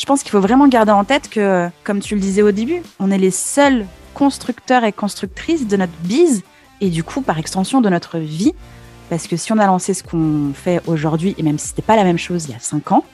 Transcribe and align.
Je 0.00 0.06
pense 0.06 0.22
qu'il 0.22 0.30
faut 0.30 0.40
vraiment 0.40 0.66
garder 0.66 0.92
en 0.92 1.04
tête 1.04 1.28
que, 1.28 1.68
comme 1.84 2.00
tu 2.00 2.14
le 2.14 2.22
disais 2.22 2.40
au 2.40 2.52
début, 2.52 2.82
on 3.00 3.10
est 3.10 3.18
les 3.18 3.30
seuls 3.30 3.84
constructeurs 4.14 4.82
et 4.84 4.92
constructrices 4.92 5.68
de 5.68 5.76
notre 5.76 5.92
bise 6.04 6.42
et 6.80 6.88
du 6.88 7.04
coup, 7.04 7.20
par 7.20 7.38
extension, 7.38 7.82
de 7.82 7.90
notre 7.90 8.18
vie. 8.18 8.54
Parce 9.10 9.26
que 9.26 9.36
si 9.36 9.52
on 9.52 9.58
a 9.58 9.66
lancé 9.66 9.92
ce 9.92 10.02
qu'on 10.02 10.52
fait 10.54 10.80
aujourd'hui, 10.86 11.34
et 11.36 11.42
même 11.42 11.58
si 11.58 11.68
c'était 11.68 11.82
pas 11.82 11.96
la 11.96 12.04
même 12.04 12.16
chose 12.16 12.46
il 12.46 12.52
y 12.52 12.54
a 12.54 12.58
cinq 12.58 12.92
ans, 12.92 13.04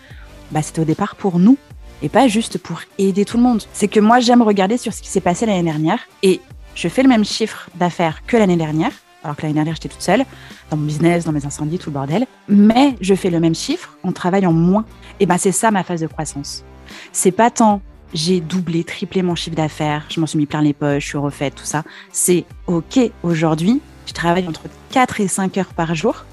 bah, 0.53 0.63
c'était 0.63 0.81
au 0.81 0.85
départ 0.85 1.17
pour 1.17 1.41
nous 1.41 1.59
et 2.03 2.09
pas 2.09 2.29
juste 2.29 2.57
pour 2.57 2.81
aider 2.99 3.25
tout 3.25 3.37
le 3.37 3.43
monde. 3.43 3.65
C'est 3.73 3.89
que 3.89 3.99
moi, 3.99 4.21
j'aime 4.21 4.43
regarder 4.43 4.79
sur 4.79 4.93
ce 4.93 5.03
qui 5.03 5.09
s'est 5.09 5.21
passé 5.21 5.45
l'année 5.45 5.65
dernière 5.65 5.99
et 6.23 6.41
je 6.77 6.87
fais 6.87 7.03
le 7.03 7.09
même 7.09 7.25
chiffre 7.25 7.69
d'affaires 7.75 8.25
que 8.29 8.37
l'année 8.37 8.57
dernière, 8.57 8.93
alors 9.25 9.35
que 9.35 9.43
l'année 9.43 9.55
dernière, 9.55 9.75
j'étais 9.75 9.89
toute 9.89 10.03
seule, 10.03 10.25
dans 10.71 10.77
mon 10.77 10.87
business, 10.87 11.25
dans 11.25 11.33
mes 11.33 11.47
incendies, 11.47 11.79
tout 11.79 11.91
le 11.91 11.95
bordel. 11.95 12.29
Mais 12.47 12.95
je 13.01 13.17
fais 13.17 13.31
le 13.31 13.41
même 13.41 13.57
chiffre 13.57 13.99
en 14.05 14.13
travaillant 14.13 14.53
moins. 14.53 14.85
Et 15.19 15.27
ben, 15.27 15.37
c'est 15.37 15.51
ça 15.51 15.73
ma 15.73 15.83
phase 15.83 16.01
de 16.01 16.07
croissance. 16.07 16.65
C'est 17.13 17.33
pas 17.33 17.51
tant 17.51 17.81
j'ai 18.15 18.41
doublé, 18.41 18.85
triplé 18.85 19.23
mon 19.23 19.35
chiffre 19.35 19.57
d'affaires, 19.57 20.07
je 20.09 20.21
m'en 20.21 20.27
suis 20.27 20.39
mis 20.39 20.47
plein 20.47 20.63
les 20.63 20.73
poches, 20.73 21.05
je 21.05 21.09
suis 21.09 21.19
refaite, 21.19 21.55
tout 21.55 21.65
ça. 21.65 21.83
C'est 22.13 22.45
OK, 22.67 22.99
aujourd'hui, 23.23 23.81
je 24.07 24.13
travaille 24.13 24.47
entre 24.49 24.63
4 24.91 25.21
et 25.21 25.29
5 25.29 25.59
heures 25.59 25.75
par 25.75 25.95
jour 25.95 26.25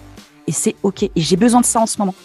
et 0.47 0.51
c'est 0.51 0.75
OK. 0.83 1.03
Et 1.03 1.11
j'ai 1.15 1.35
besoin 1.35 1.61
de 1.61 1.65
ça 1.65 1.79
en 1.79 1.85
ce 1.85 1.97
moment. 1.99 2.15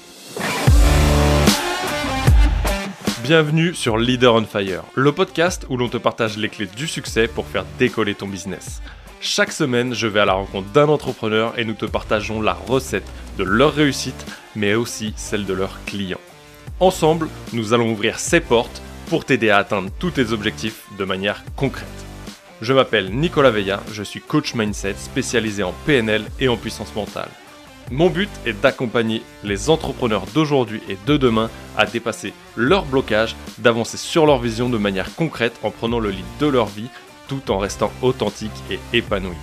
Bienvenue 3.22 3.74
sur 3.74 3.98
Leader 3.98 4.34
on 4.34 4.44
Fire, 4.44 4.84
le 4.94 5.12
podcast 5.12 5.66
où 5.68 5.76
l'on 5.76 5.88
te 5.88 5.98
partage 5.98 6.38
les 6.38 6.48
clés 6.48 6.68
du 6.76 6.86
succès 6.86 7.28
pour 7.28 7.46
faire 7.46 7.64
décoller 7.78 8.14
ton 8.14 8.26
business. 8.26 8.80
Chaque 9.20 9.52
semaine, 9.52 9.92
je 9.94 10.06
vais 10.06 10.20
à 10.20 10.24
la 10.24 10.34
rencontre 10.34 10.68
d'un 10.70 10.88
entrepreneur 10.88 11.58
et 11.58 11.64
nous 11.64 11.74
te 11.74 11.84
partageons 11.84 12.40
la 12.40 12.54
recette 12.54 13.06
de 13.36 13.44
leur 13.44 13.74
réussite, 13.74 14.24
mais 14.54 14.74
aussi 14.74 15.12
celle 15.16 15.44
de 15.44 15.52
leurs 15.52 15.84
clients. 15.84 16.20
Ensemble, 16.80 17.28
nous 17.52 17.74
allons 17.74 17.90
ouvrir 17.90 18.20
ces 18.20 18.38
portes 18.40 18.80
pour 19.08 19.24
t'aider 19.24 19.50
à 19.50 19.58
atteindre 19.58 19.90
tous 19.98 20.12
tes 20.12 20.30
objectifs 20.30 20.84
de 20.96 21.04
manière 21.04 21.42
concrète. 21.56 21.88
Je 22.60 22.72
m'appelle 22.72 23.10
Nicolas 23.10 23.50
Veilla, 23.50 23.80
je 23.92 24.04
suis 24.04 24.20
coach 24.20 24.54
mindset 24.54 24.94
spécialisé 24.96 25.64
en 25.64 25.74
PNL 25.86 26.24
et 26.38 26.46
en 26.46 26.56
puissance 26.56 26.94
mentale. 26.94 27.30
Mon 27.90 28.10
but 28.10 28.28
est 28.46 28.52
d'accompagner 28.52 29.22
les 29.42 29.70
entrepreneurs 29.70 30.26
d'aujourd'hui 30.34 30.80
et 30.88 30.98
de 31.04 31.16
demain 31.16 31.50
à 31.76 31.84
dépasser 31.84 32.32
leurs 32.54 32.84
blocages, 32.84 33.34
d'avancer 33.58 33.96
sur 33.96 34.24
leur 34.24 34.38
vision 34.38 34.68
de 34.68 34.78
manière 34.78 35.12
concrète 35.16 35.58
en 35.64 35.72
prenant 35.72 35.98
le 35.98 36.10
lead 36.10 36.24
de 36.38 36.46
leur 36.46 36.66
vie 36.66 36.90
tout 37.26 37.50
en 37.50 37.58
restant 37.58 37.90
authentique 38.02 38.52
et 38.70 38.78
épanoui. 38.92 39.36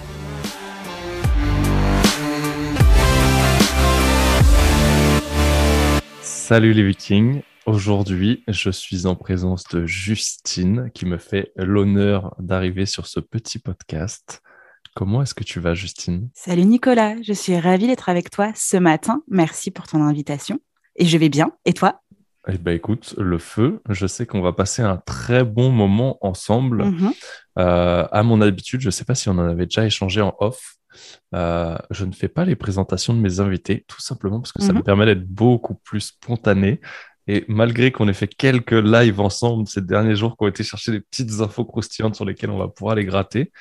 Salut 6.48 6.74
les 6.74 6.84
vikings, 6.84 7.42
aujourd'hui 7.66 8.44
je 8.48 8.70
suis 8.70 9.08
en 9.08 9.16
présence 9.16 9.64
de 9.70 9.88
Justine 9.88 10.92
qui 10.94 11.08
me 11.08 11.18
fait 11.18 11.52
l'honneur 11.56 12.36
d'arriver 12.38 12.86
sur 12.86 13.08
ce 13.08 13.20
petit 13.20 13.58
podcast. 13.58 14.44
Comment 14.96 15.24
est-ce 15.24 15.34
que 15.34 15.44
tu 15.44 15.60
vas, 15.60 15.74
Justine? 15.74 16.30
Salut 16.36 16.66
Nicolas, 16.66 17.16
je 17.24 17.34
suis 17.34 17.58
ravie 17.58 17.88
d'être 17.88 18.10
avec 18.10 18.30
toi 18.30 18.52
ce 18.54 18.78
matin. 18.78 19.24
Merci 19.28 19.72
pour 19.72 19.88
ton 19.88 20.04
invitation. 20.04 20.60
Et 20.98 21.08
je 21.08 21.18
vais 21.18 21.30
bien. 21.30 21.52
Et 21.66 21.74
toi? 21.74 22.04
Eh 22.48 22.60
bien, 22.60 22.74
écoute, 22.74 23.16
le 23.18 23.40
feu, 23.40 23.82
je 23.90 24.06
sais 24.06 24.28
qu'on 24.28 24.42
va 24.42 24.54
passer 24.54 24.84
un 24.84 24.98
très 24.98 25.44
bon 25.44 25.72
moment 25.72 26.20
ensemble. 26.22 26.86
Mhm. 26.86 27.12
Euh, 27.58 28.08
à 28.12 28.22
mon 28.22 28.40
habitude, 28.42 28.82
je 28.82 28.90
ne 28.90 28.92
sais 28.92 29.04
pas 29.04 29.16
si 29.16 29.30
on 29.30 29.40
en 29.40 29.50
avait 29.50 29.66
déjà 29.66 29.84
échangé 29.84 30.22
en 30.22 30.36
off. 30.40 30.75
Euh, 31.34 31.78
je 31.92 32.06
ne 32.06 32.12
fais 32.14 32.28
pas 32.28 32.46
les 32.46 32.56
présentations 32.56 33.14
de 33.14 33.20
mes 33.20 33.40
invités, 33.40 33.86
tout 33.88 34.02
simplement 34.02 34.40
parce 34.40 34.52
que 34.52 34.62
ça 34.62 34.72
Mhm. 34.74 34.80
me 34.80 34.84
permet 34.84 35.06
d'être 35.06 35.26
beaucoup 35.28 35.76
plus 35.76 36.02
spontané. 36.02 36.80
Et 37.28 37.44
malgré 37.48 37.92
qu'on 37.92 38.08
ait 38.08 38.14
fait 38.14 38.28
quelques 38.28 38.72
lives 38.72 39.20
ensemble 39.20 39.68
ces 39.68 39.82
derniers 39.82 40.16
jours, 40.16 40.38
qu'on 40.38 40.46
ait 40.46 40.52
été 40.52 40.64
chercher 40.64 40.92
des 40.92 41.00
petites 41.02 41.40
infos 41.42 41.66
croustillantes 41.66 42.16
sur 42.16 42.26
lesquelles 42.26 42.52
on 42.52 42.60
va 42.60 42.68
pouvoir 42.68 42.96
les 42.96 43.04
gratter, 43.06 43.52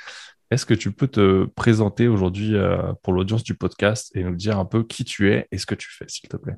est-ce 0.51 0.67
que 0.67 0.75
tu 0.75 0.93
peux 0.93 1.09
te 1.09 1.47
présenter 1.47 2.07
aujourd'hui 2.07 2.55
euh, 2.55 2.93
pour 3.03 3.15
l'audience 3.15 3.43
du 3.43 3.55
podcast 3.55 4.11
et 4.15 4.23
nous 4.23 4.35
dire 4.37 4.59
un 4.59 4.67
peu 4.67 4.85
qui 4.85 5.05
tu 5.05 5.33
es 5.33 5.49
et 5.51 5.57
ce 5.59 5.65
que 5.67 5.75
tu 5.75 5.89
fais, 5.91 6.05
s'il 6.09 6.29
te 6.29 6.37
plaît? 6.37 6.57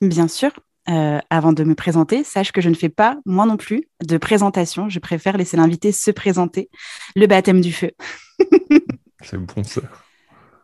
Bien 0.00 0.28
sûr. 0.28 0.52
Euh, 0.88 1.18
avant 1.30 1.52
de 1.52 1.64
me 1.64 1.74
présenter, 1.74 2.22
sache 2.22 2.52
que 2.52 2.60
je 2.60 2.68
ne 2.68 2.74
fais 2.74 2.88
pas, 2.88 3.18
moi 3.26 3.44
non 3.44 3.56
plus, 3.56 3.88
de 4.06 4.16
présentation. 4.16 4.88
Je 4.88 5.00
préfère 5.00 5.36
laisser 5.36 5.56
l'invité 5.56 5.90
se 5.90 6.12
présenter. 6.12 6.70
Le 7.16 7.26
baptême 7.26 7.60
du 7.60 7.72
feu. 7.72 7.90
C'est 9.22 9.36
bon 9.38 9.64
ça. 9.64 9.80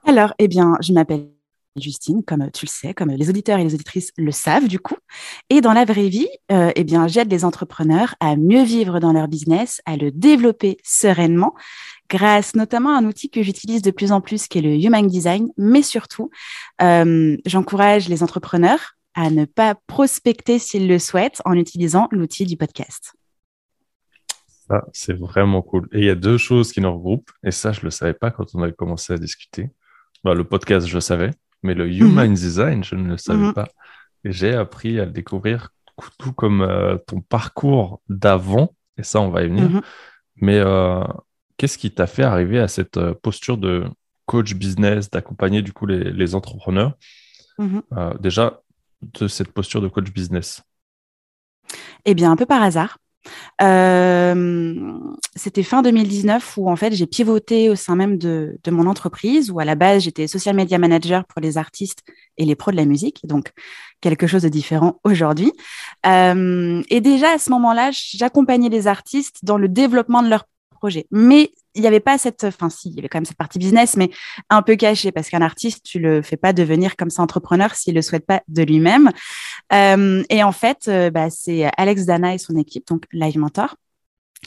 Alors, 0.04 0.34
eh 0.38 0.48
bien, 0.48 0.76
je 0.80 0.92
m'appelle 0.92 1.28
Justine, 1.76 2.22
comme 2.22 2.50
tu 2.50 2.66
le 2.66 2.70
sais, 2.70 2.92
comme 2.92 3.10
les 3.10 3.30
auditeurs 3.30 3.58
et 3.58 3.64
les 3.64 3.74
auditrices 3.74 4.12
le 4.16 4.30
savent 4.30 4.68
du 4.68 4.78
coup. 4.78 4.96
Et 5.48 5.60
dans 5.60 5.72
la 5.72 5.84
vraie 5.84 6.08
vie, 6.08 6.28
euh, 6.50 6.70
eh 6.74 6.84
bien, 6.84 7.08
j'aide 7.08 7.30
les 7.30 7.44
entrepreneurs 7.44 8.14
à 8.20 8.36
mieux 8.36 8.62
vivre 8.62 9.00
dans 9.00 9.12
leur 9.12 9.28
business, 9.28 9.80
à 9.86 9.96
le 9.96 10.10
développer 10.10 10.76
sereinement, 10.82 11.54
grâce 12.10 12.54
notamment 12.54 12.94
à 12.94 12.98
un 12.98 13.06
outil 13.06 13.30
que 13.30 13.42
j'utilise 13.42 13.80
de 13.80 13.90
plus 13.90 14.12
en 14.12 14.20
plus, 14.20 14.48
qui 14.48 14.58
est 14.58 14.62
le 14.62 14.74
Human 14.74 15.06
Design. 15.06 15.48
Mais 15.56 15.82
surtout, 15.82 16.30
euh, 16.82 17.36
j'encourage 17.46 18.08
les 18.08 18.22
entrepreneurs 18.22 18.96
à 19.14 19.30
ne 19.30 19.44
pas 19.44 19.74
prospecter 19.86 20.58
s'ils 20.58 20.88
le 20.88 20.98
souhaitent 20.98 21.40
en 21.44 21.54
utilisant 21.54 22.08
l'outil 22.10 22.44
du 22.44 22.56
podcast. 22.56 23.14
Ça, 24.68 24.84
c'est 24.92 25.18
vraiment 25.18 25.60
cool. 25.60 25.88
Et 25.92 25.98
il 25.98 26.04
y 26.04 26.10
a 26.10 26.14
deux 26.14 26.38
choses 26.38 26.72
qui 26.72 26.80
nous 26.80 26.92
regroupent, 26.92 27.30
et 27.42 27.50
ça, 27.50 27.72
je 27.72 27.80
ne 27.80 27.84
le 27.84 27.90
savais 27.90 28.14
pas 28.14 28.30
quand 28.30 28.54
on 28.54 28.62
avait 28.62 28.72
commencé 28.72 29.12
à 29.12 29.18
discuter. 29.18 29.70
Bah, 30.24 30.34
le 30.34 30.44
podcast, 30.44 30.86
je 30.86 30.94
le 30.94 31.00
savais, 31.00 31.30
mais 31.62 31.74
le 31.74 31.90
Human 31.90 32.32
Design, 32.32 32.84
je 32.84 32.94
ne 32.94 33.08
le 33.08 33.16
savais 33.16 33.46
Mhm. 33.46 33.54
pas. 33.54 33.68
Et 34.24 34.32
j'ai 34.32 34.54
appris 34.54 35.00
à 35.00 35.04
le 35.04 35.10
découvrir 35.10 35.70
tout 36.18 36.32
comme 36.32 36.62
euh, 36.62 36.96
ton 37.06 37.20
parcours 37.20 38.00
d'avant, 38.08 38.74
et 38.96 39.02
ça, 39.02 39.20
on 39.20 39.30
va 39.30 39.42
y 39.42 39.48
venir. 39.48 39.68
Mhm. 39.68 39.80
Mais 40.36 40.58
euh, 40.58 41.02
qu'est-ce 41.56 41.78
qui 41.78 41.90
t'a 41.92 42.06
fait 42.06 42.22
arriver 42.22 42.58
à 42.58 42.68
cette 42.68 42.96
euh, 42.96 43.14
posture 43.14 43.58
de 43.58 43.84
coach 44.26 44.54
business, 44.54 45.10
d'accompagner 45.10 45.62
du 45.62 45.72
coup 45.72 45.86
les, 45.86 46.10
les 46.12 46.34
entrepreneurs 46.34 46.94
Mhm. 47.58 47.82
Euh, 47.96 48.14
Déjà, 48.18 48.60
de 49.02 49.28
cette 49.28 49.52
posture 49.52 49.82
de 49.82 49.88
coach 49.88 50.10
business? 50.12 50.62
Eh 52.04 52.14
bien, 52.14 52.30
un 52.32 52.36
peu 52.36 52.46
par 52.46 52.62
hasard. 52.62 52.98
Euh, 53.60 54.92
c'était 55.36 55.62
fin 55.62 55.82
2019 55.82 56.56
où 56.56 56.70
en 56.70 56.76
fait 56.76 56.92
j'ai 56.92 57.06
pivoté 57.06 57.70
au 57.70 57.74
sein 57.74 57.94
même 57.94 58.18
de, 58.18 58.58
mon 58.70 58.86
entreprise 58.86 59.50
où 59.50 59.60
à 59.60 59.64
la 59.64 59.74
base 59.74 60.02
j'étais 60.02 60.26
social 60.26 60.56
media 60.56 60.78
manager 60.78 61.24
pour 61.26 61.40
les 61.40 61.58
artistes 61.58 62.02
et 62.38 62.44
les 62.44 62.56
pros 62.56 62.70
de 62.70 62.76
la 62.76 62.84
musique, 62.84 63.20
donc 63.24 63.52
quelque 64.00 64.26
chose 64.26 64.42
de 64.42 64.48
différent 64.48 65.00
aujourd'hui. 65.04 65.52
Euh, 66.06 66.82
et 66.88 67.00
déjà 67.00 67.32
à 67.34 67.38
ce 67.38 67.50
moment-là, 67.50 67.90
j'accompagnais 67.92 68.68
les 68.68 68.86
artistes 68.86 69.44
dans 69.44 69.58
le 69.58 69.68
développement 69.68 70.22
de 70.22 70.28
leurs 70.28 70.46
Mais 71.10 71.52
il 71.74 71.80
n'y 71.80 71.86
avait 71.86 72.00
pas 72.00 72.18
cette, 72.18 72.44
enfin 72.44 72.68
si, 72.70 72.90
y 72.90 72.98
avait 72.98 73.08
quand 73.08 73.18
même 73.18 73.24
cette 73.24 73.36
partie 73.36 73.58
business, 73.58 73.96
mais 73.96 74.10
un 74.50 74.62
peu 74.62 74.76
cachée 74.76 75.12
parce 75.12 75.30
qu'un 75.30 75.42
artiste, 75.42 75.84
tu 75.84 75.98
le 75.98 76.22
fais 76.22 76.36
pas 76.36 76.52
devenir 76.52 76.96
comme 76.96 77.10
ça 77.10 77.22
entrepreneur 77.22 77.74
s'il 77.74 77.94
le 77.94 78.02
souhaite 78.02 78.26
pas 78.26 78.42
de 78.48 78.62
lui-même. 78.62 79.10
Euh, 79.72 80.22
et 80.28 80.42
en 80.42 80.52
fait, 80.52 80.88
euh, 80.88 81.10
bah, 81.10 81.30
c'est 81.30 81.70
Alex 81.76 82.04
Dana 82.04 82.34
et 82.34 82.38
son 82.38 82.56
équipe, 82.56 82.86
donc 82.86 83.04
Live 83.12 83.38
Mentor, 83.38 83.76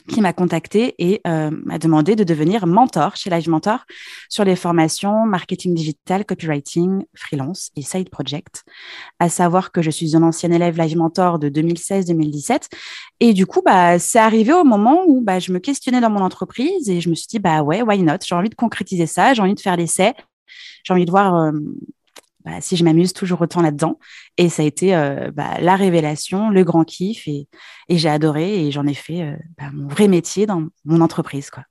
qui 0.08 0.20
m'a 0.20 0.32
contacté 0.32 0.94
et 0.98 1.20
euh, 1.26 1.50
m'a 1.64 1.78
demandé 1.78 2.16
de 2.16 2.24
devenir 2.24 2.66
mentor 2.66 3.16
chez 3.16 3.30
Live 3.30 3.48
Mentor 3.48 3.84
sur 4.28 4.44
les 4.44 4.54
formations 4.54 5.26
marketing 5.26 5.74
digital, 5.74 6.24
copywriting, 6.24 7.04
freelance 7.14 7.70
et 7.76 7.82
side 7.82 8.10
project. 8.10 8.64
À 9.18 9.28
savoir 9.28 9.72
que 9.72 9.82
je 9.82 9.90
suis 9.90 10.14
une 10.14 10.22
ancienne 10.22 10.52
élève 10.52 10.78
Live 10.78 10.96
Mentor 10.96 11.38
de 11.38 11.48
2016-2017 11.48 12.68
et 13.20 13.32
du 13.32 13.46
coup, 13.46 13.62
bah, 13.64 13.98
c'est 13.98 14.18
arrivé 14.18 14.52
au 14.52 14.64
moment 14.64 15.02
où 15.06 15.22
bah, 15.22 15.38
je 15.38 15.52
me 15.52 15.58
questionnais 15.58 16.00
dans 16.00 16.10
mon 16.10 16.20
entreprise 16.20 16.88
et 16.88 17.00
je 17.00 17.08
me 17.10 17.14
suis 17.14 17.26
dit 17.28 17.38
bah 17.38 17.62
ouais, 17.62 17.82
why 17.82 18.02
not? 18.02 18.18
J'ai 18.24 18.34
envie 18.34 18.50
de 18.50 18.54
concrétiser 18.54 19.06
ça, 19.06 19.34
j'ai 19.34 19.42
envie 19.42 19.54
de 19.54 19.60
faire 19.60 19.76
l'essai, 19.76 20.14
j'ai 20.84 20.94
envie 20.94 21.06
de 21.06 21.10
voir 21.10 21.34
euh, 21.34 21.52
bah, 22.46 22.60
si 22.62 22.76
je 22.76 22.84
m'amuse 22.84 23.12
toujours 23.12 23.42
autant 23.42 23.60
là-dedans. 23.60 23.98
Et 24.38 24.48
ça 24.48 24.62
a 24.62 24.64
été 24.64 24.96
euh, 24.96 25.30
bah, 25.34 25.60
la 25.60 25.76
révélation, 25.76 26.48
le 26.50 26.64
grand 26.64 26.84
kiff, 26.84 27.28
et, 27.28 27.48
et 27.90 27.98
j'ai 27.98 28.08
adoré, 28.08 28.66
et 28.66 28.70
j'en 28.70 28.86
ai 28.86 28.94
fait 28.94 29.22
euh, 29.22 29.36
bah, 29.58 29.70
mon 29.74 29.88
vrai 29.88 30.08
métier 30.08 30.46
dans 30.46 30.66
mon 30.86 31.02
entreprise. 31.02 31.50
Quoi. 31.50 31.64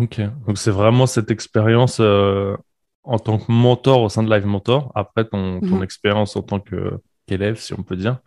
Ok, 0.00 0.20
donc 0.46 0.56
c'est 0.56 0.70
vraiment 0.70 1.06
cette 1.06 1.30
expérience 1.30 1.98
euh, 2.00 2.56
en 3.02 3.18
tant 3.18 3.38
que 3.38 3.52
mentor 3.52 4.00
au 4.02 4.08
sein 4.08 4.22
de 4.22 4.30
Live 4.34 4.46
Mentor, 4.46 4.90
après 4.94 5.26
ton, 5.28 5.60
ton 5.60 5.76
Mhm. 5.76 5.82
expérience 5.82 6.36
en 6.36 6.42
tant 6.42 6.60
qu'élève, 6.60 7.56
si 7.58 7.74
on 7.74 7.82
peut 7.82 7.96
dire, 7.96 8.20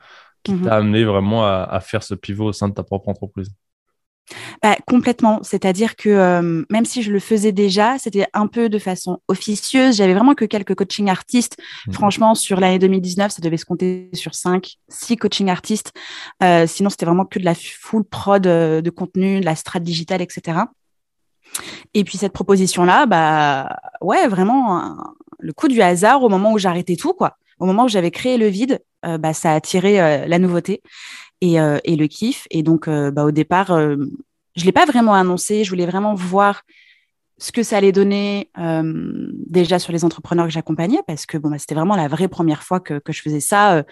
qui 0.44 0.52
Mhm. 0.54 0.64
t'a 0.64 0.76
amené 0.76 1.06
vraiment 1.06 1.46
à, 1.46 1.64
à 1.64 1.80
faire 1.80 2.04
ce 2.04 2.14
pivot 2.14 2.46
au 2.48 2.54
sein 2.54 2.70
de 2.70 2.74
ta 2.76 2.84
propre 2.84 3.10
entreprise. 3.10 3.50
Bah, 4.64 4.76
complètement. 4.88 5.40
C'est-à-dire 5.44 5.96
que 5.96 6.10
euh, 6.10 6.64
même 6.70 6.86
si 6.86 7.04
je 7.04 7.12
le 7.12 7.20
faisais 7.20 7.52
déjà, 7.52 7.98
c'était 8.00 8.26
un 8.34 8.48
peu 8.48 8.70
de 8.70 8.80
façon 8.80 9.20
officieuse. 9.28 9.98
J'avais 9.98 10.14
vraiment 10.14 10.34
que 10.34 10.46
quelques 10.46 10.74
coaching 10.76 11.10
artistes. 11.10 11.58
Mhm. 11.88 11.94
Franchement, 11.94 12.36
sur 12.36 12.60
l'année 12.60 12.80
2019, 12.80 13.32
ça 13.32 13.42
devait 13.42 13.58
se 13.58 13.66
compter 13.66 14.10
sur 14.14 14.34
5, 14.34 14.76
6 14.90 15.18
coaching 15.18 15.50
artistes. 15.50 15.92
Euh, 16.44 16.66
sinon, 16.68 16.90
c'était 16.90 17.06
vraiment 17.06 17.26
que 17.26 17.40
de 17.40 17.46
la 17.46 17.54
full 17.56 18.04
prod 18.04 18.46
euh, 18.48 18.82
de 18.82 18.90
contenu, 18.90 19.40
de 19.42 19.46
la 19.46 19.56
strat 19.56 19.80
digitale, 19.80 20.22
etc. 20.22 20.58
Et 21.94 22.04
puis 22.04 22.18
cette 22.18 22.34
proposition-là, 22.34 23.06
bah 23.06 23.78
ouais, 24.02 24.28
vraiment 24.28 24.78
un- 24.78 25.14
le 25.40 25.54
coup 25.54 25.68
du 25.68 25.82
hasard 25.82 26.24
au 26.24 26.30
moment 26.30 26.52
où 26.52 26.58
j'arrêtais 26.58 26.96
tout, 26.96 27.14
quoi. 27.14 27.38
Au 27.60 27.66
moment 27.66 27.86
où 27.86 27.88
j'avais 27.88 28.12
créé 28.12 28.38
le 28.38 28.48
vide, 28.48 28.82
euh, 29.06 29.18
bah, 29.18 29.34
ça 29.34 29.52
a 29.52 29.56
attiré 29.56 30.02
euh, 30.02 30.26
la 30.26 30.40
nouveauté. 30.40 30.82
Et, 31.42 31.56
et 31.56 31.96
le 31.96 32.08
kiff. 32.08 32.48
Et 32.52 32.64
donc, 32.64 32.88
bah, 32.88 33.26
au 33.26 33.32
départ, 33.32 33.68
je 34.56 34.66
l'ai 34.66 34.72
pas 34.72 34.86
vraiment 34.86 35.14
annoncé. 35.14 35.64
Je 35.64 35.70
voulais 35.70 35.86
vraiment 35.86 36.16
voir 36.16 36.64
ce 37.38 37.52
que 37.52 37.64
ça 37.64 37.78
allait 37.78 37.92
donner 37.92 38.50
déjà 39.48 39.80
sur 39.80 39.92
les 39.92 40.06
entrepreneurs 40.06 40.46
que 40.46 40.52
j'accompagnais, 40.52 41.02
parce 41.08 41.26
que 41.26 41.38
bon, 41.38 41.50
bah, 41.50 41.58
c'était 41.58 41.76
vraiment 41.76 41.96
la 41.96 42.08
vraie 42.08 42.28
première 42.28 42.64
fois 42.64 42.80
que, 42.80 43.00
je 43.08 43.22
faisais 43.22 43.42
ça 43.42 43.84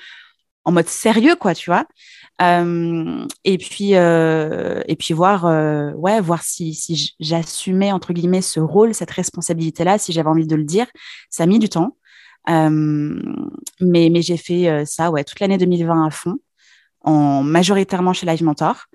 en 0.65 0.71
mode 0.71 0.87
sérieux, 0.87 1.35
quoi, 1.35 1.53
tu 1.53 1.69
vois. 1.69 1.85
Euh, 2.41 3.25
et 3.43 3.57
puis, 3.57 3.95
euh, 3.95 4.81
et 4.87 4.95
puis 4.95 5.13
voir, 5.13 5.45
euh, 5.45 5.91
ouais, 5.93 6.21
voir 6.21 6.43
si, 6.43 6.73
si 6.73 7.15
j'assumais 7.19 7.91
entre 7.91 8.13
guillemets 8.13 8.41
ce 8.41 8.59
rôle, 8.59 8.93
cette 8.93 9.11
responsabilité-là, 9.11 9.97
si 9.97 10.11
j'avais 10.13 10.29
envie 10.29 10.47
de 10.47 10.55
le 10.55 10.63
dire. 10.63 10.87
Ça 11.29 11.43
a 11.43 11.45
mis 11.45 11.59
du 11.59 11.69
temps, 11.69 11.97
mais 12.47 14.09
mais 14.09 14.21
j'ai 14.21 14.37
fait 14.37 14.85
ça, 14.85 15.11
ouais, 15.11 15.23
toute 15.23 15.39
l'année 15.39 15.57
2020 15.57 16.05
à 16.07 16.09
fond, 16.11 16.37
en 17.03 17.43
majoritairement 17.43 18.13
chez 18.13 18.25
Live 18.25 18.43
Mentor. 18.43 18.85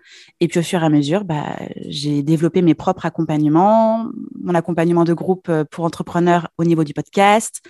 Et 0.41 0.49
puis 0.49 0.61
au 0.61 0.63
fur 0.63 0.83
et 0.83 0.87
à 0.87 0.89
mesure, 0.89 1.25
bah, 1.25 1.57
j'ai 1.87 2.23
développé 2.23 2.63
mes 2.63 2.75
propres 2.75 3.07
accompagnements, 3.07 4.09
mon 4.41 4.55
accompagnement 4.55 5.05
de 5.05 5.13
groupe 5.13 5.51
pour 5.71 5.85
entrepreneurs 5.85 6.49
au 6.59 6.65
niveau 6.65 6.85
du 6.85 6.95
podcast. 6.95 7.61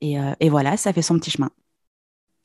Et, 0.00 0.16
et 0.40 0.48
voilà, 0.50 0.76
ça 0.76 0.92
fait 0.92 1.02
son 1.02 1.18
petit 1.18 1.30
chemin. 1.30 1.50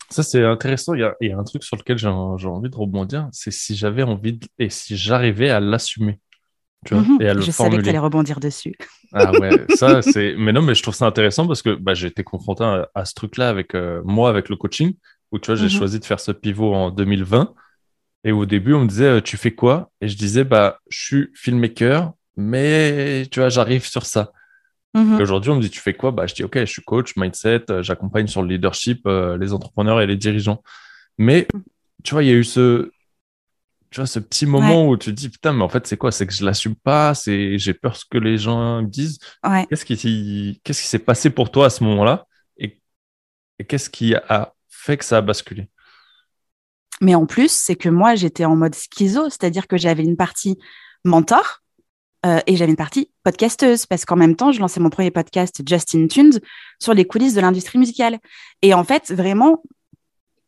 Ça, 0.09 0.23
c'est 0.23 0.43
intéressant. 0.43 0.95
Il 0.95 1.01
y, 1.21 1.31
a, 1.31 1.37
un 1.37 1.43
truc 1.43 1.63
sur 1.63 1.77
lequel 1.77 1.97
j'ai 1.97 2.07
envie 2.07 2.69
de 2.69 2.75
rebondir. 2.75 3.29
C'est 3.31 3.51
si 3.51 3.75
j'avais 3.75 4.03
envie 4.03 4.39
et 4.57 4.69
si 4.69 4.97
j'arrivais 4.97 5.49
à 5.49 5.59
l'assumer. 5.59 6.19
Tu 6.85 6.93
vois, 6.93 7.03
mhm. 7.03 7.21
et 7.21 7.27
à 7.27 7.33
le 7.33 7.41
je 7.41 7.51
savais 7.51 7.77
que 7.77 7.81
tu 7.81 7.89
allais 7.89 7.99
rebondir 7.99 8.39
dessus. 8.39 8.75
Ah 9.11 9.31
ouais, 9.31 9.65
ça, 9.75 10.03
c'est. 10.03 10.35
Mais 10.37 10.53
non, 10.53 10.61
mais 10.61 10.75
je 10.75 10.83
trouve 10.83 10.93
ça 10.93 11.07
intéressant 11.07 11.47
parce 11.47 11.63
que 11.63 11.73
bah, 11.73 11.95
j'ai 11.95 12.05
été 12.05 12.23
confronté 12.23 12.63
à, 12.93 13.05
ce 13.05 13.15
truc-là 13.15 13.49
avec 13.49 13.73
euh, 13.73 14.03
moi, 14.05 14.29
avec 14.29 14.49
le 14.49 14.55
coaching, 14.55 14.93
où 15.31 15.39
tu 15.39 15.47
vois, 15.47 15.55
j'ai 15.55 15.65
mhm. 15.65 15.69
choisi 15.69 15.99
de 15.99 16.05
faire 16.05 16.19
ce 16.19 16.31
pivot 16.31 16.73
en 16.73 16.91
2020. 16.91 17.53
Et 18.23 18.31
au 18.31 18.45
début, 18.45 18.73
on 18.73 18.81
me 18.81 18.87
disait, 18.87 19.05
euh, 19.05 19.21
tu 19.21 19.37
fais 19.37 19.51
quoi? 19.51 19.91
Et 20.01 20.07
je 20.07 20.17
disais, 20.17 20.43
bah, 20.43 20.79
je 20.89 20.99
suis 20.99 21.29
filmmaker, 21.33 22.13
mais 22.35 23.25
tu 23.31 23.39
vois, 23.39 23.49
j'arrive 23.49 23.85
sur 23.85 24.05
ça. 24.05 24.31
Mhm. 24.93 25.21
Aujourd'hui, 25.21 25.51
on 25.51 25.55
me 25.55 25.61
dit, 25.61 25.69
tu 25.69 25.79
fais 25.79 25.93
quoi? 25.93 26.11
Bah, 26.11 26.27
Je 26.27 26.33
dis, 26.33 26.43
OK, 26.43 26.57
je 26.57 26.65
suis 26.65 26.81
coach, 26.81 27.15
mindset, 27.15 27.63
euh, 27.69 27.81
j'accompagne 27.81 28.27
sur 28.27 28.41
le 28.41 28.49
leadership 28.49 29.01
euh, 29.05 29.37
les 29.37 29.53
entrepreneurs 29.53 30.01
et 30.01 30.07
les 30.07 30.17
dirigeants. 30.17 30.61
Mais 31.17 31.47
mhm. 31.53 31.63
tu 32.03 32.13
vois, 32.13 32.23
il 32.23 32.27
y 32.27 32.31
a 32.31 32.35
eu 32.35 32.43
ce, 32.43 32.91
tu 33.91 34.01
vois, 34.01 34.07
ce 34.07 34.19
petit 34.19 34.45
moment 34.45 34.87
où 34.87 34.97
tu 34.97 35.11
te 35.11 35.15
dis, 35.15 35.29
putain, 35.29 35.53
mais 35.53 35.63
en 35.63 35.69
fait, 35.69 35.87
c'est 35.87 35.97
quoi? 35.97 36.11
C'est 36.11 36.27
que 36.27 36.33
je 36.33 36.43
l'assume 36.43 36.75
pas, 36.75 37.13
c'est 37.13 37.57
j'ai 37.57 37.73
peur 37.73 37.95
ce 37.95 38.05
que 38.09 38.17
les 38.17 38.37
gens 38.37 38.81
me 38.81 38.87
disent. 38.87 39.19
Qu'est-ce 39.69 39.85
qui 39.85 40.59
qu'est-ce 40.63 40.81
qui 40.81 40.87
s'est 40.87 40.99
passé 40.99 41.29
pour 41.29 41.51
toi 41.51 41.67
à 41.67 41.69
ce 41.69 41.83
moment-là? 41.85 42.25
Et, 42.57 42.79
et 43.57 43.63
qu'est-ce 43.65 43.89
qui 43.89 44.13
a 44.15 44.53
fait 44.79 44.97
que 44.97 45.05
ça 45.05 45.17
a 45.17 45.21
basculé 45.21 45.69
Mais 47.01 47.15
en 47.15 47.25
plus, 47.25 47.51
c'est 47.51 47.75
que 47.75 47.89
moi, 47.89 48.15
j'étais 48.15 48.45
en 48.45 48.55
mode 48.55 48.75
schizo, 48.75 49.29
c'est-à-dire 49.29 49.67
que 49.67 49.77
j'avais 49.77 50.03
une 50.03 50.17
partie 50.17 50.57
mentor 51.03 51.61
euh, 52.25 52.39
et 52.47 52.55
j'avais 52.55 52.71
une 52.71 52.77
partie 52.77 53.11
podcasteuse 53.23 53.85
parce 53.85 54.05
qu'en 54.05 54.15
même 54.15 54.35
temps, 54.35 54.51
je 54.51 54.59
lançais 54.59 54.79
mon 54.79 54.89
premier 54.89 55.11
podcast 55.11 55.61
Justin 55.67 56.07
Tunes 56.07 56.39
sur 56.79 56.93
les 56.93 57.05
coulisses 57.05 57.33
de 57.33 57.41
l'industrie 57.41 57.77
musicale. 57.77 58.19
Et 58.61 58.73
en 58.73 58.83
fait, 58.83 59.11
vraiment, 59.11 59.63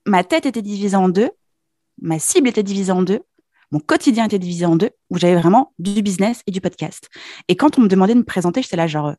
ma 0.05 0.23
tête 0.23 0.45
était 0.45 0.61
divisée 0.61 0.97
en 0.97 1.09
deux, 1.09 1.29
ma 2.01 2.19
cible 2.19 2.47
était 2.47 2.63
divisée 2.63 2.91
en 2.91 3.01
deux, 3.01 3.21
mon 3.71 3.79
quotidien 3.79 4.25
était 4.25 4.39
divisé 4.39 4.65
en 4.65 4.75
deux, 4.75 4.89
où 5.09 5.17
j'avais 5.17 5.35
vraiment 5.35 5.73
du 5.79 6.01
business 6.01 6.41
et 6.47 6.51
du 6.51 6.59
podcast. 6.59 7.09
Et 7.47 7.55
quand 7.55 7.77
on 7.77 7.81
me 7.81 7.87
demandait 7.87 8.13
de 8.13 8.19
me 8.19 8.25
présenter, 8.25 8.61
j'étais 8.61 8.75
là 8.75 8.87
genre, 8.87 9.13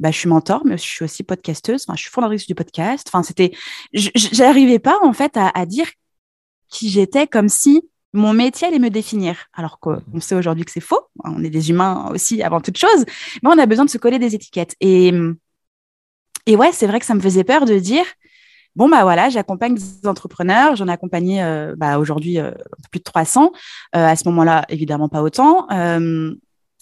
bah, 0.00 0.10
je 0.10 0.18
suis 0.18 0.28
mentor, 0.28 0.62
mais 0.64 0.76
je 0.76 0.82
suis 0.82 1.04
aussi 1.04 1.22
podcasteuse, 1.22 1.84
enfin, 1.86 1.96
je 1.96 2.02
suis 2.02 2.10
fondatrice 2.10 2.46
du 2.46 2.54
podcast. 2.54 3.06
Enfin, 3.08 3.22
c'était, 3.22 3.52
j'arrivais 3.92 4.78
pas 4.78 4.98
en 5.02 5.12
fait 5.12 5.36
à, 5.36 5.50
à 5.54 5.66
dire 5.66 5.86
qui 6.68 6.90
j'étais 6.90 7.26
comme 7.26 7.48
si 7.48 7.82
mon 8.12 8.32
métier 8.32 8.68
allait 8.68 8.78
me 8.78 8.90
définir. 8.90 9.46
Alors 9.52 9.78
qu'on 9.80 10.02
mhm. 10.12 10.20
sait 10.20 10.34
aujourd'hui 10.34 10.64
que 10.64 10.70
c'est 10.70 10.80
faux. 10.80 11.00
On 11.24 11.42
est 11.44 11.50
des 11.50 11.70
humains 11.70 12.08
aussi 12.12 12.42
avant 12.42 12.60
toute 12.60 12.78
chose. 12.78 13.04
Mais 13.42 13.50
on 13.50 13.58
a 13.58 13.66
besoin 13.66 13.84
de 13.84 13.90
se 13.90 13.98
coller 13.98 14.18
des 14.18 14.34
étiquettes. 14.34 14.74
Et, 14.80 15.12
et 16.46 16.56
ouais, 16.56 16.72
c'est 16.72 16.86
vrai 16.86 17.00
que 17.00 17.06
ça 17.06 17.14
me 17.14 17.20
faisait 17.20 17.44
peur 17.44 17.64
de 17.64 17.78
dire, 17.78 18.04
bon, 18.76 18.88
bah 18.88 19.02
voilà, 19.02 19.28
j'accompagne 19.28 19.74
des 19.74 20.06
entrepreneurs. 20.06 20.76
J'en 20.76 20.88
ai 20.88 20.92
accompagné 20.92 21.42
euh, 21.42 21.74
bah, 21.76 21.98
aujourd'hui 21.98 22.38
euh, 22.38 22.52
plus 22.90 23.00
de 23.00 23.04
300. 23.04 23.52
Euh, 23.94 24.06
à 24.06 24.16
ce 24.16 24.26
moment-là, 24.28 24.64
évidemment 24.68 25.08
pas 25.08 25.22
autant. 25.22 25.66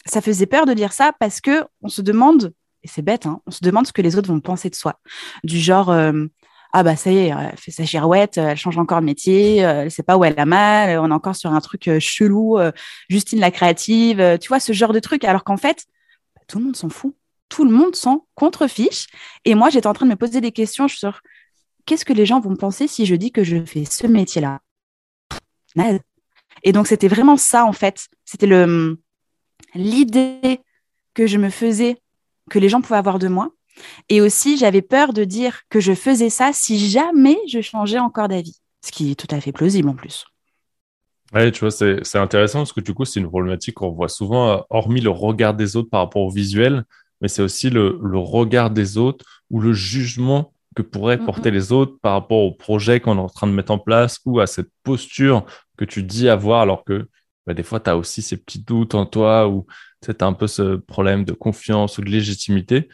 ça 0.06 0.20
faisait 0.20 0.46
peur 0.46 0.66
de 0.66 0.74
dire 0.74 0.92
ça 0.92 1.12
parce 1.18 1.40
que 1.40 1.64
on 1.82 1.88
se 1.88 2.02
demande, 2.02 2.52
et 2.86 2.88
c'est 2.88 3.02
bête, 3.02 3.26
hein, 3.26 3.40
on 3.46 3.50
se 3.50 3.64
demande 3.64 3.86
ce 3.86 3.92
que 3.92 4.00
les 4.00 4.16
autres 4.16 4.28
vont 4.28 4.40
penser 4.40 4.70
de 4.70 4.76
soi. 4.76 5.00
Du 5.42 5.58
genre, 5.58 5.90
ah 6.78 6.82
bah 6.82 6.94
ça 6.94 7.10
y 7.10 7.16
est, 7.16 7.28
elle 7.28 7.56
fait 7.56 7.70
sa 7.70 7.84
girouette, 7.84 8.36
elle 8.36 8.56
change 8.56 8.76
encore 8.76 9.00
de 9.00 9.06
métier, 9.06 9.64
euh, 9.64 9.84
elle 9.84 9.90
sait 9.90 10.02
pas 10.02 10.18
où 10.18 10.24
elle 10.24 10.38
a 10.38 10.44
mal, 10.44 10.98
on 10.98 11.10
est 11.10 11.14
encore 11.14 11.34
sur 11.34 11.50
un 11.52 11.60
truc 11.62 11.88
euh, 11.88 11.98
chelou, 12.00 12.58
euh, 12.58 12.70
Justine 13.08 13.40
la 13.40 13.50
créative, 13.50 14.38
tu 14.40 14.48
vois, 14.48 14.60
ce 14.60 14.74
genre 14.74 14.92
de 14.92 15.00
truc, 15.00 15.24
alors 15.24 15.42
qu'en 15.42 15.56
fait, 15.56 15.86
bah, 16.34 16.42
tout 16.46 16.58
le 16.58 16.64
monde 16.64 16.76
s'en 16.76 16.90
fout. 16.90 17.14
Tout 17.48 17.64
le 17.64 17.70
monde 17.70 17.96
s'en 17.96 18.26
contrefiche. 18.34 19.06
Et 19.46 19.54
moi, 19.54 19.70
j'étais 19.70 19.86
en 19.86 19.94
train 19.94 20.04
de 20.04 20.10
me 20.10 20.16
poser 20.16 20.42
des 20.42 20.52
questions 20.52 20.86
sur 20.86 21.22
qu'est-ce 21.86 22.04
que 22.04 22.12
les 22.12 22.26
gens 22.26 22.40
vont 22.40 22.56
penser 22.56 22.88
si 22.88 23.06
je 23.06 23.14
dis 23.14 23.32
que 23.32 23.42
je 23.42 23.64
fais 23.64 23.86
ce 23.86 24.06
métier-là 24.06 24.60
Et 26.62 26.72
donc, 26.72 26.88
c'était 26.88 27.08
vraiment 27.08 27.38
ça, 27.38 27.64
en 27.64 27.72
fait. 27.72 28.08
C'était 28.26 28.48
l'idée 29.74 30.60
que 31.14 31.26
je 31.26 31.38
me 31.38 31.48
faisais, 31.48 32.02
que 32.50 32.58
les 32.58 32.68
gens 32.68 32.80
pouvaient 32.80 32.98
avoir 32.98 33.18
de 33.18 33.28
moi, 33.28 33.50
et 34.08 34.20
aussi, 34.20 34.56
j'avais 34.56 34.82
peur 34.82 35.12
de 35.12 35.24
dire 35.24 35.62
que 35.68 35.80
je 35.80 35.94
faisais 35.94 36.30
ça 36.30 36.52
si 36.52 36.88
jamais 36.88 37.36
je 37.48 37.60
changeais 37.60 37.98
encore 37.98 38.28
d'avis, 38.28 38.60
ce 38.84 38.92
qui 38.92 39.10
est 39.10 39.14
tout 39.14 39.32
à 39.34 39.40
fait 39.40 39.52
plausible 39.52 39.88
en 39.88 39.94
plus. 39.94 40.24
Oui, 41.34 41.50
tu 41.50 41.60
vois, 41.60 41.70
c'est 41.70 42.18
intéressant 42.18 42.60
parce 42.60 42.72
que 42.72 42.80
du 42.80 42.94
coup, 42.94 43.04
c'est 43.04 43.20
une 43.20 43.28
problématique 43.28 43.74
qu'on 43.74 43.90
voit 43.90 44.08
souvent, 44.08 44.50
euh, 44.50 44.58
hormis 44.70 45.00
le 45.00 45.10
regard 45.10 45.54
des 45.54 45.76
autres 45.76 45.90
par 45.90 46.00
rapport 46.00 46.22
au 46.22 46.30
visuel, 46.30 46.84
mais 47.20 47.28
c'est 47.28 47.42
aussi 47.42 47.68
le, 47.68 47.98
regard 48.14 48.70
des 48.70 48.96
autres 48.96 49.24
ou 49.50 49.60
le 49.60 49.72
jugement 49.72 50.52
que 50.76 50.82
pourraient 50.82 51.18
porter 51.18 51.50
les 51.50 51.72
autres 51.72 51.96
par 52.00 52.12
rapport 52.12 52.38
au 52.38 52.52
projet 52.52 53.00
qu'on 53.00 53.16
est 53.16 53.20
en 53.20 53.28
train 53.28 53.46
de 53.46 53.52
mettre 53.52 53.72
en 53.72 53.78
place 53.78 54.20
ou 54.24 54.40
à 54.40 54.46
cette 54.46 54.68
posture 54.84 55.44
que 55.76 55.84
tu 55.84 56.02
dis 56.02 56.28
avoir 56.28 56.60
alors 56.60 56.84
que 56.84 57.08
bah, 57.46 57.54
des 57.54 57.62
fois, 57.62 57.80
tu 57.80 57.90
as 57.90 57.96
aussi 57.96 58.22
ces 58.22 58.36
petits 58.36 58.62
doutes 58.62 58.94
en 58.94 59.06
toi 59.06 59.48
ou 59.48 59.66
as 60.08 60.24
un 60.24 60.32
peu 60.32 60.46
ce 60.46 60.76
problème 60.76 61.24
de 61.24 61.32
confiance 61.32 61.98
ou 61.98 62.02
de 62.02 62.10
légitimité 62.10 62.88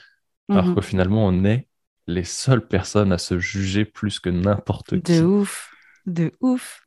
alors 0.52 0.66
mhm. 0.66 0.75
que 0.75 0.81
finalement, 0.81 1.26
on 1.26 1.44
est 1.44 1.69
les 2.06 2.25
seules 2.25 2.66
personnes 2.66 3.12
à 3.12 3.19
se 3.19 3.38
juger 3.38 3.84
plus 3.84 4.19
que 4.19 4.31
n'importe 4.31 5.00
qui. 5.02 5.20
De 5.20 5.25
ouf, 5.25 5.70
de 6.06 6.32
ouf. 6.40 6.81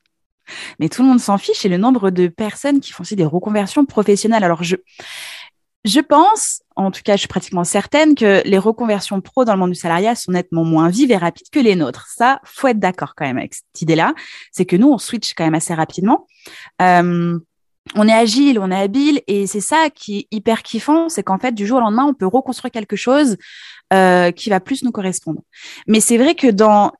Mais 0.79 0.89
tout 0.89 1.01
le 1.01 1.07
monde 1.07 1.19
s'en 1.19 1.37
fiche 1.37 1.65
et 1.65 1.69
le 1.69 1.77
nombre 1.77 2.11
de 2.11 2.27
personnes 2.27 2.79
qui 2.79 2.91
font 2.91 3.01
aussi 3.01 3.15
des 3.15 3.25
reconversions 3.25 3.85
professionnelles. 3.85 4.43
Alors, 4.43 4.61
je, 4.63 4.75
je 5.85 5.99
pense, 5.99 6.61
en 6.75 6.91
tout 6.91 7.01
cas, 7.03 7.15
je 7.15 7.21
suis 7.21 7.27
pratiquement 7.27 7.63
certaine 7.63 8.13
que 8.13 8.43
les 8.45 8.57
reconversions 8.59 9.21
pro 9.21 9.45
dans 9.45 9.53
le 9.53 9.59
monde 9.59 9.71
du 9.71 9.79
salariat 9.79 10.13
sont 10.13 10.33
nettement 10.33 10.63
moins 10.63 10.89
vives 10.89 11.11
et 11.11 11.17
rapides 11.17 11.49
que 11.49 11.59
les 11.59 11.75
nôtres. 11.75 12.07
Ça, 12.09 12.41
faut 12.43 12.67
être 12.67 12.79
d'accord 12.79 13.15
quand 13.15 13.25
même 13.25 13.39
avec 13.39 13.55
cette 13.55 13.81
idée-là. 13.81 14.13
C'est 14.51 14.65
que 14.65 14.75
nous, 14.75 14.91
on 14.91 14.99
switch 14.99 15.33
quand 15.33 15.45
même 15.45 15.55
assez 15.55 15.73
rapidement. 15.73 16.27
Euh, 16.81 17.39
on 17.93 18.07
est 18.07 18.13
agile, 18.13 18.59
on 18.59 18.71
est 18.71 18.79
habile, 18.79 19.21
et 19.27 19.45
c'est 19.45 19.61
ça 19.61 19.89
qui 19.89 20.19
est 20.19 20.27
hyper 20.31 20.63
kiffant, 20.63 21.07
c'est 21.07 21.21
qu'en 21.23 21.37
fait, 21.37 21.51
du 21.51 21.67
jour 21.67 21.77
au 21.77 21.81
lendemain, 21.81 22.05
on 22.05 22.13
peut 22.13 22.25
reconstruire 22.25 22.71
quelque 22.71 22.95
chose 22.95 23.37
euh, 23.93 24.31
qui 24.31 24.49
va 24.49 24.59
plus 24.59 24.83
nous 24.83 24.91
correspondre. 24.91 25.41
Mais 25.87 25.99
c'est 25.99 26.17
vrai 26.17 26.33
que 26.33 26.47
dans 26.47 26.91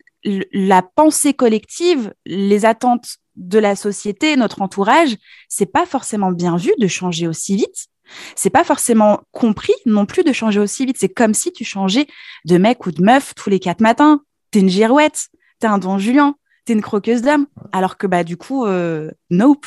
la 0.54 0.82
pensée 0.82 1.34
collective, 1.34 2.14
les 2.26 2.66
attentes 2.66 3.18
de 3.36 3.60
la 3.60 3.76
société, 3.76 4.36
notre 4.38 4.62
entourage, 4.62 5.16
c'est 5.50 5.66
pas 5.66 5.86
forcément 5.86 6.32
bien 6.32 6.58
vu 6.58 6.72
de 6.78 6.88
changer 6.88 7.28
aussi 7.28 7.56
vite. 7.56 7.88
C'est 8.36 8.50
pas 8.50 8.64
forcément 8.64 9.22
compris 9.32 9.74
non 9.86 10.06
plus 10.06 10.24
de 10.24 10.32
changer 10.32 10.60
aussi 10.60 10.86
vite. 10.86 10.98
C'est 11.00 11.10
comme 11.10 11.34
si 11.34 11.52
tu 11.52 11.64
changeais 11.64 12.08
de 12.46 12.58
mec 12.58 12.86
ou 12.86 12.92
de 12.92 13.04
meuf 13.04 13.34
tous 13.36 13.50
les 13.50 13.60
quatre 13.60 13.82
matins. 13.82 14.22
T'es 14.52 14.60
une 14.60 14.70
girouette, 14.70 15.28
t'es 15.60 15.68
un 15.68 15.80
don 15.80 15.98
Julien, 15.98 16.36
t'es 16.66 16.74
une 16.74 16.82
croqueuse 16.82 17.22
d'âme. 17.22 17.48
Alors 17.72 17.98
que 17.98 18.08
bah 18.08 18.24
du 18.24 18.38
coup, 18.38 18.66
euh, 18.66 19.12
nope, 19.32 19.66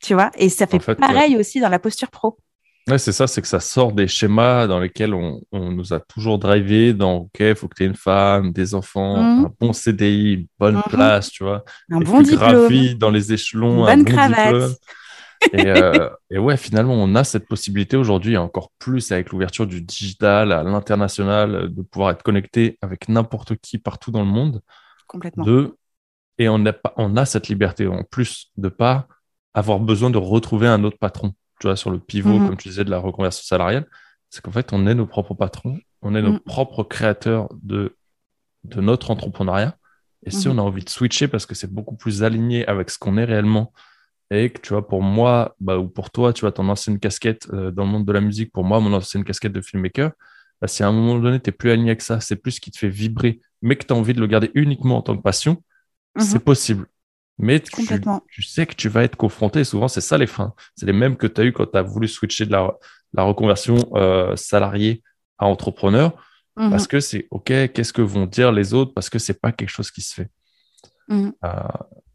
tu 0.00 0.14
vois? 0.14 0.30
Et 0.36 0.48
ça 0.48 0.66
fait, 0.66 0.78
pareil 0.96 1.36
aussi 1.36 1.60
dans 1.60 1.68
la 1.68 1.78
posture 1.78 2.10
pro. 2.10 2.38
Ouais, 2.88 2.96
c'est 2.96 3.12
ça, 3.12 3.26
c'est 3.26 3.42
que 3.42 3.48
ça 3.48 3.60
sort 3.60 3.92
des 3.92 4.08
schémas 4.08 4.66
dans 4.66 4.80
lesquels 4.80 5.12
on, 5.12 5.42
nous 5.52 5.92
a 5.92 6.00
toujours 6.00 6.38
drivé 6.38 6.94
dans 6.94 7.16
OK, 7.16 7.40
il 7.40 7.54
faut 7.54 7.68
que 7.68 7.74
tu 7.74 7.82
aies 7.82 7.86
une 7.86 7.94
femme, 7.94 8.52
des 8.52 8.74
enfants, 8.74 9.22
mhm. 9.22 9.44
un 9.44 9.52
bon 9.60 9.72
CDI, 9.74 10.32
une 10.34 10.46
bonne 10.58 10.76
mhm. 10.76 10.82
place, 10.88 11.30
tu 11.30 11.44
vois. 11.44 11.64
Un 11.90 12.00
bon 12.00 12.22
diplôme. 12.22 12.94
dans 12.94 13.10
les 13.10 13.32
échelons, 13.32 13.86
une 13.86 14.04
bonne 14.04 14.04
cravate. 14.06 14.78
Euh, 15.54 16.10
et, 16.30 16.38
ouais, 16.38 16.56
finalement, 16.56 16.94
on 16.94 17.14
a 17.14 17.24
cette 17.24 17.46
possibilité 17.46 17.96
aujourd'hui, 17.96 18.36
encore 18.36 18.72
plus 18.78 19.12
avec 19.12 19.30
l'ouverture 19.30 19.66
du 19.66 19.82
digital 19.82 20.50
à 20.50 20.62
l'international, 20.62 21.72
de 21.72 21.82
pouvoir 21.82 22.10
être 22.10 22.22
connecté 22.22 22.78
avec 22.82 23.08
n'importe 23.08 23.56
qui 23.56 23.78
partout 23.78 24.10
dans 24.10 24.22
le 24.22 24.30
monde. 24.30 24.62
Complètement. 25.06 25.44
De... 25.44 25.76
Et 26.38 26.48
on 26.48 26.64
a, 26.66 26.72
on 26.96 27.16
a 27.16 27.24
cette 27.24 27.48
liberté 27.48 27.86
en 27.86 28.02
plus 28.02 28.50
de 28.56 28.68
pas 28.68 29.06
avoir 29.54 29.80
besoin 29.80 30.10
de 30.10 30.18
retrouver 30.18 30.68
un 30.68 30.84
autre 30.84 30.98
patron, 30.98 31.32
tu 31.60 31.66
vois, 31.66 31.76
sur 31.76 31.90
le 31.90 31.98
pivot, 31.98 32.38
mhm. 32.38 32.48
comme 32.48 32.56
tu 32.56 32.68
disais, 32.68 32.84
de 32.84 32.90
la 32.90 32.98
reconversion 32.98 33.42
salariale, 33.44 33.86
c'est 34.30 34.42
qu'en 34.42 34.52
fait, 34.52 34.72
on 34.72 34.86
est 34.86 34.94
nos 34.94 35.06
propres 35.06 35.34
patrons, 35.34 35.78
on 36.02 36.14
est 36.14 36.22
nos 36.22 36.32
mhm. 36.32 36.40
propres 36.40 36.84
créateurs 36.84 37.48
de, 37.62 37.96
de 38.64 38.80
notre 38.80 39.10
entrepreneuriat. 39.10 39.76
Et 40.24 40.30
si 40.30 40.48
on 40.48 40.58
a 40.58 40.62
envie 40.62 40.82
de 40.82 40.90
switcher 40.90 41.28
parce 41.28 41.46
que 41.46 41.54
c'est 41.54 41.72
beaucoup 41.72 41.96
plus 41.96 42.24
aligné 42.24 42.66
avec 42.66 42.90
ce 42.90 42.98
qu'on 42.98 43.16
est 43.16 43.24
réellement 43.24 43.72
et 44.30 44.50
que, 44.50 44.60
tu 44.60 44.70
vois, 44.70 44.86
pour 44.86 45.02
moi, 45.02 45.54
bah, 45.60 45.78
ou 45.78 45.88
pour 45.88 46.10
toi, 46.10 46.32
tu 46.32 46.42
vois, 46.42 46.52
ton 46.52 46.68
ancienne 46.68 46.98
casquette 46.98 47.48
euh, 47.52 47.70
dans 47.70 47.84
le 47.84 47.90
monde 47.90 48.04
de 48.04 48.12
la 48.12 48.20
musique, 48.20 48.52
pour 48.52 48.64
moi, 48.64 48.78
mon 48.80 48.92
ancienne 48.92 49.24
casquette 49.24 49.52
de 49.52 49.62
filmmaker, 49.62 50.12
bah, 50.60 50.68
si 50.68 50.82
à 50.82 50.88
un 50.88 50.92
moment 50.92 51.18
donné, 51.18 51.40
tu 51.40 51.48
n'es 51.48 51.56
plus 51.56 51.70
aligné 51.70 51.90
avec 51.90 52.02
ça, 52.02 52.20
c'est 52.20 52.36
plus 52.36 52.52
ce 52.52 52.60
qui 52.60 52.70
te 52.70 52.78
fait 52.78 52.88
vibrer, 52.88 53.40
mais 53.62 53.76
que 53.76 53.86
tu 53.86 53.92
as 53.92 53.96
envie 53.96 54.12
de 54.12 54.20
le 54.20 54.26
garder 54.26 54.50
uniquement 54.54 54.98
en 54.98 55.02
tant 55.02 55.16
que 55.16 55.22
passion, 55.22 55.62
mhm. 56.16 56.22
c'est 56.22 56.40
possible. 56.40 56.86
Mais 57.38 57.60
tu, 57.60 57.70
tu, 58.30 58.42
sais 58.42 58.66
que 58.66 58.74
tu 58.74 58.88
vas 58.88 59.04
être 59.04 59.16
confronté, 59.16 59.62
souvent, 59.62 59.86
c'est 59.86 60.00
ça 60.00 60.18
les 60.18 60.26
freins. 60.26 60.54
C'est 60.74 60.86
les 60.86 60.92
mêmes 60.92 61.16
que 61.16 61.26
tu 61.28 61.40
as 61.40 61.44
eu 61.44 61.52
quand 61.52 61.66
tu 61.66 61.78
as 61.78 61.82
voulu 61.82 62.08
switcher 62.08 62.46
de 62.46 62.52
la, 62.52 62.72
la 63.14 63.22
reconversion 63.22 63.76
euh, 63.94 64.34
salarié 64.34 65.02
à 65.38 65.46
entrepreneur, 65.46 66.12
mhm. 66.56 66.70
parce 66.70 66.88
que 66.88 66.98
c'est 66.98 67.28
OK, 67.30 67.44
qu'est-ce 67.44 67.92
que 67.92 68.02
vont 68.02 68.26
dire 68.26 68.50
les 68.50 68.74
autres, 68.74 68.92
parce 68.92 69.08
que 69.08 69.20
c'est 69.20 69.40
pas 69.40 69.52
quelque 69.52 69.70
chose 69.70 69.90
qui 69.90 70.02
se 70.02 70.14
fait. 70.14 70.30
Mhm. 71.08 71.32
Euh, 71.44 71.50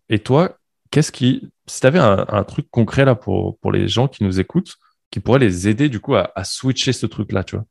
et 0.10 0.20
toi, 0.20 0.58
qu'est-ce 0.92 1.12
qui, 1.12 1.50
si 1.68 1.80
tu 1.80 1.88
avais 1.88 2.00
un, 2.00 2.44
truc 2.44 2.70
concret 2.70 3.06
là 3.06 3.16
pour, 3.16 3.58
pour 3.60 3.72
les 3.72 3.88
gens 3.88 4.10
qui 4.10 4.24
nous 4.24 4.40
écoutent, 4.42 4.76
qui 5.10 5.20
pourrait 5.22 5.40
les 5.40 5.68
aider 5.68 5.88
du 5.90 6.00
coup 6.00 6.16
à, 6.16 6.32
à 6.36 6.44
switcher 6.44 6.92
ce 6.92 7.06
truc-là, 7.06 7.44
tu 7.44 7.56
vois? 7.56 7.66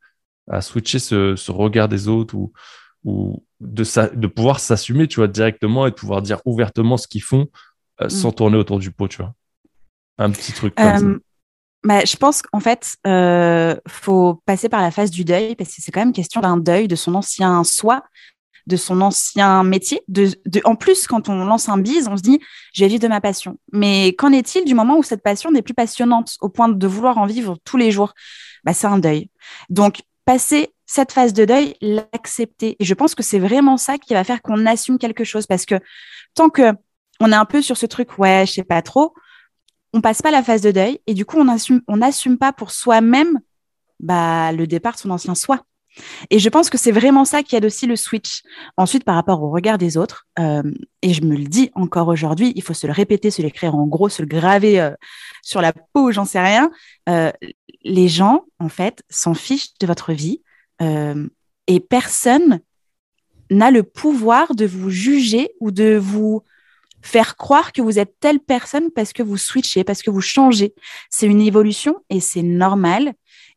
À 0.50 0.61
switcher 0.61 0.99
ce, 0.99 1.37
ce, 1.37 1.52
regard 1.52 1.88
des 1.88 2.09
autres 2.09 2.35
ou, 2.35 2.52
ou 3.04 3.44
de, 3.61 3.85
de 4.14 4.26
pouvoir 4.26 4.61
s'assumer, 4.61 5.09
tu 5.09 5.16
vois, 5.16 5.28
directement 5.28 5.87
et 5.87 5.90
de 5.90 5.94
pouvoir 5.94 6.23
dire 6.23 6.40
ouvertement 6.44 6.97
ce 6.97 7.09
qu'ils 7.09 7.23
font 7.23 7.49
euh, 8.00 8.06
mm. 8.06 8.11
sans 8.11 8.32
tourner 8.32 8.56
autour 8.56 8.78
du 8.78 8.90
pot, 8.90 9.09
tu 9.09 9.18
vois. 9.18 9.35
Un 10.18 10.30
petit 10.30 10.52
truc 10.52 10.75
comme 10.75 10.85
ça. 10.85 11.04
Euh, 11.04 11.18
bah, 11.85 12.04
je 12.04 12.16
pense 12.16 12.42
qu'en 12.42 12.61
fait, 12.61 12.97
euh, 13.06 13.75
faut 13.88 14.40
passer 14.47 14.68
par 14.68 14.82
la 14.82 14.90
phase 14.90 15.11
du 15.11 15.25
deuil 15.25 15.56
parce 15.56 15.75
que 15.75 15.82
c'est 15.82 15.90
quand 15.90 16.00
même 16.00 16.12
question 16.12 16.40
d'un 16.40 16.56
deuil 16.56 16.87
de 16.87 16.94
son 16.94 17.14
ancien 17.14 17.64
soi, 17.64 18.04
de 18.68 18.76
son 18.76 19.00
ancien 19.00 19.64
métier. 19.64 20.02
De, 20.06 20.30
de, 20.47 20.61
en 20.64 20.76
plus, 20.76 21.09
quand 21.09 21.28
on 21.28 21.44
lance 21.44 21.68
un 21.68 21.78
bise, 21.78 22.06
on 22.09 22.16
se 22.16 22.23
dit, 22.23 22.40
je 22.73 22.85
vais 22.85 22.88
vivre 22.88 23.02
de 23.02 23.09
ma 23.09 23.21
passion. 23.21 23.59
Mais 23.73 24.14
qu'en 24.16 24.30
est-il 24.30 24.64
du 24.64 24.75
moment 24.75 24.97
où 24.97 25.02
cette 25.02 25.23
passion 25.25 25.50
n'est 25.50 25.62
plus 25.62 25.75
passionnante 25.75 26.37
au 26.40 26.49
point 26.49 26.68
de 26.68 26.87
vouloir 26.87 27.18
en 27.18 27.26
vivre 27.26 27.59
tous 27.64 27.76
les 27.76 27.90
jours? 27.90 28.14
Bah, 28.62 28.75
C'est 28.75 28.87
un 28.87 28.99
deuil. 28.99 29.30
Donc, 29.68 30.02
passer 30.25 30.73
cette 30.92 31.12
phase 31.12 31.32
de 31.32 31.46
deuil, 31.46 31.75
l'accepter. 31.80 32.76
Et 32.78 32.84
je 32.84 32.92
pense 32.92 33.14
que 33.14 33.22
c'est 33.22 33.38
vraiment 33.38 33.78
ça 33.78 33.96
qui 33.96 34.12
va 34.12 34.25
faire 34.25 34.42
qu'on 34.42 34.66
assume 34.66 34.99
quelque 34.99 35.25
chose 35.25 35.46
parce 35.46 35.64
que 35.64 35.76
tant 36.34 36.50
que 36.50 36.75
on 37.18 37.32
est 37.32 37.37
un 37.37 37.46
peu 37.46 37.62
sur 37.62 37.78
ce 37.78 37.87
truc, 37.87 38.18
ouais, 38.18 38.44
je 38.46 38.52
sais 38.52 38.62
pas 38.62 38.82
trop, 38.82 39.14
on 39.94 40.02
passe 40.02 40.20
pas 40.20 40.30
la 40.30 40.42
phase 40.42 40.61
de 40.61 40.70
deuil 40.70 41.00
et 41.06 41.14
du 41.14 41.25
coup, 41.25 41.38
on 41.38 41.49
assume, 41.49 41.80
on 41.88 41.99
n'assume 41.99 42.37
pas 42.37 42.52
pour 42.52 42.72
soi-même 42.72 43.40
bah, 44.00 44.52
le 44.52 44.66
départ 44.66 44.92
de 44.92 44.99
son 44.99 45.11
ancien 45.11 45.34
soi. 45.34 45.64
Et 46.28 46.38
je 46.38 46.49
pense 46.50 46.68
que 46.68 46.76
c'est 46.76 46.92
vraiment 46.92 47.25
ça 47.25 47.42
qui 47.42 47.56
aide 47.56 47.64
aussi 47.64 47.87
le 47.87 47.96
switch. 47.96 48.42
Ensuite, 48.76 49.04
par 49.04 49.14
rapport 49.14 49.42
au 49.42 49.50
regard 49.50 49.78
des 49.78 49.96
autres, 49.96 50.26
euh, 50.38 50.62
et 51.00 51.14
je 51.14 51.22
me 51.22 51.37
le 51.37 51.44
dis 51.44 51.70
encore 51.75 52.08
aujourd'hui, 52.08 52.52
il 52.54 52.62
faut 52.62 52.75
se 52.75 52.87
le 52.87 52.92
répéter, 52.92 53.30
se 53.30 53.40
l'écrire 53.40 53.75
en 53.75 53.87
gros, 53.87 54.11
se 54.11 54.20
le 54.20 54.28
graver 54.28 54.78
euh, 54.78 54.90
sur 55.42 55.62
la 55.62 55.72
peau, 55.72 56.12
j'en 56.12 56.26
sais 56.26 56.40
rien. 56.40 56.70
Euh, 57.08 57.32
les 57.82 58.08
gens, 58.08 58.44
en 58.58 58.68
fait, 58.68 59.02
s'en 59.08 59.32
fichent 59.32 59.72
de 59.80 59.87
votre 59.87 60.12
vie 60.12 60.41
et 60.80 61.80
personne 61.80 62.60
n'a 63.50 63.70
le 63.70 63.82
pouvoir 63.82 64.54
de 64.54 64.66
vous 64.66 64.90
juger 64.90 65.50
ou 65.60 65.70
de 65.70 65.96
vous 65.96 66.42
faire 67.02 67.36
croire 67.36 67.72
que 67.72 67.82
vous 67.82 67.98
êtes 67.98 68.14
telle 68.20 68.40
personne 68.40 68.90
parce 68.90 69.12
que 69.12 69.22
vous 69.22 69.36
switchez, 69.36 69.84
parce 69.84 70.02
que 70.02 70.10
vous 70.10 70.20
changez. 70.20 70.74
C'est 71.10 71.26
une 71.26 71.40
évolution 71.40 72.02
et 72.10 72.20
c'est 72.20 72.42
normal. 72.42 73.14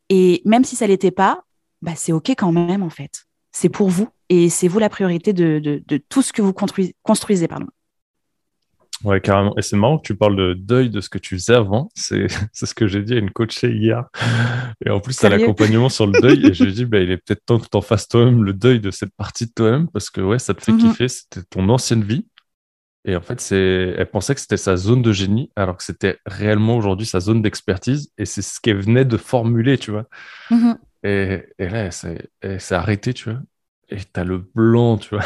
Et 0.10 0.42
même 0.46 0.64
si 0.64 0.76
ça 0.76 0.88
l'était 0.88 1.12
pas, 1.12 1.44
bah, 1.82 1.94
c'est 1.96 2.12
OK 2.12 2.30
quand 2.32 2.52
même, 2.52 2.84
en 2.84 2.90
fait. 2.90 3.26
C'est 3.52 3.70
pour 3.70 3.90
vous 3.90 4.10
et 4.30 4.50
c'est 4.50 4.68
vous 4.68 4.80
la 4.80 4.90
priorité 4.90 5.32
de, 5.32 5.84
tout 6.10 6.22
ce 6.22 6.34
que 6.34 6.42
vous 6.42 6.54
construisez. 6.54 7.48
Pardon. 7.48 7.68
Ouais, 9.04 9.20
carrément. 9.20 9.54
Et 9.58 9.62
c'est 9.62 9.76
marrant 9.76 9.98
que 9.98 10.08
tu 10.08 10.16
parles 10.16 10.36
de 10.36 10.54
deuil 10.54 10.90
de 10.90 11.02
ce 11.02 11.10
que 11.10 11.18
tu 11.18 11.36
faisais 11.36 11.54
avant. 11.54 11.90
C'est 11.96 12.28
ce 12.54 12.74
que 12.74 12.88
j'ai 12.88 13.02
dit 13.04 13.14
à 13.14 13.18
une 13.18 13.32
coachée 13.32 13.72
hier. 13.72 14.06
Et 14.86 14.90
en 14.90 15.00
plus, 15.00 15.22
à 15.24 15.30
l'accompagnement 15.30 15.90
sur 15.90 16.08
le 16.08 16.20
deuil. 16.22 16.46
Et 16.48 16.54
j'ai 16.54 16.72
dit, 16.72 16.86
bah, 16.86 17.00
il 17.00 17.12
est 17.12 17.18
peut-être 17.18 17.46
temps 17.46 17.60
que 17.60 17.68
tu 17.70 17.78
en 17.78 17.82
fasses 17.82 18.08
toi-même 18.08 18.44
le 18.44 18.54
deuil 18.54 18.80
de 18.80 18.92
cette 18.92 19.14
partie 19.16 19.48
de 19.48 19.52
toi-même 19.54 19.90
parce 19.90 20.10
que 20.10 20.22
ouais, 20.22 20.40
ça 20.40 20.54
te 20.54 20.64
fait 20.64 20.72
mhm. 20.72 20.80
kiffer. 20.80 21.08
C'était 21.08 21.44
ton 21.50 21.68
ancienne 21.70 22.04
vie. 22.04 22.26
Et 23.08 23.16
en 23.16 23.22
fait, 23.22 23.40
c'est, 23.40 23.94
elle 23.98 24.10
pensait 24.10 24.34
que 24.34 24.42
c'était 24.42 24.58
sa 24.58 24.78
zone 24.78 25.04
de 25.04 25.12
génie, 25.12 25.52
alors 25.56 25.78
que 25.78 25.84
c'était 25.84 26.18
réellement 26.26 26.76
aujourd'hui 26.76 27.06
sa 27.06 27.20
zone 27.20 27.44
d'expertise. 27.44 28.12
Et 28.18 28.26
c'est 28.26 28.42
ce 28.42 28.60
qu'elle 28.60 28.82
venait 28.82 29.06
de 29.06 29.18
formuler, 29.18 29.78
tu 29.78 29.92
vois. 29.92 30.06
Mhm. 30.50 30.78
Et, 31.04 31.44
et 31.60 31.70
là, 31.70 31.90
elle 32.42 32.62
s'est 32.62 32.76
arrêtée, 32.76 33.14
tu 33.14 33.30
vois. 33.30 33.40
Et 33.90 33.98
t'as 34.12 34.24
le 34.24 34.40
blanc, 34.40 34.98
tu 34.98 35.10
vois. 35.14 35.26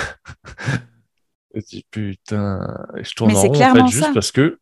Je 1.53 1.61
dis, 1.61 1.85
putain, 1.89 2.67
je 3.01 3.13
tourne 3.13 3.35
en 3.35 3.41
rond, 3.41 3.61
en 3.61 3.75
fait, 3.75 3.87
juste 3.87 4.13
parce 4.13 4.31
que, 4.31 4.59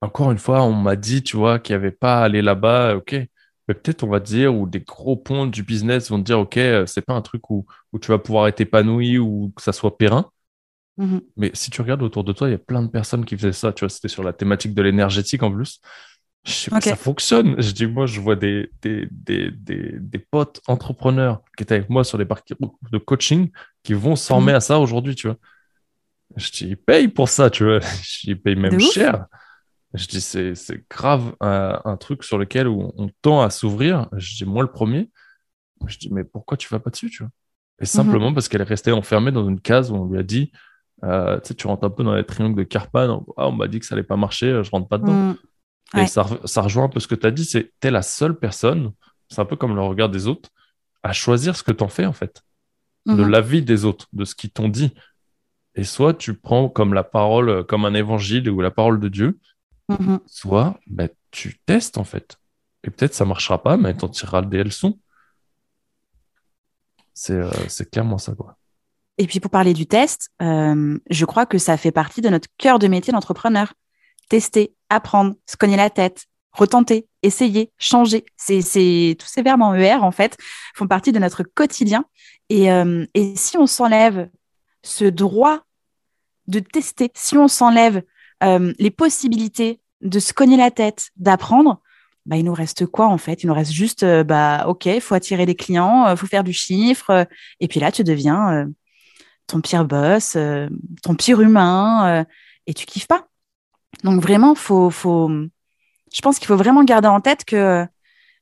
encore 0.00 0.32
une 0.32 0.38
fois, 0.38 0.62
on 0.62 0.72
m'a 0.72 0.96
dit, 0.96 1.22
tu 1.22 1.36
vois, 1.36 1.58
qu'il 1.58 1.74
n'y 1.74 1.82
avait 1.82 1.92
pas 1.92 2.20
à 2.20 2.24
aller 2.24 2.42
là-bas, 2.42 2.96
ok. 2.96 3.12
Mais 3.68 3.74
peut-être 3.74 4.02
on 4.02 4.08
va 4.08 4.18
dire, 4.18 4.54
ou 4.54 4.66
des 4.66 4.80
gros 4.80 5.16
ponts 5.16 5.46
du 5.46 5.62
business 5.62 6.10
vont 6.10 6.18
te 6.18 6.24
dire, 6.24 6.40
ok, 6.40 6.58
c'est 6.86 7.02
pas 7.06 7.14
un 7.14 7.22
truc 7.22 7.48
où, 7.50 7.64
où 7.92 7.98
tu 7.98 8.08
vas 8.08 8.18
pouvoir 8.18 8.48
être 8.48 8.60
épanoui 8.60 9.18
ou 9.18 9.52
que 9.54 9.62
ça 9.62 9.72
soit 9.72 9.96
périn. 9.96 10.30
Mmh 10.96 11.18
Mais 11.36 11.50
si 11.54 11.70
tu 11.70 11.80
regardes 11.80 12.02
autour 12.02 12.24
de 12.24 12.32
toi, 12.32 12.48
il 12.48 12.52
y 12.52 12.54
a 12.54 12.58
plein 12.58 12.82
de 12.82 12.88
personnes 12.88 13.24
qui 13.24 13.36
faisaient 13.36 13.52
ça. 13.52 13.72
Tu 13.72 13.80
vois, 13.80 13.88
c'était 13.88 14.08
sur 14.08 14.24
la 14.24 14.32
thématique 14.32 14.74
de 14.74 14.82
l'énergétique 14.82 15.42
en 15.42 15.52
plus. 15.52 15.80
Je 16.44 16.52
sais 16.52 16.70
pas, 16.70 16.80
ça 16.80 16.96
fonctionne. 16.96 17.54
Je 17.62 17.70
dis, 17.70 17.86
moi, 17.86 18.06
je 18.06 18.20
vois 18.20 18.34
des, 18.34 18.68
des, 18.82 19.06
des, 19.12 19.52
des, 19.52 19.94
des 20.00 20.18
potes 20.18 20.60
entrepreneurs 20.66 21.40
qui 21.56 21.62
étaient 21.62 21.76
avec 21.76 21.88
moi 21.88 22.02
sur 22.02 22.18
les 22.18 22.24
parcours 22.24 22.56
de 22.90 22.98
coaching 22.98 23.50
qui 23.84 23.94
vont 23.94 24.16
s'en 24.16 24.40
mmh. 24.40 24.48
à 24.48 24.60
ça 24.60 24.80
aujourd'hui, 24.80 25.14
tu 25.14 25.28
vois. 25.28 25.36
Je 26.36 26.50
dis, 26.50 26.66
ils 26.68 26.76
payent 26.76 27.08
pour 27.08 27.28
ça, 27.28 27.50
tu 27.50 27.64
vois. 27.64 27.80
Ils 28.24 28.40
payent 28.40 28.56
même 28.56 28.80
cher. 28.80 29.26
Je 29.94 30.06
dis, 30.06 30.20
c'est, 30.20 30.54
c'est 30.54 30.84
grave 30.88 31.34
un, 31.40 31.80
un, 31.84 31.96
truc 31.96 32.24
sur 32.24 32.38
lequel 32.38 32.66
on, 32.66 33.10
tend 33.20 33.42
à 33.42 33.50
s'ouvrir. 33.50 34.08
Je 34.16 34.36
dis, 34.36 34.44
moi, 34.44 34.62
le 34.62 34.70
premier. 34.70 35.10
Je 35.86 35.98
dis, 35.98 36.10
mais 36.12 36.24
pourquoi 36.24 36.56
tu 36.56 36.68
vas 36.68 36.78
pas 36.78 36.90
dessus, 36.90 37.10
tu 37.10 37.22
vois? 37.22 37.30
Et 37.80 37.84
mmh 37.84 37.86
simplement 37.86 38.32
parce 38.32 38.48
qu'elle 38.48 38.60
est 38.60 38.64
restée 38.64 38.92
enfermée 38.92 39.32
dans 39.32 39.48
une 39.48 39.60
case 39.60 39.90
où 39.90 39.96
on 39.96 40.06
lui 40.06 40.18
a 40.18 40.22
dit, 40.22 40.52
euh, 41.04 41.40
tu 41.40 41.48
sais, 41.48 41.54
tu 41.54 41.66
rentres 41.66 41.84
un 41.84 41.90
peu 41.90 42.04
dans 42.04 42.14
les 42.14 42.24
triangles 42.24 42.56
de 42.56 42.62
Carpan. 42.62 43.24
Ah, 43.36 43.48
on 43.48 43.52
m'a 43.52 43.66
dit 43.66 43.80
que 43.80 43.86
ça 43.86 43.94
allait 43.94 44.04
pas 44.04 44.16
marcher, 44.16 44.62
je 44.62 44.70
rentre 44.70 44.88
pas 44.88 44.98
dedans. 44.98 45.12
Mm. 45.12 45.98
Et 45.98 46.06
ça, 46.06 46.26
ça, 46.44 46.62
rejoint 46.62 46.84
un 46.84 46.88
peu 46.88 47.00
ce 47.00 47.08
que 47.08 47.14
tu 47.14 47.26
as 47.26 47.30
dit, 47.30 47.44
c'est 47.44 47.72
tu 47.80 47.88
es 47.88 47.90
la 47.90 48.02
seule 48.02 48.38
personne, 48.38 48.92
c'est 49.28 49.40
un 49.40 49.44
peu 49.44 49.56
comme 49.56 49.74
le 49.74 49.82
regard 49.82 50.08
des 50.08 50.26
autres, 50.26 50.48
à 51.02 51.12
choisir 51.12 51.56
ce 51.56 51.62
que 51.62 51.72
tu 51.72 51.84
en 51.84 51.88
fais 51.88 52.06
en 52.06 52.12
fait, 52.12 52.42
de 53.04 53.12
mm-hmm. 53.12 53.28
l'avis 53.28 53.62
des 53.62 53.84
autres, 53.84 54.06
de 54.12 54.24
ce 54.24 54.34
qu'ils 54.34 54.50
t'ont 54.50 54.68
dit. 54.68 54.94
Et 55.74 55.84
soit 55.84 56.14
tu 56.14 56.34
prends 56.34 56.68
comme 56.68 56.94
la 56.94 57.04
parole, 57.04 57.64
comme 57.64 57.84
un 57.84 57.94
évangile 57.94 58.48
ou 58.50 58.60
la 58.60 58.70
parole 58.70 59.00
de 59.00 59.08
Dieu, 59.08 59.38
mm-hmm. 59.90 60.20
soit 60.26 60.78
bah, 60.86 61.08
tu 61.30 61.58
testes 61.66 61.98
en 61.98 62.04
fait. 62.04 62.38
Et 62.84 62.90
peut-être 62.90 63.14
ça 63.14 63.24
marchera 63.24 63.62
pas, 63.62 63.76
mais 63.76 63.96
tu 63.96 64.04
en 64.04 64.08
tireras 64.08 64.42
des 64.42 64.64
leçons. 64.64 64.98
Euh, 67.30 67.50
c'est 67.68 67.90
clairement 67.90 68.18
ça, 68.18 68.34
quoi. 68.34 68.56
Et 69.18 69.26
puis 69.26 69.40
pour 69.40 69.50
parler 69.50 69.74
du 69.74 69.86
test, 69.86 70.30
euh, 70.40 70.98
je 71.10 71.24
crois 71.24 71.46
que 71.46 71.58
ça 71.58 71.76
fait 71.76 71.92
partie 71.92 72.22
de 72.22 72.28
notre 72.28 72.48
cœur 72.58 72.78
de 72.78 72.88
métier 72.88 73.12
d'entrepreneur. 73.12 73.74
Tester, 74.28 74.74
apprendre, 74.88 75.34
se 75.46 75.56
cogner 75.56 75.76
la 75.76 75.90
tête, 75.90 76.24
retenter, 76.52 77.06
essayer, 77.22 77.70
changer. 77.78 78.24
C'est 78.36 79.16
tous 79.18 79.26
ces 79.26 79.42
verbes 79.42 79.62
en 79.62 79.74
ER 79.74 79.96
en 79.96 80.10
fait 80.10 80.38
font 80.74 80.86
partie 80.86 81.12
de 81.12 81.18
notre 81.18 81.42
quotidien. 81.42 82.06
Et, 82.48 82.72
euh, 82.72 83.04
et 83.14 83.36
si 83.36 83.58
on 83.58 83.66
s'enlève 83.66 84.28
ce 84.82 85.04
droit 85.04 85.60
de 86.46 86.58
tester, 86.58 87.10
si 87.14 87.36
on 87.36 87.48
s'enlève 87.48 88.02
euh, 88.42 88.72
les 88.78 88.90
possibilités 88.90 89.80
de 90.00 90.18
se 90.18 90.32
cogner 90.32 90.56
la 90.56 90.70
tête, 90.70 91.10
d'apprendre, 91.16 91.80
bah, 92.26 92.36
il 92.36 92.44
nous 92.44 92.54
reste 92.54 92.86
quoi 92.86 93.06
en 93.06 93.18
fait? 93.18 93.42
Il 93.42 93.46
nous 93.46 93.54
reste 93.54 93.72
juste, 93.72 94.04
bah 94.22 94.64
ok, 94.68 94.86
il 94.86 95.00
faut 95.00 95.14
attirer 95.14 95.46
des 95.46 95.54
clients, 95.54 96.10
il 96.10 96.16
faut 96.16 96.26
faire 96.26 96.44
du 96.44 96.52
chiffre, 96.52 97.26
et 97.60 97.68
puis 97.68 97.80
là 97.80 97.90
tu 97.90 98.04
deviens 98.04 98.66
ton 99.46 99.60
pire 99.60 99.84
boss, 99.84 100.34
euh, 100.36 100.68
ton 101.02 101.14
pire 101.14 101.40
humain, 101.40 102.20
euh, 102.20 102.24
et 102.66 102.74
tu 102.74 102.86
kiffes 102.86 103.06
pas. 103.06 103.28
Donc 104.04 104.20
vraiment, 104.22 104.54
faut, 104.54 104.90
faut, 104.90 105.28
je 105.28 106.20
pense 106.22 106.38
qu'il 106.38 106.48
faut 106.48 106.56
vraiment 106.56 106.84
garder 106.84 107.08
en 107.08 107.20
tête 107.20 107.44
que, 107.44 107.86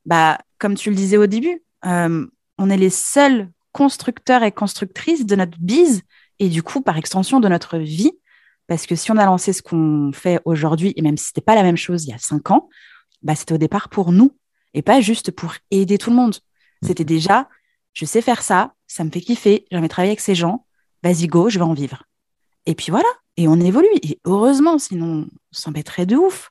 bah, 0.05 0.37
comme 0.57 0.75
tu 0.75 0.89
le 0.89 0.95
disais 0.95 1.17
au 1.17 1.27
début, 1.27 1.61
euh, 1.85 2.25
on 2.57 2.69
est 2.69 2.77
les 2.77 2.89
seuls 2.89 3.49
constructeurs 3.73 4.43
et 4.43 4.51
constructrices 4.51 5.25
de 5.25 5.35
notre 5.35 5.57
bise 5.59 6.03
et 6.41 6.49
du 6.49 6.63
coup, 6.63 6.81
par 6.81 6.97
extension, 6.97 7.39
de 7.39 7.47
notre 7.47 7.77
vie. 7.77 8.11
Parce 8.67 8.87
que 8.87 8.95
si 8.95 9.11
on 9.11 9.17
a 9.17 9.25
lancé 9.25 9.53
ce 9.53 9.61
qu'on 9.61 10.11
fait 10.11 10.41
aujourd'hui, 10.43 10.91
et 10.95 11.01
même 11.01 11.15
si 11.15 11.25
c'était 11.25 11.41
pas 11.41 11.55
la 11.55 11.63
même 11.63 11.77
chose 11.77 12.05
il 12.05 12.09
y 12.09 12.13
a 12.13 12.17
cinq 12.17 12.51
ans, 12.51 12.67
bah, 13.21 13.35
c'était 13.35 13.53
au 13.53 13.57
départ 13.57 13.89
pour 13.89 14.11
nous 14.11 14.35
et 14.73 14.81
pas 14.81 15.01
juste 15.01 15.31
pour 15.31 15.53
aider 15.69 15.97
tout 15.97 16.09
le 16.09 16.15
monde. 16.15 16.35
C'était 16.81 17.03
déjà, 17.03 17.47
je 17.93 18.05
sais 18.05 18.21
faire 18.21 18.41
ça, 18.41 18.73
ça 18.87 19.03
me 19.03 19.11
fait 19.11 19.21
kiffer, 19.21 19.65
j'ai 19.69 19.77
envie 19.77 19.87
de 19.87 19.91
travailler 19.91 20.11
avec 20.11 20.19
ces 20.19 20.33
gens, 20.33 20.65
vas-y, 21.03 21.27
go, 21.27 21.49
je 21.49 21.59
vais 21.59 21.65
en 21.65 21.73
vivre. 21.73 22.03
Et 22.65 22.73
puis 22.73 22.89
voilà, 22.89 23.09
et 23.37 23.47
on 23.47 23.59
évolue. 23.59 23.87
Et 24.01 24.19
heureusement, 24.25 24.79
sinon, 24.79 25.27
on 25.27 25.29
s'embêterait 25.51 26.07
de 26.07 26.15
ouf. 26.15 26.49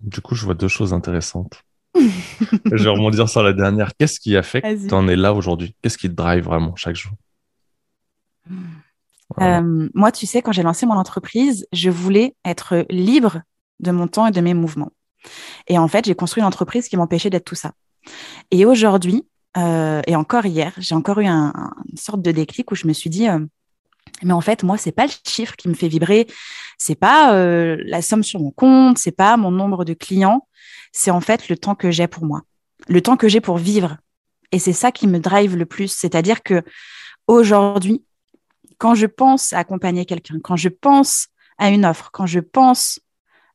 Du 0.00 0.20
coup, 0.20 0.34
je 0.34 0.44
vois 0.44 0.54
deux 0.54 0.68
choses 0.68 0.92
intéressantes. 0.92 1.62
je 1.94 2.84
vais 2.84 2.90
rebondir 2.90 3.28
sur 3.28 3.42
la 3.42 3.54
dernière. 3.54 3.92
Qu'est-ce 3.96 4.20
qui 4.20 4.36
a 4.36 4.42
fait 4.42 4.60
que 4.60 4.88
tu 4.88 4.94
en 4.94 5.08
es 5.08 5.16
là 5.16 5.32
aujourd'hui? 5.32 5.74
Qu'est-ce 5.82 5.96
qui 5.96 6.08
te 6.08 6.14
drive 6.14 6.44
vraiment 6.44 6.76
chaque 6.76 6.96
jour? 6.96 7.12
Euh, 9.40 9.88
moi, 9.94 10.10
tu 10.12 10.26
sais, 10.26 10.42
quand 10.42 10.52
j'ai 10.52 10.62
lancé 10.62 10.86
mon 10.86 10.94
entreprise, 10.94 11.66
je 11.72 11.90
voulais 11.90 12.34
être 12.44 12.86
libre 12.90 13.42
de 13.80 13.90
mon 13.90 14.08
temps 14.08 14.26
et 14.26 14.30
de 14.30 14.40
mes 14.40 14.54
mouvements. 14.54 14.92
Et 15.66 15.78
en 15.78 15.88
fait, 15.88 16.06
j'ai 16.06 16.14
construit 16.14 16.40
une 16.40 16.46
entreprise 16.46 16.88
qui 16.88 16.96
m'empêchait 16.96 17.30
d'être 17.30 17.44
tout 17.44 17.54
ça. 17.54 17.72
Et 18.50 18.64
aujourd'hui, 18.64 19.26
euh, 19.56 20.00
et 20.06 20.16
encore 20.16 20.46
hier, 20.46 20.72
j'ai 20.78 20.94
encore 20.94 21.20
eu 21.20 21.26
un, 21.26 21.52
une 21.90 21.96
sorte 21.96 22.22
de 22.22 22.30
déclic 22.30 22.70
où 22.70 22.74
je 22.74 22.86
me 22.86 22.92
suis 22.92 23.10
dit, 23.10 23.28
euh, 23.28 23.38
mais 24.22 24.32
en 24.32 24.40
fait, 24.40 24.62
moi, 24.62 24.78
c'est 24.78 24.92
pas 24.92 25.06
le 25.06 25.12
chiffre 25.26 25.56
qui 25.56 25.68
me 25.68 25.74
fait 25.74 25.88
vibrer, 25.88 26.26
c'est 26.78 26.94
pas 26.94 27.32
la 27.34 28.02
somme 28.02 28.22
sur 28.22 28.40
mon 28.40 28.50
compte, 28.50 28.98
c'est 28.98 29.12
pas 29.12 29.36
mon 29.36 29.50
nombre 29.50 29.84
de 29.84 29.92
clients, 29.92 30.46
c'est 30.92 31.10
en 31.10 31.20
fait 31.20 31.48
le 31.48 31.58
temps 31.58 31.74
que 31.74 31.90
j'ai 31.90 32.06
pour 32.06 32.24
moi, 32.24 32.42
le 32.88 33.02
temps 33.02 33.16
que 33.16 33.28
j'ai 33.28 33.40
pour 33.40 33.58
vivre. 33.58 33.98
Et 34.50 34.58
c'est 34.58 34.72
ça 34.72 34.92
qui 34.92 35.06
me 35.06 35.18
drive 35.18 35.56
le 35.56 35.66
plus. 35.66 35.88
C'est-à-dire 35.88 36.42
que 36.42 36.62
aujourd'hui, 37.26 38.02
quand 38.78 38.94
je 38.94 39.06
pense 39.06 39.52
à 39.52 39.58
accompagner 39.58 40.04
quelqu'un, 40.04 40.38
quand 40.42 40.56
je 40.56 40.68
pense 40.68 41.28
à 41.58 41.70
une 41.70 41.84
offre, 41.84 42.10
quand 42.12 42.26
je 42.26 42.40
pense 42.40 43.00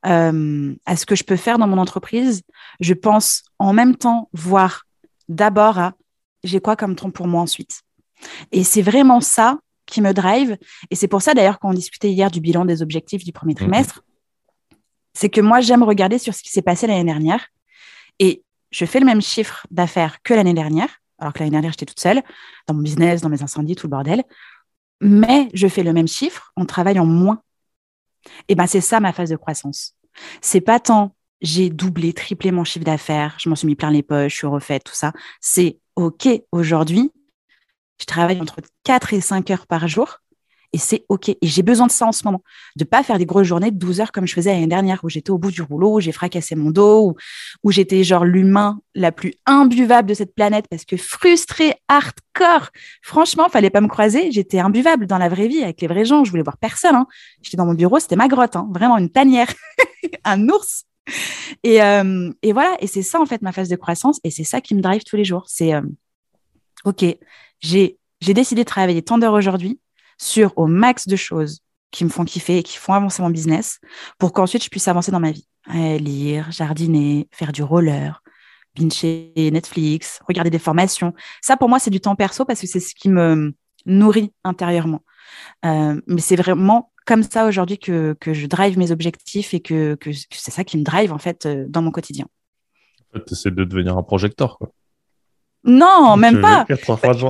euh, 0.05 0.75
à 0.85 0.95
ce 0.95 1.05
que 1.05 1.15
je 1.15 1.23
peux 1.23 1.37
faire 1.37 1.57
dans 1.57 1.67
mon 1.67 1.77
entreprise, 1.77 2.43
je 2.79 2.93
pense 2.93 3.43
en 3.57 3.73
même 3.73 3.95
temps 3.95 4.29
voir 4.33 4.83
d'abord 5.29 5.79
à 5.79 5.93
j'ai 6.43 6.59
quoi 6.59 6.75
comme 6.75 6.95
temps 6.95 7.09
pour 7.09 7.27
moi 7.27 7.41
ensuite. 7.41 7.81
Et 8.51 8.63
c'est 8.63 8.81
vraiment 8.81 9.21
ça 9.21 9.59
qui 9.85 10.01
me 10.01 10.13
drive. 10.13 10.57
Et 10.91 10.95
c'est 10.95 11.07
pour 11.07 11.21
ça 11.21 11.33
d'ailleurs 11.33 11.59
qu'on 11.59 11.73
discutait 11.73 12.11
hier 12.11 12.29
du 12.29 12.41
bilan 12.41 12.65
des 12.65 12.81
objectifs 12.81 13.23
du 13.23 13.31
premier 13.31 13.53
mhm. 13.53 13.59
trimestre, 13.59 14.03
c'est 15.13 15.29
que 15.29 15.41
moi 15.41 15.61
j'aime 15.61 15.83
regarder 15.83 16.17
sur 16.17 16.33
ce 16.33 16.43
qui 16.43 16.49
s'est 16.49 16.61
passé 16.61 16.87
l'année 16.87 17.03
dernière 17.05 17.47
et 18.19 18.43
je 18.71 18.85
fais 18.85 18.99
le 18.99 19.05
même 19.05 19.21
chiffre 19.21 19.67
d'affaires 19.71 20.21
que 20.23 20.33
l'année 20.33 20.53
dernière, 20.53 20.89
alors 21.19 21.31
que 21.31 21.39
l'année 21.39 21.51
dernière 21.51 21.71
j'étais 21.71 21.85
toute 21.85 21.99
seule 21.99 22.23
dans 22.67 22.73
mon 22.73 22.81
business, 22.81 23.21
dans 23.21 23.29
mes 23.29 23.43
incendies, 23.43 23.75
tout 23.75 23.87
le 23.87 23.91
bordel, 23.91 24.23
mais 25.03 25.49
je 25.53 25.67
fais 25.67 25.83
le 25.83 25.93
même 25.93 26.07
chiffre 26.07 26.51
en 26.55 26.65
travaillant 26.65 27.05
moins. 27.05 27.41
Et 28.47 28.55
ben 28.55 28.67
c'est 28.67 28.81
ça 28.81 28.99
ma 28.99 29.13
phase 29.13 29.29
de 29.29 29.35
croissance. 29.35 29.95
C'est 30.41 30.61
pas 30.61 30.79
tant 30.79 31.15
j'ai 31.43 31.69
doublé, 31.69 32.13
triplé 32.13 32.51
mon 32.51 32.63
chiffre 32.63 32.85
d'affaires, 32.85 33.35
je 33.37 33.49
m'en 33.49 33.55
suis 33.55 33.67
mis 33.67 33.75
plein 33.75 33.91
les 33.91 34.01
poches, 34.01 34.31
je 34.31 34.37
suis 34.37 34.47
refaite, 34.47 34.85
tout 34.85 34.95
ça. 34.95 35.11
C'est 35.41 35.77
OK, 35.95 36.27
aujourd'hui, 36.51 37.11
je 37.99 38.05
travaille 38.05 38.41
entre 38.41 38.61
4 38.85 39.13
et 39.13 39.21
5 39.21 39.51
heures 39.51 39.67
par 39.67 39.87
jour 39.87 40.19
et 40.73 40.79
c'est 40.79 41.05
OK. 41.07 41.29
Et 41.29 41.37
j'ai 41.43 41.61
besoin 41.61 41.85
de 41.85 41.91
ça 41.91 42.07
en 42.07 42.11
ce 42.11 42.25
moment. 42.25 42.41
De 42.75 42.83
pas 42.83 43.03
faire 43.03 43.19
des 43.19 43.27
grosses 43.27 43.47
journées 43.47 43.69
de 43.69 43.77
12 43.77 44.01
heures 44.01 44.11
comme 44.11 44.25
je 44.25 44.33
faisais 44.33 44.51
l'année 44.51 44.67
dernière 44.67 44.99
où 45.03 45.09
j'étais 45.09 45.29
au 45.29 45.37
bout 45.37 45.51
du 45.51 45.61
rouleau, 45.61 45.97
où 45.97 45.99
j'ai 45.99 46.11
fracassé 46.11 46.55
mon 46.55 46.71
dos, 46.71 47.15
où, 47.63 47.71
j'étais 47.71 48.03
genre 48.03 48.25
l'humain 48.25 48.79
la 48.95 49.11
plus 49.11 49.33
imbuvable 49.45 50.09
de 50.09 50.15
cette 50.15 50.33
planète 50.33 50.65
parce 50.67 50.83
que 50.83 50.97
frustrée, 50.97 51.75
hardcore. 51.87 52.69
Franchement, 53.03 53.49
fallait 53.49 53.69
pas 53.69 53.81
me 53.81 53.87
croiser. 53.87 54.31
J'étais 54.31 54.59
imbuvable 54.59 55.05
dans 55.05 55.19
la 55.19 55.29
vraie 55.29 55.47
vie 55.47 55.63
avec 55.63 55.79
les 55.79 55.87
vrais 55.87 56.05
gens. 56.05 56.23
Je 56.23 56.31
voulais 56.31 56.43
voir 56.43 56.57
personne. 56.57 56.95
Hein. 56.95 57.07
J'étais 57.43 57.57
dans 57.57 57.67
mon 57.67 57.75
bureau, 57.75 57.99
c'était 57.99 58.15
ma 58.15 58.27
grotte, 58.27 58.55
hein. 58.55 58.67
vraiment 58.73 58.97
une 58.97 59.11
tanière, 59.11 59.53
un 60.23 60.49
ours. 60.49 60.85
Et, 61.63 61.83
euh, 61.83 62.31
et, 62.41 62.51
voilà, 62.51 62.77
et 62.79 62.87
c'est 62.87 63.01
ça 63.03 63.21
en 63.21 63.25
fait 63.25 63.41
ma 63.41 63.51
phase 63.51 63.69
de 63.69 63.75
croissance, 63.75 64.19
et 64.23 64.31
c'est 64.31 64.45
ça 64.45 64.61
qui 64.61 64.73
me 64.73 64.81
drive 64.81 65.03
tous 65.03 65.17
les 65.17 65.25
jours. 65.25 65.43
C'est 65.47 65.73
euh, 65.73 65.81
ok, 66.85 67.05
j'ai 67.61 67.97
décidé 68.21 68.63
de 68.63 68.67
travailler 68.67 69.01
tant 69.01 69.17
d'heures 69.17 69.33
aujourd'hui 69.33 69.79
sur 70.17 70.53
au 70.57 70.67
max 70.67 71.07
de 71.07 71.15
choses 71.15 71.61
qui 71.91 72.03
me 72.05 72.09
font 72.09 72.25
kiffer 72.25 72.59
et 72.59 72.63
qui 72.63 72.77
font 72.77 72.93
avancer 72.93 73.21
mon 73.21 73.29
business 73.29 73.79
pour 74.17 74.33
qu'ensuite 74.33 74.63
je 74.63 74.69
puisse 74.69 74.87
avancer 74.87 75.11
dans 75.11 75.19
ma 75.19 75.31
vie. 75.31 75.47
lire, 75.67 76.51
jardiner, 76.51 77.27
faire 77.31 77.51
du 77.51 77.63
roller, 77.63 78.23
bincher 78.75 79.33
Netflix, 79.35 80.19
regarder 80.27 80.49
des 80.49 80.59
formations. 80.59 81.13
Ça, 81.41 81.57
pour 81.57 81.69
moi, 81.69 81.79
c'est 81.79 81.91
du 81.91 82.01
temps 82.01 82.15
perso 82.15 82.45
parce 82.45 82.61
que 82.61 82.67
c'est 82.67 82.79
ce 82.79 82.95
qui 82.95 83.09
me 83.09 83.53
nourrit 83.85 84.33
intérieurement. 84.43 85.03
Euh, 85.65 85.99
mais 86.07 86.21
c'est 86.21 86.35
vraiment 86.35 86.91
comme 87.05 87.23
ça 87.23 87.45
aujourd'hui 87.45 87.77
que, 87.77 88.15
que, 88.19 88.33
je 88.33 88.47
drive 88.47 88.77
mes 88.77 88.91
objectifs 88.91 89.53
et 89.53 89.59
que, 89.59 89.95
que, 89.95 90.11
c'est 90.13 90.51
ça 90.51 90.63
qui 90.63 90.77
me 90.77 90.83
drive 90.83 91.11
en 91.11 91.17
fait 91.17 91.45
euh, 91.45 91.65
dans 91.67 91.81
mon 91.81 91.91
quotidien. 91.91 92.25
En 93.13 93.19
fait, 93.19 93.33
c'est 93.33 93.53
de 93.53 93.63
devenir 93.63 93.97
un 93.97 94.03
projecteur. 94.03 94.57
Quoi. 94.57 94.71
Non, 95.65 96.17
même 96.17 96.41
pas. 96.41 96.65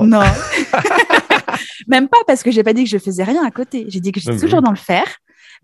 Non. 0.02 0.22
même 1.88 2.08
pas 2.08 2.18
parce 2.26 2.42
que 2.42 2.50
j'ai 2.50 2.62
pas 2.62 2.72
dit 2.72 2.84
que 2.84 2.90
je 2.90 2.98
faisais 2.98 3.24
rien 3.24 3.44
à 3.44 3.50
côté. 3.50 3.86
J'ai 3.88 4.00
dit 4.00 4.12
que 4.12 4.20
j'étais 4.20 4.38
toujours 4.38 4.62
dans 4.62 4.70
le 4.70 4.76
faire, 4.76 5.06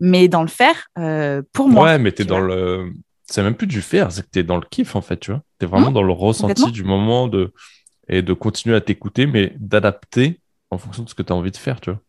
mais 0.00 0.28
dans 0.28 0.42
le 0.42 0.48
faire 0.48 0.88
euh, 0.98 1.42
pour 1.52 1.68
moi. 1.68 1.84
Ouais, 1.84 1.98
mais 1.98 2.12
t'es 2.12 2.24
dans 2.24 2.40
le. 2.40 2.92
C'est 3.24 3.42
même 3.42 3.54
plus 3.54 3.68
du 3.68 3.80
faire, 3.80 4.10
c'est 4.10 4.22
que 4.22 4.30
t'es 4.30 4.42
dans 4.42 4.56
le 4.56 4.66
kiff 4.68 4.96
en 4.96 5.02
fait, 5.02 5.18
tu 5.18 5.30
vois. 5.30 5.42
T'es 5.58 5.66
vraiment 5.66 5.90
mmh. 5.90 5.94
dans 5.94 6.02
le 6.02 6.12
ressenti 6.12 6.72
du 6.72 6.82
moment 6.82 7.28
de 7.28 7.52
et 8.08 8.22
de 8.22 8.32
continuer 8.32 8.74
à 8.74 8.80
t'écouter, 8.80 9.26
mais 9.26 9.54
d'adapter 9.58 10.40
en 10.70 10.78
fonction 10.78 11.04
de 11.04 11.08
ce 11.08 11.14
que 11.14 11.22
tu 11.22 11.32
as 11.32 11.36
envie 11.36 11.52
de 11.52 11.56
faire, 11.56 11.80
tu 11.80 11.90
vois. 11.90 12.00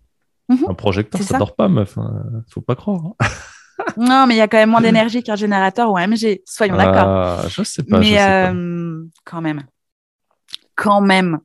Mmh. 0.49 0.69
Un 0.69 0.73
projecteur, 0.73 1.21
ça, 1.21 1.37
dort 1.37 1.55
pas, 1.55 1.67
meuf. 1.67 1.97
Hein. 1.97 2.23
Faut 2.49 2.61
pas 2.61 2.75
croire. 2.75 3.01
Hein. 3.19 3.27
non, 3.97 4.25
mais 4.25 4.33
il 4.33 4.37
y 4.37 4.41
a 4.41 4.47
quand 4.47 4.57
même 4.57 4.71
moins 4.71 4.81
d'énergie 4.81 5.21
qu'un 5.21 5.35
générateur 5.35 5.91
ou 5.91 5.97
un 5.97 6.07
MG, 6.07 6.41
soyons 6.45 6.75
d'accord. 6.75 7.07
Ah, 7.07 7.43
je 7.47 7.61
sais 7.61 7.83
pas. 7.83 7.99
Mais 7.99 8.19
euh, 8.19 9.03
quand 9.23 9.41
même 9.41 9.63
quand 10.81 11.01
même. 11.01 11.39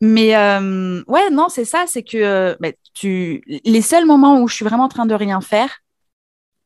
Mais 0.00 0.36
euh, 0.36 1.02
ouais, 1.06 1.30
non, 1.30 1.48
c'est 1.48 1.64
ça, 1.64 1.84
c'est 1.86 2.02
que 2.02 2.16
euh, 2.16 2.56
bah, 2.60 2.70
tu... 2.94 3.42
les 3.46 3.82
seuls 3.82 4.06
moments 4.06 4.40
où 4.40 4.48
je 4.48 4.54
suis 4.54 4.64
vraiment 4.64 4.84
en 4.84 4.88
train 4.88 5.06
de 5.06 5.14
rien 5.14 5.40
faire, 5.40 5.80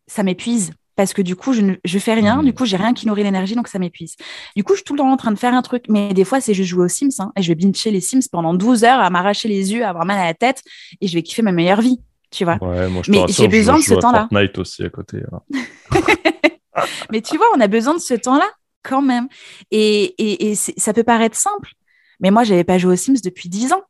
ça 0.07 0.23
m'épuise. 0.23 0.73
Parce 0.97 1.13
que 1.13 1.21
du 1.21 1.37
coup, 1.37 1.53
je 1.53 1.61
ne 1.61 1.75
je 1.85 1.99
fais 1.99 2.15
rien, 2.15 2.43
du 2.43 2.51
mmh. 2.51 2.55
coup, 2.55 2.65
j'ai 2.65 2.79
rien 2.79 2.95
qui 2.95 3.07
nourrit 3.07 3.23
l'énergie, 3.23 3.55
donc 3.55 3.69
ça 3.69 3.79
m'épuise. 3.79 4.17
Du 4.57 4.65
coup, 4.65 4.73
je 4.73 4.77
suis 4.79 4.85
tout 4.85 4.95
le 4.95 5.01
temps 5.01 5.13
en 5.13 5.19
train 5.19 5.31
de 5.31 5.39
faire 5.39 5.53
un 5.53 5.61
truc, 5.61 5.85
mais 5.91 6.15
des 6.15 6.25
fois, 6.25 6.41
c'est 6.41 6.55
juste 6.55 6.71
jouer 6.71 6.87
aux 6.87 6.89
Sims, 6.89 7.11
hein, 7.19 7.33
et 7.37 7.43
je 7.43 7.49
vais 7.49 7.55
bincher 7.55 7.91
les 7.91 8.01
Sims 8.01 8.27
pendant 8.33 8.55
12 8.55 8.83
heures 8.85 9.01
à 9.01 9.11
m'arracher 9.11 9.49
les 9.49 9.75
yeux, 9.75 9.85
à 9.85 9.91
avoir 9.91 10.07
mal 10.07 10.19
à 10.19 10.25
la 10.25 10.33
tête, 10.33 10.63
et 11.03 11.07
je 11.07 11.15
vais 11.15 11.23
kiffer 11.23 11.43
ma 11.43 11.53
meilleure 11.53 11.83
vie, 11.83 12.01
tu 12.31 12.45
vois. 12.45 12.57
Ouais, 12.63 12.89
moi, 12.89 13.03
je 13.05 13.11
mais 13.11 13.27
j'ai 13.29 13.47
besoin 13.47 13.77
de 13.77 13.83
ce 13.83 13.93
temps-là. 13.93 14.27
Fortnite 14.31 14.57
aussi 14.57 14.85
à 14.85 14.89
côté. 14.89 15.21
mais 17.13 17.21
tu 17.21 17.37
vois, 17.37 17.47
on 17.55 17.61
a 17.61 17.69
besoin 17.69 17.93
de 17.93 18.01
ce 18.01 18.15
temps-là 18.15 18.49
quand 18.83 19.03
même. 19.03 19.29
Et, 19.71 20.15
et, 20.17 20.51
et 20.51 20.55
ça 20.55 20.95
peut 20.95 21.05
paraître 21.05 21.37
simple, 21.37 21.73
mais 22.21 22.31
moi, 22.31 22.45
j'avais 22.45 22.65
pas 22.65 22.79
joué 22.79 22.95
aux 22.95 22.97
Sims 22.97 23.21
depuis 23.23 23.49
10 23.49 23.73
ans. 23.73 23.83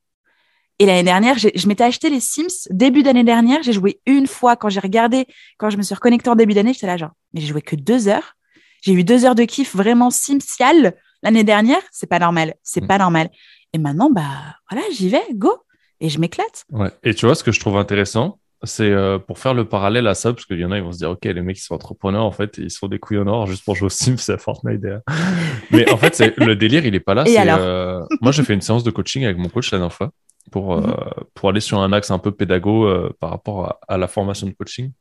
Et 0.79 0.85
l'année 0.85 1.05
dernière, 1.05 1.39
je 1.39 1.69
m'étais 1.69 1.85
acheté 1.85 2.11
les 2.11 2.21
Sims. 2.21 2.69
Début 2.71 3.03
d'année 3.03 3.25
dernière, 3.25 3.63
j'ai 3.63 3.73
joué 3.73 4.01
une 4.07 4.27
fois. 4.27 4.57
Quand 4.57 4.69
j'ai 4.69 4.81
regardé, 4.81 5.27
quand 5.59 5.71
je 5.71 5.79
me 5.79 5.83
suis 5.83 5.95
reconnectée 5.95 6.29
en 6.29 6.37
début 6.37 6.53
d'année, 6.53 6.75
j'étais 6.75 6.87
là 6.87 6.97
genre, 6.97 7.13
mais 7.33 7.41
j'ai 7.41 7.47
joué 7.47 7.63
que 7.63 7.77
deux 7.77 8.09
heures. 8.09 8.37
J'ai 8.83 8.93
eu 8.93 9.03
deux 9.03 9.25
heures 9.25 9.35
de 9.35 9.45
kiff 9.45 9.75
vraiment 9.75 10.11
simsial 10.11 10.95
l'année 11.23 11.45
dernière. 11.45 11.81
C'est 11.93 12.07
pas 12.07 12.19
normal. 12.19 12.55
C'est 12.63 12.83
mm. 12.83 12.87
pas 12.87 12.99
normal. 12.99 13.31
Et 13.73 13.79
maintenant, 13.79 14.11
bah 14.11 14.23
voilà, 14.71 14.87
j'y 14.93 15.09
vais, 15.09 15.25
go. 15.33 15.57
Et 16.01 16.11
je 16.11 16.21
m'éclate. 16.21 16.67
Ouais. 16.71 16.91
Et 17.03 17.15
tu 17.15 17.25
vois, 17.25 17.35
ce 17.35 17.43
que 17.43 17.53
je 17.53 17.61
trouve 17.61 17.79
intéressant, 17.79 18.39
c'est 18.67 18.91
euh, 18.91 19.19
pour 19.19 19.39
faire 19.39 19.55
le 19.55 19.65
parallèle 19.65 20.07
à 20.07 20.15
ça, 20.15 20.33
parce 20.33 20.45
qu'il 20.45 20.59
y 20.59 20.65
en 20.65 20.71
a, 20.71 20.77
ils 20.77 20.83
vont 20.83 20.93
se 20.93 20.99
dire, 20.99 21.11
OK, 21.11 21.25
les 21.25 21.41
mecs, 21.41 21.59
ils 21.59 21.63
sont 21.63 21.75
entrepreneurs, 21.75 22.25
en 22.25 22.31
fait, 22.33 22.59
ils 22.59 22.71
sont 22.71 22.89
des 22.89 22.99
couilles 22.99 23.19
en 23.19 23.27
or 23.27 23.47
juste 23.47 23.65
pour 23.65 23.75
jouer 23.75 23.87
au 23.87 23.91
Sims, 23.91 24.19
c'est 24.19 24.41
Fortnite. 24.41 24.85
Mais 25.71 25.91
en 25.91 25.97
fait, 25.97 26.21
le 26.37 26.55
délire, 26.55 26.85
il 26.85 26.95
est 26.95 27.01
pas 27.01 27.15
là. 27.15 27.25
Euh, 27.27 28.05
moi, 28.21 28.33
j'ai 28.33 28.43
fait 28.43 28.55
une 28.55 28.61
séance 28.61 28.85
de 28.85 28.91
coaching 28.91 29.25
avec 29.25 29.39
mon 29.39 29.49
coach 29.49 29.71
la 29.73 29.79
dernière 29.79 29.93
fois 29.93 30.11
pour, 30.51 30.75
euh, 30.75 30.81
mhm. 30.81 31.25
pour 31.35 31.49
aller 31.49 31.61
sur 31.61 31.81
un 31.81 31.93
axe 31.93 32.11
un 32.11 32.19
peu 32.19 32.33
pédago 32.33 32.89
par 33.21 33.31
rapport 33.31 33.79
à, 33.89 33.97
la 33.97 34.09
formation 34.09 34.47
de 34.47 34.53
coaching. 34.53 34.93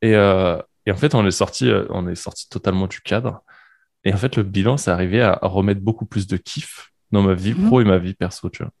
Et, 0.00 0.12
et, 0.12 0.90
en 0.90 0.96
fait, 0.96 1.14
on 1.14 1.26
est, 1.26 1.30
sorti, 1.30 1.70
on 1.90 2.08
est 2.08 2.14
sorti 2.14 2.48
totalement 2.48 2.86
du 2.86 3.00
cadre. 3.00 3.42
Et 4.04 4.12
en 4.12 4.16
fait, 4.16 4.36
le 4.36 4.42
bilan, 4.42 4.76
c'est 4.76 4.90
arrivé 4.90 5.22
à, 5.22 5.38
remettre 5.42 5.80
beaucoup 5.80 6.06
plus 6.06 6.26
de 6.26 6.36
kiff 6.36 6.90
dans 7.10 7.22
ma 7.22 7.34
vie 7.34 7.54
mhm. 7.54 7.66
pro 7.66 7.80
et 7.80 7.84
ma 7.84 7.98
vie 7.98 8.14
perso, 8.14 8.48
tu 8.48 8.62
vois. 8.62 8.72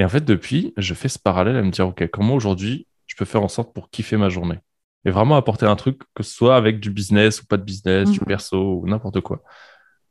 Et 0.00 0.04
en 0.04 0.08
fait, 0.08 0.24
depuis, 0.24 0.72
je 0.78 0.94
fais 0.94 1.10
ce 1.10 1.18
parallèle 1.18 1.56
à 1.56 1.62
me 1.62 1.70
dire, 1.70 1.86
OK, 1.86 2.08
comment 2.10 2.34
aujourd'hui 2.34 2.86
je 3.10 3.16
peux 3.16 3.24
faire 3.24 3.42
en 3.42 3.48
sorte 3.48 3.74
pour 3.74 3.90
kiffer 3.90 4.16
ma 4.16 4.28
journée. 4.28 4.58
Et 5.04 5.10
vraiment 5.10 5.34
apporter 5.34 5.66
un 5.66 5.74
truc, 5.74 6.02
que 6.14 6.22
ce 6.22 6.32
soit 6.32 6.56
avec 6.56 6.78
du 6.78 6.90
business 6.90 7.42
ou 7.42 7.46
pas 7.46 7.56
de 7.56 7.64
business, 7.64 8.08
du 8.08 8.20
mhm. 8.20 8.26
perso 8.26 8.74
ou 8.76 8.86
n'importe 8.86 9.20
quoi. 9.20 9.42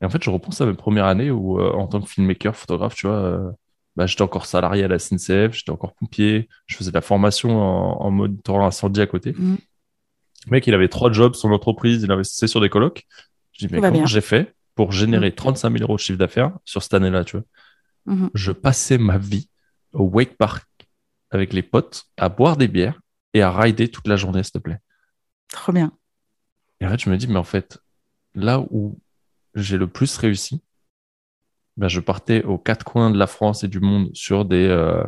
Et 0.02 0.06
en 0.06 0.10
fait, 0.10 0.22
je 0.22 0.30
repense 0.30 0.60
à 0.60 0.66
mes 0.66 0.74
premières 0.74 1.06
années 1.06 1.32
où, 1.32 1.62
euh, 1.62 1.72
en 1.72 1.88
tant 1.88 2.02
que 2.02 2.10
filmmaker, 2.10 2.56
photographe, 2.58 2.96
tu 2.96 3.08
vois, 3.08 3.16
euh, 3.16 3.52
bah, 3.96 4.06
j'étais 4.06 4.22
encore 4.22 4.46
salarié 4.46 4.84
à 4.84 4.90
la 4.90 5.00
SNCF, 5.00 5.54
j'étais 5.54 5.70
encore 5.70 5.94
pompier, 5.94 6.50
je 6.66 6.76
faisais 6.76 6.92
de 6.92 6.96
la 6.96 7.02
formation 7.02 7.58
en, 7.58 8.02
en 8.02 8.12
mode 8.12 8.44
torrent 8.44 8.66
incendie 8.66 9.00
à 9.00 9.08
côté. 9.08 9.32
Mhm. 9.32 9.58
Le 10.48 10.52
mec, 10.52 10.68
il 10.68 10.74
avait 10.74 10.90
trois 10.90 11.12
jobs, 11.12 11.36
son 11.36 11.52
entreprise, 11.52 12.04
il 12.04 12.12
investissait 12.12 12.48
sur 12.48 12.60
des 12.60 12.70
colocs. 12.70 13.06
Je 13.54 13.66
dis, 13.66 13.74
mais 13.74 13.80
comment 13.80 14.06
j'ai 14.06 14.22
fait 14.22 14.54
pour 14.76 14.92
générer 14.92 15.34
35 15.34 15.70
mhm. 15.70 15.78
000 15.78 15.88
euros 15.88 15.96
de 15.96 16.02
chiffre 16.02 16.20
d'affaires 16.20 16.52
sur 16.66 16.84
cette 16.84 16.96
année-là, 16.96 17.24
tu 17.24 17.38
vois? 17.38 17.46
Je 18.34 18.52
passais 18.52 18.98
ma 18.98 19.18
vie 19.18 19.48
au 19.94 20.04
Wake 20.04 20.36
Park 20.36 20.69
avec 21.32 21.54
les 21.54 21.64
potes 21.64 22.06
à 22.18 22.30
boire 22.30 22.58
des 22.58 22.68
bières 22.68 23.00
et 23.34 23.42
à 23.42 23.52
rider 23.52 23.90
toute 23.90 24.08
la 24.08 24.16
journée, 24.16 24.44
s'il 24.44 24.54
te 24.54 24.58
plaît. 24.60 24.80
Trop 25.50 25.72
bien. 25.72 25.92
Et 26.80 26.86
en 26.86 26.90
fait, 26.90 27.02
je 27.02 27.10
me 27.10 27.18
dis, 27.18 27.28
mais 27.28 27.38
en 27.38 27.44
fait, 27.44 27.80
là 28.36 28.60
où 28.72 29.00
j'ai 29.56 29.78
le 29.78 29.88
plus 29.88 30.18
réussi, 30.18 30.62
ben, 31.78 31.88
je 31.88 32.00
partais 32.00 32.44
aux 32.44 32.58
quatre 32.58 32.84
coins 32.84 33.10
de 33.10 33.18
la 33.18 33.28
France 33.28 33.64
et 33.64 33.68
du 33.68 33.80
monde 33.80 34.10
sur 34.14 34.46
des, 34.46 34.68
euh, 34.68 35.04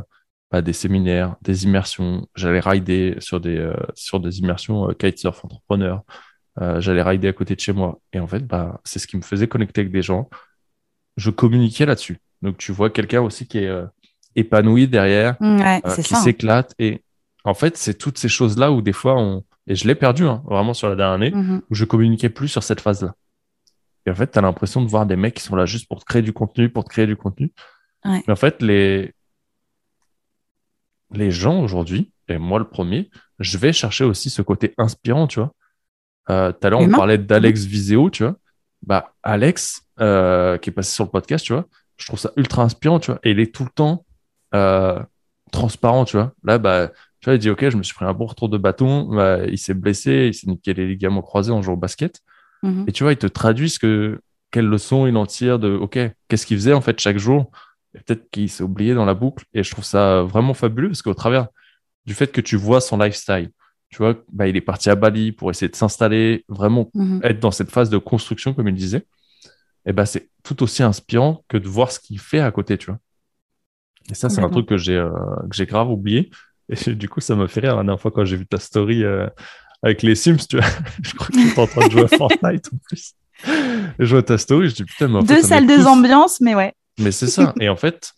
bah, 0.51 0.61
des 0.61 0.73
séminaires, 0.73 1.35
des 1.41 1.65
immersions. 1.65 2.27
J'allais 2.35 2.59
rider 2.59 3.15
sur 3.19 3.39
des, 3.39 3.57
euh, 3.57 3.75
sur 3.93 4.19
des 4.19 4.39
immersions 4.39 4.89
euh, 4.89 4.93
kitesurf 4.93 5.43
entrepreneur. 5.45 6.03
J'allais 6.77 7.01
rider 7.01 7.29
à 7.29 7.33
côté 7.33 7.55
de 7.55 7.59
chez 7.61 7.73
moi. 7.73 7.99
Et 8.13 8.19
en 8.19 8.27
fait, 8.27 8.45
bah, 8.45 8.81
c'est 8.83 8.99
ce 8.99 9.07
qui 9.07 9.17
me 9.17 9.21
faisait 9.21 9.47
connecter 9.47 9.81
avec 9.81 9.91
des 9.91 10.01
gens. 10.01 10.29
Je 11.17 11.31
communiquais 11.31 11.85
là-dessus. 11.85 12.19
Donc, 12.41 12.57
tu 12.57 12.71
vois 12.71 12.89
quelqu'un 12.89 13.21
aussi 13.21 13.47
qui 13.47 13.59
est 13.59 13.71
épanoui 14.35 14.87
derrière, 14.87 15.35
mm, 15.39 15.61
euh, 15.85 15.95
qui 16.03 16.15
s'éclate. 16.15 16.73
Et 16.79 17.03
en 17.43 17.53
fait, 17.53 17.77
c'est 17.77 17.93
toutes 17.95 18.17
ces 18.17 18.29
choses-là 18.29 18.71
où 18.71 18.81
des 18.81 18.93
fois, 18.93 19.17
on... 19.17 19.43
et 19.67 19.75
je 19.75 19.87
l'ai 19.87 19.95
perdu 19.95 20.25
hein, 20.25 20.41
vraiment 20.45 20.73
sur 20.73 20.89
la 20.89 20.95
dernière 20.95 21.15
année, 21.15 21.31
Mhm. 21.31 21.61
où 21.69 21.75
je 21.75 21.85
communiquais 21.85 22.29
plus 22.29 22.47
sur 22.47 22.63
cette 22.63 22.81
phase-là. 22.81 23.15
Et 24.05 24.11
en 24.11 24.15
fait, 24.15 24.31
tu 24.31 24.39
as 24.39 24.41
l'impression 24.41 24.81
de 24.81 24.87
voir 24.89 25.05
des 25.05 25.15
mecs 25.15 25.35
qui 25.35 25.43
sont 25.43 25.55
là 25.55 25.65
juste 25.65 25.87
pour 25.87 25.99
te 25.99 26.05
créer 26.05 26.21
du 26.21 26.33
contenu, 26.33 26.69
pour 26.69 26.83
te 26.83 26.89
créer 26.89 27.05
du 27.07 27.15
contenu. 27.15 27.51
Ouais. 28.05 28.23
Mais 28.27 28.33
en 28.33 28.35
fait, 28.35 28.61
les, 28.61 29.13
les 31.11 31.31
gens 31.31 31.61
aujourd'hui, 31.61 32.11
et 32.27 32.37
moi 32.37 32.59
le 32.59 32.65
premier, 32.67 33.09
je 33.39 33.57
vais 33.57 33.73
chercher 33.73 34.03
aussi 34.05 34.29
ce 34.29 34.41
côté 34.41 34.73
inspirant, 34.77 35.27
tu 35.27 35.39
vois. 35.39 35.53
Euh, 36.29 36.51
tout 36.51 36.65
à 36.67 36.69
l'heure, 36.69 36.79
on 36.79 36.89
parlait 36.89 37.17
d'Alex 37.17 37.65
Viseo, 37.65 38.09
tu 38.09 38.23
vois. 38.23 38.35
Bah, 38.83 39.13
Alex, 39.23 39.81
euh, 39.99 40.57
qui 40.57 40.69
est 40.69 40.73
passé 40.73 40.91
sur 40.93 41.03
le 41.03 41.09
podcast, 41.09 41.45
tu 41.45 41.53
vois, 41.53 41.65
je 41.97 42.05
trouve 42.07 42.19
ça 42.19 42.31
ultra 42.37 42.63
inspirant, 42.63 42.99
tu 42.99 43.11
vois. 43.11 43.19
Et 43.23 43.31
il 43.31 43.39
est 43.39 43.53
tout 43.53 43.63
le 43.63 43.69
temps 43.69 44.05
euh, 44.53 44.99
transparent, 45.51 46.05
tu 46.05 46.17
vois. 46.17 46.33
Là, 46.43 46.57
bah, 46.57 46.89
tu 47.19 47.25
vois, 47.25 47.35
il 47.35 47.39
dit, 47.39 47.49
OK, 47.49 47.67
je 47.69 47.77
me 47.77 47.83
suis 47.83 47.93
pris 47.93 48.05
un 48.05 48.13
bon 48.13 48.25
retour 48.25 48.49
de 48.49 48.57
bâton, 48.57 49.03
bah, 49.13 49.45
il 49.47 49.57
s'est 49.57 49.73
blessé, 49.73 50.27
il 50.27 50.33
s'est 50.33 50.47
niqué 50.47 50.73
les 50.73 50.87
ligaments 50.87 51.21
croisés 51.21 51.51
en 51.51 51.61
jouant 51.61 51.75
au 51.75 51.77
basket. 51.77 52.19
Mhm. 52.63 52.85
Et 52.87 52.91
tu 52.91 53.03
vois, 53.03 53.11
il 53.13 53.17
te 53.17 53.27
traduit 53.27 53.69
ce 53.69 53.79
que, 53.79 54.21
quelle 54.51 54.67
leçon 54.67 55.07
il 55.07 55.15
en 55.17 55.25
tire 55.25 55.59
de, 55.59 55.71
OK, 55.75 55.99
qu'est-ce 56.27 56.45
qu'il 56.45 56.57
faisait 56.57 56.73
en 56.73 56.81
fait 56.81 56.99
chaque 56.99 57.17
jour. 57.17 57.51
Peut-être 57.93 58.29
qu'il 58.31 58.49
s'est 58.49 58.63
oublié 58.63 58.93
dans 58.93 59.05
la 59.05 59.13
boucle. 59.13 59.45
Et 59.53 59.63
je 59.63 59.71
trouve 59.71 59.83
ça 59.83 60.21
vraiment 60.23 60.53
fabuleux 60.53 60.89
parce 60.89 61.01
qu'au 61.01 61.13
travers 61.13 61.47
du 62.05 62.13
fait 62.13 62.27
que 62.31 62.41
tu 62.41 62.55
vois 62.55 62.81
son 62.81 62.97
lifestyle, 62.97 63.49
tu 63.89 63.97
vois, 63.97 64.15
bah, 64.31 64.47
il 64.47 64.55
est 64.55 64.61
parti 64.61 64.89
à 64.89 64.95
Bali 64.95 65.31
pour 65.33 65.51
essayer 65.51 65.69
de 65.69 65.75
s'installer, 65.75 66.45
vraiment 66.47 66.89
Mhm. 66.93 67.19
être 67.23 67.39
dans 67.39 67.51
cette 67.51 67.69
phase 67.69 67.89
de 67.89 67.97
construction, 67.97 68.53
comme 68.53 68.67
il 68.69 68.73
disait. 68.75 69.05
Et 69.85 69.91
bah, 69.93 70.05
c'est 70.05 70.29
tout 70.43 70.63
aussi 70.63 70.83
inspirant 70.83 71.43
que 71.49 71.57
de 71.57 71.67
voir 71.67 71.91
ce 71.91 71.99
qu'il 71.99 72.19
fait 72.19 72.39
à 72.39 72.49
côté, 72.51 72.77
tu 72.77 72.85
vois. 72.87 72.99
Et 74.09 74.13
ça, 74.15 74.29
c'est 74.29 74.41
un 74.41 74.49
truc 74.49 74.67
que 74.67 74.77
j'ai 74.77 74.97
euh, 74.97 75.09
j'ai 75.51 75.65
grave 75.65 75.89
oublié. 75.89 76.31
Et 76.69 76.91
du 76.95 77.07
coup, 77.09 77.21
ça 77.21 77.35
m'a 77.35 77.47
fait 77.47 77.61
rire 77.61 77.75
la 77.75 77.83
dernière 77.83 77.99
fois 78.01 78.11
quand 78.11 78.25
j'ai 78.25 78.37
vu 78.37 78.45
ta 78.47 78.57
story 78.59 79.03
euh, 79.03 79.27
avec 79.83 80.01
les 80.03 80.15
Sims, 80.15 80.37
tu 80.49 80.57
vois. 80.57 80.65
je 81.03 81.13
crois 81.13 81.27
que 81.27 81.33
tu 81.33 81.47
es 81.47 81.59
en 81.59 81.67
train 81.67 81.87
de 81.87 81.91
jouer 81.91 82.03
à 82.03 82.07
Fortnite 82.17 82.69
en 82.73 82.77
plus. 82.87 83.13
Et 83.99 84.05
je 84.05 84.15
vois 84.15 84.23
ta 84.23 84.37
story, 84.37 84.69
je 84.69 84.75
dis 84.75 84.83
putain, 84.83 85.07
mais 85.07 85.17
en 85.17 85.23
Deux 85.23 85.41
salles, 85.41 85.65
deux 85.67 85.85
ambiances, 85.87 86.41
mais 86.41 86.53
ouais. 86.55 86.73
mais 86.99 87.11
c'est 87.11 87.27
ça. 87.27 87.53
Et 87.59 87.69
en 87.69 87.75
fait, 87.75 88.11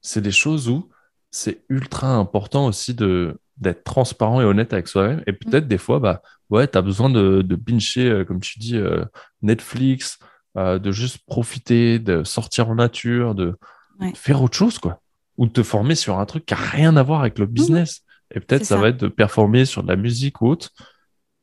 c'est 0.00 0.20
des 0.20 0.30
choses 0.30 0.68
où 0.68 0.88
c'est 1.32 1.64
ultra 1.68 2.08
important 2.14 2.66
aussi 2.66 2.94
de 2.94 3.38
d'être 3.56 3.84
transparent 3.84 4.40
et 4.40 4.44
honnête 4.44 4.72
avec 4.72 4.88
soi-même. 4.88 5.22
Et 5.26 5.34
peut-être 5.34 5.68
des 5.68 5.76
fois, 5.76 5.98
bah 5.98 6.22
ouais, 6.48 6.66
t'as 6.66 6.80
besoin 6.80 7.10
de, 7.10 7.42
de 7.42 7.56
bincher, 7.56 8.08
euh, 8.08 8.24
comme 8.24 8.40
tu 8.40 8.58
dis, 8.58 8.76
euh, 8.76 9.04
Netflix, 9.42 10.18
euh, 10.56 10.78
de 10.78 10.90
juste 10.92 11.18
profiter, 11.26 11.98
de 11.98 12.24
sortir 12.24 12.70
en 12.70 12.76
nature, 12.76 13.34
de 13.34 13.56
Ouais. 14.00 14.12
faire 14.14 14.40
autre 14.42 14.56
chose, 14.56 14.78
quoi. 14.78 15.02
Ou 15.40 15.46
de 15.46 15.52
te 15.52 15.62
former 15.64 15.94
sur 15.96 16.18
un 16.20 16.26
truc 16.26 16.44
qui 16.46 16.54
a 16.54 16.56
rien 16.58 16.96
à 16.96 17.02
voir 17.02 17.20
avec 17.20 17.38
le 17.38 17.46
business. 17.46 18.02
Et 18.32 18.40
peut-être 18.40 18.64
ça, 18.64 18.76
ça. 18.76 18.80
va 18.80 18.88
être 18.90 18.98
de 18.98 19.08
performer 19.08 19.64
sur 19.64 19.82
de 19.82 19.88
la 19.88 19.96
musique 19.96 20.40
ou 20.42 20.46
autre, 20.48 20.70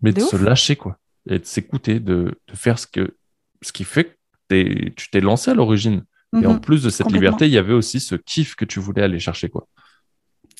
mais 0.01 0.13
de, 0.13 0.21
De 0.21 0.25
se 0.25 0.35
lâcher, 0.37 0.75
quoi. 0.77 0.97
Et 1.29 1.39
de 1.39 1.45
s'écouter, 1.45 1.99
de, 1.99 2.39
de 2.47 2.55
faire 2.55 2.79
ce 2.79 2.87
que 2.87 3.17
ce 3.61 3.71
qui 3.73 3.83
fait 3.83 4.17
que 4.49 4.89
tu 4.89 5.09
t'es 5.09 5.19
lancé 5.19 5.51
à 5.51 5.53
l'origine. 5.55 6.03
Et 6.41 6.45
en 6.45 6.53
Mhm. 6.53 6.61
plus 6.61 6.83
de 6.83 6.89
cette 6.89 7.11
liberté, 7.11 7.47
il 7.47 7.53
y 7.53 7.57
avait 7.57 7.73
aussi 7.73 7.99
ce 7.99 8.15
kiff 8.15 8.55
que 8.55 8.65
tu 8.65 8.79
voulais 8.79 9.01
aller 9.01 9.19
chercher, 9.19 9.49
quoi. 9.49 9.67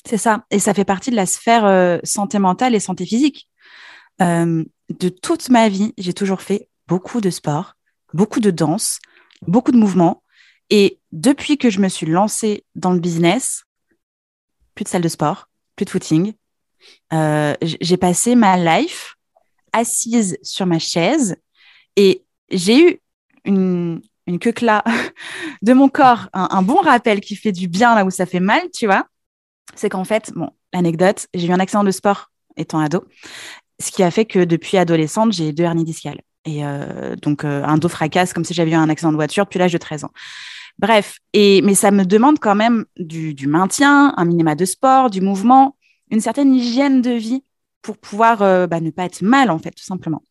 C'est 0.04 0.18
ça. 0.18 0.44
Et 0.50 0.58
ça 0.58 0.74
fait 0.74 0.84
partie 0.84 1.10
de 1.10 1.16
la 1.16 1.26
sphère 1.26 1.64
euh, 1.64 1.98
santé 2.02 2.38
mentale 2.38 2.74
et 2.74 2.80
santé 2.80 3.06
physique. 3.06 3.48
Euh, 4.20 4.64
de 4.98 5.08
toute 5.08 5.48
ma 5.50 5.68
vie, 5.68 5.94
j'ai 5.98 6.12
toujours 6.12 6.40
fait 6.42 6.68
beaucoup 6.88 7.20
de 7.20 7.30
sport, 7.30 7.74
beaucoup 8.14 8.40
de 8.40 8.50
danse, 8.50 8.98
beaucoup 9.46 9.70
de 9.72 9.76
mouvements. 9.78 10.22
Et 10.70 10.98
depuis 11.12 11.58
que 11.58 11.70
je 11.70 11.80
me 11.80 11.88
suis 11.88 12.06
lancée 12.06 12.64
dans 12.74 12.92
le 12.92 13.00
business, 13.00 13.64
plus 14.74 14.84
de 14.84 14.88
salle 14.88 15.02
de 15.02 15.08
sport, 15.08 15.48
plus 15.76 15.84
de 15.84 15.90
footing. 15.90 16.34
Euh, 17.12 17.54
j'ai 17.62 17.96
passé 17.96 18.34
ma 18.34 18.56
life 18.56 19.16
assise 19.72 20.38
sur 20.42 20.66
ma 20.66 20.78
chaise 20.78 21.36
et 21.96 22.24
j'ai 22.50 22.80
eu 22.80 23.00
une, 23.44 24.00
une 24.26 24.38
queue 24.38 24.54
là 24.62 24.84
de 25.62 25.72
mon 25.72 25.88
corps, 25.88 26.28
un, 26.32 26.48
un 26.50 26.62
bon 26.62 26.80
rappel 26.80 27.20
qui 27.20 27.36
fait 27.36 27.52
du 27.52 27.68
bien 27.68 27.94
là 27.94 28.04
où 28.04 28.10
ça 28.10 28.26
fait 28.26 28.40
mal, 28.40 28.62
tu 28.72 28.86
vois 28.86 29.06
c'est 29.74 29.88
qu'en 29.88 30.04
fait, 30.04 30.32
bon, 30.34 30.50
l'anecdote, 30.72 31.26
j'ai 31.34 31.46
eu 31.46 31.52
un 31.52 31.60
accident 31.60 31.84
de 31.84 31.90
sport 31.90 32.30
étant 32.56 32.80
ado, 32.80 33.06
ce 33.80 33.90
qui 33.90 34.02
a 34.02 34.10
fait 34.10 34.24
que 34.24 34.40
depuis 34.40 34.76
adolescente, 34.76 35.32
j'ai 35.32 35.52
deux 35.52 35.64
hernies 35.64 35.84
discales. 35.84 36.20
Et 36.44 36.64
euh, 36.64 37.14
donc, 37.16 37.44
euh, 37.44 37.62
un 37.64 37.78
dos 37.78 37.88
fracasse 37.88 38.32
comme 38.32 38.44
si 38.44 38.54
j'avais 38.54 38.70
eu 38.72 38.74
un 38.74 38.88
accident 38.88 39.12
de 39.12 39.16
voiture 39.16 39.44
depuis 39.44 39.58
l'âge 39.58 39.72
de 39.72 39.78
13 39.78 40.04
ans. 40.04 40.12
Bref, 40.78 41.18
et, 41.32 41.60
mais 41.62 41.74
ça 41.74 41.90
me 41.90 42.04
demande 42.04 42.38
quand 42.38 42.54
même 42.54 42.84
du, 42.96 43.34
du 43.34 43.46
maintien, 43.48 44.14
un 44.16 44.24
minima 44.24 44.54
de 44.54 44.64
sport, 44.64 45.10
du 45.10 45.20
mouvement, 45.20 45.76
une 46.10 46.20
certaine 46.20 46.54
hygiène 46.54 47.02
de 47.02 47.10
vie 47.10 47.42
pour 47.82 47.98
pouvoir 47.98 48.42
euh, 48.42 48.66
bah, 48.66 48.80
ne 48.80 48.90
pas 48.90 49.04
être 49.04 49.22
mal, 49.22 49.50
en 49.50 49.58
fait, 49.58 49.72
tout 49.72 49.84
simplement. 49.84 50.22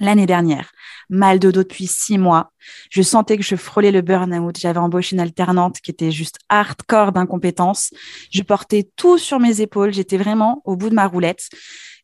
L'année 0.00 0.26
dernière, 0.26 0.72
mal 1.10 1.38
de 1.38 1.50
dos 1.50 1.62
depuis 1.62 1.86
six 1.86 2.16
mois. 2.18 2.52
Je 2.90 3.02
sentais 3.02 3.36
que 3.36 3.42
je 3.42 3.54
frôlais 3.54 3.92
le 3.92 4.00
burn-out. 4.00 4.58
J'avais 4.58 4.78
embauché 4.78 5.14
une 5.14 5.20
alternante 5.20 5.80
qui 5.80 5.90
était 5.90 6.10
juste 6.10 6.38
hardcore 6.48 7.12
d'incompétence. 7.12 7.90
Je 8.30 8.42
portais 8.42 8.90
tout 8.96 9.18
sur 9.18 9.40
mes 9.40 9.60
épaules. 9.60 9.92
J'étais 9.92 10.16
vraiment 10.16 10.62
au 10.64 10.76
bout 10.76 10.88
de 10.88 10.94
ma 10.94 11.06
roulette. 11.06 11.50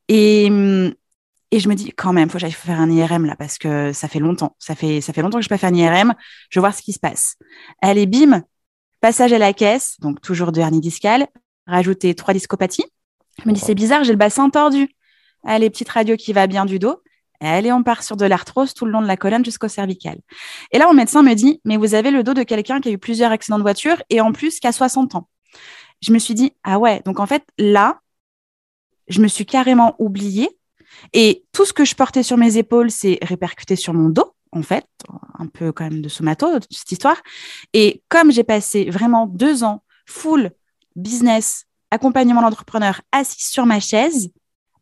Et, 0.08 0.48
hum, 0.50 0.92
et 1.52 1.58
je 1.58 1.68
me 1.68 1.74
dis, 1.74 1.90
quand 1.92 2.12
même, 2.12 2.28
faut 2.28 2.34
que 2.34 2.40
j'aille 2.40 2.52
faire 2.52 2.80
un 2.80 2.90
IRM 2.90 3.26
là, 3.26 3.34
parce 3.36 3.58
que 3.58 3.92
ça 3.92 4.06
fait 4.06 4.20
longtemps. 4.20 4.54
Ça 4.58 4.74
fait, 4.74 5.00
ça 5.00 5.12
fait 5.12 5.22
longtemps 5.22 5.38
que 5.38 5.44
je 5.44 5.48
pas 5.48 5.58
faire 5.58 5.70
un 5.70 5.74
IRM. 5.74 6.14
Je 6.48 6.58
veux 6.58 6.62
voir 6.62 6.74
ce 6.74 6.82
qui 6.82 6.92
se 6.92 7.00
passe. 7.00 7.36
Allez, 7.82 8.06
bim, 8.06 8.42
passage 9.00 9.32
à 9.32 9.38
la 9.38 9.52
caisse. 9.52 9.96
Donc, 10.00 10.20
toujours 10.20 10.52
de 10.52 10.60
hernie 10.60 10.80
discale. 10.80 11.26
Rajouter 11.66 12.14
trois 12.14 12.34
discopathies. 12.34 12.86
Je 13.42 13.48
me 13.48 13.54
dis, 13.54 13.60
c'est 13.60 13.74
bizarre, 13.74 14.04
j'ai 14.04 14.12
le 14.12 14.18
bassin 14.18 14.48
tordu. 14.50 14.88
Allez, 15.44 15.70
petite 15.70 15.88
radio 15.88 16.16
qui 16.16 16.32
va 16.32 16.46
bien 16.46 16.66
du 16.66 16.78
dos. 16.78 17.02
Allez, 17.40 17.72
on 17.72 17.82
part 17.82 18.02
sur 18.02 18.16
de 18.16 18.26
l'arthrose 18.26 18.74
tout 18.74 18.84
le 18.84 18.92
long 18.92 19.00
de 19.00 19.06
la 19.06 19.16
colonne 19.16 19.44
jusqu'au 19.44 19.68
cervical. 19.68 20.18
Et 20.72 20.78
là, 20.78 20.86
mon 20.86 20.94
médecin 20.94 21.22
me 21.22 21.34
dit, 21.34 21.60
mais 21.64 21.78
vous 21.78 21.94
avez 21.94 22.10
le 22.10 22.22
dos 22.22 22.34
de 22.34 22.42
quelqu'un 22.42 22.80
qui 22.80 22.90
a 22.90 22.92
eu 22.92 22.98
plusieurs 22.98 23.32
accidents 23.32 23.56
de 23.56 23.62
voiture 23.62 23.96
et 24.10 24.20
en 24.20 24.32
plus 24.32 24.60
qui 24.60 24.66
a 24.66 24.72
60 24.72 25.14
ans. 25.14 25.28
Je 26.02 26.12
me 26.12 26.18
suis 26.18 26.34
dit, 26.34 26.52
ah 26.62 26.78
ouais, 26.78 27.00
donc 27.04 27.18
en 27.18 27.26
fait, 27.26 27.42
là, 27.58 28.00
je 29.08 29.20
me 29.20 29.28
suis 29.28 29.46
carrément 29.46 29.96
oubliée 29.98 30.59
et 31.12 31.44
tout 31.52 31.64
ce 31.64 31.72
que 31.72 31.84
je 31.84 31.94
portais 31.94 32.22
sur 32.22 32.36
mes 32.36 32.56
épaules 32.56 32.90
s'est 32.90 33.18
répercuté 33.22 33.76
sur 33.76 33.94
mon 33.94 34.08
dos, 34.08 34.34
en 34.52 34.62
fait, 34.62 34.86
un 35.38 35.46
peu 35.46 35.72
quand 35.72 35.84
même 35.84 36.02
de 36.02 36.08
somato, 36.08 36.48
cette 36.70 36.92
histoire. 36.92 37.20
Et 37.72 38.02
comme 38.08 38.32
j'ai 38.32 38.44
passé 38.44 38.90
vraiment 38.90 39.26
deux 39.26 39.64
ans 39.64 39.82
full 40.06 40.50
business, 40.96 41.66
accompagnement 41.90 42.42
d'entrepreneur, 42.42 43.00
assis 43.12 43.50
sur 43.50 43.66
ma 43.66 43.80
chaise, 43.80 44.30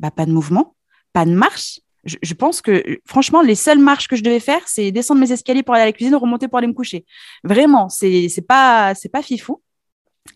bah, 0.01 0.11
pas 0.11 0.27
de 0.27 0.33
mouvement, 0.33 0.75
pas 1.13 1.25
de 1.25 1.33
marche, 1.33 1.81
je, 2.05 2.35
pense 2.35 2.63
que, 2.63 3.01
franchement, 3.05 3.43
les 3.43 3.55
seules 3.55 3.79
marches 3.79 4.09
que 4.09 4.17
je 4.17 4.23
devais 4.23 4.41
faire, 4.41 4.61
c'est 4.67 4.91
descendre 4.93 5.21
mes 5.21 5.33
escaliers 5.33 5.63
pour 5.63 5.75
aller 5.75 5.83
à 5.83 5.87
la 5.87 5.93
cuisine, 5.93 6.15
remonter 6.15 6.49
pour 6.49 6.59
aller 6.59 6.67
me 6.67 6.73
coucher. 6.73 7.05
Vraiment, 7.45 7.89
c'est 7.89 8.29
pas 8.47 8.95
c'est 8.95 9.09
pas 9.09 9.23
fifou. 9.23 9.63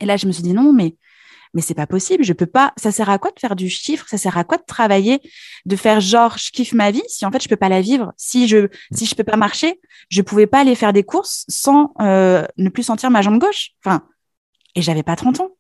Et 0.00 0.06
là, 0.06 0.16
je 0.16 0.26
me 0.26 0.32
suis 0.32 0.42
dit 0.42 0.52
non, 0.52 0.72
mais 0.72 0.96
mais 1.55 1.62
c'est 1.62 1.75
pas 1.75 1.87
possible. 1.87 2.25
Je 2.25 2.33
peux 2.33 2.47
pas. 2.47 2.73
Ça 2.77 2.93
sert 2.93 3.11
à 3.11 3.19
quoi 3.19 3.31
de 3.31 3.41
faire 3.41 3.57
du 3.57 3.69
chiffre 3.69 4.07
Ça 4.09 4.19
sert 4.19 4.37
à 4.38 4.45
quoi 4.45 4.59
de 4.59 4.65
travailler, 4.67 5.21
de 5.67 5.77
faire 5.77 6.01
genre 6.01 6.38
je 6.38 6.51
kiffe 6.51 6.73
ma 6.73 6.91
vie 6.91 7.03
si 7.09 7.25
en 7.27 7.31
fait 7.31 7.43
je 7.43 7.49
peux 7.49 7.57
pas 7.57 7.69
la 7.69 7.81
vivre 7.81 8.12
Si 8.17 8.49
je 8.49 8.69
si 8.93 9.07
je 9.07 9.15
peux 9.15 9.25
pas 9.25 9.37
marcher, 9.37 9.81
je 10.09 10.23
pouvais 10.23 10.47
pas 10.47 10.61
aller 10.61 10.75
faire 10.75 10.93
des 10.93 11.05
courses 11.05 11.45
sans 11.49 11.93
euh, 12.01 12.45
ne 12.57 12.69
plus 12.69 12.83
sentir 12.83 13.11
ma 13.11 13.23
jambe 13.23 13.38
gauche. 13.38 13.71
Enfin, 13.85 14.03
et 14.75 14.83
j'avais 14.83 15.03
pas 15.03 15.17
30 15.17 15.41
ans. 15.41 15.51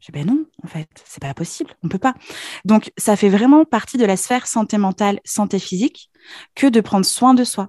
Je 0.00 0.06
dis, 0.06 0.12
ben 0.12 0.26
non, 0.26 0.46
en 0.64 0.66
fait, 0.66 0.88
c'est 1.04 1.20
pas 1.20 1.34
possible, 1.34 1.74
on 1.82 1.88
peut 1.88 1.98
pas. 1.98 2.14
Donc, 2.64 2.90
ça 2.96 3.16
fait 3.16 3.28
vraiment 3.28 3.66
partie 3.66 3.98
de 3.98 4.06
la 4.06 4.16
sphère 4.16 4.46
santé 4.46 4.78
mentale, 4.78 5.20
santé 5.26 5.58
physique, 5.58 6.10
que 6.54 6.66
de 6.66 6.80
prendre 6.80 7.04
soin 7.04 7.34
de 7.34 7.44
soi. 7.44 7.68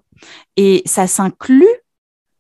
Et 0.56 0.82
ça 0.86 1.08
s'inclut 1.08 1.68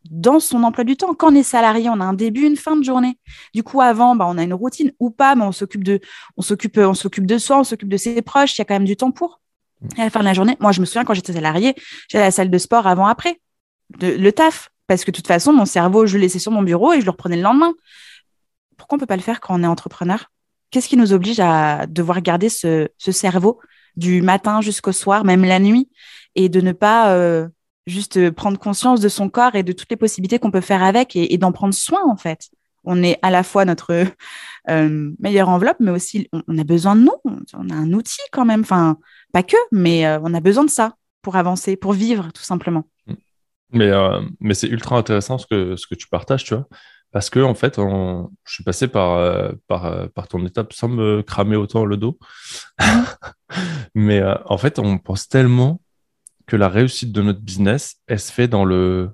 dans 0.10 0.40
son 0.40 0.64
emploi 0.64 0.84
du 0.84 0.98
temps. 0.98 1.14
Quand 1.14 1.32
on 1.32 1.36
est 1.36 1.44
salarié, 1.44 1.90
on 1.90 2.00
a 2.00 2.04
un 2.04 2.14
début, 2.14 2.46
une 2.46 2.56
fin 2.56 2.76
de 2.76 2.84
journée. 2.84 3.18
Du 3.54 3.64
coup, 3.64 3.82
avant, 3.82 4.16
bah, 4.16 4.26
on 4.28 4.38
a 4.38 4.44
une 4.44 4.54
routine 4.54 4.92
ou 5.00 5.10
pas, 5.10 5.36
mais 5.36 5.44
on 5.44 5.52
s'occupe 5.52 5.84
de, 5.84 6.00
on 6.38 6.42
s'occupe, 6.42 6.78
on 6.78 6.94
s'occupe 6.94 7.26
de 7.26 7.38
soi, 7.38 7.60
on 7.60 7.64
s'occupe 7.64 7.90
de 7.90 7.98
ses 7.98 8.22
proches. 8.22 8.58
Il 8.58 8.60
y 8.60 8.64
a 8.64 8.66
quand 8.66 8.76
même 8.76 8.86
du 8.86 8.98
temps 8.98 9.12
pour. 9.12 9.42
Et 9.98 10.02
à 10.02 10.06
la 10.06 10.10
fin 10.10 10.20
de 10.20 10.26
la 10.26 10.34
journée, 10.34 10.58
moi, 10.60 10.72
je 10.72 10.80
me 10.80 10.86
souviens 10.86 11.04
quand 11.04 11.14
j'étais 11.14 11.34
salarié, 11.34 11.76
j'allais 12.08 12.24
à 12.24 12.28
la 12.28 12.32
salle 12.32 12.50
de 12.50 12.58
sport 12.58 12.86
avant, 12.88 13.08
après, 13.08 13.40
de, 14.00 14.08
le 14.08 14.32
taf, 14.32 14.70
parce 14.88 15.04
que 15.04 15.12
de 15.12 15.16
toute 15.16 15.28
façon, 15.28 15.54
mon 15.54 15.66
cerveau, 15.66 16.06
je 16.06 16.18
le 16.18 16.22
laissais 16.22 16.40
sur 16.40 16.52
mon 16.52 16.62
bureau 16.62 16.94
et 16.94 17.02
je 17.02 17.06
le 17.06 17.12
reprenais 17.12 17.38
le 17.38 17.42
lendemain 17.42 17.74
pourquoi 18.82 18.96
on 18.96 19.00
peut 19.00 19.06
pas 19.06 19.16
le 19.16 19.22
faire 19.22 19.40
quand 19.40 19.54
on 19.60 19.64
est 19.64 19.68
entrepreneur? 19.68 20.32
Qu'est-ce 20.72 20.90
qui 20.90 20.98
nous 20.98 21.14
oblige 21.14 21.40
à 21.40 21.86
devoir 21.86 22.20
garder 22.22 22.50
ce, 22.50 22.90
ce 22.98 23.12
cerveau 23.12 23.60
du 23.96 24.24
matin 24.24 24.60
jusqu'au 24.60 24.92
soir, 24.92 25.24
même 25.24 25.46
la 25.46 25.60
nuit, 25.60 25.90
et 26.34 26.50
de 26.50 26.62
ne 26.62 26.72
pas 26.72 27.14
euh, 27.14 27.48
juste 27.88 28.32
prendre 28.32 28.60
conscience 28.60 29.00
de 29.00 29.10
son 29.10 29.30
corps 29.30 29.56
et 29.56 29.64
de 29.64 29.72
toutes 29.72 29.90
les 29.90 29.98
possibilités 29.98 30.40
qu'on 30.40 30.52
peut 30.52 30.62
faire 30.62 30.84
avec 30.84 31.16
et, 31.16 31.34
et 31.34 31.38
d'en 31.38 31.52
prendre 31.52 31.74
soin 31.74 32.02
en 32.08 32.16
fait 32.16 32.50
On 32.84 33.02
est 33.04 33.18
à 33.22 33.32
la 33.32 33.44
fois 33.44 33.66
notre 33.66 34.06
euh, 34.70 35.12
meilleure 35.20 35.50
enveloppe, 35.50 35.78
mais 35.80 35.92
aussi 35.92 36.28
on, 36.32 36.42
on, 36.48 36.58
a 36.58 36.64
besoin 36.64 36.96
de 36.96 37.02
nous. 37.02 37.16
On 37.54 37.70
a 37.70 37.76
un 37.76 37.92
outil 37.94 38.22
quand 38.32 38.46
même, 38.46 38.62
enfin 38.62 38.98
pas 39.34 39.44
que, 39.44 39.58
mais 39.72 40.06
euh, 40.06 40.20
on 40.24 40.34
a 40.34 40.40
besoin 40.40 40.64
de 40.64 40.70
ça 40.70 40.96
pour 41.22 41.36
avancer, 41.36 41.76
pour 41.76 41.94
vivre 41.94 42.32
tout 42.34 42.44
simplement. 42.44 42.88
Mais, 43.74 43.90
euh, 43.90 44.22
mais 44.42 44.54
c'est 44.54 44.68
ultra 44.68 44.98
intéressant 44.98 45.38
ce 45.38 45.48
que, 45.48 45.76
ce 45.78 45.88
que 45.88 45.96
tu 45.96 46.08
partages, 46.10 46.44
tu 46.44 46.54
vois 46.54 46.68
parce 47.12 47.30
que 47.30 47.40
en 47.40 47.54
fait, 47.54 47.78
je 47.78 48.54
suis 48.54 48.64
passé 48.64 48.88
par, 48.88 49.14
euh, 49.14 49.52
par, 49.68 49.86
euh, 49.86 50.08
par 50.08 50.28
ton 50.28 50.46
étape 50.46 50.74
sans 50.74 50.88
me 50.88 51.22
cramer 51.22 51.58
autant 51.58 51.86
le 51.86 51.98
dos. 51.98 52.18
Mais 53.96 54.22
euh, 54.22 54.36
en 54.46 54.58
fait, 54.58 54.80
on 54.80 54.98
pense 54.98 55.28
tellement 55.28 55.82
que 56.52 56.58
la 56.58 56.68
réussite 56.68 57.14
de 57.14 57.22
notre 57.22 57.40
business, 57.40 57.96
elle 58.08 58.20
se 58.20 58.30
fait 58.30 58.50
dans 58.50 58.66
le 58.66 59.12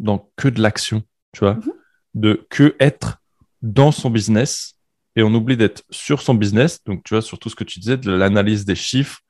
dans 0.00 0.32
que 0.34 0.48
de 0.48 0.60
l'action, 0.60 1.04
tu 1.30 1.38
vois, 1.38 1.54
mhm. 1.54 1.72
de 2.14 2.46
que 2.50 2.74
être 2.80 3.22
dans 3.62 3.92
son 3.92 4.10
business 4.10 4.74
et 5.14 5.22
on 5.22 5.32
oublie 5.32 5.56
d'être 5.56 5.84
sur 5.90 6.20
son 6.20 6.34
business. 6.34 6.82
Donc, 6.84 7.04
tu 7.04 7.14
vois, 7.14 7.22
sur 7.22 7.38
tout 7.38 7.48
ce 7.48 7.54
que 7.54 7.62
tu 7.62 7.78
disais, 7.78 7.98
de 7.98 8.10
l'analyse 8.10 8.64
des 8.64 8.74
chiffres, 8.74 9.20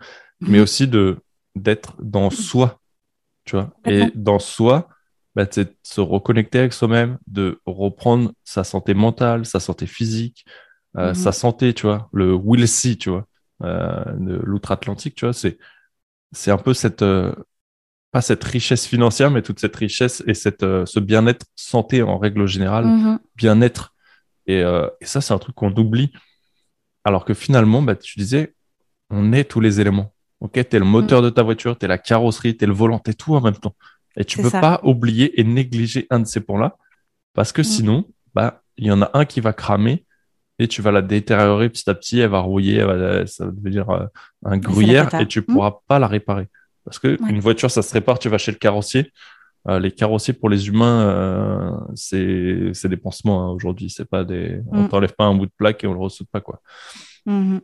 mais 0.40 0.56
mhm. 0.56 0.62
aussi 0.62 0.88
de 0.88 1.18
d'être 1.54 1.94
dans 2.00 2.30
soi, 2.30 2.80
tu 3.44 3.54
vois. 3.54 3.70
Et 3.84 4.06
dans 4.14 4.38
soi, 4.38 4.88
bah, 5.36 5.44
c'est 5.50 5.66
de 5.66 5.76
se 5.82 6.00
reconnecter 6.00 6.60
avec 6.60 6.72
soi-même, 6.72 7.18
de 7.26 7.60
reprendre 7.66 8.32
sa 8.44 8.64
santé 8.64 8.94
mentale, 8.94 9.44
sa 9.44 9.60
santé 9.60 9.86
physique, 9.86 10.46
euh, 10.96 11.08
mhm. 11.08 11.14
sa 11.14 11.32
santé, 11.32 11.74
tu 11.74 11.82
vois, 11.82 12.08
le 12.14 12.32
will 12.32 12.66
see, 12.66 12.96
tu 12.96 13.10
vois, 13.10 13.26
euh, 13.62 14.04
de 14.16 14.40
l'outre-Atlantique, 14.42 15.16
tu 15.16 15.26
vois, 15.26 15.34
c'est, 15.34 15.58
c'est 16.32 16.50
un 16.50 16.58
peu 16.58 16.74
cette, 16.74 17.02
euh, 17.02 17.32
pas 18.10 18.20
cette 18.20 18.42
richesse 18.44 18.86
financière, 18.86 19.30
mais 19.30 19.42
toute 19.42 19.60
cette 19.60 19.76
richesse 19.76 20.22
et 20.26 20.34
cette, 20.34 20.60
ce 20.60 21.00
bien-être 21.00 21.46
santé 21.56 22.02
en 22.02 22.18
règle 22.18 22.46
générale, 22.46 22.86
mhm. 22.86 23.18
bien-être. 23.36 23.94
Et, 24.46 24.58
et, 24.60 25.04
ça, 25.06 25.20
c'est 25.20 25.32
un 25.32 25.38
truc 25.38 25.54
qu'on 25.54 25.72
oublie. 25.76 26.12
Alors 27.04 27.24
que 27.24 27.32
finalement, 27.32 27.80
bah, 27.80 27.96
tu 27.96 28.18
disais, 28.18 28.54
on 29.08 29.32
est 29.32 29.44
tous 29.44 29.60
les 29.60 29.80
éléments. 29.80 30.12
Ok, 30.40 30.52
t'es 30.52 30.78
le 30.78 30.84
moteur 30.84 31.20
mhm. 31.20 31.26
de 31.26 31.30
ta 31.30 31.42
voiture, 31.42 31.78
t'es 31.78 31.86
la 31.86 31.98
carrosserie, 31.98 32.56
t'es 32.56 32.66
le 32.66 32.72
volant, 32.72 32.98
t'es 32.98 33.14
tout 33.14 33.34
en 33.34 33.40
même 33.40 33.56
temps. 33.56 33.76
Et 34.16 34.24
tu 34.24 34.42
peux 34.42 34.50
pas 34.50 34.80
oublier 34.82 35.40
et 35.40 35.44
négliger 35.44 36.06
un 36.10 36.20
de 36.20 36.26
ces 36.26 36.40
points-là, 36.40 36.76
parce 37.32 37.52
que 37.52 37.62
mm. 37.62 37.64
sinon, 37.64 38.08
bah, 38.34 38.62
il 38.76 38.86
y 38.86 38.90
en 38.90 39.02
a 39.02 39.10
un 39.14 39.24
qui 39.24 39.40
va 39.40 39.52
cramer 39.52 40.04
et 40.62 40.68
tu 40.68 40.80
vas 40.80 40.92
la 40.92 41.02
détériorer 41.02 41.68
petit 41.68 41.88
à 41.90 41.94
petit, 41.94 42.20
elle 42.20 42.30
va 42.30 42.38
rouiller, 42.38 42.80
ça 43.26 43.46
va 43.46 43.50
devenir 43.50 43.90
euh, 43.90 44.06
un 44.44 44.58
gruyère 44.58 45.12
et 45.14 45.26
tu 45.26 45.40
mm. 45.40 45.44
pourras 45.44 45.78
pas 45.88 45.98
la 45.98 46.06
réparer. 46.06 46.48
Parce 46.84 46.98
que 46.98 47.18
une 47.28 47.40
voiture, 47.40 47.70
ça 47.70 47.82
se 47.82 47.92
répare, 47.92 48.18
tu 48.18 48.28
vas 48.28 48.38
chez 48.38 48.52
le 48.52 48.58
carrossier. 48.58 49.12
Euh, 49.68 49.78
les 49.78 49.92
carrossiers 49.92 50.34
pour 50.34 50.48
les 50.48 50.68
humains, 50.68 51.02
euh, 51.02 51.70
c'est 51.94 52.88
des 52.88 52.96
pansements 52.96 53.44
hein, 53.44 53.50
aujourd'hui. 53.50 53.90
C'est 53.90 54.08
pas 54.08 54.24
des, 54.24 54.60
on 54.70 54.84
mm. 54.84 54.88
t'enlève 54.88 55.14
pas 55.14 55.24
un 55.24 55.34
bout 55.34 55.46
de 55.46 55.52
plaque 55.56 55.82
et 55.82 55.86
on 55.86 55.94
le 55.94 56.00
ressoute 56.00 56.28
pas 56.30 56.40
quoi. 56.40 56.60
Mm-hmm. 57.26 57.60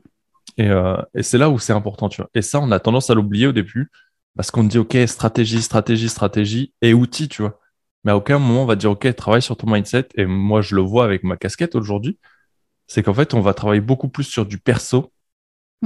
Et, 0.58 0.70
et 1.14 1.22
c'est 1.22 1.38
là 1.38 1.50
où 1.50 1.60
c'est 1.60 1.72
important, 1.72 2.08
tu 2.08 2.20
vois. 2.20 2.30
Et 2.34 2.42
ça, 2.42 2.58
on 2.58 2.72
a 2.72 2.80
tendance 2.80 3.10
à 3.10 3.14
l'oublier 3.14 3.46
au 3.46 3.52
début 3.52 3.92
parce 4.36 4.50
qu'on 4.50 4.64
dit, 4.64 4.78
OK, 4.78 4.96
stratégie, 5.06 5.62
stratégie, 5.62 6.08
stratégie 6.08 6.72
et 6.82 6.94
outils, 6.94 7.28
tu 7.28 7.42
vois. 7.42 7.60
Mais 8.04 8.12
à 8.12 8.16
aucun 8.16 8.38
moment, 8.38 8.62
on 8.62 8.66
va 8.66 8.76
dire, 8.76 8.90
OK, 8.90 9.14
travaille 9.14 9.42
sur 9.42 9.56
ton 9.56 9.70
mindset. 9.70 10.08
Et 10.16 10.26
moi, 10.26 10.62
je 10.62 10.74
le 10.74 10.80
vois 10.80 11.04
avec 11.04 11.24
ma 11.24 11.36
casquette 11.36 11.74
aujourd'hui. 11.74 12.18
C'est 12.88 13.02
qu'en 13.02 13.14
fait, 13.14 13.34
on 13.34 13.40
va 13.40 13.54
travailler 13.54 13.80
beaucoup 13.80 14.08
plus 14.08 14.24
sur 14.24 14.44
du 14.46 14.58
perso 14.58 15.12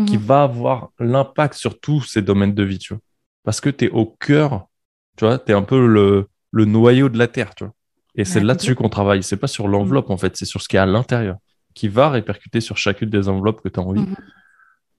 qui 0.06 0.16
mhm. 0.16 0.24
va 0.24 0.42
avoir 0.44 0.90
l'impact 0.98 1.54
sur 1.54 1.78
tous 1.78 2.02
ces 2.02 2.22
domaines 2.22 2.54
de 2.54 2.62
vie, 2.62 2.78
tu 2.78 2.94
vois. 2.94 3.02
Parce 3.42 3.60
que 3.60 3.68
tu 3.68 3.86
es 3.86 3.90
au 3.90 4.06
cœur, 4.06 4.68
tu 5.16 5.26
vois, 5.26 5.38
tu 5.38 5.52
es 5.52 5.54
un 5.54 5.62
peu 5.62 5.86
le, 5.86 6.28
le, 6.50 6.64
noyau 6.64 7.08
de 7.08 7.18
la 7.18 7.26
Terre, 7.26 7.54
tu 7.54 7.64
vois. 7.64 7.74
Et 8.14 8.24
c'est 8.24 8.40
là-dessus 8.40 8.74
qu'on 8.74 8.88
travaille. 8.88 9.22
C'est 9.22 9.36
pas 9.36 9.46
sur 9.48 9.68
l'enveloppe, 9.68 10.10
en 10.10 10.16
fait, 10.16 10.36
c'est 10.36 10.44
sur 10.44 10.62
ce 10.62 10.68
qui 10.68 10.76
est 10.76 10.78
à 10.78 10.86
l'intérieur, 10.86 11.36
qui 11.74 11.88
va 11.88 12.08
répercuter 12.08 12.60
sur 12.60 12.76
chacune 12.78 13.10
des 13.10 13.28
enveloppes 13.28 13.62
que 13.62 13.68
tu 13.68 13.80
as 13.80 13.82
envie. 13.82 14.00
Mhm. 14.00 14.16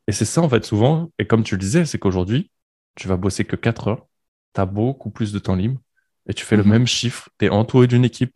Et 0.07 0.11
c'est 0.11 0.25
ça, 0.25 0.41
en 0.41 0.49
fait, 0.49 0.65
souvent. 0.65 1.09
Et 1.17 1.25
comme 1.25 1.43
tu 1.43 1.55
le 1.55 1.59
disais, 1.59 1.85
c'est 1.85 1.97
qu'aujourd'hui, 1.97 2.51
tu 2.95 3.07
vas 3.07 3.17
bosser 3.17 3.45
que 3.45 3.55
4 3.55 3.87
heures, 3.87 4.05
tu 4.53 4.61
as 4.61 4.65
beaucoup 4.65 5.09
plus 5.09 5.31
de 5.31 5.39
temps 5.39 5.55
libre 5.55 5.79
et 6.27 6.33
tu 6.33 6.45
fais 6.45 6.57
le 6.57 6.63
mhm. 6.63 6.69
même 6.69 6.87
chiffre, 6.87 7.29
tu 7.39 7.45
es 7.45 7.49
entouré 7.49 7.87
d'une 7.87 8.05
équipe. 8.05 8.35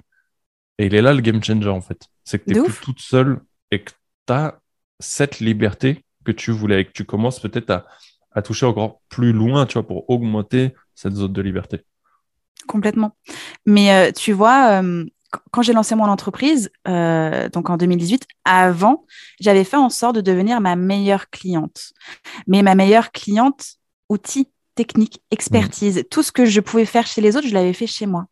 Et 0.79 0.87
il 0.87 0.95
est 0.95 1.01
là 1.01 1.13
le 1.13 1.21
game 1.21 1.43
changer 1.43 1.69
en 1.69 1.81
fait. 1.81 2.07
C'est 2.23 2.39
que 2.39 2.51
tu 2.51 2.59
n'es 2.59 2.63
plus 2.63 2.79
toute 2.81 2.99
seule 2.99 3.41
et 3.71 3.83
que 3.83 3.91
tu 4.27 4.33
as 4.33 4.59
cette 4.99 5.39
liberté 5.39 6.03
que 6.25 6.31
tu 6.31 6.51
voulais 6.51 6.81
et 6.81 6.85
que 6.85 6.91
tu 6.91 7.05
commences 7.05 7.39
peut-être 7.39 7.69
à, 7.69 7.85
à, 8.31 8.41
toucher 8.41 8.65
encore 8.65 9.01
plus 9.09 9.31
loin, 9.31 9.65
tu 9.65 9.73
vois, 9.73 9.87
pour 9.87 10.09
augmenter 10.09 10.73
cette 10.95 11.13
zone 11.13 11.33
de 11.33 11.41
liberté. 11.41 11.85
Complètement. 12.67 13.15
Mais 13.65 13.91
euh, 13.91 14.11
tu 14.11 14.33
vois, 14.33 14.81
euh, 14.81 15.05
quand 15.51 15.61
j'ai 15.61 15.73
lancé 15.73 15.95
mon 15.95 16.05
entreprise, 16.05 16.69
euh, 16.87 17.49
donc 17.49 17.69
en 17.69 17.77
2018, 17.77 18.27
avant, 18.45 19.05
j'avais 19.39 19.63
fait 19.63 19.77
en 19.77 19.89
sorte 19.89 20.15
de 20.15 20.21
devenir 20.21 20.61
ma 20.61 20.75
meilleure 20.75 21.29
cliente. 21.29 21.93
Mais 22.47 22.61
ma 22.61 22.75
meilleure 22.75 23.11
cliente, 23.11 23.75
outils, 24.09 24.49
techniques, 24.75 25.21
expertise, 25.31 26.03
tout 26.11 26.23
ce 26.23 26.31
que 26.31 26.45
je 26.45 26.59
pouvais 26.59 26.85
faire 26.85 27.07
chez 27.07 27.21
les 27.21 27.35
autres, 27.35 27.47
je 27.47 27.53
l'avais 27.53 27.73
fait 27.73 27.87
chez 27.87 28.05
moi. 28.05 28.27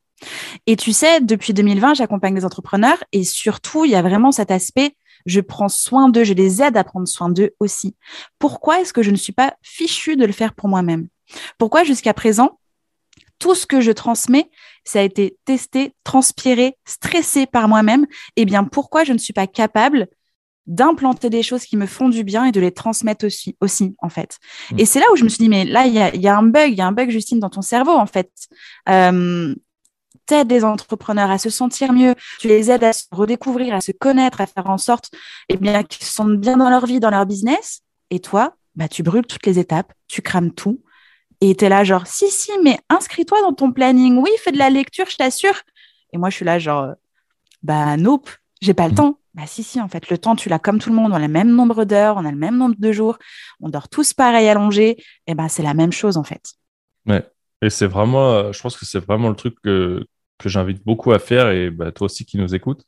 Et 0.68 0.76
tu 0.76 0.94
sais, 0.94 1.20
depuis 1.22 1.54
2020, 1.54 1.96
j'accompagne 1.96 2.36
des 2.36 2.46
entrepreneurs 2.46 3.04
et 3.12 3.24
surtout, 3.24 3.86
il 3.86 3.92
y 3.92 3.96
a 3.96 4.02
vraiment 4.02 4.32
cet 4.32 4.52
aspect, 4.52 4.96
je 5.26 5.42
prends 5.42 5.70
soin 5.70 6.10
d'eux, 6.10 6.24
je 6.24 6.34
les 6.34 6.62
aide 6.62 6.78
à 6.78 6.84
prendre 6.84 7.08
soin 7.08 7.30
d'eux 7.30 7.52
aussi. 7.60 7.96
Pourquoi 8.40 8.82
est-ce 8.82 8.94
que 8.94 9.04
je 9.04 9.12
ne 9.12 9.16
suis 9.16 9.34
pas 9.34 9.56
fichue 9.62 10.16
de 10.16 10.26
le 10.26 10.32
faire 10.32 10.54
pour 10.54 10.70
moi-même? 10.70 11.08
Pourquoi 11.58 11.84
jusqu'à 11.84 12.14
présent, 12.14 12.60
tout 13.40 13.56
ce 13.56 13.66
que 13.66 13.82
je 13.82 13.92
transmets, 13.92 14.50
ça 14.84 15.00
a 15.00 15.04
été 15.04 15.38
testé, 15.46 15.94
transpiré, 16.04 16.78
stressé 16.86 17.46
par 17.46 17.68
moi-même? 17.68 18.06
Eh 18.36 18.46
bien, 18.46 18.64
pourquoi 18.64 19.04
je 19.04 19.14
ne 19.14 19.18
suis 19.18 19.34
pas 19.34 19.48
capable 19.48 20.08
d'implanter 20.68 21.30
des 21.30 21.44
choses 21.44 21.66
qui 21.66 21.78
me 21.78 21.86
font 21.86 22.10
du 22.10 22.24
bien 22.24 22.46
et 22.46 22.52
de 22.52 22.60
les 22.60 22.72
transmettre 22.72 23.26
aussi, 23.26 23.58
aussi 23.62 23.96
en 24.00 24.10
fait? 24.10 24.38
Mm. 24.72 24.80
Et 24.80 24.86
c'est 24.86 25.00
là 25.00 25.06
où 25.12 25.16
je 25.16 25.24
me 25.24 25.30
suis 25.30 25.40
dit, 25.40 25.50
mais 25.50 25.66
là, 25.66 25.86
il 25.88 25.94
y 25.94 26.00
a, 26.00 26.16
y 26.16 26.28
a, 26.28 26.38
un 26.38 26.44
bug, 26.44 26.72
il 26.72 26.78
y 26.78 26.82
a 26.82 26.88
un 26.88 26.92
bug, 26.92 27.10
Justine, 27.10 27.40
dans 27.40 27.50
ton 27.50 27.62
cerveau, 27.62 27.94
en 27.94 28.06
fait. 28.06 28.32
Euh, 28.90 29.54
aides 30.32 30.48
des 30.48 30.64
entrepreneurs 30.64 31.32
à 31.32 31.38
se 31.38 31.50
sentir 31.50 31.94
mieux, 31.94 32.16
tu 32.40 32.48
les 32.48 32.72
aides 32.72 32.84
à 32.84 32.94
se 32.94 33.04
redécouvrir, 33.12 33.74
à 33.74 33.82
se 33.82 33.92
connaître, 33.92 34.42
à 34.42 34.48
faire 34.48 34.68
en 34.68 34.78
sorte 34.78 35.12
eh 35.50 35.58
bien, 35.58 35.84
qu'ils 35.84 36.06
se 36.06 36.14
sentent 36.14 36.38
bien 36.38 36.58
dans 36.58 36.70
leur 36.70 36.86
vie, 36.86 37.00
dans 37.00 37.10
leur 37.10 37.26
business. 37.26 37.82
Et 38.10 38.20
toi, 38.20 38.56
bah, 38.76 38.88
tu 38.88 39.04
brûles 39.04 39.26
toutes 39.26 39.46
les 39.46 39.60
étapes, 39.60 39.94
tu 40.08 40.22
crames 40.22 40.52
tout. 40.52 40.82
Et 41.42 41.56
tu 41.56 41.66
es 41.66 41.70
là, 41.70 41.84
genre, 41.84 42.08
si, 42.08 42.30
si, 42.30 42.52
mais 42.64 42.80
inscris-toi 42.90 43.42
dans 43.42 43.54
ton 43.54 43.72
planning. 43.72 44.18
Oui, 44.18 44.30
fais 44.40 44.52
de 44.52 44.58
la 44.58 44.70
lecture, 44.70 45.06
je 45.10 45.18
t'assure. 45.18 45.62
Et 46.14 46.18
moi, 46.18 46.30
je 46.30 46.36
suis 46.36 46.46
là, 46.46 46.60
genre, 46.60 46.94
bah, 47.62 47.98
nope, 47.98 48.30
j'ai 48.62 48.74
pas 48.74 48.88
le 48.88 48.94
mm. 48.94 48.96
temps. 48.96 49.20
Bah 49.36 49.44
si, 49.48 49.64
si, 49.64 49.82
en 49.82 49.90
fait, 49.90 50.10
le 50.10 50.18
temps, 50.18 50.36
tu 50.38 50.48
l'as 50.48 50.60
comme 50.60 50.80
tout 50.80 50.90
le 50.90 50.96
monde, 50.96 51.12
on 51.12 51.16
a 51.16 51.20
le 51.20 51.28
même 51.28 51.54
nombre 51.54 51.84
d'heures, 51.84 52.16
on 52.16 52.24
a 52.24 52.32
le 52.32 52.38
même 52.38 52.56
nombre 52.56 52.76
de 52.78 52.92
jours, 52.94 53.18
on 53.60 53.68
dort 53.68 53.90
tous 53.90 54.14
pareil 54.14 54.48
allongés, 54.48 54.92
et 54.92 55.04
eh 55.28 55.36
ben 55.36 55.50
c'est 55.50 55.62
la 55.62 55.74
même 55.74 55.92
chose 55.92 56.16
en 56.16 56.24
fait. 56.24 56.54
Ouais, 57.06 57.30
et 57.62 57.70
c'est 57.70 57.88
vraiment, 57.88 58.32
euh, 58.32 58.54
je 58.54 58.62
pense 58.62 58.78
que 58.78 58.86
c'est 58.86 59.00
vraiment 59.00 59.28
le 59.28 59.36
truc 59.36 59.56
que, 59.62 60.08
que 60.38 60.50
j'invite 60.50 60.84
beaucoup 60.86 61.12
à 61.12 61.20
faire, 61.20 61.50
et 61.50 61.70
bah, 61.70 61.92
toi 61.92 62.06
aussi 62.06 62.26
qui 62.26 62.38
nous 62.38 62.56
écoutes, 62.56 62.86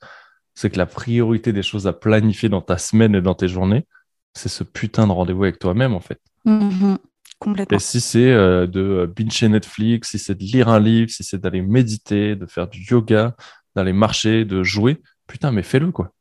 c'est 0.54 0.70
que 0.70 0.78
la 0.78 0.86
priorité 0.86 1.54
des 1.54 1.64
choses 1.64 1.88
à 1.88 1.94
planifier 1.94 2.50
dans 2.50 2.62
ta 2.62 2.78
semaine 2.78 3.16
et 3.16 3.22
dans 3.22 3.36
tes 3.36 3.48
journées, 3.48 3.86
c'est 4.34 4.50
ce 4.50 4.64
putain 4.64 5.08
de 5.08 5.12
rendez-vous 5.12 5.44
avec 5.44 5.60
toi-même 5.60 5.94
en 5.94 6.00
fait. 6.00 6.20
Mm-hmm. 6.46 6.98
Complètement. 7.40 7.78
Et 7.78 7.80
si 7.80 8.02
c'est 8.02 8.32
euh, 8.32 8.66
de 8.66 8.82
euh, 8.82 9.08
bincher 9.08 9.48
Netflix, 9.48 10.10
si 10.10 10.20
c'est 10.20 10.36
de 10.36 10.44
lire 10.44 10.70
un 10.70 10.80
livre, 10.80 11.12
si 11.12 11.24
c'est 11.24 11.38
d'aller 11.38 11.62
méditer, 11.62 12.36
de 12.36 12.48
faire 12.48 12.68
du 12.68 12.84
yoga, 12.84 13.36
d'aller 13.76 13.94
marcher, 13.94 14.44
de 14.44 14.64
jouer, 14.64 15.02
putain, 15.28 15.52
mais 15.52 15.62
fais-le 15.62 15.92
quoi 15.92 16.12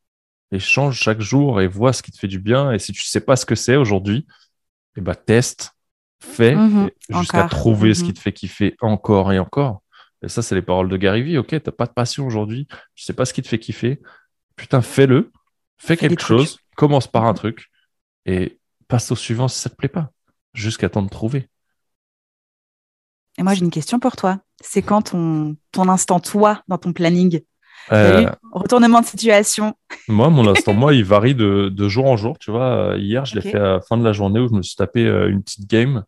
et 0.52 0.58
change 0.58 0.98
chaque 0.98 1.20
jour 1.20 1.60
et 1.60 1.66
vois 1.66 1.92
ce 1.92 2.02
qui 2.02 2.12
te 2.12 2.18
fait 2.18 2.28
du 2.28 2.38
bien. 2.38 2.72
Et 2.72 2.78
si 2.78 2.92
tu 2.92 3.02
sais 3.02 3.20
pas 3.20 3.36
ce 3.36 3.46
que 3.46 3.54
c'est 3.54 3.76
aujourd'hui, 3.76 4.26
eh 4.96 5.00
ben, 5.00 5.14
teste, 5.14 5.72
fais 6.20 6.54
mhm. 6.54 6.90
jusqu'à 7.10 7.44
trouver 7.44 7.94
ce 7.94 8.02
qui 8.02 8.08
mhm. 8.08 8.14
te 8.14 8.20
fait 8.20 8.32
kiffer 8.32 8.76
encore 8.80 9.32
et 9.32 9.38
encore. 9.38 9.82
Et 10.26 10.28
ça, 10.28 10.42
c'est 10.42 10.56
les 10.56 10.62
paroles 10.62 10.88
de 10.88 10.96
Gary 10.96 11.22
Vee. 11.22 11.38
Ok, 11.38 11.54
t'as 11.62 11.70
pas 11.70 11.86
de 11.86 11.92
passion 11.92 12.26
aujourd'hui, 12.26 12.66
tu 12.96 13.04
sais 13.04 13.12
pas 13.12 13.24
ce 13.24 13.32
qui 13.32 13.42
te 13.42 13.48
fait 13.48 13.60
kiffer. 13.60 14.00
Putain, 14.56 14.82
fais-le, 14.82 15.30
fais, 15.78 15.96
quelque 15.96 16.22
chose, 16.22 16.58
commence 16.76 17.06
par 17.06 17.24
un 17.26 17.30
mhm. 17.30 17.36
truc 17.36 17.70
et 18.24 18.58
passe 18.88 19.12
au 19.12 19.16
suivant 19.16 19.46
si 19.46 19.60
ça 19.60 19.70
te 19.70 19.76
plaît 19.76 19.88
pas, 19.88 20.10
jusqu'à 20.52 20.88
temps 20.88 21.02
de 21.02 21.08
trouver. 21.08 21.48
Et 23.38 23.44
moi, 23.44 23.54
j'ai 23.54 23.64
une 23.64 23.70
question 23.70 24.00
pour 24.00 24.16
toi. 24.16 24.40
C'est 24.60 24.82
quand 24.82 25.10
ton, 25.10 25.56
ton 25.70 25.88
instant 25.88 26.18
toi 26.18 26.62
dans 26.66 26.78
ton 26.78 26.92
planning? 26.92 27.40
Euh, 27.92 28.28
retournement 28.50 29.00
de 29.00 29.06
situation? 29.06 29.76
Moi, 30.08 30.28
mon 30.28 30.48
instant, 30.48 30.74
moi, 30.74 30.92
il 30.92 31.04
varie 31.04 31.36
de, 31.36 31.68
de, 31.68 31.88
jour 31.88 32.06
en 32.06 32.16
jour. 32.16 32.36
Tu 32.38 32.50
vois, 32.50 32.94
euh, 32.94 32.98
hier, 32.98 33.24
je 33.26 33.36
l'ai 33.36 33.42
fait 33.42 33.58
à 33.58 33.74
la 33.74 33.80
fin 33.80 33.96
de 33.96 34.02
la 34.02 34.12
journée 34.12 34.40
où 34.40 34.48
je 34.48 34.54
me 34.54 34.62
suis 34.62 34.74
tapé 34.74 35.06
euh, 35.06 35.30
une 35.30 35.44
petite 35.44 35.70
game. 35.70 36.02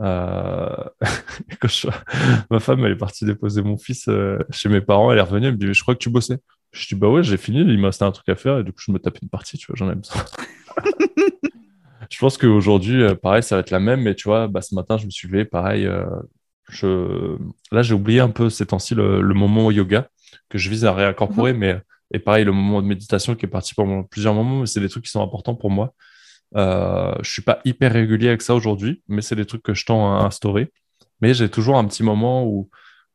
Euh... 0.00 0.84
Ma 2.50 2.60
femme, 2.60 2.84
elle 2.84 2.92
est 2.92 2.96
partie 2.96 3.24
déposer 3.24 3.62
mon 3.62 3.76
fils 3.76 4.08
chez 4.50 4.68
mes 4.68 4.80
parents. 4.80 5.12
Elle 5.12 5.18
est 5.18 5.22
revenue. 5.22 5.46
Elle 5.46 5.54
me 5.54 5.58
dit, 5.58 5.72
je 5.72 5.82
crois 5.82 5.94
que 5.94 6.00
tu 6.00 6.10
bossais. 6.10 6.38
Je 6.72 6.86
dis, 6.86 6.94
bah 6.94 7.08
ouais, 7.08 7.22
j'ai 7.22 7.36
fini. 7.36 7.60
Il 7.60 7.78
m'a 7.78 7.88
resté 7.88 8.04
un 8.04 8.12
truc 8.12 8.28
à 8.28 8.36
faire. 8.36 8.58
Et 8.58 8.64
du 8.64 8.72
coup, 8.72 8.80
je 8.80 8.92
me 8.92 8.98
tapais 8.98 9.20
une 9.22 9.28
partie. 9.28 9.58
Tu 9.58 9.66
vois, 9.66 9.76
j'en 9.76 9.90
ai 9.90 9.94
besoin. 9.94 10.24
je 12.10 12.18
pense 12.18 12.38
qu'aujourd'hui, 12.38 13.02
pareil, 13.16 13.42
ça 13.42 13.56
va 13.56 13.60
être 13.60 13.70
la 13.70 13.80
même. 13.80 14.02
Mais 14.02 14.14
tu 14.14 14.28
vois, 14.28 14.48
bah, 14.48 14.62
ce 14.62 14.74
matin, 14.74 14.96
je 14.98 15.06
me 15.06 15.10
suis 15.10 15.28
levé. 15.28 15.44
Pareil, 15.44 15.88
je... 16.68 17.36
là, 17.72 17.82
j'ai 17.82 17.94
oublié 17.94 18.20
un 18.20 18.30
peu 18.30 18.50
ces 18.50 18.66
temps-ci 18.66 18.94
le, 18.94 19.20
le 19.20 19.34
moment 19.34 19.70
yoga 19.70 20.08
que 20.48 20.58
je 20.58 20.68
vise 20.70 20.84
à 20.84 20.92
réincorporer. 20.92 21.52
Mhm. 21.52 21.58
Mais 21.58 21.80
et 22.12 22.18
pareil, 22.18 22.44
le 22.44 22.52
moment 22.52 22.82
de 22.82 22.86
méditation 22.86 23.34
qui 23.34 23.46
est 23.46 23.48
parti 23.48 23.74
pendant 23.74 24.02
plusieurs 24.04 24.34
moments, 24.34 24.60
mais 24.60 24.66
c'est 24.66 24.80
des 24.80 24.88
trucs 24.88 25.04
qui 25.04 25.10
sont 25.10 25.22
importants 25.22 25.54
pour 25.54 25.70
moi. 25.70 25.94
Euh, 26.54 27.14
je 27.22 27.30
suis 27.30 27.42
pas 27.42 27.60
hyper 27.64 27.92
régulier 27.92 28.28
avec 28.28 28.42
ça 28.42 28.54
aujourd'hui, 28.54 29.02
mais 29.08 29.22
c'est 29.22 29.36
des 29.36 29.46
trucs 29.46 29.62
que 29.62 29.74
je 29.74 29.84
tends 29.84 30.16
à 30.16 30.24
instaurer. 30.24 30.72
Mais 31.20 31.34
j'ai 31.34 31.48
toujours 31.50 31.78
un 31.78 31.84
petit 31.86 32.02
moment 32.02 32.44
où, 32.46 32.70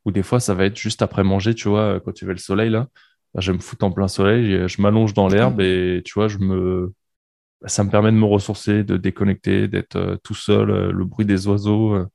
où 0.05 0.11
des 0.11 0.23
fois, 0.23 0.39
ça 0.39 0.53
va 0.53 0.65
être 0.65 0.77
juste 0.77 1.01
après 1.01 1.23
manger, 1.23 1.55
tu 1.55 1.69
vois, 1.69 1.99
quand 2.01 2.13
tu 2.13 2.25
veux 2.25 2.33
le 2.33 2.37
soleil 2.39 2.69
là. 2.69 2.87
bah, 3.33 3.41
je 3.41 3.51
me 3.51 3.59
foutre 3.59 3.85
en 3.85 3.91
plein 3.91 4.07
soleil, 4.07 4.67
je 4.67 4.81
m'allonge 4.81 5.13
dans 5.13 5.27
l'herbe 5.27 5.61
et 5.61 6.01
tu 6.05 6.13
vois, 6.15 6.27
je 6.27 6.39
me, 6.39 6.93
bah, 7.61 7.67
ça 7.69 7.83
me 7.83 7.89
permet 7.91 8.11
de 8.11 8.17
me 8.17 8.25
ressourcer, 8.25 8.83
de 8.83 8.97
déconnecter, 8.97 9.67
d'être 9.67 9.95
euh, 9.95 10.17
tout 10.23 10.33
seul, 10.33 10.71
euh, 10.71 10.91
le 10.91 11.05
bruit 11.05 11.25
des 11.25 11.47
oiseaux. 11.47 11.93
Euh, 11.93 12.07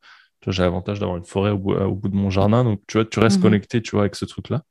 j'ai 0.48 0.62
l'avantage 0.62 1.00
d'avoir 1.00 1.16
une 1.18 1.24
forêt 1.24 1.50
au 1.50 1.58
bout, 1.58 2.08
de 2.08 2.14
mon 2.14 2.30
jardin, 2.30 2.62
donc 2.62 2.80
tu 2.86 2.98
vois, 2.98 3.04
tu 3.04 3.18
restes 3.18 3.38
mhm. 3.38 3.42
connecté, 3.42 3.82
tu 3.82 3.92
vois, 3.92 4.02
avec 4.02 4.14
ce 4.14 4.24
truc-là. 4.24 4.62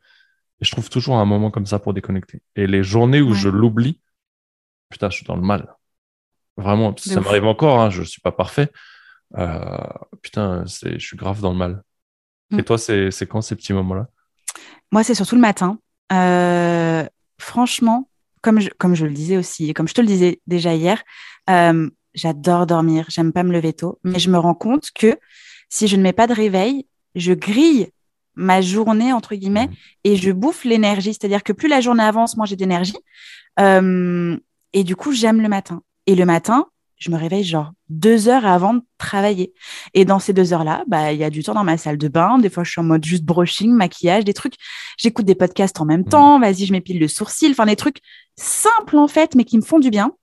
Et 0.61 0.65
je 0.65 0.71
trouve 0.71 0.89
toujours 0.89 1.17
un 1.17 1.25
moment 1.25 1.51
comme 1.51 1.65
ça 1.65 1.79
pour 1.79 1.93
déconnecter. 1.93 2.41
Et 2.55 2.65
les 2.65 2.81
journées 2.81 3.21
où 3.21 3.33
je 3.33 3.49
l'oublie, 3.49 3.99
putain, 4.89 5.09
je 5.09 5.17
suis 5.17 5.25
dans 5.25 5.35
le 5.35 5.41
mal. 5.41 5.75
Vraiment, 6.57 6.95
ça 6.97 7.19
m'arrive 7.19 7.45
encore, 7.45 7.79
hein, 7.79 7.89
je 7.89 8.01
ne 8.01 8.05
suis 8.05 8.21
pas 8.21 8.31
parfait. 8.31 8.71
putain, 10.21 10.63
je 10.65 10.97
suis 10.97 11.17
grave 11.17 11.41
dans 11.41 11.51
le 11.51 11.57
mal. 11.57 11.83
Et 12.51 12.57
mm. 12.57 12.63
toi, 12.63 12.77
c'est 12.77 13.27
quand 13.27 13.41
ces 13.41 13.55
petits 13.55 13.73
moments-là? 13.73 14.07
Moi, 14.91 15.03
c'est 15.03 15.15
surtout 15.15 15.35
le 15.35 15.41
matin. 15.41 15.79
franchement, 17.39 18.09
comme 18.41 18.59
je, 18.59 18.69
comme 18.77 18.95
je 18.95 19.05
le 19.05 19.11
disais 19.11 19.37
aussi, 19.37 19.69
et 19.69 19.73
comme 19.73 19.87
je 19.87 19.93
te 19.93 20.01
le 20.01 20.07
disais 20.07 20.41
déjà 20.47 20.73
hier, 20.73 21.03
j'adore 22.13 22.65
dormir, 22.65 23.05
j'aime 23.09 23.33
pas 23.33 23.43
me 23.43 23.51
lever 23.51 23.73
tôt, 23.73 23.99
mais 24.03 24.19
je 24.19 24.29
me 24.29 24.37
rends 24.37 24.55
compte 24.55 24.91
que 24.95 25.17
si 25.69 25.87
je 25.87 25.97
ne 25.97 26.01
mets 26.01 26.13
pas 26.13 26.27
de 26.27 26.33
réveil, 26.33 26.87
je 27.15 27.33
grille 27.33 27.89
ma 28.35 28.61
journée, 28.61 29.13
entre 29.13 29.35
guillemets, 29.35 29.67
mmh. 29.67 29.73
et 30.03 30.15
je 30.15 30.31
bouffe 30.31 30.65
l'énergie. 30.65 31.13
C'est-à-dire 31.13 31.43
que 31.43 31.53
plus 31.53 31.67
la 31.67 31.81
journée 31.81 32.03
avance, 32.03 32.37
moins 32.37 32.45
j'ai 32.45 32.55
d'énergie. 32.55 32.97
Euh, 33.59 34.37
et 34.73 34.83
du 34.83 34.95
coup, 34.95 35.13
j'aime 35.13 35.41
le 35.41 35.47
matin. 35.47 35.81
Et 36.07 36.15
le 36.15 36.25
matin, 36.25 36.67
je 36.97 37.11
me 37.11 37.17
réveille 37.17 37.43
genre 37.43 37.71
deux 37.89 38.29
heures 38.29 38.45
avant 38.45 38.75
de 38.75 38.81
travailler. 38.97 39.53
Et 39.93 40.05
dans 40.05 40.19
ces 40.19 40.33
deux 40.33 40.53
heures-là, 40.53 40.83
bah, 40.87 41.11
il 41.11 41.19
y 41.19 41.23
a 41.23 41.29
du 41.29 41.43
temps 41.43 41.53
dans 41.53 41.63
ma 41.63 41.77
salle 41.77 41.97
de 41.97 42.07
bain. 42.07 42.37
Des 42.39 42.49
fois, 42.49 42.63
je 42.63 42.71
suis 42.71 42.81
en 42.81 42.85
mode 42.85 43.03
juste 43.03 43.23
brushing, 43.23 43.71
maquillage, 43.71 44.23
des 44.23 44.33
trucs. 44.33 44.55
J'écoute 44.97 45.25
des 45.25 45.35
podcasts 45.35 45.79
en 45.81 45.85
même 45.85 46.01
mmh. 46.01 46.09
temps. 46.09 46.39
Vas-y, 46.39 46.65
je 46.65 46.71
m'épile 46.71 46.99
le 46.99 47.07
sourcil. 47.07 47.51
Enfin, 47.51 47.65
des 47.65 47.75
trucs 47.75 47.99
simples, 48.37 48.97
en 48.97 49.07
fait, 49.07 49.35
mais 49.35 49.43
qui 49.43 49.57
me 49.57 49.63
font 49.63 49.79
du 49.79 49.89
bien. 49.89 50.13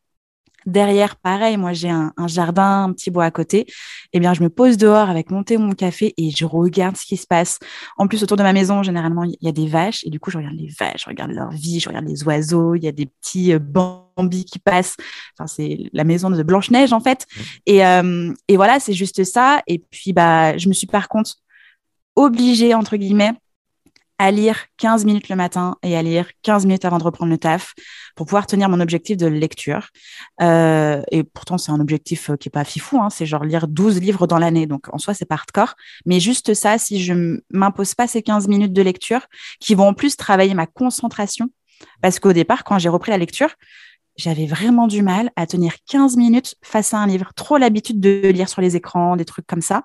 Derrière, 0.67 1.17
pareil, 1.17 1.57
moi 1.57 1.73
j'ai 1.73 1.91
un, 1.91 2.13
jardin, 2.27 2.85
un 2.85 2.93
petit 2.93 3.11
bois 3.11 3.25
à 3.25 3.31
côté. 3.31 3.67
Eh 4.13 4.21
bien, 4.21 4.35
je 4.35 4.43
me 4.43 4.49
pose 4.49 4.77
dehors 4.77 5.09
avec 5.09 5.31
mon 5.31 5.43
thé 5.43 5.57
ou 5.57 5.61
mon 5.61 5.73
café 5.73 6.15
et 6.17 6.31
je 6.31 6.45
regarde 6.45 6.97
ce 6.97 7.05
qui 7.05 7.17
se 7.17 7.27
passe. 7.27 7.59
En 7.97 8.07
plus, 8.07 8.23
autour 8.23 8.37
de 8.37 8.43
ma 8.43 8.53
maison, 8.53 8.83
généralement, 8.83 9.25
il 9.25 9.37
y 9.41 9.49
a 9.49 9.53
des 9.53 9.67
vaches 9.67 10.05
et 10.05 10.11
du 10.11 10.21
coup, 10.21 10.31
je 10.31 10.39
regarde 10.39 10.57
les 10.57 10.69
vaches, 10.79 11.03
je 11.05 11.11
regarde 11.11 11.33
leur 11.33 11.51
vie, 11.51 11.81
je 11.81 11.89
regarde 11.89 12.07
les 12.07 12.23
oiseaux. 12.25 12.75
Il 12.75 12.85
y 12.85 12.89
a 12.89 12.93
des 12.93 13.07
petits 13.07 13.53
euh, 13.53 13.59
bambis 13.59 14.45
qui 14.45 14.59
passent. 14.59 14.97
Enfin, 15.37 15.47
c'est 15.47 15.79
la 15.93 16.05
maison 16.05 16.31
de 16.31 16.43
Blanche 16.43 16.71
Neige 16.71 16.93
en 16.93 17.01
fait. 17.01 17.27
Mmh. 17.35 17.41
Et, 17.67 17.87
euh, 17.87 18.35
et 18.49 18.57
voilà, 18.57 18.81
c'est 18.81 18.93
juste 18.93 19.25
ça. 19.25 19.63
Et 19.67 19.79
puis, 19.79 20.13
bah, 20.13 20.57
je 20.59 20.69
me 20.69 20.75
suis 20.75 20.87
par 20.87 21.09
contre 21.09 21.37
obligée 22.17 22.75
entre 22.75 22.97
guillemets 22.97 23.33
à 24.23 24.31
lire 24.31 24.67
15 24.77 25.05
minutes 25.05 25.29
le 25.31 25.35
matin 25.35 25.79
et 25.83 25.97
à 25.97 26.03
lire 26.03 26.29
15 26.43 26.65
minutes 26.65 26.85
avant 26.85 26.99
de 26.99 27.03
reprendre 27.03 27.33
le 27.33 27.39
taf 27.39 27.75
pour 28.15 28.25
pouvoir 28.25 28.47
tenir 28.47 28.69
mon 28.69 28.79
objectif 28.79 29.17
de 29.17 29.27
lecture. 29.27 29.89
Euh, 30.41 31.03
et 31.11 31.25
pourtant, 31.25 31.59
c'est 31.59 31.73
un 31.73 31.81
objectif 31.81 32.31
euh, 32.31 32.37
qui 32.37 32.49
est 32.49 32.53
pas 32.53 32.63
fifou, 32.63 33.01
hein, 33.01 33.11
c'est 33.11 33.27
genre 33.27 33.43
lire 33.43 33.67
12 33.67 34.01
livres 34.01 34.29
dans 34.29 34.39
l'année. 34.39 34.69
Donc, 34.69 34.87
en 34.95 34.99
soi, 34.99 35.13
c'est 35.13 35.25
pas 35.25 35.35
hardcore. 35.35 35.75
Mais 36.07 36.21
juste 36.21 36.55
ça, 36.55 36.79
si 36.79 37.03
je 37.03 37.41
m'impose 37.51 37.97
pas 37.97 38.07
ces 38.07 38.23
15 38.23 38.47
minutes 38.47 38.73
de 38.73 38.81
lecture, 38.81 39.27
qui 39.59 39.75
vont 39.75 39.89
en 39.89 39.95
plus 39.95 40.17
travailler 40.17 40.55
ma 40.55 40.69
concentration, 40.69 41.49
parce 42.01 42.21
qu'au 42.21 42.33
départ, 42.33 42.63
quand 42.63 42.79
j'ai 42.79 42.91
repris 42.91 43.11
la 43.11 43.19
lecture, 43.19 43.51
j'avais 44.15 44.47
vraiment 44.47 44.87
du 44.87 45.03
mal 45.03 45.33
à 45.35 45.49
tenir 45.49 45.75
15 45.89 46.17
minutes 46.17 46.55
face 46.63 46.95
à 46.95 46.99
un 46.99 47.09
livre. 47.09 47.33
Trop 47.35 47.57
l'habitude 47.59 47.99
de 47.99 48.29
lire 48.29 48.49
sur 48.49 48.63
les 48.63 48.77
écrans, 48.77 49.17
des 49.17 49.25
trucs 49.25 49.49
comme 49.49 49.63
ça. 49.63 49.83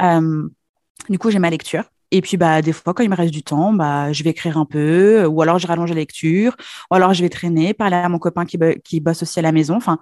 Euh, 0.00 0.48
du 1.08 1.18
coup, 1.18 1.32
j'ai 1.32 1.40
ma 1.40 1.50
lecture. 1.50 1.82
Et 2.10 2.20
puis, 2.20 2.36
bah, 2.36 2.62
des 2.62 2.72
fois, 2.72 2.94
quand 2.94 3.02
il 3.02 3.10
me 3.10 3.16
reste 3.16 3.32
du 3.32 3.42
temps, 3.42 3.72
bah, 3.72 4.12
je 4.12 4.22
vais 4.22 4.30
écrire 4.30 4.58
un 4.58 4.64
peu, 4.64 5.26
ou 5.26 5.42
alors 5.42 5.58
je 5.58 5.66
rallonge 5.66 5.90
la 5.90 5.96
lecture, 5.96 6.56
ou 6.90 6.94
alors 6.94 7.14
je 7.14 7.22
vais 7.22 7.28
traîner, 7.28 7.74
parler 7.74 7.96
à 7.96 8.08
mon 8.08 8.18
copain 8.18 8.44
qui, 8.44 8.58
qui 8.84 9.00
bosse 9.00 9.22
aussi 9.22 9.38
à 9.38 9.42
la 9.42 9.52
maison. 9.52 9.76
Enfin, 9.76 9.98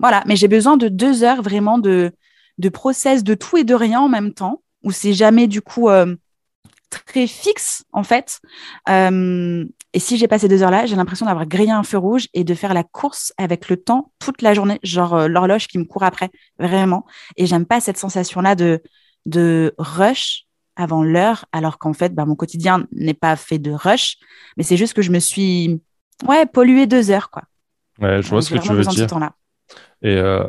voilà. 0.00 0.22
Mais 0.26 0.36
j'ai 0.36 0.48
besoin 0.48 0.76
de 0.76 0.88
deux 0.88 1.24
heures 1.24 1.42
vraiment 1.42 1.78
de, 1.78 2.12
de 2.58 2.68
process 2.68 3.24
de 3.24 3.34
tout 3.34 3.56
et 3.56 3.64
de 3.64 3.74
rien 3.74 4.00
en 4.00 4.08
même 4.08 4.32
temps, 4.34 4.62
où 4.82 4.90
c'est 4.90 5.14
jamais 5.14 5.46
du 5.46 5.62
coup 5.62 5.88
euh, 5.88 6.14
très 6.90 7.26
fixe, 7.26 7.84
en 7.92 8.02
fait. 8.02 8.40
Et 9.96 9.98
si 9.98 10.18
j'ai 10.18 10.28
passé 10.28 10.46
deux 10.46 10.62
heures 10.62 10.70
là, 10.70 10.84
j'ai 10.84 10.94
l'impression 10.94 11.24
d'avoir 11.24 11.46
grillé 11.46 11.70
un 11.70 11.82
feu 11.82 11.96
rouge 11.96 12.28
et 12.34 12.44
de 12.44 12.54
faire 12.54 12.74
la 12.74 12.84
course 12.84 13.32
avec 13.38 13.70
le 13.70 13.78
temps 13.78 14.12
toute 14.18 14.42
la 14.42 14.52
journée, 14.52 14.78
genre 14.82 15.14
euh, 15.14 15.26
l'horloge 15.26 15.68
qui 15.68 15.78
me 15.78 15.84
court 15.84 16.02
après, 16.02 16.28
vraiment. 16.58 17.06
Et 17.38 17.46
j'aime 17.46 17.64
pas 17.64 17.80
cette 17.80 17.96
sensation-là 17.96 18.54
de, 18.54 18.82
de 19.24 19.74
rush 19.78 20.45
avant 20.76 21.02
l'heure, 21.02 21.46
alors 21.52 21.78
qu'en 21.78 21.92
fait, 21.92 22.14
bah, 22.14 22.24
mon 22.24 22.34
quotidien 22.34 22.86
n'est 22.92 23.14
pas 23.14 23.36
fait 23.36 23.58
de 23.58 23.72
rush, 23.72 24.16
mais 24.56 24.62
c'est 24.62 24.76
juste 24.76 24.94
que 24.94 25.02
je 25.02 25.10
me 25.10 25.18
suis 25.18 25.80
ouais, 26.26 26.46
pollué 26.46 26.86
deux 26.86 27.10
heures. 27.10 27.30
Quoi. 27.30 27.42
Ouais, 28.00 28.22
je 28.22 28.28
vois 28.28 28.42
ce 28.42 28.54
que 28.54 28.58
tu 28.58 28.72
veux 28.72 28.84
dire. 28.84 29.08
Et, 30.02 30.16
euh, 30.16 30.44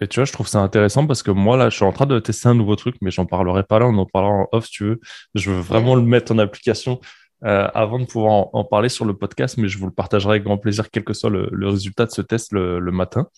et 0.00 0.08
tu 0.08 0.20
vois, 0.20 0.24
je 0.24 0.32
trouve 0.32 0.46
ça 0.46 0.60
intéressant 0.60 1.06
parce 1.06 1.22
que 1.22 1.30
moi, 1.30 1.56
là, 1.56 1.70
je 1.70 1.76
suis 1.76 1.84
en 1.84 1.92
train 1.92 2.06
de 2.06 2.18
tester 2.18 2.48
un 2.48 2.54
nouveau 2.54 2.76
truc, 2.76 2.96
mais 3.00 3.10
j'en 3.10 3.24
parlerai 3.24 3.62
pas 3.62 3.78
là, 3.78 3.86
on 3.86 3.96
en 3.96 4.06
parlera 4.06 4.34
en 4.34 4.48
off 4.52 4.66
si 4.66 4.72
tu 4.72 4.84
veux. 4.84 5.00
Je 5.34 5.50
veux 5.50 5.60
vraiment 5.60 5.94
le 5.94 6.02
mettre 6.02 6.32
en 6.32 6.38
application 6.38 7.00
euh, 7.44 7.68
avant 7.74 7.98
de 7.98 8.04
pouvoir 8.04 8.54
en, 8.54 8.64
parler 8.64 8.88
sur 8.88 9.04
le 9.04 9.14
podcast, 9.14 9.56
mais 9.56 9.68
je 9.68 9.78
vous 9.78 9.86
le 9.86 9.92
partagerai 9.92 10.32
avec 10.32 10.44
grand 10.44 10.58
plaisir, 10.58 10.90
quel 10.90 11.04
que 11.04 11.14
soit 11.14 11.30
le, 11.30 11.68
résultat 11.68 12.04
de 12.04 12.10
ce 12.10 12.20
test 12.22 12.52
le, 12.52 12.78
le 12.78 12.92
matin. 12.92 13.28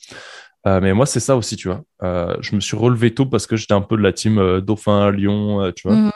Euh, 0.67 0.81
mais 0.81 0.93
moi, 0.93 1.07
c'est 1.07 1.21
ça 1.21 1.37
aussi, 1.37 1.57
tu 1.57 1.69
vois. 1.69 1.83
Euh, 2.03 2.37
je 2.41 2.55
me 2.55 2.61
suis 2.61 2.77
relevé 2.77 3.15
tôt 3.15 3.27
parce 3.27 3.47
que 3.47 3.57
j'étais 3.57 3.75
un 3.75 3.81
peu 3.81 3.97
de 3.97 4.03
la 4.03 4.13
team 4.13 4.39
euh, 4.39 4.61
Dauphin, 4.61 5.11
Lyon, 5.11 5.73
tu 5.75 5.89
vois. 5.89 5.97
Mhm. 5.97 6.13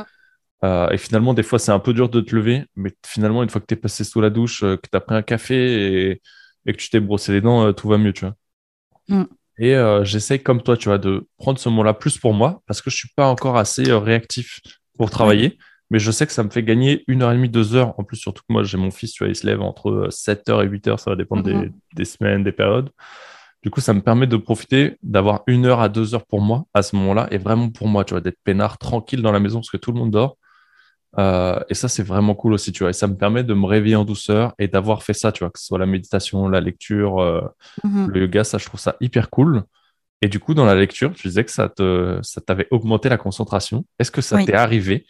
et 0.93 0.99
finalement, 0.99 1.35
des 1.35 1.43
fois, 1.43 1.59
c'est 1.59 1.73
un 1.73 1.79
peu 1.79 1.93
dur 1.93 2.09
de 2.09 2.21
te 2.21 2.35
lever, 2.35 2.65
mais 2.77 2.93
finalement, 3.05 3.43
une 3.43 3.51
fois 3.51 3.61
que 3.61 3.67
tu 3.67 3.75
es 3.75 3.77
passé 3.77 4.05
sous 4.05 4.21
la 4.21 4.31
douche, 4.31 4.61
que 4.61 4.77
tu 4.77 4.97
as 4.97 5.01
pris 5.01 5.17
un 5.17 5.23
café 5.23 6.11
et, 6.67 6.73
que 6.73 6.79
tu 6.79 6.91
t'es 6.91 7.01
brossé 7.01 7.33
les 7.33 7.41
dents, 7.41 7.73
tout 7.73 7.89
va 7.89 7.99
mieux, 7.99 8.13
tu 8.13 8.25
vois. 8.25 8.35
Mhm. 9.09 9.27
Et 9.59 9.75
j'essaye, 10.05 10.43
comme 10.43 10.63
toi, 10.63 10.77
tu 10.77 10.89
vois, 10.89 10.99
de 10.99 11.27
prendre 11.37 11.59
ce 11.59 11.69
moment-là 11.69 11.95
plus 11.95 12.19
pour 12.19 12.33
moi 12.33 12.63
parce 12.67 12.81
que 12.81 12.91
je 12.91 12.97
suis 12.97 13.11
pas 13.17 13.27
encore 13.27 13.57
assez 13.57 13.93
réactif 13.93 14.61
pour 14.97 15.11
travailler. 15.11 15.59
Mais 15.93 15.99
je 15.99 16.11
sais 16.11 16.27
que 16.27 16.33
ça 16.33 16.43
me 16.43 16.49
fait 16.49 16.63
gagner 16.63 17.05
une 17.07 17.21
heure 17.21 17.33
et 17.33 17.35
demie, 17.35 17.51
deux 17.51 17.75
heures. 17.75 17.93
En 17.99 18.03
plus, 18.03 18.17
surtout 18.17 18.43
que 18.49 18.53
moi, 18.53 18.63
j'ai 18.63 18.79
mon 18.79 18.91
fils, 18.91 19.13
tu 19.13 19.25
vois, 19.25 19.31
il 19.31 19.37
se 19.37 19.47
lève 19.47 19.61
entre 19.61 20.09
7 20.11 20.49
heures 20.49 20.63
et 20.63 20.67
8 20.67 20.89
heures. 20.89 20.99
Ça 20.99 21.11
va 21.11 21.17
dépendre 21.17 21.43
des, 21.43 21.53
mhm. 21.53 21.73
des, 21.93 22.05
semaines, 22.07 22.43
des 22.43 22.53
périodes. 22.53 22.89
Du 23.63 23.71
coup, 23.71 23.81
ça 23.81 23.95
me 23.95 24.01
permet 24.01 24.27
de 24.27 24.37
profiter, 24.37 24.97
d'avoir 25.03 25.43
une 25.47 25.67
heure 25.67 25.81
à 25.81 25.89
deux 25.89 26.15
heures 26.15 26.27
pour 26.27 26.41
moi 26.41 26.65
à 26.75 26.83
ce 26.83 26.97
moment-là, 26.97 27.29
et 27.31 27.39
vraiment 27.39 27.71
pour 27.71 27.87
moi, 27.87 28.05
tu 28.05 28.15
vois, 28.15 28.21
d'être 28.21 28.39
peinard, 28.43 28.79
tranquille 28.79 29.23
dans 29.23 29.33
la 29.33 29.41
maison 29.41 29.61
parce 29.61 29.71
que 29.71 29.77
tout 29.77 29.93
le 29.93 29.99
monde 29.99 30.11
dort. 30.11 30.37
Euh, 31.19 31.61
et 31.69 31.75
ça, 31.75 31.89
c'est 31.89 32.03
vraiment 32.03 32.35
cool 32.35 32.55
aussi, 32.55 32.73
tu 32.73 32.83
vois. 32.83 32.91
Et 32.91 32.95
ça 32.95 33.07
me 33.07 33.17
permet 33.17 33.45
de 33.45 33.55
me 33.55 33.67
réveiller 33.67 33.97
en 33.97 34.05
douceur 34.05 34.55
et 34.59 34.67
d'avoir 34.67 35.03
fait 35.03 35.13
ça, 35.13 35.31
tu 35.31 35.45
vois, 35.45 35.51
que 35.51 35.59
ce 35.59 35.67
soit 35.67 35.79
la 35.79 35.87
méditation, 35.87 36.49
la 36.49 36.61
lecture, 36.61 37.21
euh, 37.21 37.43
mhm. 37.85 38.09
le 38.09 38.21
yoga, 38.23 38.45
ça, 38.45 38.59
je 38.59 38.65
trouve 38.65 38.81
ça 38.81 38.97
hyper 39.01 39.31
cool. 39.31 39.63
Et 40.23 40.29
du 40.29 40.39
coup, 40.39 40.55
dans 40.55 40.65
la 40.65 40.75
lecture, 40.75 41.13
tu 41.13 41.29
disais 41.29 41.45
que 41.45 41.51
ça 41.51 41.69
te, 41.69 42.19
ça 42.23 42.41
t'avait 42.41 42.69
augmenté 42.71 43.09
la 43.09 43.19
concentration. 43.19 43.85
Est-ce 43.99 44.11
que 44.11 44.23
ça 44.23 44.43
t'est 44.45 44.55
arrivé 44.55 45.05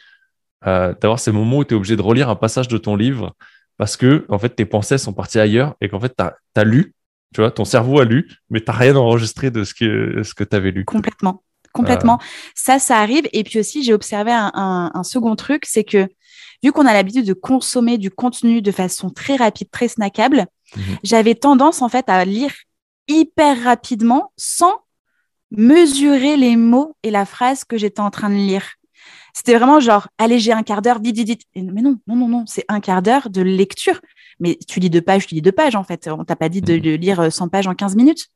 euh, 0.67 0.95
d'avoir 1.01 1.19
ces 1.19 1.33
moments 1.33 1.59
où 1.59 1.65
tu 1.65 1.75
es 1.75 1.77
obligé 1.77 1.97
de 1.97 2.03
relire 2.03 2.29
un 2.29 2.37
passage 2.37 2.69
de 2.69 2.79
ton 2.79 2.97
livre 2.97 3.35
parce 3.77 3.97
que, 3.97 4.25
en 4.29 4.39
fait, 4.39 4.51
tes 4.51 4.65
pensées 4.65 4.99
sont 4.99 5.13
parties 5.13 5.39
ailleurs 5.39 5.75
et 5.81 5.89
qu'en 5.89 6.01
fait, 6.01 6.15
tu 6.17 6.25
as, 6.61 6.65
lu 6.65 6.95
tu 7.33 7.41
vois, 7.41 7.51
ton 7.51 7.65
cerveau 7.65 8.01
a 8.01 8.05
lu, 8.05 8.29
mais 8.51 8.61
tu 8.61 8.67
n'as 8.71 8.77
rien 8.77 8.97
enregistré 8.97 9.51
de 9.51 9.65
ce 9.65 9.75
que, 9.75 10.23
ce 10.23 10.35
que 10.35 10.45
tu 10.45 10.57
avais 10.57 10.71
lu. 10.71 10.85
Complètement. 10.85 11.43
Complètement. 11.73 12.19
Ça, 12.55 12.79
ça 12.79 12.99
arrive. 12.99 13.27
Et 13.33 13.45
puis 13.45 13.59
aussi, 13.59 13.83
j'ai 13.83 13.95
observé 13.95 14.31
un, 14.33 15.03
second 15.05 15.37
truc, 15.37 15.65
c'est 15.67 15.85
que 15.85 16.07
vu 16.63 16.71
qu'on 16.71 16.87
a 16.87 16.93
l'habitude 16.93 17.27
de 17.27 17.33
consommer 17.33 17.99
du 17.99 18.11
contenu 18.11 18.63
de 18.63 18.71
façon 18.71 19.11
très 19.11 19.37
rapide, 19.37 19.71
très 19.71 19.89
snackable, 19.89 20.47
mhm. 20.77 20.99
j'avais 21.03 21.35
tendance 21.35 21.83
en 21.83 21.89
fait 21.89 22.09
à 22.09 22.25
lire 22.25 22.53
hyper 23.09 23.65
rapidement 23.65 24.33
sans 24.37 24.75
mesurer 25.51 26.37
les 26.37 26.57
mots 26.57 26.97
et 27.03 27.11
la 27.11 27.25
phrase 27.25 27.65
que 27.65 27.77
j'étais 27.77 28.01
en 28.01 28.11
train 28.11 28.31
de 28.31 28.35
lire. 28.35 28.75
C'était 29.33 29.57
vraiment 29.57 29.81
genre, 29.81 30.09
allez, 30.19 30.39
j'ai 30.39 30.53
un 30.53 30.63
quart 30.63 30.83
d'heure, 30.83 31.01
vite, 31.01 31.17
vite, 31.17 31.29
vite. 31.29 31.43
Mais 31.55 31.83
non, 31.83 31.99
non, 32.07 32.17
non, 32.17 32.29
non, 32.29 32.45
c'est 32.47 32.65
un 32.69 32.81
quart 32.81 33.03
d'heure 33.03 33.31
de 33.31 33.41
lecture 33.41 34.01
mais 34.43 34.59
tu 34.69 34.81
lis 34.81 34.91
deux 34.91 35.01
pages, 35.01 35.27
tu 35.27 35.35
lis 35.35 35.41
deux 35.41 35.53
pages 35.53 35.77
en 35.77 35.85
fait. 35.85 36.09
On 36.09 36.25
t'a 36.25 36.37
pas 36.37 36.49
dit 36.49 36.61
de, 36.61 36.75
mhm. 36.75 37.01
lire 37.01 37.33
100 37.33 37.49
pages 37.49 37.67
en 37.67 37.75
15 37.75 37.97
minutes. 37.97 38.27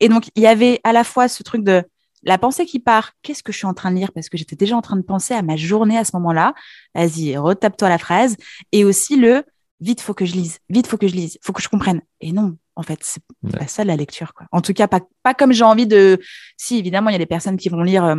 Et 0.00 0.08
donc, 0.08 0.28
il 0.34 0.42
y 0.42 0.46
avait 0.46 0.80
à 0.84 0.92
la 0.92 1.04
fois 1.04 1.28
ce 1.28 1.42
truc 1.42 1.62
de 1.62 1.84
la 2.24 2.36
pensée 2.36 2.66
qui 2.66 2.80
part, 2.80 3.12
qu'est-ce 3.22 3.42
que 3.42 3.52
je 3.52 3.58
suis 3.58 3.66
en 3.66 3.74
train 3.74 3.92
de 3.92 3.96
lire? 3.96 4.12
Parce 4.12 4.28
que 4.28 4.36
j'étais 4.36 4.56
déjà 4.56 4.76
en 4.76 4.82
train 4.82 4.96
de 4.96 5.02
penser 5.02 5.34
à 5.34 5.42
ma 5.42 5.56
journée 5.56 5.96
à 5.96 6.04
ce 6.04 6.10
moment-là. 6.14 6.54
Vas-y, 6.94 7.36
retape-toi 7.36 7.88
la 7.88 7.98
phrase. 7.98 8.36
Et 8.72 8.84
aussi 8.84 9.16
le 9.16 9.44
vite, 9.80 10.00
faut 10.00 10.14
que 10.14 10.24
je 10.24 10.32
lise, 10.32 10.58
vite, 10.68 10.88
faut 10.88 10.96
que 10.96 11.06
je 11.06 11.14
lise, 11.14 11.38
faut 11.42 11.52
que 11.52 11.62
je 11.62 11.68
comprenne. 11.68 12.00
Et 12.20 12.32
non, 12.32 12.56
en 12.74 12.82
fait, 12.82 12.98
c'est 13.02 13.22
pas 13.56 13.68
ça 13.68 13.84
la 13.84 13.94
lecture. 13.94 14.34
Quoi. 14.34 14.46
En 14.50 14.60
tout 14.60 14.72
cas, 14.72 14.88
pas, 14.88 15.00
pas 15.22 15.34
comme 15.34 15.52
j'ai 15.52 15.64
envie 15.64 15.86
de. 15.86 16.18
Si, 16.56 16.78
évidemment, 16.78 17.10
il 17.10 17.12
y 17.12 17.16
a 17.16 17.20
des 17.20 17.26
personnes 17.26 17.56
qui 17.56 17.68
vont 17.68 17.82
lire. 17.82 18.04
Euh, 18.04 18.16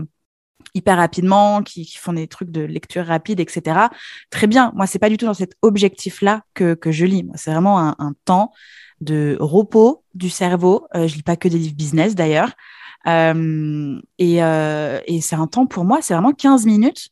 hyper 0.74 0.97
rapidement, 0.97 1.61
qui, 1.63 1.86
font 1.97 2.13
des 2.13 2.28
trucs 2.28 2.51
de 2.51 2.61
lecture 2.61 3.05
rapide, 3.05 3.39
etc. 3.39 3.88
Très 4.30 4.47
bien. 4.47 4.72
Moi, 4.76 4.88
c'est 4.88 4.99
pas 4.99 5.09
du 5.09 5.17
tout 5.17 5.26
dans 5.26 5.34
cet 5.34 5.53
objectif-là 5.61 6.43
que, 6.53 6.74
que 6.74 6.91
je 6.91 7.05
lis. 7.05 7.26
C'est 7.36 7.51
vraiment 7.51 7.80
un, 7.80 8.13
temps 8.26 8.51
de 9.01 9.38
repos 9.39 10.03
du 10.13 10.30
cerveau. 10.30 10.88
Euh, 10.95 11.07
je 11.07 11.15
lis 11.15 11.24
pas 11.24 11.36
que 11.36 11.47
des 11.47 11.57
livres 11.57 11.76
business 11.76 12.15
d'ailleurs. 12.15 12.51
Euh, 13.07 13.99
et, 14.17 14.43
euh, 14.43 14.99
et 15.07 15.22
c'est 15.22 15.36
un 15.36 15.47
temps 15.47 15.65
pour 15.65 15.86
moi, 15.86 15.99
c'est 16.01 16.13
vraiment 16.13 16.34
15 16.34 16.65
minutes 16.65 17.09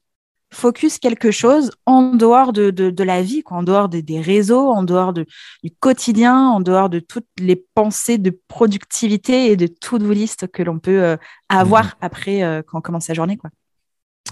focus 0.51 0.97
quelque 0.97 1.31
chose 1.31 1.71
en 1.85 2.13
dehors 2.13 2.53
de, 2.53 2.69
de, 2.71 3.03
la 3.03 3.21
vie, 3.21 3.43
quoi, 3.43 3.57
en 3.57 3.63
dehors 3.63 3.89
des, 3.89 4.21
réseaux, 4.21 4.69
en 4.69 4.83
dehors 4.83 5.13
de, 5.13 5.25
du 5.63 5.71
quotidien, 5.71 6.49
en 6.49 6.61
dehors 6.61 6.89
de 6.89 6.99
toutes 6.99 7.27
les 7.39 7.55
pensées 7.75 8.17
de 8.17 8.37
productivité 8.47 9.51
et 9.51 9.57
de 9.57 9.67
to-do 9.67 10.11
list 10.11 10.47
que 10.47 10.63
l'on 10.63 10.79
peut 10.79 11.03
euh, 11.03 11.17
avoir 11.49 11.85
mhm. 11.85 11.91
après 12.01 12.43
euh, 12.43 12.61
quand 12.65 12.79
on 12.79 12.81
commence 12.81 13.05
sa 13.05 13.13
journée. 13.13 13.37
Quoi. 13.37 13.49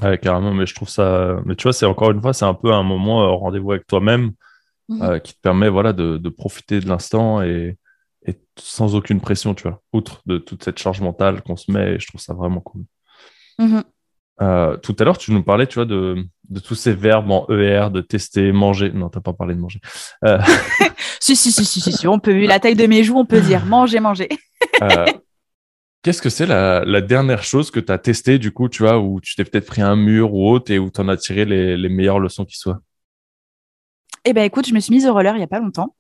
Ouais, 0.02 0.18
carrément, 0.18 0.54
mais 0.54 0.66
je 0.66 0.76
trouve 0.76 0.90
ça. 0.90 1.38
Mais 1.46 1.56
tu 1.56 1.64
vois, 1.64 1.74
c'est 1.74 1.86
encore 1.86 2.12
une 2.12 2.22
fois, 2.22 2.34
c'est 2.34 2.46
un 2.46 2.54
peu 2.54 2.72
un 2.72 2.84
moment 2.84 3.24
euh, 3.24 3.32
rendez-vous 3.32 3.72
avec 3.72 3.86
toi-même 3.88 4.32
mhm. 4.88 5.20
qui 5.22 5.34
te 5.34 5.42
permet 5.42 5.70
voilà, 5.70 5.92
de, 5.92 6.18
de 6.18 6.30
profiter 6.30 6.80
de 6.80 6.88
l'instant 6.88 7.42
et, 7.42 7.78
et, 8.26 8.40
sans 8.58 8.96
aucune 8.96 9.20
pression, 9.20 9.54
tu 9.54 9.64
vois, 9.64 9.82
outre 9.92 10.22
de 10.26 10.38
toute 10.38 10.64
cette 10.64 10.80
charge 10.80 11.02
mentale 11.02 11.42
qu'on 11.42 11.58
se 11.58 11.72
met. 11.72 11.96
Et 11.96 12.00
je 12.00 12.08
trouve 12.08 12.22
ça 12.22 12.34
vraiment 12.34 12.62
cool. 12.62 12.84
Mhm. 13.60 13.84
Euh, 14.42 14.76
tout 14.78 14.96
à 15.00 15.04
l'heure, 15.04 15.18
tu 15.18 15.32
nous 15.32 15.44
parlais, 15.44 15.66
tu 15.68 15.76
vois, 15.76 15.86
de, 15.86 16.18
de, 16.50 16.60
tous 16.60 16.76
ces 16.76 16.94
verbes 16.94 17.32
en 17.32 17.48
ER, 17.50 17.88
de 17.92 18.02
tester, 18.02 18.52
manger. 18.52 18.92
Non, 18.92 19.10
t'as 19.10 19.22
pas 19.22 19.34
parlé 19.34 19.56
de 19.56 19.60
manger. 19.60 19.80
Euh... 20.26 20.40
si, 21.20 21.36
si, 21.36 21.52
si, 21.52 21.64
si, 21.66 21.92
si, 21.92 22.08
on 22.08 22.20
peut, 22.20 22.34
vu 22.34 22.46
la 22.46 22.60
taille 22.60 22.76
de 22.76 22.86
mes 22.88 23.04
joues, 23.04 23.18
on 23.18 23.26
peut 23.26 23.42
dire 23.42 23.66
manger, 23.66 24.00
manger. 24.00 24.28
euh, 24.82 25.06
Qu'est-ce 26.04 26.22
que 26.22 26.30
c'est 26.30 26.46
la, 26.46 26.84
la, 26.86 27.02
dernière 27.02 27.44
chose 27.44 27.72
que 27.72 27.80
tu 27.80 27.92
as 27.92 27.98
testé, 27.98 28.38
du 28.38 28.52
coup, 28.52 28.70
tu 28.70 28.84
vois, 28.84 29.00
où 29.00 29.22
tu 29.22 29.36
t'es 29.36 29.44
peut-être 29.44 29.66
pris 29.66 29.82
un 29.82 29.96
mur 29.96 30.34
ou 30.34 30.50
autre 30.50 30.72
et 30.72 30.80
où 30.80 30.92
tu 30.92 31.02
en 31.02 31.08
as 31.08 31.18
tiré 31.18 31.46
les, 31.46 31.78
les, 31.78 31.90
meilleures 31.90 32.20
leçons 32.20 32.46
qui 32.46 32.58
soient? 32.58 32.80
Eh 34.26 34.34
ben, 34.34 34.44
écoute, 34.44 34.68
je 34.68 34.74
me 34.74 34.80
suis 34.80 34.94
mise 34.94 35.08
au 35.08 35.14
roller 35.14 35.36
il 35.36 35.40
y 35.40 35.44
a 35.44 35.48
pas 35.48 35.60
longtemps. 35.60 35.96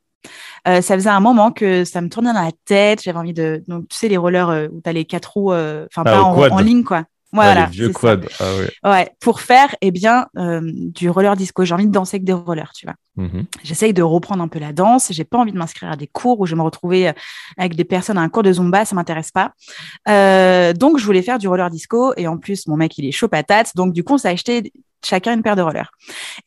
Euh, 0.68 0.82
ça 0.82 0.96
faisait 0.96 1.10
un 1.10 1.20
moment 1.20 1.52
que 1.52 1.86
ça 1.86 2.02
me 2.02 2.10
tournait 2.10 2.34
dans 2.34 2.42
la 2.42 2.52
tête. 2.66 3.02
J'avais 3.04 3.18
envie 3.18 3.34
de. 3.34 3.64
Donc, 3.68 3.88
tu 3.88 3.98
sais, 3.98 4.08
les 4.08 4.18
rollers 4.18 4.50
euh, 4.50 4.68
où 4.72 4.82
tu 4.82 4.90
as 4.90 4.94
les 4.94 5.06
quatre 5.06 5.34
roues, 5.34 5.54
euh, 5.54 5.86
enfin, 5.92 6.04
ah, 6.06 6.12
pas 6.12 6.22
en, 6.24 6.52
en, 6.52 6.60
ligne, 6.60 6.84
quoi. 6.84 7.06
Voilà. 7.44 7.66
vieux. 7.68 7.92
Ah, 8.04 8.16
ouais. 8.58 8.72
ouais. 8.84 9.10
Pour 9.20 9.42
faire, 9.42 9.76
eh 9.82 9.92
bien, 9.92 10.28
euh, 10.38 10.62
du 10.64 11.10
roller 11.10 11.36
disco. 11.36 11.66
J'ai 11.66 11.74
envie 11.74 11.88
de 11.88 11.92
danser 11.92 12.16
avec 12.16 12.24
des 12.24 12.34
rollers, 12.34 12.72
tu 12.74 12.86
vois. 12.86 12.96
Mm-hmm. 13.18 13.46
J'essaye 13.64 13.94
de 13.94 14.02
reprendre 14.02 14.44
un 14.44 14.48
peu 14.48 14.60
la 14.60 14.74
danse. 14.74 15.08
J'ai 15.12 15.24
pas 15.24 15.38
envie 15.38 15.52
de 15.52 15.58
m'inscrire 15.58 15.92
à 15.92 15.96
des 15.96 16.08
cours 16.08 16.40
où 16.40 16.46
je 16.46 16.54
vais 16.54 16.58
me 16.58 16.64
retrouver 16.64 17.10
euh, 17.10 17.14
avec 17.58 17.76
des 17.76 17.84
personnes 17.84 18.18
à 18.18 18.22
un 18.22 18.30
cours 18.30 18.44
de 18.44 18.52
zumba. 18.52 18.86
Ça 18.86 18.96
m'intéresse 18.96 19.32
pas. 19.32 19.54
Euh, 20.10 20.74
donc, 20.74 20.98
je 20.98 21.06
voulais 21.06 21.22
faire 21.22 21.40
du 21.40 21.48
roller 21.48 21.70
disco. 21.70 22.14
Et 22.18 22.28
en 22.28 22.38
plus, 22.38 22.68
mon 22.68 22.78
mec, 22.78 22.98
il 22.98 23.06
est 23.06 23.12
chaud 23.12 23.28
patate. 23.28 23.72
Donc, 23.76 23.94
du 23.94 24.04
coup, 24.04 24.14
on 24.14 24.18
s'est 24.18 24.30
acheté 24.30 24.72
chacun 25.04 25.34
une 25.34 25.43
paire 25.43 25.56
de 25.56 25.62
rollers. 25.62 25.91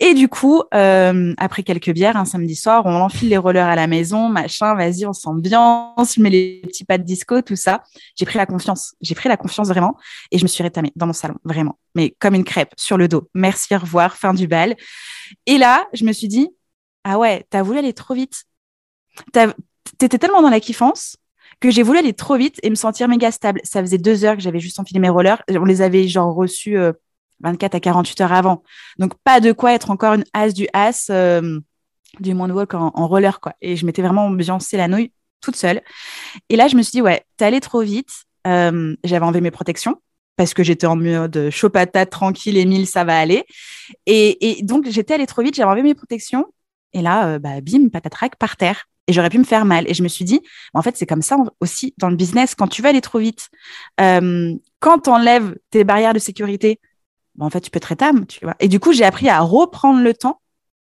Et 0.01 0.15
du 0.15 0.29
coup, 0.29 0.63
euh, 0.75 1.35
après 1.39 1.63
quelques 1.63 1.91
bières, 1.91 2.17
un 2.17 2.25
samedi 2.25 2.57
soir, 2.57 2.85
on 2.87 2.95
enfile 2.95 3.29
les 3.29 3.37
rollers 3.37 3.67
à 3.67 3.77
la 3.77 3.87
maison, 3.87 4.29
machin, 4.29 4.75
vas-y, 4.75 5.07
on 5.07 5.13
s'ambiance, 5.13 6.15
je 6.15 6.21
mets 6.21 6.31
les 6.31 6.63
petits 6.65 6.85
pas 6.85 6.99
de 6.99 7.05
disco, 7.05 7.43
tout 7.43 7.57
ça. 7.57 7.83
J'ai 8.17 8.25
pris 8.25 8.39
la 8.39 8.47
confiance. 8.47 8.95
J'ai 9.01 9.15
pris 9.15 9.29
la 9.29 9.37
confiance 9.37 9.69
vraiment. 9.69 9.97
Et 10.31 10.39
je 10.39 10.45
me 10.45 10.49
suis 10.49 10.63
rétamée 10.63 10.93
dans 10.97 11.07
mon 11.07 11.13
salon, 11.13 11.37
vraiment. 11.45 11.79
Mais 11.95 12.15
comme 12.19 12.35
une 12.35 12.45
crêpe, 12.45 12.73
sur 12.77 12.97
le 12.97 13.09
dos. 13.09 13.29
Merci, 13.35 13.75
au 13.75 13.79
revoir, 13.79 14.17
fin 14.17 14.35
du 14.35 14.47
bal. 14.47 14.77
Et 15.47 15.59
là, 15.59 15.87
je 15.93 16.05
me 16.05 16.13
suis 16.13 16.29
dit, 16.29 16.49
ah 17.05 17.19
ouais, 17.19 17.47
t'as 17.51 17.63
voulu 17.63 17.79
aller 17.79 17.93
trop 17.93 18.15
vite. 18.15 18.45
T'étais 19.99 20.19
tellement 20.19 20.43
dans 20.43 20.51
la 20.51 20.61
kiffance 20.61 21.17
que 21.61 21.71
j'ai 21.71 21.83
voulu 21.83 21.99
aller 21.99 22.13
trop 22.13 22.37
vite 22.37 22.59
et 22.63 22.71
me 22.71 22.75
sentir 22.75 23.09
méga 23.09 23.33
stable. 23.33 23.61
Ça 23.65 23.81
faisait 23.81 23.99
deux 23.99 24.25
heures 24.25 24.37
que 24.37 24.43
j'avais 24.43 24.61
juste 24.61 24.79
enfilé 24.79 25.01
mes 25.01 25.09
rollers. 25.09 25.43
On 25.51 25.65
les 25.65 25.83
avait 25.83 26.07
genre 26.07 26.35
reçus 26.35 26.77
euh, 26.77 26.93
24 27.41 27.75
à 27.75 27.81
48 27.81 28.21
heures 28.23 28.33
avant. 28.33 28.63
Donc, 28.99 29.15
pas 29.25 29.41
de 29.41 29.53
quoi 29.53 29.73
être 29.73 29.91
encore 29.91 30.15
une 30.15 30.25
as 30.33 30.53
du 30.53 30.67
as 30.73 31.09
euh, 31.11 31.61
du 32.21 32.35
moonwalk 32.35 32.75
en, 32.75 32.93
en 32.95 33.09
roller, 33.09 33.41
quoi. 33.41 33.55
Et 33.61 33.77
je 33.77 33.87
m'étais 33.87 34.03
vraiment 34.03 34.27
ambiancé 34.27 34.77
la 34.77 34.89
nouille 34.89 35.13
toute 35.41 35.57
seule. 35.57 35.83
Et 36.49 36.57
là, 36.57 36.69
je 36.69 36.77
me 36.77 36.83
suis 36.83 36.93
dit, 36.93 37.03
ouais, 37.03 37.23
t'es 37.37 37.45
allé 37.45 37.61
trop 37.61 37.83
vite. 37.83 38.11
Euh, 38.47 38.97
j'avais 39.05 39.25
enlevé 39.25 39.41
mes 39.41 39.51
protections 39.51 39.97
parce 40.37 40.55
que 40.55 40.63
j'étais 40.63 40.87
en 40.87 40.97
mode 40.97 41.49
chaud 41.51 41.69
patate, 41.69 42.11
tranquille, 42.11 42.57
Émile, 42.57 42.87
ça 42.87 43.05
va 43.05 43.19
aller. 43.19 43.45
Et, 44.07 44.61
donc, 44.63 44.89
j'étais 44.89 45.15
allée 45.15 45.27
trop 45.27 45.43
vite, 45.43 45.55
j'avais 45.55 45.69
enlevé 45.69 45.83
mes 45.83 45.95
protections. 45.95 46.47
Et 46.93 47.03
là, 47.03 47.29
euh, 47.29 47.39
bah, 47.39 47.61
bim, 47.61 47.89
patatrac, 47.89 48.37
par 48.37 48.57
terre. 48.57 48.87
Et 49.09 49.13
j'aurais 49.13 49.31
pu 49.31 49.39
me 49.39 49.45
faire 49.45 49.65
mal. 49.65 49.91
Et 49.91 49.95
je 49.95 50.03
me 50.03 50.09
suis 50.09 50.25
dit, 50.25 50.41
en 50.75 50.83
fait, 50.83 50.97
c'est 50.97 51.07
comme 51.07 51.23
ça 51.23 51.37
aussi 51.61 51.95
dans 51.97 52.11
le 52.11 52.17
business. 52.17 52.55
Quand 52.55 52.69
tu 52.69 52.83
vas 52.83 52.91
aller 52.91 53.01
trop 53.01 53.19
vite, 53.19 53.49
quand 53.97 54.99
tu 55.03 55.11
enlèves 55.11 55.57
tes 55.71 55.83
barrières 55.83 56.13
de 56.13 56.19
sécurité, 56.19 56.79
en 57.47 57.51
fait, 57.51 57.61
tu 57.61 57.71
peux 57.71 57.81
te 57.81 57.87
rétamer, 57.87 58.27
tu 58.27 58.45
vois. 58.45 58.57
Et 58.61 58.69
du 58.69 58.81
coup, 58.81 58.93
j'ai 58.93 59.05
appris 59.05 59.29
à 59.29 59.41
reprendre 59.41 60.03
le 60.03 60.15
temps 60.15 60.41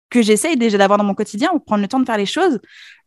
que 0.10 0.22
j'essaye 0.22 0.58
déjà 0.58 0.78
d'avoir 0.78 0.98
dans 0.98 1.04
mon 1.04 1.14
quotidien, 1.14 1.52
prendre 1.66 1.82
le 1.82 1.88
temps 1.88 2.00
de 2.00 2.06
faire 2.06 2.18
les 2.18 2.26
choses. 2.26 2.60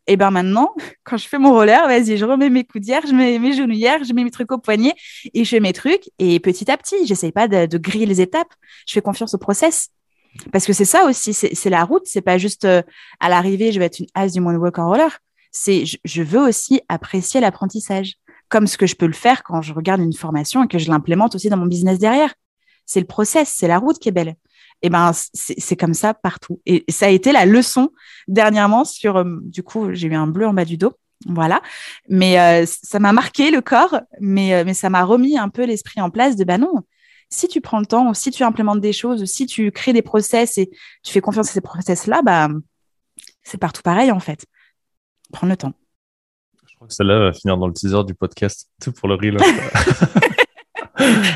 Et 0.07 0.17
ben 0.17 0.31
maintenant, 0.31 0.73
quand 1.03 1.17
je 1.17 1.27
fais 1.27 1.37
mon 1.37 1.51
roller, 1.51 1.87
vas-y, 1.87 2.17
je 2.17 2.25
remets 2.25 2.49
mes 2.49 2.63
coudières, 2.63 3.05
je 3.07 3.13
mets 3.13 3.39
mes 3.39 3.53
genouillères, 3.53 4.03
je 4.03 4.13
mets 4.13 4.23
mes 4.23 4.31
trucs 4.31 4.51
au 4.51 4.57
poignet 4.57 4.93
et 5.33 5.43
je 5.43 5.49
fais 5.49 5.59
mes 5.59 5.73
trucs. 5.73 6.09
Et 6.19 6.39
petit 6.39 6.69
à 6.69 6.77
petit, 6.77 7.05
j'essaye 7.05 7.31
pas 7.31 7.47
de, 7.47 7.77
griller 7.77 8.05
les 8.05 8.21
étapes. 8.21 8.53
Je 8.87 8.93
fais 8.93 9.01
confiance 9.01 9.33
au 9.33 9.37
process. 9.37 9.89
Parce 10.51 10.65
que 10.65 10.73
c'est 10.73 10.85
ça 10.85 11.05
aussi, 11.05 11.33
c'est 11.33 11.69
la 11.69 11.83
route. 11.83 12.03
C'est 12.05 12.21
pas 12.21 12.39
juste 12.39 12.65
euh, 12.65 12.81
à 13.19 13.29
l'arrivée, 13.29 13.71
je 13.71 13.79
vais 13.79 13.85
être 13.85 13.99
une 13.99 14.07
as 14.15 14.31
du 14.31 14.41
moonwalk 14.41 14.79
en 14.79 14.87
roller. 14.87 15.19
C'est 15.51 15.83
je, 15.85 16.23
veux 16.23 16.41
aussi 16.41 16.81
apprécier 16.89 17.39
l'apprentissage, 17.39 18.15
comme 18.49 18.65
ce 18.65 18.75
que 18.75 18.87
je 18.87 18.95
peux 18.95 19.05
le 19.05 19.13
faire 19.13 19.43
quand 19.43 19.61
je 19.61 19.73
regarde 19.73 20.01
une 20.01 20.13
formation 20.13 20.63
et 20.63 20.67
que 20.67 20.79
je 20.79 20.89
l'implémente 20.89 21.35
aussi 21.35 21.49
dans 21.49 21.57
mon 21.57 21.67
business 21.67 21.99
derrière 21.99 22.33
c'est 22.85 22.99
le 22.99 23.05
process, 23.05 23.53
c'est 23.55 23.67
la 23.67 23.79
route 23.79 23.99
qui 23.99 24.09
est 24.09 24.13
belle. 24.13 24.35
Et 24.81 24.89
ben 24.89 25.11
c'est 25.13 25.77
comme 25.77 25.93
ça 25.93 26.13
partout. 26.13 26.61
Et 26.65 26.83
ça 26.89 27.05
a 27.05 27.09
été 27.09 27.31
la 27.31 27.45
leçon 27.45 27.91
dernièrement 28.27 28.83
sur 28.83 29.15
euh, 29.17 29.39
du 29.41 29.63
coup 29.63 29.93
j'ai 29.93 30.07
eu 30.07 30.15
un 30.15 30.27
bleu 30.27 30.45
en 30.45 30.53
bas 30.53 30.65
du 30.65 30.77
dos. 30.77 30.93
Voilà, 31.25 31.61
mais 32.09 32.37
euh, 32.37 32.65
ça 32.65 32.99
m'a 32.99 33.13
marqué 33.13 33.49
le 33.49 33.61
corps, 33.61 34.01
mais, 34.19 34.55
euh, 34.55 34.63
mais 34.65 34.73
ça 34.73 34.89
m'a 34.89 35.05
remis 35.05 35.37
un 35.37 35.47
peu 35.47 35.63
l'esprit 35.63 36.01
en 36.01 36.09
place 36.09 36.35
de 36.35 36.43
bah 36.43 36.57
non, 36.57 36.81
si 37.29 37.47
tu 37.47 37.61
prends 37.61 37.79
le 37.79 37.85
temps, 37.85 38.13
si 38.13 38.29
tu 38.29 38.43
implémentes 38.43 38.81
des 38.81 38.91
choses, 38.91 39.23
si 39.23 39.45
tu 39.45 39.71
crées 39.71 39.93
des 39.93 40.01
process 40.01 40.57
et 40.57 40.69
tu 41.01 41.13
fais 41.13 41.21
confiance 41.21 41.49
à 41.49 41.53
ces 41.53 41.61
process-là, 41.61 42.21
bah, 42.23 42.49
c'est 43.41 43.57
partout 43.57 43.81
pareil 43.81 44.11
en 44.11 44.19
fait. 44.19 44.45
Prends 45.31 45.47
le 45.47 45.55
temps. 45.55 45.73
Je 46.67 46.75
crois 46.75 46.87
que 46.87 46.93
celle-là 46.93 47.19
va 47.19 47.33
finir 47.33 47.57
dans 47.57 47.67
le 47.67 47.73
teaser 47.73 48.03
du 48.03 48.15
podcast, 48.15 48.69
tout 48.81 48.91
pour 48.91 49.07
le 49.07 49.15
reel. 49.15 49.37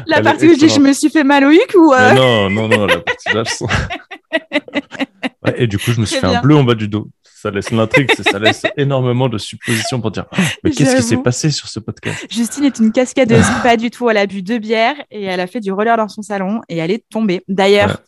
la 0.07 0.21
partie 0.21 0.47
où 0.47 0.53
je 0.53 0.59
dis 0.59 0.69
je 0.69 0.79
me 0.79 0.93
suis 0.93 1.09
fait 1.09 1.23
mal 1.23 1.43
au 1.43 1.51
huc 1.51 1.73
ou 1.75 1.93
euh... 1.93 2.13
Non, 2.13 2.49
non, 2.49 2.67
non, 2.67 2.85
la 2.85 2.99
partie 2.99 3.33
là, 3.33 3.43
ouais, 5.45 5.55
et 5.57 5.67
du 5.67 5.77
coup, 5.77 5.91
je 5.91 6.01
me 6.01 6.05
suis 6.05 6.19
fait 6.19 6.27
un 6.27 6.41
bleu 6.41 6.55
en 6.55 6.63
bas 6.63 6.75
du 6.75 6.87
dos. 6.87 7.09
Ça 7.23 7.51
laisse 7.51 7.71
l'intrigue, 7.71 8.11
ça 8.13 8.39
laisse 8.39 8.63
énormément 8.77 9.29
de 9.29 9.37
suppositions 9.37 10.01
pour 10.01 10.09
dire 10.09 10.25
ah, 10.31 10.37
mais 10.63 10.71
qu'est-ce 10.71 10.95
qui 10.95 11.03
s'est 11.03 11.17
passé 11.17 11.51
sur 11.51 11.67
ce 11.67 11.79
podcast? 11.79 12.25
Justine 12.31 12.65
est 12.65 12.79
une 12.79 12.91
cascadeuse, 12.91 13.45
pas 13.61 13.77
du 13.77 13.91
tout. 13.91 14.09
Elle 14.09 14.17
a 14.17 14.25
bu 14.25 14.41
deux 14.41 14.57
bières 14.57 14.95
et 15.11 15.23
elle 15.23 15.39
a 15.39 15.45
fait 15.45 15.59
du 15.59 15.71
roller 15.71 15.97
dans 15.97 16.07
son 16.07 16.23
salon 16.23 16.61
et 16.67 16.77
elle 16.77 16.89
est 16.89 17.03
tombée. 17.09 17.43
D'ailleurs, 17.47 18.01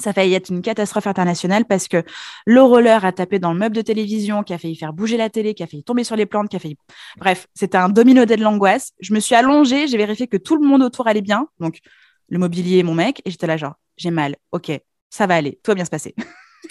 ça 0.00 0.10
a 0.10 0.12
failli 0.12 0.34
être 0.34 0.48
une 0.48 0.62
catastrophe 0.62 1.06
internationale 1.06 1.64
parce 1.64 1.88
que 1.88 2.02
le 2.46 2.62
roller 2.62 3.04
a 3.04 3.12
tapé 3.12 3.38
dans 3.38 3.52
le 3.52 3.58
meuble 3.58 3.76
de 3.76 3.82
télévision, 3.82 4.42
qui 4.42 4.54
a 4.54 4.58
failli 4.58 4.76
faire 4.76 4.92
bouger 4.92 5.16
la 5.16 5.30
télé, 5.30 5.54
qui 5.54 5.62
a 5.62 5.66
failli 5.66 5.84
tomber 5.84 6.04
sur 6.04 6.16
les 6.16 6.26
plantes, 6.26 6.48
qui 6.48 6.56
a 6.56 6.58
failli. 6.58 6.76
Bref, 7.18 7.46
c'était 7.54 7.78
un 7.78 7.88
domino 7.88 8.24
de 8.24 8.34
l'angoisse. 8.34 8.92
Je 9.00 9.12
me 9.12 9.20
suis 9.20 9.34
allongée, 9.34 9.86
j'ai 9.88 9.98
vérifié 9.98 10.26
que 10.26 10.36
tout 10.36 10.56
le 10.56 10.66
monde 10.66 10.82
autour 10.82 11.06
allait 11.06 11.22
bien, 11.22 11.46
donc 11.60 11.78
le 12.28 12.38
mobilier 12.38 12.78
et 12.78 12.82
mon 12.82 12.94
mec, 12.94 13.20
et 13.24 13.30
j'étais 13.30 13.46
là 13.46 13.56
genre, 13.56 13.74
j'ai 13.96 14.10
mal, 14.10 14.36
ok, 14.52 14.72
ça 15.10 15.26
va 15.26 15.34
aller, 15.34 15.58
tout 15.62 15.70
va 15.70 15.74
bien 15.74 15.84
se 15.84 15.90
passer. 15.90 16.14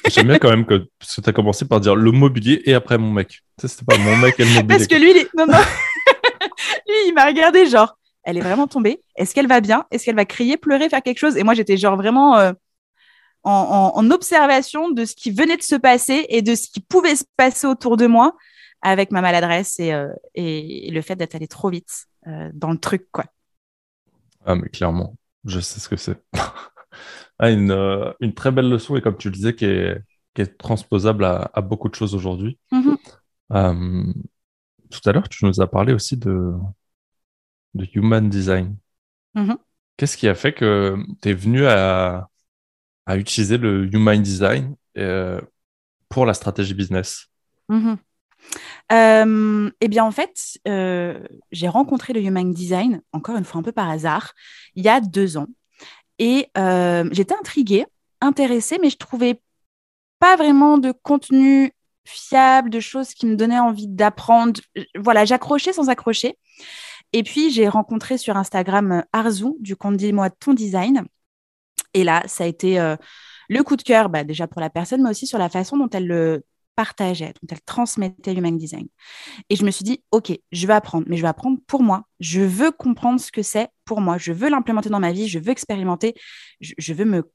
J'aime 0.07 0.27
bien 0.27 0.39
quand 0.39 0.49
même 0.49 0.65
que, 0.65 0.87
tu 0.99 1.21
as 1.25 1.33
commencé 1.33 1.67
par 1.67 1.79
dire 1.79 1.95
le 1.95 2.11
mobilier 2.11 2.61
et 2.65 2.73
après 2.73 2.97
mon 2.97 3.11
mec. 3.11 3.41
Tu 3.59 3.67
c'était 3.67 3.83
pas 3.85 3.97
mon 3.97 4.15
mec 4.17 4.39
et 4.39 4.45
le 4.45 4.49
mobilier. 4.49 4.67
Parce 4.67 4.87
que 4.87 4.95
lui, 4.95 5.11
il 5.11 5.27
non, 5.37 5.45
non. 5.45 5.57
lui, 6.87 6.95
il 7.07 7.13
m'a 7.13 7.25
regardé 7.25 7.67
genre, 7.67 7.97
elle 8.23 8.37
est 8.37 8.41
vraiment 8.41 8.67
tombée. 8.67 9.01
Est-ce 9.15 9.35
qu'elle 9.35 9.47
va 9.47 9.59
bien? 9.59 9.85
Est-ce 9.91 10.05
qu'elle 10.05 10.15
va 10.15 10.25
crier, 10.25 10.57
pleurer, 10.57 10.89
faire 10.89 11.01
quelque 11.03 11.19
chose? 11.19 11.37
Et 11.37 11.43
moi, 11.43 11.53
j'étais 11.53 11.77
genre 11.77 11.97
vraiment. 11.97 12.37
Euh, 12.37 12.53
en, 13.43 14.11
observation 14.11 14.91
de 14.91 15.05
ce 15.05 15.15
qui 15.15 15.31
venait 15.31 15.57
de 15.57 15.63
se 15.63 15.75
passer 15.75 16.25
et 16.29 16.41
de 16.41 16.55
ce 16.55 16.67
qui 16.67 16.79
pouvait 16.79 17.15
se 17.15 17.23
passer 17.37 17.67
autour 17.67 17.97
de 17.97 18.07
moi 18.07 18.35
avec 18.81 19.11
ma 19.11 19.21
maladresse 19.21 19.79
et, 19.79 19.93
euh, 19.93 20.09
le 20.35 21.01
fait 21.01 21.15
d'être 21.15 21.35
allé 21.35 21.47
trop 21.47 21.69
vite 21.69 22.05
euh, 22.27 22.49
dans 22.53 22.71
le 22.71 22.77
truc. 22.77 23.07
quoi. 23.11 23.25
Ah, 24.45 24.55
mais 24.55 24.69
clairement, 24.69 25.15
je 25.45 25.59
sais 25.59 25.79
ce 25.79 25.89
que 25.89 25.95
c'est. 25.95 26.21
ah, 27.39 27.47
euh, 27.47 28.13
une, 28.19 28.33
très 28.33 28.51
belle 28.51 28.69
leçon 28.69 28.95
et 28.95 29.01
comme 29.01 29.17
tu 29.17 29.29
le 29.29 29.35
disais, 29.35 29.55
qui 29.55 29.65
est, 29.65 30.03
transposable 30.57 31.25
à, 31.25 31.61
beaucoup 31.61 31.89
de 31.89 31.95
choses 31.95 32.15
aujourd'hui. 32.15 32.57
Mm-hmm. 32.71 34.13
tout 34.89 35.09
à 35.09 35.11
l'heure, 35.11 35.29
tu 35.29 35.45
nous 35.45 35.61
as 35.61 35.67
parlé 35.67 35.93
aussi 35.93 36.17
de, 36.17 36.53
de 37.73 37.87
human 37.93 38.27
design. 38.29 38.75
Mm-hmm. 39.35 39.57
Qu'est-ce 39.97 40.17
qui 40.17 40.27
a 40.27 40.33
fait 40.33 40.53
que 40.53 40.95
tu 41.21 41.29
es 41.29 41.33
venu 41.33 41.67
à, 41.67 42.30
à 43.05 43.17
utiliser 43.17 43.57
le 43.57 43.93
Human 43.93 44.21
Design 44.21 44.75
euh, 44.97 45.41
pour 46.09 46.25
la 46.25 46.33
stratégie 46.33 46.73
business 46.73 47.27
mhm. 47.69 47.97
euh, 48.91 49.71
eh 49.79 49.87
bien, 49.87 50.03
en 50.03 50.11
fait, 50.11 50.59
euh, 50.67 51.19
j'ai 51.51 51.67
rencontré 51.67 52.13
le 52.13 52.21
Human 52.21 52.51
Design, 52.51 53.01
encore 53.13 53.37
une 53.37 53.45
fois 53.45 53.59
un 53.59 53.63
peu 53.63 53.71
par 53.71 53.89
hasard, 53.89 54.33
il 54.75 54.83
y 54.83 54.89
a 54.89 55.01
deux 55.01 55.37
ans. 55.37 55.47
Et 56.19 56.49
j'étais 57.11 57.33
intriguée, 57.33 57.85
intéressée, 58.19 58.77
mais 58.79 58.91
je 58.91 58.97
trouvais 58.97 59.41
pas 60.19 60.35
vraiment 60.35 60.77
de 60.77 60.91
contenu 60.91 61.73
fiable, 62.05 62.69
de 62.69 62.79
choses 62.79 63.15
qui 63.15 63.25
me 63.25 63.35
donnaient 63.35 63.59
envie 63.59 63.87
d'apprendre. 63.87 64.61
Voilà, 64.95 65.25
j'accrochais 65.25 65.73
sans 65.73 65.89
accrocher. 65.89 66.37
Et 67.13 67.23
puis, 67.23 67.49
j'ai 67.49 67.67
rencontré 67.67 68.19
sur 68.19 68.37
Instagram 68.37 69.03
Arzu, 69.13 69.53
du 69.59 69.75
compte 69.75 69.97
Dis-moi 69.97 70.29
ton 70.29 70.53
design, 70.53 71.05
Et 71.93 72.03
là, 72.03 72.23
ça 72.27 72.43
a 72.45 72.47
été 72.47 72.79
le 73.49 73.63
coup 73.63 73.75
de 73.75 73.81
cœur, 73.81 74.09
bah, 74.09 74.23
déjà 74.23 74.47
pour 74.47 74.61
la 74.61 74.69
personne, 74.69 75.03
mais 75.03 75.09
aussi 75.09 75.27
sur 75.27 75.37
la 75.37 75.49
façon 75.49 75.77
dont 75.77 75.89
elle 75.89 76.07
le 76.07 76.43
partageait, 76.75 77.33
dont 77.41 77.47
elle 77.51 77.61
transmettait 77.61 78.33
Human 78.33 78.57
Design. 78.57 78.87
Et 79.49 79.55
je 79.55 79.65
me 79.65 79.71
suis 79.71 79.83
dit, 79.83 80.03
OK, 80.11 80.31
je 80.51 80.67
vais 80.67 80.73
apprendre, 80.73 81.05
mais 81.09 81.17
je 81.17 81.21
vais 81.21 81.27
apprendre 81.27 81.59
pour 81.67 81.83
moi. 81.83 82.05
Je 82.19 82.41
veux 82.41 82.71
comprendre 82.71 83.19
ce 83.19 83.31
que 83.31 83.41
c'est 83.41 83.69
pour 83.85 84.01
moi. 84.01 84.17
Je 84.17 84.31
veux 84.31 84.49
l'implémenter 84.49 84.89
dans 84.89 84.99
ma 84.99 85.11
vie. 85.11 85.27
Je 85.27 85.37
veux 85.37 85.49
expérimenter. 85.49 86.15
Je, 86.61 86.93
veux 86.93 87.05
me 87.05 87.29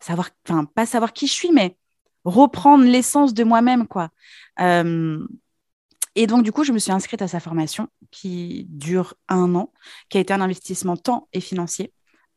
savoir, 0.00 0.30
enfin, 0.48 0.64
pas 0.64 0.86
savoir 0.86 1.12
qui 1.12 1.26
je 1.26 1.32
suis, 1.32 1.52
mais 1.52 1.76
reprendre 2.24 2.84
l'essence 2.84 3.34
de 3.34 3.44
moi-même, 3.44 3.86
quoi. 3.86 4.08
Euh, 4.60 5.18
et 6.14 6.26
donc, 6.26 6.42
du 6.42 6.52
coup, 6.52 6.64
je 6.64 6.72
me 6.72 6.78
suis 6.78 6.92
inscrite 6.92 7.22
à 7.22 7.28
sa 7.28 7.40
formation 7.40 7.88
qui 8.10 8.66
dure 8.68 9.14
un 9.28 9.54
an, 9.54 9.72
qui 10.08 10.18
a 10.18 10.20
été 10.20 10.32
un 10.32 10.40
investissement 10.40 10.96
temps 10.96 11.28
et 11.32 11.40
financier. 11.40 11.92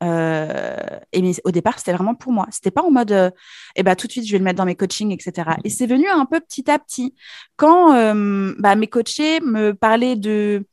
Euh, 0.06 0.99
et 1.12 1.22
mais 1.22 1.34
au 1.43 1.51
départ, 1.51 1.80
c'était 1.80 1.93
vraiment 1.93 2.16
pour 2.16 2.32
moi. 2.32 2.47
C'était 2.51 2.72
pas 2.72 2.84
en 2.84 2.91
mode, 2.91 3.12
euh, 3.12 3.32
eh 3.76 3.84
ben, 3.84 3.95
tout 3.95 4.08
de 4.08 4.12
suite, 4.12 4.26
je 4.26 4.32
vais 4.32 4.38
le 4.38 4.43
mettre 4.43 4.58
dans 4.58 4.66
mes 4.66 4.76
coachings, 4.76 5.12
etc. 5.12 5.51
Et 5.64 5.70
c'est 5.70 5.88
venu 5.88 6.08
un 6.08 6.26
peu 6.26 6.39
petit 6.39 6.70
à 6.70 6.80
petit. 6.80 7.16
Quand 7.56 7.93
euh, 7.93 8.53
bah, 8.60 8.76
mes 8.76 8.88
coachés 8.88 9.39
me 9.41 9.74
parlaient 9.74 10.16
de 10.16 10.66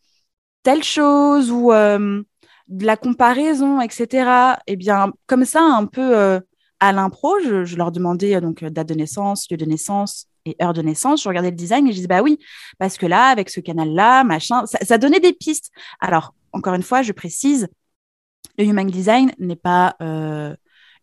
telle 0.63 0.85
chose 0.85 1.51
ou 1.51 1.73
de 1.73 2.87
la 2.87 2.97
comparaison, 2.97 3.81
etc. 3.81 4.07
Et 4.67 4.73
eh 4.73 4.77
bien, 4.77 5.13
comme 5.27 5.45
ça, 5.45 5.63
un 5.63 5.87
peu 5.87 6.41
à 6.81 6.93
l'impro, 6.93 7.39
je, 7.41 7.77
leur 7.77 7.91
demandais 7.93 8.41
donc 8.41 8.65
date 8.65 8.89
de 8.89 8.95
naissance, 8.95 9.51
lieu 9.51 9.57
de 9.57 9.65
naissance 9.65 10.27
et 10.45 10.57
heure 10.63 10.73
de 10.73 10.83
naissance. 10.83 11.23
Je 11.23 11.29
regardais 11.29 11.51
le 11.51 11.57
design 11.57 11.87
et 11.87 11.91
je 11.91 11.97
disais, 11.97 12.09
bah 12.09 12.23
oui, 12.23 12.39
parce 12.79 12.97
que 12.97 13.07
là, 13.07 13.27
avec 13.27 13.51
ce 13.51 13.61
canal-là, 13.61 14.25
machin, 14.25 14.65
ça 14.67 14.99
donnait 14.99 15.21
des 15.21 15.33
pistes. 15.33 15.71
Alors, 16.01 16.35
encore 16.53 16.75
une 16.75 16.83
fois, 16.83 17.03
je 17.03 17.13
précise, 17.13 17.69
le 18.59 18.65
human 18.65 18.87
design 18.87 19.33
n'est 19.39 19.57
pas 19.57 19.97
euh, 20.01 20.55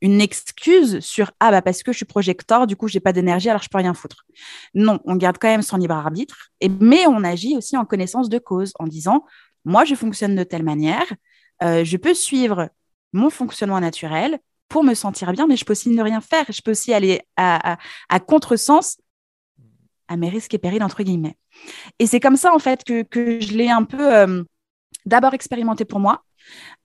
une 0.01 0.21
excuse 0.21 0.99
sur 0.99 1.31
ah 1.39 1.51
bah 1.51 1.61
parce 1.61 1.83
que 1.83 1.91
je 1.91 1.97
suis 1.97 2.05
projecteur, 2.05 2.67
du 2.67 2.75
coup 2.75 2.87
j'ai 2.87 2.99
pas 2.99 3.13
d'énergie 3.13 3.49
alors 3.49 3.61
je 3.61 3.69
peux 3.69 3.77
rien 3.77 3.93
foutre. 3.93 4.25
Non, 4.73 4.99
on 5.05 5.15
garde 5.15 5.37
quand 5.39 5.49
même 5.49 5.61
son 5.61 5.77
libre 5.77 5.95
arbitre, 5.95 6.49
et, 6.61 6.69
mais 6.69 7.05
on 7.07 7.23
agit 7.23 7.57
aussi 7.57 7.75
en 7.77 7.85
connaissance 7.85 8.29
de 8.29 8.39
cause 8.39 8.73
en 8.79 8.87
disant 8.87 9.25
moi 9.65 9.85
je 9.85 9.95
fonctionne 9.95 10.35
de 10.35 10.43
telle 10.43 10.63
manière, 10.63 11.05
euh, 11.63 11.83
je 11.83 11.97
peux 11.97 12.13
suivre 12.13 12.69
mon 13.13 13.29
fonctionnement 13.29 13.79
naturel 13.79 14.39
pour 14.69 14.83
me 14.83 14.93
sentir 14.93 15.31
bien, 15.33 15.47
mais 15.47 15.57
je 15.57 15.65
peux 15.65 15.73
aussi 15.73 15.89
ne 15.89 16.01
rien 16.01 16.21
faire, 16.21 16.45
je 16.49 16.61
peux 16.61 16.71
aussi 16.71 16.93
aller 16.93 17.21
à, 17.35 17.77
à, 18.07 18.19
contresens 18.19 18.97
à 20.07 20.15
mes 20.15 20.29
risques 20.29 20.53
et 20.53 20.59
périls 20.59 20.83
entre 20.83 21.03
guillemets. 21.03 21.37
Et 21.97 22.05
c'est 22.05 22.19
comme 22.19 22.37
ça 22.37 22.53
en 22.53 22.59
fait 22.59 22.83
que, 22.83 23.01
que 23.01 23.39
je 23.39 23.53
l'ai 23.53 23.69
un 23.69 23.83
peu 23.83 24.15
euh, 24.15 24.43
d'abord 25.05 25.33
expérimenté 25.33 25.85
pour 25.85 25.99
moi, 25.99 26.23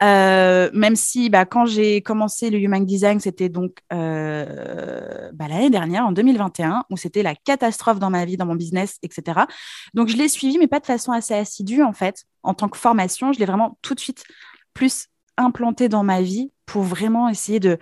euh, 0.03 0.71
même 0.73 0.97
si 0.97 1.31
bah, 1.31 1.45
quand 1.45 1.67
j'ai 1.67 2.03
commencé 2.03 2.51
le 2.51 2.59
Human 2.59 2.85
Design, 2.85 3.21
c'était 3.21 3.49
donc 3.49 3.79
euh, 3.93 5.31
bah, 5.33 5.47
l'année 5.49 5.71
dernière, 5.71 6.07
en 6.07 6.13
2021, 6.13 6.85
où 6.91 6.97
c'était 6.97 7.23
la 7.23 7.35
catastrophe 7.35 7.99
dans 7.99 8.11
ma 8.11 8.25
vie, 8.25 8.37
dans 8.37 8.47
mon 8.47 8.57
business, 8.57 8.99
etc. 9.03 9.41
Donc 9.95 10.09
je 10.09 10.17
l'ai 10.17 10.29
suivi, 10.29 10.59
mais 10.59 10.67
pas 10.67 10.81
de 10.81 10.87
façon 10.87 11.13
assez 11.13 11.35
assidue 11.35 11.83
en 11.83 11.93
fait. 11.93 12.25
En 12.43 12.55
tant 12.55 12.69
que 12.69 12.77
formation, 12.77 13.33
je 13.33 13.39
l'ai 13.39 13.47
vraiment 13.47 13.79
tout 13.83 13.95
de 13.95 14.01
suite 14.01 14.25
plus 14.75 15.07
implanté 15.37 15.89
dans 15.89 16.05
ma 16.05 16.23
vie 16.23 16.53
pour 16.67 16.83
vraiment 16.83 17.29
essayer 17.29 17.61
de 17.61 17.79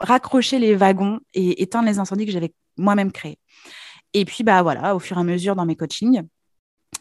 raccrocher 0.00 0.58
les 0.58 0.74
wagons 0.74 1.20
et 1.34 1.62
éteindre 1.62 1.88
les 1.88 1.98
incendies 1.98 2.26
que 2.26 2.32
j'avais 2.32 2.54
moi-même 2.76 3.12
créés. 3.12 3.38
Et 4.14 4.24
puis, 4.24 4.44
bah 4.44 4.62
voilà, 4.62 4.94
au 4.94 4.98
fur 4.98 5.18
et 5.18 5.20
à 5.20 5.24
mesure 5.24 5.56
dans 5.56 5.66
mes 5.66 5.76
coachings, 5.76 6.22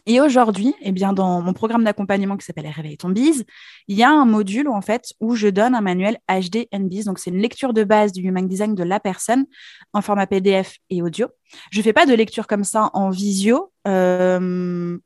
et 0.06 0.22
aujourd'hui, 0.22 0.76
eh 0.82 0.92
bien, 0.92 1.14
dans 1.14 1.42
mon 1.42 1.54
programme 1.54 1.84
d'accompagnement 1.84 2.38
qui 2.38 2.46
s'appelle 2.46 2.68
Réveille 2.68 2.98
ton 2.98 3.10
bise, 3.10 3.44
il 3.88 3.98
y 3.98 4.04
a 4.04 4.10
un 4.10 4.26
module 4.26 4.68
où, 4.68 4.74
en 4.74 4.82
fait, 4.82 5.14
où 5.20 5.36
je 5.36 5.48
donne 5.48 5.74
un 5.74 5.82
manuel 5.82 6.20
HD 6.30 6.68
NBIS. 6.72 7.06
Donc, 7.06 7.18
c'est 7.18 7.32
une 7.32 7.42
lecture 7.42 7.74
de 7.74 7.84
base 7.84 8.12
du 8.12 8.22
Human 8.22 8.48
Design 8.48 8.76
de 8.76 8.84
la 8.84 9.00
personne 9.00 9.46
en 9.94 10.02
format 10.02 10.28
PDF 10.28 10.78
et 10.92 11.02
audio. 11.02 11.28
Je 11.72 11.80
ne 11.80 11.84
fais 11.84 11.94
pas 11.94 12.06
de 12.06 12.14
lecture 12.14 12.46
comme 12.46 12.64
ça 12.64 12.92
en 12.94 13.10
visio. 13.10 13.72
Euh, 13.88 14.98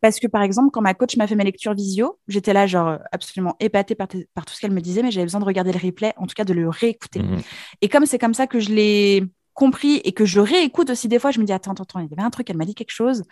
parce 0.00 0.18
que, 0.18 0.26
par 0.26 0.42
exemple, 0.42 0.70
quand 0.72 0.82
ma 0.82 0.94
coach 0.94 1.16
m'a 1.16 1.26
fait 1.26 1.36
mes 1.36 1.44
lectures 1.44 1.74
visio, 1.74 2.18
j'étais 2.26 2.52
là, 2.52 2.66
genre, 2.66 2.98
absolument 3.12 3.54
épatée 3.60 3.94
par, 3.94 4.08
par 4.34 4.44
tout 4.44 4.52
ce 4.52 4.60
qu'elle 4.60 4.72
me 4.72 4.80
disait, 4.80 5.02
mais 5.02 5.12
j'avais 5.12 5.26
besoin 5.26 5.40
de 5.40 5.46
regarder 5.46 5.72
le 5.72 5.78
replay, 5.78 6.12
en 6.16 6.26
tout 6.26 6.34
cas 6.34 6.44
de 6.44 6.52
le 6.52 6.68
réécouter. 6.68 7.20
Mmh. 7.20 7.40
Et 7.82 7.88
comme 7.88 8.04
c'est 8.04 8.18
comme 8.18 8.34
ça 8.34 8.46
que 8.48 8.58
je 8.58 8.70
l'ai 8.70 9.24
compris 9.54 10.00
et 10.04 10.12
que 10.12 10.24
je 10.24 10.40
réécoute 10.40 10.90
aussi 10.90 11.08
des 11.08 11.18
fois, 11.18 11.30
je 11.30 11.40
me 11.40 11.44
dis, 11.44 11.52
attends, 11.52 11.70
attends, 11.70 11.84
attends, 11.84 12.00
il 12.00 12.10
y 12.10 12.12
avait 12.12 12.22
un 12.22 12.30
truc, 12.30 12.50
elle 12.50 12.56
m'a 12.56 12.64
dit 12.64 12.74
quelque 12.74 12.90
chose. 12.90 13.22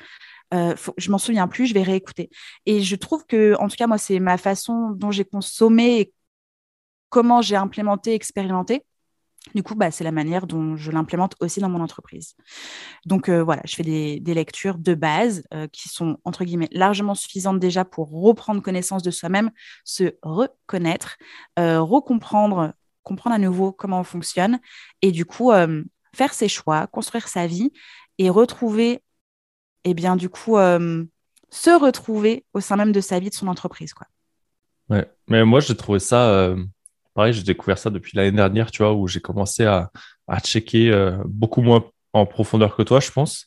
Euh, 0.52 0.74
je 0.98 1.10
m'en 1.10 1.18
souviens 1.18 1.48
plus, 1.48 1.66
je 1.66 1.74
vais 1.74 1.82
réécouter. 1.82 2.30
Et 2.66 2.82
je 2.82 2.96
trouve 2.96 3.24
que, 3.26 3.54
en 3.58 3.68
tout 3.68 3.76
cas, 3.76 3.86
moi, 3.86 3.98
c'est 3.98 4.20
ma 4.20 4.36
façon 4.36 4.90
dont 4.90 5.10
j'ai 5.10 5.24
consommé 5.24 6.00
et 6.00 6.12
comment 7.08 7.42
j'ai 7.42 7.56
implémenté, 7.56 8.14
expérimenté. 8.14 8.84
Du 9.54 9.64
coup, 9.64 9.74
bah, 9.74 9.90
c'est 9.90 10.04
la 10.04 10.12
manière 10.12 10.46
dont 10.46 10.76
je 10.76 10.92
l'implémente 10.92 11.34
aussi 11.40 11.58
dans 11.58 11.68
mon 11.68 11.80
entreprise. 11.80 12.36
Donc 13.06 13.28
euh, 13.28 13.42
voilà, 13.42 13.62
je 13.64 13.74
fais 13.74 13.82
des, 13.82 14.34
lectures 14.34 14.78
de 14.78 14.94
base 14.94 15.42
euh, 15.52 15.66
qui 15.66 15.88
sont, 15.88 16.16
entre 16.24 16.44
guillemets, 16.44 16.68
largement 16.70 17.16
suffisantes 17.16 17.58
déjà 17.58 17.84
pour 17.84 18.08
reprendre 18.08 18.62
connaissance 18.62 19.02
de 19.02 19.10
soi-même, 19.10 19.50
se 19.84 20.14
reconnaître, 20.22 21.16
recomprendre, 21.56 22.72
comprendre 23.02 23.34
à 23.34 23.38
nouveau 23.40 23.72
comment 23.72 23.98
on 23.98 24.04
fonctionne 24.04 24.60
et 25.02 25.10
du 25.10 25.24
coup, 25.24 25.50
faire 26.14 26.34
ses 26.34 26.48
choix, 26.48 26.86
construire 26.86 27.26
sa 27.26 27.48
vie 27.48 27.72
et 28.18 28.30
retrouver 28.30 29.02
et 29.84 29.94
bien 29.94 30.16
du 30.16 30.28
coup 30.28 30.56
euh, 30.56 31.04
se 31.50 31.70
retrouver 31.70 32.44
au 32.54 32.60
sein 32.60 32.76
même 32.76 32.92
de 32.92 33.00
sa 33.00 33.18
vie, 33.18 33.30
de 33.30 33.34
son 33.34 33.48
entreprise. 33.48 33.94
Quoi. 33.94 34.06
Ouais, 34.88 35.06
mais 35.28 35.44
moi 35.44 35.60
j'ai 35.60 35.76
trouvé 35.76 35.98
ça, 35.98 36.28
euh, 36.30 36.56
pareil, 37.14 37.32
j'ai 37.32 37.42
découvert 37.42 37.78
ça 37.78 37.90
depuis 37.90 38.16
l'année 38.16 38.32
dernière, 38.32 38.70
tu 38.70 38.82
vois, 38.82 38.94
où 38.94 39.06
j'ai 39.06 39.20
commencé 39.20 39.64
à, 39.64 39.90
à 40.28 40.40
checker 40.40 40.90
euh, 40.90 41.16
beaucoup 41.26 41.62
moins 41.62 41.84
en 42.12 42.26
profondeur 42.26 42.76
que 42.76 42.82
toi, 42.82 43.00
je 43.00 43.10
pense. 43.10 43.46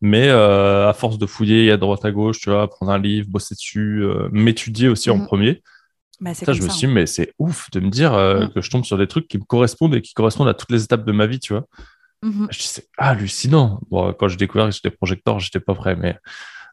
Mais 0.00 0.28
à 0.28 0.92
force 0.94 1.16
de 1.16 1.24
fouiller 1.24 1.70
à 1.70 1.78
droite 1.78 2.04
à 2.04 2.10
gauche, 2.10 2.38
tu 2.38 2.50
vois, 2.50 2.68
prendre 2.68 2.92
un 2.92 2.98
livre, 2.98 3.26
bosser 3.30 3.54
dessus, 3.54 4.04
m'étudier 4.32 4.88
aussi 4.88 5.08
en 5.08 5.16
mhm. 5.16 5.26
premier. 5.26 5.62
Bah, 6.20 6.34
ça, 6.34 6.52
je 6.52 6.62
me 6.62 6.68
suis 6.68 6.80
dit, 6.80 6.86
hein. 6.86 6.90
mais 6.92 7.06
c'est 7.06 7.32
ouf 7.38 7.70
de 7.70 7.80
me 7.80 7.88
dire 7.88 8.12
mhm. 8.12 8.50
que 8.52 8.60
je 8.60 8.68
tombe 8.68 8.84
sur 8.84 8.98
des 8.98 9.06
trucs 9.06 9.28
qui 9.28 9.38
me 9.38 9.44
correspondent 9.44 9.94
et 9.94 10.02
qui 10.02 10.12
correspondent 10.12 10.48
à 10.48 10.52
toutes 10.52 10.72
les 10.72 10.84
étapes 10.84 11.06
de 11.06 11.12
ma 11.12 11.26
vie, 11.26 11.40
tu 11.40 11.54
vois. 11.54 11.64
Mhm. 12.24 12.48
Je 12.50 12.58
dis, 12.58 12.66
c'est 12.66 12.88
hallucinant. 12.96 13.80
Bon, 13.90 14.14
quand 14.14 14.28
j'ai 14.28 14.36
découvert 14.36 14.66
que 14.68 14.74
j'étais 14.74 14.90
projecteur, 14.90 15.40
j'étais 15.40 15.60
pas 15.60 15.74
prêt, 15.74 15.94
mais. 15.96 16.18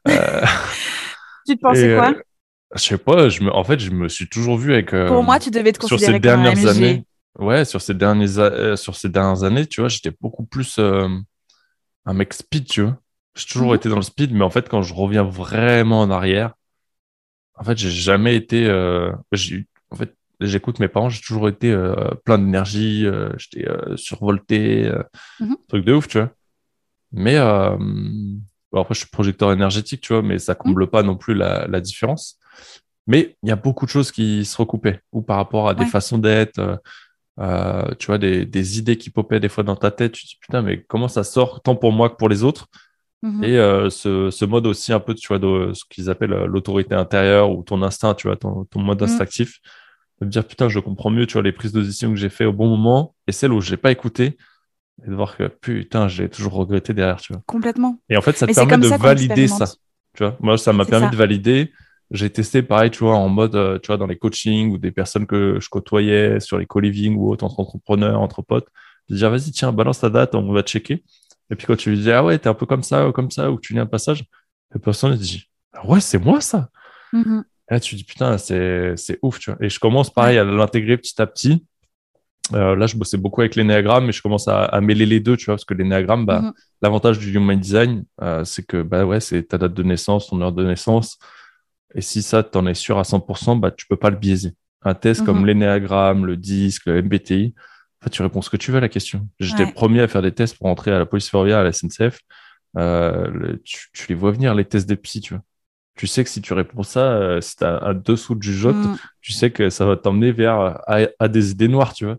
Euh, 0.07 0.43
tu 1.45 1.55
te 1.57 1.61
pensais 1.61 1.95
quoi? 1.95 2.09
euh, 2.09 2.21
Je 2.73 2.81
sais 2.81 2.97
pas. 2.97 3.29
Je 3.29 3.43
me... 3.43 3.53
En 3.53 3.63
fait, 3.63 3.79
je 3.79 3.91
me 3.91 4.09
suis 4.09 4.27
toujours 4.27 4.57
vu 4.57 4.73
avec. 4.73 4.95
Euh, 4.95 5.07
Pour 5.07 5.21
moi, 5.21 5.37
tu 5.37 5.51
devais 5.51 5.71
te 5.71 5.77
considérer 5.77 6.05
sur 6.05 6.13
ces 6.15 6.19
dernières 6.19 6.67
années. 6.67 7.05
Ouais, 7.37 7.65
sur 7.65 7.79
ces 7.79 7.93
dernières, 7.93 8.79
sur 8.79 8.95
ces 8.95 9.09
dernières 9.09 9.43
années, 9.43 9.67
tu 9.67 9.81
vois, 9.81 9.89
j'étais 9.89 10.11
beaucoup 10.19 10.43
plus 10.43 10.79
un 10.79 12.13
mec 12.13 12.33
speed, 12.33 12.65
tu 12.65 12.81
vois. 12.81 12.97
J'ai 13.35 13.45
toujours 13.45 13.69
mhm. 13.69 13.75
été 13.75 13.89
dans 13.89 13.97
le 13.97 14.01
speed, 14.01 14.33
mais 14.33 14.43
en 14.43 14.49
fait, 14.49 14.67
quand 14.67 14.81
je 14.81 14.91
reviens 14.95 15.23
vraiment 15.23 16.01
en 16.01 16.09
arrière, 16.09 16.55
en 17.53 17.63
fait, 17.63 17.77
j'ai 17.77 17.91
jamais 17.91 18.35
été. 18.35 18.67
En 18.71 19.95
fait, 19.95 20.15
j'écoute 20.47 20.79
mes 20.79 20.87
parents, 20.87 21.09
j'ai 21.09 21.21
toujours 21.21 21.47
été 21.47 21.71
euh, 21.71 21.95
plein 22.25 22.37
d'énergie, 22.37 23.05
euh, 23.05 23.29
j'étais 23.37 23.67
euh, 23.67 23.95
survolté, 23.97 24.91
mhm. 25.39 25.55
truc 25.67 25.85
de 25.85 25.93
ouf, 25.93 26.07
tu 26.07 26.19
vois. 26.19 26.29
Mais 27.11 27.35
après, 27.37 28.93
je 28.93 28.99
suis 28.99 29.09
projecteur 29.09 29.51
énergétique, 29.51 30.01
tu 30.01 30.13
vois, 30.13 30.21
mais 30.21 30.39
ça 30.39 30.55
comble 30.55 30.83
mhm. 30.83 30.89
pas 30.89 31.03
non 31.03 31.15
plus 31.15 31.33
la, 31.33 31.81
différence. 31.81 32.37
Mais 33.07 33.35
il 33.43 33.49
y 33.49 33.51
a 33.51 33.55
beaucoup 33.55 33.85
de 33.85 33.91
choses 33.91 34.11
qui 34.11 34.45
se 34.45 34.55
recoupaient, 34.57 35.01
ou 35.11 35.21
par 35.21 35.37
rapport 35.37 35.67
à 35.67 35.73
des 35.73 35.85
façons 35.85 36.17
d'être, 36.17 36.81
tu 37.99 38.07
vois, 38.07 38.17
des, 38.17 38.79
idées 38.79 38.97
qui 38.97 39.09
popaient 39.09 39.39
des 39.39 39.49
fois 39.49 39.63
dans 39.63 39.75
ta 39.75 39.91
tête. 39.91 40.13
Tu 40.13 40.23
te 40.23 40.27
dis, 40.29 40.37
putain, 40.39 40.61
mais 40.61 40.83
comment 40.83 41.07
ça 41.09 41.23
sort 41.23 41.61
tant 41.61 41.75
pour 41.75 41.91
moi 41.91 42.09
que 42.09 42.15
pour 42.15 42.29
les 42.29 42.43
autres? 42.43 42.67
Mhm. 43.23 43.43
Et 43.43 43.57
ce, 43.89 44.45
mode 44.45 44.67
aussi 44.67 44.93
un 44.93 45.01
peu, 45.01 45.13
tu 45.13 45.27
vois, 45.27 45.39
de 45.39 45.73
ce 45.73 45.83
qu'ils 45.89 46.09
appellent 46.09 46.45
l'autorité 46.45 46.95
intérieure 46.95 47.51
ou 47.51 47.63
ton 47.63 47.81
instinct, 47.83 48.13
tu 48.13 48.27
vois, 48.27 48.37
ton, 48.37 48.65
mode 48.75 49.03
instinctif 49.03 49.59
de 50.21 50.25
me 50.27 50.31
dire 50.31 50.45
putain, 50.45 50.69
je 50.69 50.79
comprends 50.79 51.09
mieux, 51.09 51.25
tu 51.25 51.33
vois, 51.33 51.41
les 51.41 51.51
prises 51.51 51.71
de 51.71 51.81
décision 51.81 52.11
que 52.11 52.15
j'ai 52.15 52.29
fait 52.29 52.45
au 52.45 52.53
bon 52.53 52.67
moment 52.67 53.15
et 53.27 53.31
celles 53.31 53.51
où 53.51 53.59
je 53.59 53.71
n'ai 53.71 53.77
pas 53.77 53.91
écouté 53.91 54.37
et 55.03 55.09
de 55.09 55.15
voir 55.15 55.35
que 55.35 55.47
putain, 55.47 56.07
j'ai 56.07 56.29
toujours 56.29 56.53
regretté 56.53 56.93
derrière, 56.93 57.17
tu 57.17 57.33
vois. 57.33 57.41
Complètement. 57.47 57.99
Et 58.07 58.17
en 58.17 58.21
fait, 58.21 58.37
ça 58.37 58.45
te 58.45 58.53
permet 58.53 58.77
de 58.77 58.87
valider 58.87 59.47
ça. 59.47 59.65
Tu 60.13 60.23
vois, 60.23 60.37
moi, 60.39 60.57
ça 60.57 60.73
m'a 60.73 60.85
permis 60.85 61.09
de 61.09 61.15
valider. 61.15 61.71
J'ai 62.11 62.29
testé 62.29 62.61
pareil, 62.61 62.91
tu 62.91 62.99
vois, 62.99 63.15
en 63.15 63.29
mode, 63.29 63.55
euh, 63.55 63.79
tu 63.79 63.87
vois, 63.87 63.97
dans 63.97 64.05
les 64.05 64.17
coachings 64.17 64.73
ou 64.73 64.77
des 64.77 64.91
personnes 64.91 65.25
que 65.25 65.59
je 65.61 65.69
côtoyais 65.69 66.39
sur 66.41 66.57
les 66.57 66.65
co-living 66.65 67.15
ou 67.15 67.31
autres 67.31 67.45
entre 67.45 67.61
entrepreneurs, 67.61 68.19
entre 68.19 68.41
potes, 68.41 68.67
de 69.09 69.15
dire 69.15 69.29
vas-y, 69.31 69.51
tiens, 69.51 69.71
balance 69.71 70.01
ta 70.01 70.09
date, 70.09 70.35
on 70.35 70.51
va 70.51 70.61
checker. 70.61 71.03
Et 71.49 71.55
puis 71.55 71.65
quand 71.65 71.77
tu 71.77 71.89
lui 71.89 71.99
dis 71.99 72.11
ah 72.11 72.23
ouais, 72.23 72.37
t'es 72.37 72.49
un 72.49 72.53
peu 72.53 72.65
comme 72.65 72.83
ça 72.83 73.07
ou 73.07 73.11
comme 73.13 73.31
ça, 73.31 73.49
ou 73.49 73.59
tu 73.59 73.73
lis 73.73 73.79
un 73.79 73.85
passage, 73.85 74.25
la 74.73 74.79
personne 74.79 75.15
dit 75.15 75.45
ah 75.73 75.87
ouais, 75.87 76.01
c'est 76.01 76.19
moi 76.19 76.41
ça. 76.41 76.69
Mm-hmm 77.13 77.43
là, 77.71 77.79
tu 77.79 77.91
te 77.95 77.97
dis, 77.97 78.03
putain, 78.03 78.37
c'est, 78.37 78.95
ouf, 79.21 79.39
tu 79.39 79.49
vois. 79.51 79.57
Et 79.63 79.69
je 79.69 79.79
commence 79.79 80.09
pareil 80.11 80.37
à 80.37 80.43
l'intégrer 80.43 80.97
petit 80.97 81.19
à 81.21 81.25
petit. 81.25 81.65
Euh, 82.53 82.75
là, 82.75 82.85
je 82.85 82.97
bossais 82.97 83.17
beaucoup 83.17 83.41
avec 83.41 83.55
l'énéagramme, 83.55 84.05
mais 84.05 84.11
je 84.11 84.21
commence 84.21 84.47
à, 84.47 84.79
mêler 84.81 85.05
les 85.05 85.19
deux, 85.19 85.37
tu 85.37 85.45
vois, 85.45 85.55
parce 85.55 85.65
que 85.65 85.73
l'énéagramme, 85.73 86.25
bah, 86.25 86.41
mhm. 86.41 86.53
l'avantage 86.81 87.17
du 87.17 87.33
human 87.33 87.57
design, 87.59 88.03
euh, 88.21 88.43
c'est 88.43 88.65
que 88.65 88.81
bah, 88.81 89.05
ouais, 89.05 89.19
c'est 89.21 89.43
ta 89.43 89.57
date 89.57 89.73
de 89.73 89.83
naissance, 89.83 90.27
ton 90.27 90.41
heure 90.41 90.51
de 90.51 90.65
naissance. 90.65 91.17
Et 91.95 92.01
si 92.01 92.21
ça, 92.21 92.43
tu 92.43 92.57
en 92.57 92.67
es 92.67 92.73
sûr 92.73 92.99
à 92.99 93.03
100%, 93.03 93.55
bah, 93.55 93.71
tu 93.71 93.85
peux 93.87 93.97
pas 93.97 94.09
le 94.09 94.17
biaiser. 94.17 94.53
un 94.83 94.95
test 94.95 95.23
comme 95.23 95.41
Mhm. 95.41 95.45
l'énéagramme, 95.45 96.25
le 96.25 96.35
disque, 96.35 96.87
le 96.87 96.97
MBTI, 97.03 97.53
tu 98.11 98.23
réponds 98.23 98.41
ce 98.41 98.49
que 98.49 98.57
tu 98.57 98.71
veux 98.71 98.77
à 98.77 98.81
la 98.81 98.89
question. 98.89 99.27
J'étais 99.39 99.59
Ouais. 99.61 99.67
le 99.67 99.73
premier 99.73 100.01
à 100.01 100.07
faire 100.07 100.23
des 100.23 100.31
tests 100.31 100.57
pour 100.57 100.65
entrer 100.65 100.91
à 100.91 100.97
la 100.97 101.05
police 101.05 101.29
ferroviaire, 101.29 101.59
à 101.59 101.63
la 101.63 101.71
SNCF. 101.71 102.17
Euh, 102.79 103.27
le- 103.31 103.61
tu, 103.63 103.89
tu 103.93 104.07
les 104.09 104.15
vois 104.15 104.31
venir, 104.31 104.55
les 104.55 104.65
tests 104.65 104.89
des 104.89 104.95
psy, 104.95 105.21
tu 105.21 105.35
vois. 105.35 105.43
Tu 105.95 106.07
sais 106.07 106.23
que 106.23 106.29
si 106.29 106.41
tu 106.41 106.53
réponds 106.53 106.83
ça, 106.83 107.11
euh, 107.13 107.41
si 107.41 107.57
tu 107.57 107.63
à 107.65 107.93
dessous 107.93 108.35
du 108.35 108.53
jote, 108.55 108.75
Mm. 108.75 108.95
tu 109.21 109.33
sais 109.33 109.51
que 109.51 109.69
ça 109.69 109.85
va 109.85 109.97
t'emmener 109.97 110.31
vers 110.31 110.55
à, 110.87 110.99
à 111.19 111.27
des 111.27 111.51
idées 111.51 111.67
noires, 111.67 111.93
tu 111.93 112.05
vois. 112.05 112.17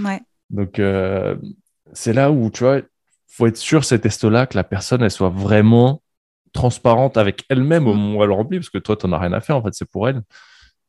Ouais. 0.00 0.20
Donc, 0.50 0.78
euh, 0.78 1.36
c'est 1.92 2.12
là 2.12 2.30
où, 2.30 2.50
tu 2.50 2.64
vois, 2.64 2.80
faut 3.28 3.46
être 3.46 3.56
sûr, 3.56 3.84
ces 3.84 4.00
tests-là, 4.00 4.46
que 4.46 4.56
la 4.56 4.64
personne, 4.64 5.02
elle 5.02 5.10
soit 5.10 5.28
vraiment 5.30 6.02
transparente 6.52 7.16
avec 7.16 7.44
elle-même 7.48 7.86
au 7.86 7.94
Mm. 7.94 7.98
moment 7.98 8.18
où 8.18 8.22
elle 8.22 8.28
le 8.28 8.34
remplit, 8.34 8.58
parce 8.58 8.70
que 8.70 8.78
toi, 8.78 8.96
tu 8.96 9.06
n'en 9.06 9.16
as 9.16 9.20
rien 9.20 9.32
à 9.32 9.40
faire, 9.40 9.56
en 9.56 9.62
fait, 9.62 9.72
c'est 9.74 9.88
pour 9.88 10.08
elle. 10.08 10.22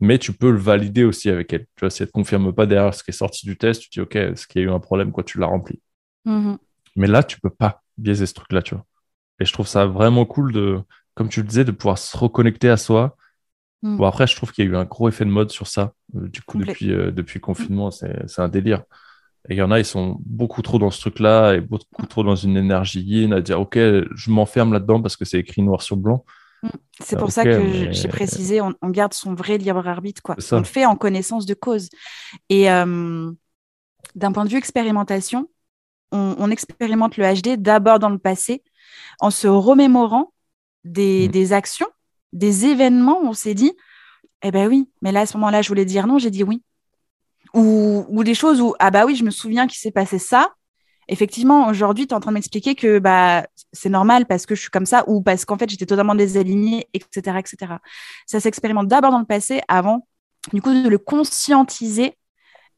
Mais 0.01 0.19
tu 0.19 0.33
peux 0.33 0.51
le 0.51 0.57
valider 0.57 1.03
aussi 1.05 1.29
avec 1.29 1.53
elle. 1.53 1.61
Tu 1.75 1.79
vois, 1.81 1.89
si 1.89 2.01
elle 2.03 2.07
ne 2.07 2.11
te 2.11 2.13
confirme 2.13 2.53
pas 2.53 2.65
derrière 2.65 2.93
ce 2.93 3.03
qui 3.03 3.11
est 3.11 3.13
sorti 3.13 3.45
du 3.45 3.55
test, 3.55 3.81
tu 3.83 3.89
dis, 3.89 4.01
OK, 4.01 4.15
est-ce 4.15 4.45
qu'il 4.45 4.61
y 4.61 4.65
a 4.65 4.67
eu 4.67 4.71
un 4.71 4.79
problème, 4.79 5.11
quoi, 5.11 5.23
tu 5.23 5.39
l'as 5.39 5.45
rempli. 5.47 5.79
Mhm. 6.25 6.57
Mais 6.97 7.07
là, 7.07 7.23
tu 7.23 7.39
peux 7.39 7.49
pas 7.49 7.81
biaiser 7.97 8.25
ce 8.25 8.33
truc-là, 8.33 8.61
tu 8.61 8.75
vois. 8.75 8.83
Et 9.39 9.45
je 9.45 9.53
trouve 9.53 9.67
ça 9.67 9.85
vraiment 9.85 10.25
cool 10.25 10.51
de, 10.51 10.79
comme 11.15 11.29
tu 11.29 11.41
le 11.41 11.47
disais, 11.47 11.65
de 11.65 11.71
pouvoir 11.71 11.97
se 11.97 12.17
reconnecter 12.17 12.69
à 12.69 12.77
soi. 12.77 13.17
Mm. 13.81 13.97
Bon, 13.97 14.05
après, 14.05 14.27
je 14.27 14.35
trouve 14.35 14.51
qu'il 14.51 14.65
y 14.65 14.67
a 14.67 14.71
eu 14.71 14.75
un 14.75 14.85
gros 14.85 15.09
effet 15.09 15.25
de 15.25 15.29
mode 15.31 15.51
sur 15.51 15.67
ça. 15.67 15.93
Euh, 16.15 16.27
Du 16.29 16.41
coup, 16.41 16.57
depuis, 16.59 16.91
euh, 16.91 17.11
depuis 17.11 17.39
le 17.39 17.41
confinement, 17.43 17.91
c'est, 17.91 18.27
c'est 18.27 18.41
un 18.41 18.49
délire. 18.49 18.83
Et 19.49 19.53
il 19.55 19.57
y 19.57 19.61
en 19.61 19.71
a, 19.71 19.79
ils 19.79 19.85
sont 19.85 20.17
beaucoup 20.25 20.61
trop 20.63 20.79
dans 20.79 20.91
ce 20.91 20.99
truc-là 21.01 21.53
et 21.55 21.61
beaucoup 21.61 22.05
trop 22.07 22.23
dans 22.23 22.35
une 22.35 22.57
énergie 22.57 23.01
yin 23.01 23.33
à 23.33 23.41
dire, 23.41 23.59
OK, 23.61 23.75
je 23.77 24.31
m'enferme 24.31 24.73
là-dedans 24.73 25.01
parce 25.01 25.15
que 25.17 25.25
c'est 25.25 25.39
écrit 25.39 25.61
noir 25.61 25.81
sur 25.83 25.97
blanc. 25.97 26.25
C'est 26.99 27.15
Ah, 27.15 27.19
pour 27.19 27.31
ça 27.31 27.43
que 27.43 27.57
mais- 27.59 27.93
j'ai 27.93 28.07
précisé, 28.07 28.59
on, 28.61 28.73
on 28.81 28.89
garde 28.89 29.13
son 29.13 29.35
vrai 29.35 29.57
libre 29.59 29.87
arbitre, 29.87 30.21
quoi. 30.23 30.35
On 30.51 30.57
le 30.57 30.63
fait 30.63 30.85
en 30.85 30.95
connaissance 30.95 31.45
de 31.45 31.53
cause. 31.53 31.89
Et 32.49 32.71
euh, 32.71 33.31
d'un 34.15 34.31
point 34.31 34.45
de 34.45 34.49
vue 34.49 34.57
expérimentation, 34.57 35.49
on, 36.11 36.35
on 36.39 36.49
expérimente 36.51 37.17
le 37.17 37.25
HD 37.25 37.57
d'abord 37.57 37.99
dans 37.99 38.09
le 38.09 38.17
passé, 38.19 38.63
en 39.19 39.31
se 39.31 39.47
remémorant 39.47 40.33
des, 40.85 41.27
Mm. 41.27 41.31
des 41.31 41.53
actions, 41.53 41.87
des 42.31 42.65
événements 42.65 43.21
où 43.21 43.27
on 43.27 43.33
s'est 43.33 43.53
dit, 43.53 43.73
eh 44.41 44.51
ben 44.51 44.67
oui, 44.69 44.89
mais 45.01 45.11
là, 45.11 45.21
à 45.21 45.25
ce 45.25 45.35
moment-là, 45.37 45.61
je 45.61 45.67
voulais 45.67 45.85
dire 45.85 46.07
non, 46.07 46.17
j'ai 46.19 46.29
dit 46.31 46.43
oui. 46.43 46.63
Ou, 47.53 48.05
ou 48.09 48.23
des 48.23 48.33
choses 48.33 48.61
où, 48.61 48.75
ah 48.79 48.91
bah 48.91 49.05
oui, 49.05 49.15
je 49.15 49.23
me 49.23 49.31
souviens 49.31 49.67
qu'il 49.67 49.79
s'est 49.79 49.91
passé 49.91 50.19
ça. 50.19 50.53
Effectivement, 51.07 51.67
aujourd'hui, 51.67 52.07
tu 52.07 52.11
es 52.11 52.15
en 52.15 52.19
train 52.19 52.31
de 52.31 52.35
m'expliquer 52.35 52.75
que 52.75 52.99
bah, 52.99 53.45
c'est 53.73 53.89
normal 53.89 54.25
parce 54.25 54.45
que 54.45 54.55
je 54.55 54.61
suis 54.61 54.71
comme 54.71 54.85
ça 54.85 55.03
ou 55.07 55.21
parce 55.21 55.45
qu'en 55.45 55.57
fait, 55.57 55.69
j'étais 55.69 55.85
totalement 55.85 56.15
désalignée, 56.15 56.87
etc., 56.93 57.37
etc. 57.39 57.73
Ça 58.25 58.39
s'expérimente 58.39 58.87
d'abord 58.87 59.11
dans 59.11 59.19
le 59.19 59.25
passé 59.25 59.61
avant, 59.67 60.07
du 60.51 60.61
coup, 60.61 60.73
de 60.73 60.89
le 60.89 60.97
conscientiser 60.97 62.17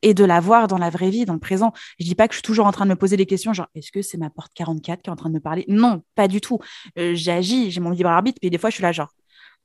et 0.02 0.14
de 0.14 0.24
l'avoir 0.24 0.68
dans 0.68 0.78
la 0.78 0.90
vraie 0.90 1.10
vie, 1.10 1.26
dans 1.26 1.34
le 1.34 1.40
présent. 1.40 1.74
Je 2.00 2.06
dis 2.06 2.16
pas 2.16 2.28
que 2.28 2.34
je 2.34 2.38
suis 2.38 2.44
toujours 2.44 2.66
en 2.66 2.72
train 2.72 2.86
de 2.86 2.92
me 2.92 2.96
poser 2.96 3.18
des 3.18 3.26
questions, 3.26 3.54
genre, 3.54 3.68
est-ce 3.76 3.92
que 3.92 4.02
c'est 4.02 4.18
ma 4.18 4.30
porte 4.30 4.52
44 4.54 5.02
qui 5.02 5.10
est 5.10 5.14
en 5.14 5.16
train 5.16 5.30
de 5.30 5.36
me 5.36 5.40
parler? 5.40 5.66
Non, 5.68 6.04
pas 6.16 6.28
du 6.28 6.42
tout. 6.42 6.60
Euh, 6.98 7.14
J'agis, 7.16 7.72
j'ai 7.72 7.80
mon 7.80 7.90
libre 7.90 8.10
arbitre, 8.10 8.40
puis 8.40 8.50
des 8.50 8.58
fois, 8.58 8.70
je 8.70 8.76
suis 8.76 8.84
là, 8.84 8.92
genre, 8.92 9.10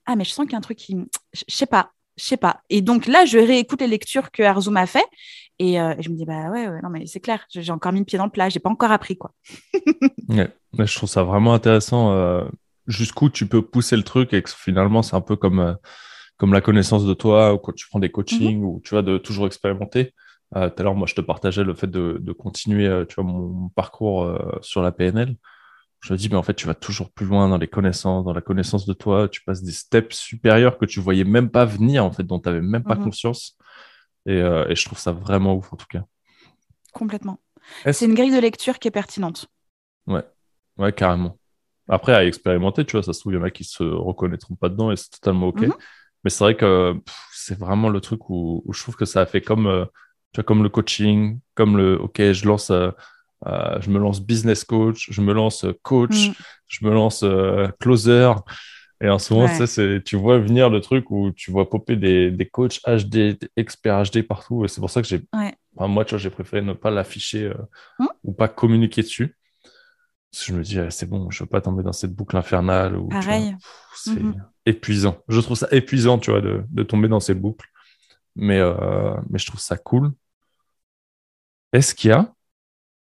ah, 0.07 0.17
mais 0.17 0.25
je 0.25 0.31
sens 0.31 0.45
qu'il 0.45 0.53
y 0.53 0.55
a 0.55 0.59
un 0.59 0.63
truc 0.63 0.79
qui. 0.79 0.97
Je 1.33 1.45
sais 1.49 1.67
pas, 1.67 1.91
je 2.17 2.25
sais 2.25 2.37
pas. 2.37 2.61
Et 2.71 2.81
donc 2.81 3.07
là, 3.07 3.25
je 3.25 3.39
réécoute 3.39 3.81
les 3.81 3.87
lectures 3.87 4.31
que 4.31 4.43
Arzu 4.43 4.71
m'a 4.71 4.87
fait, 4.87 5.07
et, 5.59 5.81
euh, 5.81 5.95
et 5.99 6.03
je 6.03 6.11
me 6.11 6.17
dis, 6.17 6.25
bah 6.25 6.51
ouais, 6.51 6.67
non, 6.83 6.89
mais 6.91 7.07
c'est 7.07 7.21
clair, 7.21 7.47
j'ai 7.51 7.71
encore 7.71 7.93
mis 7.93 8.01
le 8.01 8.05
pied 8.05 8.19
dans 8.19 8.25
le 8.25 8.31
plat, 8.31 8.49
j'ai 8.49 8.61
pas 8.61 8.71
encore 8.71 8.91
appris, 8.91 9.17
quoi. 9.17 9.33
Ouais. 10.29 10.51
Je 10.79 10.97
trouve 10.97 11.09
ça 11.09 11.23
vraiment 11.23 11.53
intéressant 11.53 12.13
euh, 12.13 12.45
jusqu'où 12.87 13.29
tu 13.29 13.47
peux 13.47 13.61
pousser 13.61 13.97
le 13.97 14.03
truc 14.03 14.33
et 14.33 14.43
que 14.43 14.51
finalement, 14.51 15.03
c'est 15.03 15.15
un 15.15 15.21
peu 15.21 15.37
comme, 15.37 15.77
comme 16.43 16.53
la 16.53 16.61
connaissance 16.61 17.07
de 17.07 17.15
toi 17.15 17.55
ou 17.55 17.59
quand 17.59 17.71
tu 17.73 17.87
prends 17.89 18.01
des 18.01 18.11
coachings 18.11 18.65
ou 18.65 18.81
tu 18.83 18.91
vois, 18.91 19.03
de 19.03 19.17
toujours 19.17 19.47
expérimenter. 19.47 20.13
Euh, 20.57 20.69
tout 20.69 20.81
à 20.81 20.83
l'heure, 20.83 20.97
moi, 20.97 21.07
je 21.07 21.15
te 21.15 21.21
partageais 21.21 21.63
le 21.63 21.73
fait 21.73 21.87
de, 21.87 22.19
de 22.21 22.33
continuer 22.33 22.89
euh, 22.89 23.05
tu 23.05 23.15
vois, 23.15 23.23
mon 23.23 23.69
parcours 23.69 24.25
euh, 24.25 24.59
sur 24.61 24.83
la 24.83 24.91
PNL. 24.91 25.37
Je 26.01 26.13
me 26.13 26.19
dis, 26.19 26.29
mais 26.29 26.35
en 26.35 26.43
fait, 26.43 26.55
tu 26.55 26.67
vas 26.67 26.75
toujours 26.75 27.13
plus 27.13 27.27
loin 27.27 27.49
dans 27.49 27.59
les 27.59 27.69
connaissances, 27.69 28.25
dans 28.25 28.33
la 28.33 28.41
connaissance 28.41 28.87
de 28.87 28.93
toi. 28.93 29.29
Tu 29.29 29.45
passes 29.45 29.63
des 29.63 29.71
steps 29.71 30.17
supérieurs 30.17 30.79
que 30.79 30.85
tu 30.85 30.99
voyais 30.99 31.23
même 31.23 31.49
pas 31.49 31.65
venir, 31.65 32.05
en 32.05 32.11
fait, 32.11 32.25
dont 32.25 32.41
tu 32.41 32.49
n'avais 32.49 32.61
même 32.61 32.83
pas 32.83 32.97
Mhm. 32.97 33.05
conscience. 33.05 33.57
Et, 34.27 34.33
euh, 34.33 34.67
et 34.69 34.75
je 34.75 34.85
trouve 34.85 34.99
ça 34.99 35.13
vraiment 35.13 35.55
ouf, 35.55 35.73
en 35.73 35.77
tout 35.77 35.87
cas. 35.89 36.03
Complètement. 36.93 37.39
C'est 37.93 38.07
une 38.07 38.15
grille 38.15 38.35
de 38.35 38.41
lecture 38.41 38.81
qui 38.81 38.89
est 38.89 38.91
pertinente. 38.91 39.47
Ouais, 40.09 40.25
ouais, 40.79 40.93
carrément. 40.93 41.39
Après, 41.89 42.13
à 42.13 42.25
expérimenter, 42.25 42.85
tu 42.85 42.97
vois, 42.97 43.05
ça 43.05 43.13
se 43.13 43.21
trouve, 43.21 43.33
il 43.33 43.37
y 43.37 43.39
en 43.39 43.45
a 43.45 43.51
qui 43.53 43.63
se 43.63 43.85
reconnaîtront 43.85 44.57
pas 44.57 44.69
dedans 44.69 44.91
et 44.91 44.97
c'est 44.97 45.11
totalement 45.11 45.47
OK. 45.47 45.63
Mhm. 45.63 45.75
Mais 46.25 46.31
c'est 46.31 46.45
vrai 46.45 46.57
que 46.57 46.95
c'est 47.33 47.59
vraiment 47.59 47.89
le 47.89 48.01
truc 48.01 48.31
où, 48.31 48.63
où 48.65 48.73
je 48.73 48.81
trouve 48.83 48.97
que 48.97 49.05
ça 49.05 49.23
a 49.23 49.27
fait 49.27 49.41
comme, 49.41 49.67
euh, 49.67 49.85
tu 50.33 50.39
vois, 50.41 50.45
comme 50.45 50.63
le 50.63 50.69
coaching, 50.69 51.41
comme 51.55 51.77
le 51.77 51.99
OK, 52.01 52.19
je 52.33 52.47
lance, 52.47 52.71
euh, 52.71 52.91
euh, 53.47 53.81
je 53.81 53.91
me 53.91 53.99
lance 53.99 54.21
business 54.21 54.65
coach, 54.65 55.09
je 55.11 55.21
me 55.21 55.33
lance 55.33 55.67
coach, 55.83 56.31
Mm. 56.31 56.35
je 56.69 56.87
me 56.87 56.93
lance 56.93 57.25
closer. 57.81 58.33
Et 59.03 59.09
en 59.09 59.19
ce 59.19 59.35
moment, 59.35 59.47
Ouais. 59.47 59.57
ça, 59.57 59.67
c'est, 59.67 60.03
tu 60.05 60.17
vois 60.17 60.39
venir 60.39 60.71
le 60.71 60.81
truc 60.81 61.11
où 61.11 61.33
tu 61.33 61.51
vois 61.51 61.69
popper 61.69 61.97
des, 61.97 62.31
des 62.31 62.47
coachs 62.49 62.81
HD, 62.87 63.35
des 63.35 63.49
experts 63.57 64.05
HD 64.13 64.23
partout. 64.23 64.65
Et 64.65 64.69
c'est 64.69 64.81
pour 64.81 64.91
ça 64.91 65.03
que 65.03 65.09
j'ai, 65.09 65.23
Ouais. 65.35 65.55
enfin, 65.77 65.89
moi, 65.89 66.05
tu 66.05 66.11
vois, 66.11 66.19
j'ai 66.19 66.31
préféré 66.31 66.63
ne 66.63 66.73
pas 66.73 66.91
l'afficher 66.91 67.53
Hmm. 67.99 68.07
ou 68.25 68.33
pas 68.33 68.49
communiquer 68.49 69.03
dessus. 69.03 69.37
Parce 70.33 70.47
que 70.47 70.53
je 70.53 70.59
me 70.59 70.63
dis, 70.65 70.79
eh, 70.79 70.91
c'est 70.91 71.07
bon, 71.09 71.31
je 71.31 71.45
veux 71.45 71.49
pas 71.49 71.61
tomber 71.61 71.83
dans 71.83 71.93
cette 71.93 72.15
boucle 72.15 72.37
infernale. 72.37 72.97
Où, 72.97 73.17
tu 73.19 73.29
vois, 73.29 73.41
Pareil. 73.41 73.57
pff, 73.61 74.17
Mhm. 74.23 74.52
Épuisant. 74.67 75.19
Je 75.29 75.41
trouve 75.41 75.57
ça 75.57 75.69
épuisant, 75.71 76.19
tu 76.19 76.31
vois, 76.31 76.41
de, 76.41 76.65
de 76.71 76.83
tomber 76.83 77.09
dans 77.09 77.21
ces 77.21 77.35
boucles. 77.35 77.69
Mais, 78.37 78.59
euh, 78.59 79.15
mais 79.29 79.39
je 79.39 79.47
trouve 79.47 79.61
ça 79.61 79.77
cool. 79.77 80.13
Est-ce 81.73 81.95
qu'il 81.95 82.11
y 82.11 82.13
a 82.13 82.33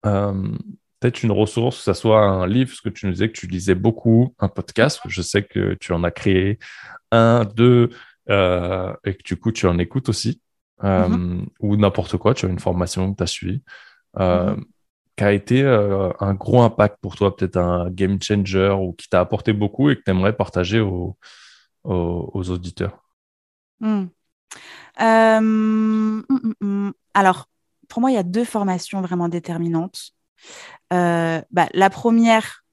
euh, 0.06 0.56
peut-être 1.00 1.22
une 1.22 1.32
ressource, 1.32 1.78
que 1.78 1.82
ce 1.84 1.92
soit 1.92 2.20
un 2.20 2.46
livre, 2.46 2.70
parce 2.70 2.80
que 2.80 2.88
tu 2.88 3.06
nous 3.06 3.12
disais 3.12 3.28
que 3.28 3.38
tu 3.38 3.46
lisais 3.46 3.74
beaucoup, 3.74 4.34
un 4.38 4.48
podcast, 4.48 5.00
je 5.06 5.22
sais 5.22 5.42
que 5.42 5.74
tu 5.74 5.92
en 5.92 6.04
as 6.04 6.10
créé 6.10 6.58
un, 7.10 7.44
deux, 7.44 7.90
euh, 8.28 8.94
et 9.04 9.14
que 9.14 9.22
du 9.24 9.36
coup 9.36 9.52
tu 9.52 9.66
en 9.66 9.78
écoutes 9.78 10.08
aussi, 10.08 10.40
Mhm. 10.82 11.46
ou 11.60 11.76
n'importe 11.76 12.16
quoi, 12.16 12.32
tu 12.32 12.46
as 12.46 12.48
une 12.48 12.58
formation 12.58 13.12
que 13.12 13.18
tu 13.18 13.22
as 13.22 13.26
suivie, 13.26 13.62
Mhm. 14.18 14.64
qui 15.16 15.24
a 15.24 15.32
été 15.32 15.62
euh, 15.62 16.10
un 16.20 16.32
gros 16.34 16.62
impact 16.62 16.96
pour 17.02 17.16
toi, 17.16 17.36
peut-être 17.36 17.58
un 17.58 17.90
game 17.90 18.20
changer, 18.22 18.74
ou 18.80 18.92
qui 18.94 19.08
t'a 19.08 19.20
apporté 19.20 19.52
beaucoup 19.52 19.90
et 19.90 19.96
que 19.96 20.02
tu 20.02 20.10
aimerais 20.10 20.34
partager 20.34 20.80
aux, 20.80 21.18
aux, 21.84 22.50
auditeurs. 22.50 23.02
Mm. 23.80 24.04
Euh, 25.00 25.40
mm, 25.40 26.24
mm, 26.28 26.52
mm. 26.60 26.92
Alors, 27.14 27.48
pour 27.88 28.00
moi, 28.00 28.10
il 28.10 28.14
y 28.14 28.18
a 28.18 28.22
deux 28.22 28.44
formations 28.44 29.00
vraiment 29.02 29.28
déterminantes. 29.28 30.12
Euh, 30.92 31.42
bah, 31.50 31.68
la 31.74 31.90
première 31.90 32.64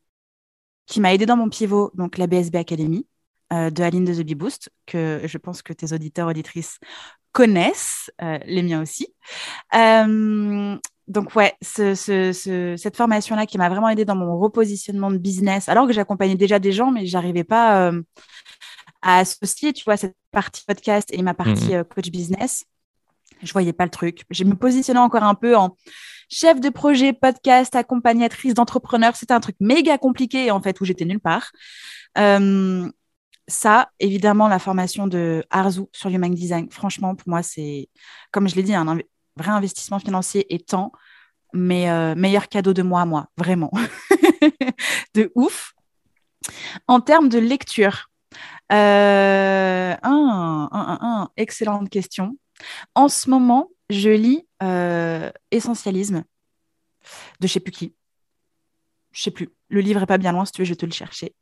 qui 0.85 0.99
m'a 1.01 1.13
aidé 1.13 1.25
dans 1.25 1.37
mon 1.37 1.49
pivot, 1.49 1.91
donc 1.95 2.17
la 2.17 2.27
BSB 2.27 2.55
Academy 2.57 3.07
euh, 3.53 3.69
de 3.69 3.83
Aline 3.83 4.05
de 4.05 4.13
The 4.13 4.25
Bee 4.25 4.35
Boost, 4.35 4.71
que 4.85 5.21
je 5.25 5.37
pense 5.37 5.61
que 5.61 5.73
tes 5.73 5.93
auditeurs, 5.93 6.27
auditrices 6.29 6.79
connaissent, 7.33 8.11
les 8.45 8.63
miens 8.63 8.81
aussi. 8.81 9.13
Donc 11.07 11.35
ouais, 11.35 11.53
ce, 11.61 11.95
ce, 11.95 12.33
ce- 12.33 12.75
cette 12.77 12.97
formation-là 12.97 13.45
qui 13.45 13.57
m'a 13.57 13.69
vraiment 13.69 13.87
aidé 13.89 14.03
dans 14.03 14.15
mon 14.15 14.37
repositionnement 14.37 15.09
de 15.09 15.17
business, 15.17 15.69
alors 15.69 15.87
que 15.87 15.93
j'accompagnais 15.93 16.35
déjà 16.35 16.59
des 16.59 16.73
gens, 16.73 16.91
mais 16.91 17.05
j'arrivais 17.05 17.45
pas 17.45 17.91
à 19.07 19.19
associer, 19.19 19.71
tu 19.73 19.83
vois, 19.85 19.95
cette 19.97 20.15
partie 20.31 20.63
podcast 20.67 21.07
et 21.13 21.21
ma 21.21 21.33
partie 21.33 21.69
Mhm. 21.69 21.73
euh, 21.75 21.83
coach 21.83 22.09
business. 22.11 22.65
Je 23.41 23.51
voyais 23.53 23.73
pas 23.73 23.85
le 23.85 23.89
truc. 23.91 24.23
Je 24.29 24.43
me 24.43 24.53
positionnais 24.55 24.99
encore 24.99 25.23
un 25.23 25.35
peu 25.35 25.55
en 25.55 25.77
chef 26.29 26.59
de 26.59 26.69
projet, 26.69 27.13
podcast, 27.13 27.75
accompagnatrice 27.75 28.53
d'entrepreneurs. 28.53 29.15
C'était 29.15 29.33
un 29.33 29.39
truc 29.39 29.55
méga 29.59 29.97
compliqué 29.97 30.51
en 30.51 30.61
fait 30.61 30.79
où 30.81 30.85
j'étais 30.85 31.05
nulle 31.05 31.19
part. 31.19 31.51
Euh, 32.17 32.89
ça, 33.47 33.89
évidemment, 33.99 34.47
la 34.49 34.59
formation 34.59 35.07
de 35.07 35.45
Arzu 35.51 35.83
sur 35.93 36.09
Human 36.09 36.33
Design, 36.33 36.69
franchement, 36.69 37.15
pour 37.15 37.29
moi, 37.29 37.43
c'est, 37.43 37.87
comme 38.31 38.49
je 38.49 38.55
l'ai 38.55 38.63
dit, 38.63 38.75
un 38.75 38.87
inv- 38.87 39.05
vrai 39.37 39.51
investissement 39.51 39.99
financier 39.99 40.53
et 40.53 40.59
temps, 40.59 40.91
mais 41.53 41.89
euh, 41.89 42.13
meilleur 42.15 42.49
cadeau 42.49 42.73
de 42.73 42.81
moi 42.81 43.01
à 43.01 43.05
moi, 43.05 43.27
vraiment. 43.37 43.71
de 45.13 45.31
ouf. 45.35 45.73
En 46.87 46.99
termes 47.01 47.29
de 47.29 47.39
lecture, 47.39 48.09
euh, 48.71 49.95
un, 50.03 50.69
un, 50.71 50.97
un, 51.01 51.29
excellente 51.37 51.89
question. 51.89 52.37
En 52.95 53.07
ce 53.07 53.29
moment, 53.29 53.69
je 53.89 54.09
lis 54.09 54.47
euh, 54.63 55.31
Essentialisme 55.51 56.23
de 57.39 57.47
je 57.47 57.53
sais 57.53 57.59
plus 57.59 57.71
qui. 57.71 57.95
Je 59.11 59.23
sais 59.23 59.31
plus. 59.31 59.49
Le 59.69 59.81
livre 59.81 60.01
est 60.03 60.07
pas 60.07 60.17
bien 60.17 60.31
loin, 60.31 60.45
si 60.45 60.51
tu 60.51 60.61
veux, 60.61 60.65
je 60.65 60.73
te 60.73 60.85
le 60.85 60.91
chercher. 60.91 61.33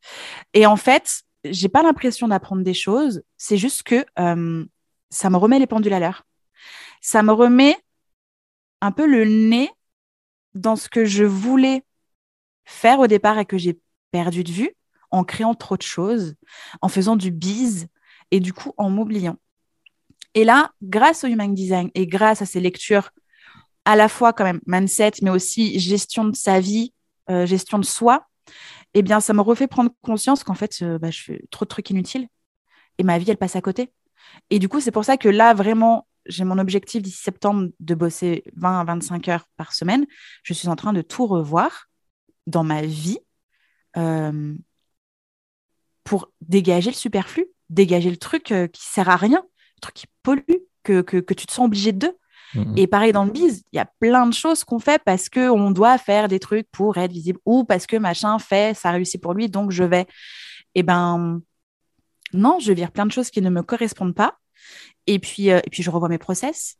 Et 0.53 0.65
en 0.65 0.75
fait, 0.75 1.23
j'ai 1.43 1.69
pas 1.69 1.83
l'impression 1.83 2.27
d'apprendre 2.27 2.63
des 2.63 2.73
choses. 2.73 3.23
C'est 3.37 3.57
juste 3.57 3.83
que 3.83 4.05
euh, 4.19 4.65
ça 5.09 5.29
me 5.29 5.37
remet 5.37 5.59
les 5.59 5.67
pendules 5.67 5.93
à 5.93 5.99
l'heure. 5.99 6.23
Ça 7.01 7.23
me 7.23 7.31
remet 7.31 7.77
un 8.81 8.91
peu 8.91 9.05
le 9.05 9.25
nez 9.25 9.71
dans 10.53 10.75
ce 10.75 10.89
que 10.89 11.05
je 11.05 11.23
voulais 11.23 11.83
faire 12.65 12.99
au 12.99 13.07
départ 13.07 13.37
et 13.39 13.45
que 13.45 13.57
j'ai 13.57 13.79
perdu 14.11 14.43
de 14.43 14.51
vue 14.51 14.75
en 15.15 15.23
créant 15.23 15.55
trop 15.55 15.77
de 15.77 15.81
choses, 15.81 16.35
en 16.81 16.89
faisant 16.89 17.15
du 17.15 17.31
bise 17.31 17.87
et 18.31 18.41
du 18.41 18.51
coup 18.51 18.73
en 18.77 18.89
m'oubliant. 18.89 19.37
Et 20.33 20.43
là, 20.43 20.71
grâce 20.83 21.23
au 21.23 21.27
Human 21.27 21.53
Design 21.53 21.89
et 21.95 22.05
grâce 22.05 22.41
à 22.41 22.45
ces 22.45 22.59
lectures, 22.59 23.11
à 23.85 23.95
la 23.95 24.09
fois 24.09 24.33
quand 24.33 24.43
même 24.43 24.59
mindset, 24.67 25.13
mais 25.21 25.29
aussi 25.29 25.79
gestion 25.79 26.25
de 26.25 26.35
sa 26.35 26.59
vie, 26.59 26.93
euh, 27.29 27.45
gestion 27.45 27.79
de 27.79 27.85
soi, 27.85 28.27
eh 28.93 29.01
bien, 29.01 29.21
ça 29.21 29.33
me 29.33 29.41
refait 29.41 29.67
prendre 29.67 29.91
conscience 30.01 30.43
qu'en 30.43 30.53
fait, 30.53 30.79
euh, 30.81 30.97
bah, 30.97 31.11
je 31.11 31.21
fais 31.21 31.45
trop 31.49 31.63
de 31.63 31.69
trucs 31.69 31.89
inutiles 31.89 32.27
et 32.97 33.03
ma 33.03 33.17
vie, 33.17 33.31
elle 33.31 33.37
passe 33.37 33.55
à 33.55 33.61
côté. 33.61 33.93
Et 34.49 34.59
du 34.59 34.67
coup, 34.67 34.81
c'est 34.81 34.91
pour 34.91 35.05
ça 35.05 35.15
que 35.15 35.29
là, 35.29 35.53
vraiment, 35.53 36.07
j'ai 36.25 36.43
mon 36.43 36.57
objectif 36.57 37.01
d'ici 37.01 37.21
septembre 37.21 37.69
de 37.79 37.95
bosser 37.95 38.43
20 38.57 38.81
à 38.81 38.83
25 38.83 39.29
heures 39.29 39.45
par 39.55 39.71
semaine. 39.71 40.05
Je 40.43 40.53
suis 40.53 40.67
en 40.67 40.75
train 40.75 40.91
de 40.91 41.01
tout 41.01 41.25
revoir 41.25 41.85
dans 42.47 42.65
ma 42.65 42.81
vie 42.81 43.19
euh, 43.95 44.55
pour 46.05 46.31
dégager 46.39 46.91
le 46.91 46.95
superflu, 46.95 47.47
dégager 47.69 48.09
le 48.09 48.17
truc 48.17 48.53
euh, 48.53 48.67
qui 48.67 48.83
sert 48.85 49.09
à 49.09 49.17
rien, 49.17 49.43
le 49.75 49.81
truc 49.81 49.95
qui 49.95 50.05
pollue, 50.23 50.61
que, 50.83 51.01
que, 51.01 51.17
que 51.17 51.33
tu 51.33 51.45
te 51.45 51.51
sens 51.51 51.65
obligé 51.65 51.91
de. 51.91 52.15
Mmh. 52.53 52.77
Et 52.77 52.87
pareil 52.87 53.11
dans 53.11 53.25
le 53.25 53.31
biz, 53.31 53.63
il 53.73 53.75
y 53.75 53.79
a 53.79 53.89
plein 53.99 54.27
de 54.27 54.33
choses 54.33 54.63
qu'on 54.63 54.79
fait 54.79 55.01
parce 55.03 55.29
qu'on 55.29 55.71
doit 55.71 55.97
faire 55.97 56.29
des 56.29 56.39
trucs 56.39 56.69
pour 56.71 56.97
être 56.97 57.11
visible 57.11 57.39
ou 57.43 57.65
parce 57.65 57.87
que 57.87 57.97
machin 57.97 58.39
fait, 58.39 58.77
ça 58.77 58.91
réussit 58.91 59.19
pour 59.19 59.33
lui, 59.33 59.49
donc 59.49 59.71
je 59.71 59.83
vais. 59.83 60.05
Eh 60.75 60.83
ben 60.83 61.41
non, 62.33 62.59
je 62.59 62.71
vire 62.71 62.91
plein 62.91 63.05
de 63.05 63.11
choses 63.11 63.31
qui 63.31 63.41
ne 63.41 63.49
me 63.49 63.63
correspondent 63.63 64.15
pas. 64.15 64.37
Et 65.07 65.19
puis, 65.19 65.51
euh, 65.51 65.59
et 65.65 65.69
puis 65.69 65.83
je 65.83 65.89
revois 65.89 66.09
mes 66.09 66.17
process. 66.17 66.77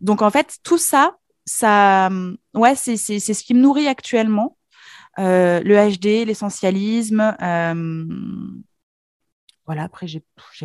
Donc 0.00 0.20
en 0.20 0.30
fait, 0.30 0.58
tout 0.62 0.78
ça, 0.78 1.16
ça, 1.46 2.10
ouais, 2.54 2.74
c'est 2.74 2.96
ce 2.96 3.44
qui 3.44 3.54
me 3.54 3.60
nourrit 3.60 3.86
actuellement. 3.86 4.56
Euh, 5.18 5.60
le 5.62 5.74
HD, 5.76 6.26
l'essentialisme. 6.26 7.36
Euh, 7.40 8.04
voilà, 9.66 9.84
après, 9.84 10.06
j'ai 10.06 10.22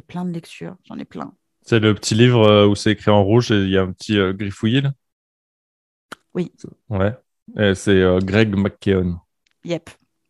plein 0.07 0.25
de 0.25 0.31
lectures, 0.31 0.75
j'en 0.85 0.97
ai 0.97 1.05
plein. 1.05 1.33
C'est 1.61 1.79
le 1.79 1.93
petit 1.93 2.15
livre 2.15 2.65
où 2.65 2.75
c'est 2.75 2.91
écrit 2.91 3.11
en 3.11 3.23
rouge 3.23 3.51
et 3.51 3.61
il 3.61 3.69
y 3.69 3.77
a 3.77 3.81
un 3.81 3.91
petit 3.91 4.17
griffouillis 4.33 4.81
là? 4.81 4.91
Oui. 6.33 6.51
Ouais. 6.89 7.13
C'est 7.75 8.01
Greg 8.23 8.55
McKeown. 8.55 9.19
Yep. 9.65 9.89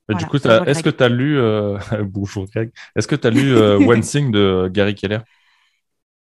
du 0.09 0.25
coup, 0.25 0.37
est-ce 0.37 0.83
que 0.83 0.89
tu 0.89 1.03
as 1.03 1.09
lu. 1.09 1.39
Bonjour 2.03 2.45
Greg. 2.47 2.71
Est-ce 2.95 3.07
que 3.07 3.15
tu 3.15 3.27
as 3.27 3.29
lu 3.29 3.55
One 3.87 4.01
Thing 4.01 4.31
de 4.31 4.69
Gary 4.71 4.95
Keller? 4.95 5.19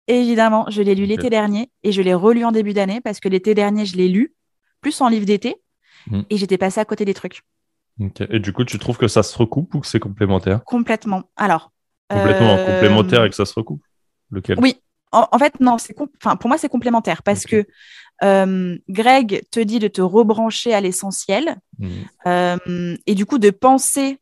Évidemment, 0.08 0.66
je 0.70 0.82
l'ai 0.82 0.96
lu 0.96 1.06
l'été 1.06 1.30
dernier 1.30 1.70
et 1.84 1.92
je 1.92 2.02
l'ai 2.02 2.14
relu 2.14 2.46
en 2.46 2.52
début 2.52 2.74
d'année 2.74 3.02
parce 3.02 3.20
que 3.20 3.28
l'été 3.28 3.54
dernier, 3.54 3.86
je 3.86 3.98
l'ai 3.98 4.08
lu, 4.08 4.34
plus 4.80 5.00
en 5.02 5.10
livre 5.10 5.26
d'été, 5.26 5.58
hmm. 6.10 6.22
et 6.30 6.38
j'étais 6.38 6.58
passée 6.58 6.80
à 6.80 6.86
côté 6.86 7.04
des 7.04 7.14
trucs. 7.14 7.42
Et 8.30 8.40
du 8.40 8.54
coup, 8.54 8.64
tu 8.64 8.78
trouves 8.80 8.98
que 8.98 9.08
ça 9.08 9.24
se 9.24 9.38
recoupe 9.38 9.74
ou 9.74 9.80
que 9.80 9.88
c'est 9.88 10.00
complémentaire 10.00 10.64
Complètement. 10.66 11.24
Alors. 11.36 11.72
Complètement 12.10 12.56
euh, 12.56 12.66
complémentaire 12.66 13.24
et 13.26 13.30
que 13.30 13.36
ça 13.36 13.46
se 13.46 13.54
recoupe 13.54 13.82
Lequel 14.32 14.60
Oui. 14.60 14.82
En, 15.12 15.40
fait, 15.40 15.60
non, 15.62 15.78
c'est 15.78 15.96
enfin, 16.22 16.36
pour 16.36 16.50
moi, 16.50 16.58
c'est 16.58 16.70
complémentaire 16.70 17.24
parce 17.24 17.46
que 17.46 17.66
euh, 18.24 18.78
Greg 18.90 19.44
te 19.52 19.60
dit 19.60 19.80
de 19.80 19.88
te 19.88 20.02
rebrancher 20.02 20.74
à 20.74 20.82
l'essentiel 20.82 21.58
hmm. 21.80 21.90
euh, 22.28 22.98
et 23.06 23.16
du 23.16 23.26
coup 23.26 23.40
de 23.40 23.50
penser, 23.50 24.20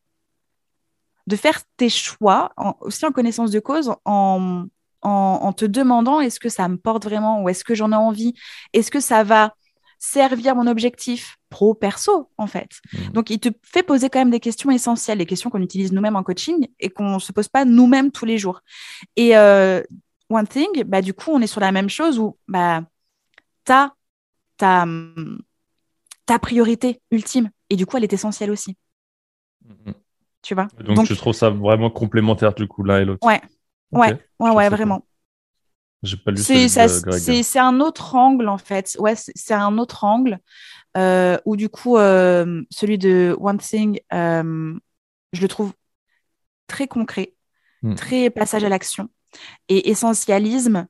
de 1.25 1.35
faire 1.35 1.59
tes 1.75 1.89
choix, 1.89 2.53
aussi 2.81 3.05
en 3.05 3.11
connaissance 3.11 3.49
de 3.49 3.59
cause, 3.59 3.93
en, 4.05 4.67
en, 5.01 5.53
te 5.53 5.65
demandant 5.65 6.19
est-ce 6.19 6.39
que 6.39 6.49
ça 6.49 6.67
me 6.67 6.77
porte 6.77 7.03
vraiment 7.03 7.41
ou 7.41 7.49
est-ce 7.49 7.63
que 7.63 7.75
j'en 7.75 7.91
ai 7.91 7.95
envie? 7.95 8.33
Est-ce 8.73 8.91
que 8.91 8.99
ça 8.99 9.23
va 9.23 9.55
servir 9.97 10.55
mon 10.55 10.67
objectif? 10.67 11.37
Pro-perso, 11.55 12.29
en 12.37 12.47
fait. 12.47 12.81
Mmh. 12.91 13.11
Donc, 13.13 13.29
il 13.29 13.39
te 13.39 13.47
fait 13.63 13.81
poser 13.81 14.09
quand 14.09 14.19
même 14.19 14.29
des 14.29 14.41
questions 14.41 14.71
essentielles, 14.71 15.19
des 15.19 15.25
questions 15.25 15.49
qu'on 15.49 15.61
utilise 15.61 15.93
nous-mêmes 15.93 16.17
en 16.17 16.23
coaching 16.23 16.67
et 16.81 16.89
qu'on 16.89 17.15
ne 17.15 17.19
se 17.19 17.31
pose 17.31 17.47
pas 17.47 17.63
nous-mêmes 17.63 18.11
tous 18.11 18.25
les 18.25 18.37
jours. 18.37 18.59
Et 19.15 19.37
euh, 19.37 19.81
One 20.29 20.47
Thing, 20.47 20.83
bah, 20.83 21.01
du 21.01 21.13
coup, 21.13 21.31
on 21.31 21.39
est 21.39 21.47
sur 21.47 21.61
la 21.61 21.71
même 21.71 21.89
chose 21.89 22.19
où 22.19 22.37
bah, 22.49 22.83
tu 23.65 23.71
as 23.71 23.93
ta, 24.57 24.85
ta 26.25 26.39
priorité 26.39 26.99
ultime 27.09 27.49
et 27.69 27.77
du 27.77 27.85
coup, 27.85 27.95
elle 27.95 28.03
est 28.03 28.13
essentielle 28.13 28.51
aussi. 28.51 28.75
Mmh. 29.63 29.91
Tu 30.41 30.55
vois? 30.55 30.67
Donc, 30.83 30.97
Donc, 30.97 31.05
je 31.05 31.13
trouve 31.13 31.33
ça 31.33 31.49
vraiment 31.49 31.89
complémentaire, 31.89 32.53
du 32.53 32.67
coup, 32.67 32.83
l'un 32.83 32.99
et 32.99 33.05
l'autre. 33.05 33.25
Ouais, 33.25 33.41
Ouais, 33.91 34.19
ouais, 34.39 34.51
ouais, 34.51 34.69
vraiment. 34.69 35.05
Pas 36.25 36.35
C'est 36.35 37.59
un 37.59 37.79
autre 37.79 38.15
angle, 38.15 38.49
en 38.49 38.57
fait. 38.57 38.95
Ouais, 38.99 39.13
c'est 39.15 39.53
un 39.53 39.77
autre 39.77 40.03
angle 40.03 40.39
euh, 40.97 41.37
où, 41.45 41.55
du 41.55 41.69
coup, 41.69 41.97
euh, 41.97 42.63
celui 42.69 42.97
de 42.97 43.35
One 43.39 43.57
Thing, 43.57 43.99
euh, 44.13 44.73
je 45.33 45.41
le 45.41 45.47
trouve 45.47 45.73
très 46.67 46.87
concret, 46.87 47.33
hmm. 47.81 47.95
très 47.95 48.29
passage 48.29 48.63
à 48.63 48.69
l'action 48.69 49.09
et 49.69 49.89
essentialisme, 49.89 50.87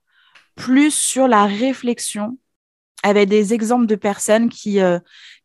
plus 0.56 0.94
sur 0.94 1.28
la 1.28 1.46
réflexion 1.46 2.38
avec 3.04 3.30
des 3.30 3.54
exemples 3.54 3.86
de 3.86 3.96
personnes 3.96 4.50
qui, 4.50 4.80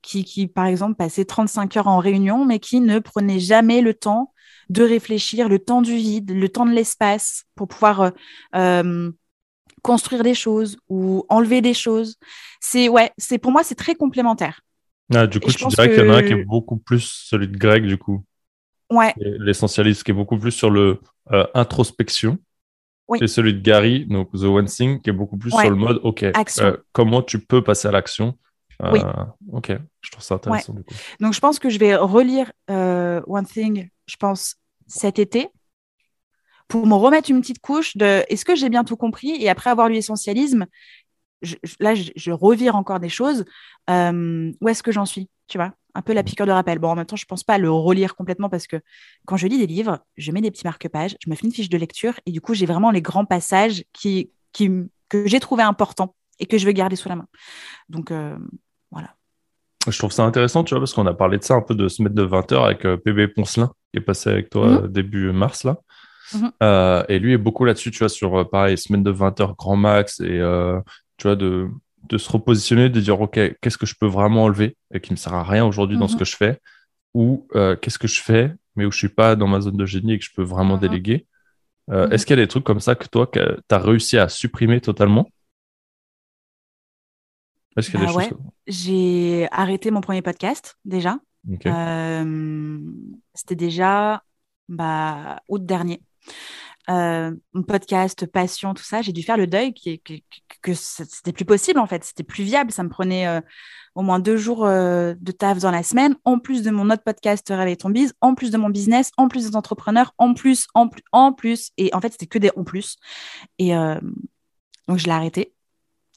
qui, 0.01 0.25
qui, 0.25 0.47
par 0.47 0.65
exemple, 0.65 0.95
passaient 0.95 1.27
35 1.27 1.77
heures 1.77 1.89
en 1.89 1.99
réunion, 1.99 2.47
mais 2.47 2.59
qui 2.59 2.81
ne 2.81 2.99
prenaient 3.01 3.41
jamais 3.41 3.83
le 3.83 3.93
temps 3.93 4.33
de 4.71 4.85
réfléchir, 4.85 5.49
le 5.49 5.59
temps 5.59 5.83
du 5.83 5.97
vide, 5.97 6.31
le 6.31 6.49
temps 6.49 6.65
de 6.65 6.71
l'espace 6.71 7.45
pour 7.57 7.67
pouvoir 7.67 8.01
euh, 8.01 8.11
euh, 8.55 9.11
construire 9.83 10.23
des 10.23 10.35
choses 10.35 10.79
ou 10.89 11.25
enlever 11.29 11.61
des 11.61 11.75
choses. 11.75 12.17
C'est 12.61 12.89
ouais, 12.89 13.11
c'est 13.19 13.39
pour 13.39 13.53
moi 13.53 13.63
c'est 13.63 13.75
très 13.75 13.95
complémentaire. 13.95 14.61
Ah, 15.13 15.27
du 15.27 15.41
coup, 15.41 15.51
tu 15.51 15.67
dirais 15.67 15.89
qu'il 15.89 16.05
y 16.05 16.09
en 16.09 16.15
a 16.15 16.19
un 16.19 16.23
qui 16.23 16.33
est 16.33 16.45
beaucoup 16.45 16.77
plus 16.77 17.01
celui 17.29 17.49
de 17.49 17.57
Greg, 17.57 17.85
du 17.85 17.99
coup. 17.99 18.25
Ouais. 18.91 19.13
L'essentialiste 19.17 20.05
qui 20.05 20.13
est 20.13 20.15
beaucoup 20.15 20.39
plus 20.39 20.53
sur 20.53 20.71
le 20.71 21.01
euh, 21.33 21.47
introspection. 21.55 22.39
Oui. 23.09 23.19
Et 23.21 23.27
celui 23.27 23.55
de 23.55 23.61
Gary, 23.61 24.07
donc 24.07 24.31
The 24.33 24.45
One 24.45 24.67
Thing, 24.67 25.01
qui 25.01 25.11
est 25.11 25.13
beaucoup 25.13 25.37
plus 25.37 25.51
sur 25.51 25.69
le 25.69 25.75
mode, 25.75 25.99
OK, 26.05 26.25
comment 26.93 27.23
tu 27.23 27.41
peux 27.41 27.63
passer 27.63 27.89
à 27.89 27.91
l'action? 27.91 28.39
Oui. 28.81 29.01
Ok, 29.53 29.73
je 30.01 30.11
trouve 30.13 30.23
ça 30.23 30.37
intéressant. 30.37 30.75
Du 30.75 30.85
coup. 30.85 30.95
Donc, 31.19 31.35
je 31.35 31.41
pense 31.41 31.59
que 31.59 31.71
je 31.71 31.79
vais 31.79 31.97
relire 31.97 32.53
One 32.69 33.47
Thing, 33.47 33.89
je 34.07 34.17
pense, 34.17 34.57
cet 34.87 35.19
été 35.19 35.49
pour 36.71 36.87
me 36.87 36.95
remettre 36.95 37.31
une 37.31 37.41
petite 37.41 37.61
couche 37.61 37.97
de 37.97 38.25
est-ce 38.29 38.45
que 38.45 38.55
j'ai 38.55 38.71
bien 38.71 38.85
tout 38.85 38.97
compris? 38.97 39.33
Et 39.41 39.51
après 39.51 39.71
avoir 39.71 39.89
lu 39.89 39.95
l'essentialisme, 39.95 40.67
là 41.81 41.95
je, 41.95 42.31
revire 42.31 42.77
encore 42.77 43.01
des 43.01 43.09
choses. 43.09 43.45
Euh, 43.91 44.53
où 44.61 44.69
est-ce 44.69 44.83
que 44.83 44.93
j'en 44.93 45.05
suis? 45.05 45.29
Tu 45.49 45.59
vois, 45.59 45.73
un 45.95 46.03
peu 46.03 46.13
la 46.13 46.23
piqûre 46.23 46.47
de 46.47 46.53
rappel. 46.53 46.79
Bon, 46.79 46.89
en 46.89 46.95
même 46.95 47.07
temps, 47.07 47.17
je 47.17 47.25
pense 47.27 47.43
pas 47.43 47.59
le 47.59 47.73
relire 47.73 48.15
complètement 48.15 48.49
parce 48.49 48.69
que 48.69 48.77
quand 49.27 49.37
je 49.37 49.49
lis 49.49 49.59
des 49.59 49.67
livres, 49.67 49.99
je 50.17 50.31
mets 50.31 50.41
des 50.41 50.53
petits 50.53 50.65
marque-pages, 50.65 51.17
je 51.21 51.29
me 51.29 51.35
fais 51.35 51.45
une 51.45 51.53
fiche 51.53 51.69
de 51.69 51.77
lecture 51.77 52.15
et 52.25 52.31
du 52.31 52.41
coup 52.41 52.55
j'ai 52.55 52.67
vraiment 52.67 52.93
les 52.93 53.03
grands 53.03 53.25
passages 53.25 53.83
qui, 53.93 54.31
qui 54.53 54.71
que 55.09 55.27
j'ai 55.27 55.41
trouvé 55.41 55.65
importants 55.65 56.15
et 56.39 56.47
que 56.47 56.57
je 56.57 56.67
veux 56.67 56.73
garder 56.73 56.95
sous 56.95 57.09
la 57.09 57.17
main. 57.17 57.27
Donc 57.89 58.13
euh, 58.13 58.39
voilà. 58.93 59.17
Je 59.89 59.99
trouve 59.99 60.13
ça 60.13 60.25
intéressant, 60.25 60.63
tu 60.63 60.75
vois, 60.75 60.81
parce 60.81 60.95
qu'on 60.95 61.07
a 61.07 61.15
parlé 61.15 61.39
de 61.39 61.43
ça 61.43 61.55
un 61.55 61.63
peu 61.63 61.75
de 61.75 61.89
se 61.89 62.01
mettre 62.01 62.15
de 62.15 62.23
20 62.23 62.53
heures 62.53 62.65
avec 62.67 62.85
euh, 62.85 62.97
PB 62.97 63.35
Poncelin, 63.35 63.73
qui 63.93 63.99
est 63.99 64.05
passé 64.05 64.31
avec 64.31 64.51
toi 64.51 64.83
mhm. 64.83 64.87
début 64.87 65.33
mars, 65.33 65.65
là. 65.65 65.81
Mhm. 66.35 66.53
Euh, 66.63 67.05
et 67.09 67.19
lui 67.19 67.33
est 67.33 67.39
beaucoup 67.39 67.65
là-dessus, 67.65 67.91
tu 67.91 67.99
vois, 68.01 68.09
sur 68.09 68.41
euh, 68.41 68.45
pareil, 68.45 68.79
semaine 68.79 69.03
de 69.03 69.11
20 69.11 69.41
heures 69.41 69.57
grand 69.57 69.77
max, 69.77 70.21
et 70.21 70.41
tu 71.17 71.27
vois, 71.27 71.37
de, 71.37 71.69
de 72.09 72.19
se 72.19 72.31
repositionner, 72.31 72.89
de 72.89 73.01
dire, 73.01 73.21
OK, 73.21 73.39
qu'est-ce 73.61 73.79
que 73.79 73.87
je 73.87 73.95
peux 73.99 74.07
vraiment 74.07 74.45
enlever 74.45 74.77
et 74.93 75.01
qui 75.01 75.13
me 75.13 75.17
sert 75.17 75.35
à 75.35 75.45
rien 75.45 75.65
aujourd'hui 75.65 75.99
dans 75.99 76.09
ce 76.09 76.15
mhm. 76.15 76.19
que 76.19 76.25
je 76.25 76.37
fais, 76.37 76.61
ou 77.15 77.47
qu'est-ce 77.81 77.99
que 77.99 78.09
je 78.09 78.21
fais, 78.21 78.55
mais 78.77 78.85
où 78.85 78.93
je 78.93 78.99
suis 78.99 79.09
pas 79.09 79.37
dans 79.37 79.49
ma 79.49 79.61
zone 79.61 79.77
de 79.77 79.87
génie 79.87 80.15
et 80.15 80.19
que 80.19 80.25
je 80.25 80.31
peux 80.35 80.45
vraiment 80.45 80.77
déléguer. 80.77 81.27
Est-ce 81.91 82.25
qu'il 82.25 82.37
y 82.37 82.41
a 82.41 82.43
des 82.43 82.49
trucs 82.49 82.65
comme 82.65 82.81
ça 82.81 82.95
que 82.95 83.07
toi, 83.09 83.29
tu 83.33 83.41
as 83.41 83.79
réussi 83.79 84.17
à 84.17 84.29
supprimer 84.29 84.81
totalement? 84.81 85.27
Bah 87.77 87.83
j'ai 88.67 89.49
arrêté 89.53 89.91
mon 89.91 90.01
premier 90.01 90.23
podcast 90.23 90.77
déjà. 90.85 91.19
Euh, 91.67 92.79
c'était 93.35 93.55
déjà 93.55 94.23
bah, 94.69 95.41
août 95.49 95.65
dernier. 95.65 96.03
Euh, 96.89 97.33
podcast, 97.69 98.27
passion, 98.27 98.75
tout 98.75 98.83
ça, 98.83 99.03
j'ai 99.03 99.13
dû 99.13 99.23
faire 99.23 99.37
le 99.37 99.47
deuil 99.47 99.73
que, 99.75 100.15
que, 100.63 100.75
c'était 100.75 101.33
plus 101.33 101.45
possible 101.45 101.79
en 101.79 101.87
fait, 101.87 102.03
c'était 102.05 102.25
plus 102.25 102.43
viable. 102.43 102.73
Ça 102.73 102.83
me 102.83 102.89
prenait 102.89 103.29
euh, 103.29 103.41
au 103.95 104.03
moins 104.03 104.19
deux 104.19 104.37
jours 104.37 104.67
de 104.67 105.33
taf 105.33 105.59
dans 105.59 105.71
la 105.71 105.83
semaine, 105.83 106.17
en 106.25 106.39
plus 106.39 106.63
de 106.63 106.71
mon 106.71 106.91
autre 106.91 107.03
podcast 107.05 107.47
Réveille 107.49 107.77
ton 107.77 107.91
bise, 107.91 108.15
en 108.21 108.35
plus 108.35 108.51
de 108.51 108.57
mon 108.57 108.71
business, 108.71 109.13
en 109.17 109.29
plus 109.29 109.51
des 109.51 109.57
entrepreneurs, 109.57 110.15
en 110.19 110.35
plus, 110.35 110.67
en 110.75 110.89
plus, 110.89 111.03
en 111.13 111.33
plus. 111.33 111.71
Et 111.77 111.95
en 111.95 112.01
fait, 112.01 112.13
c'était 112.13 112.27
que 112.27 112.39
des 112.39 112.51
en 112.57 112.65
plus. 112.65 112.97
Et 113.59 113.73
donc, 113.73 114.99
je 114.99 115.05
l'ai 115.05 115.13
arrêté. 115.13 115.55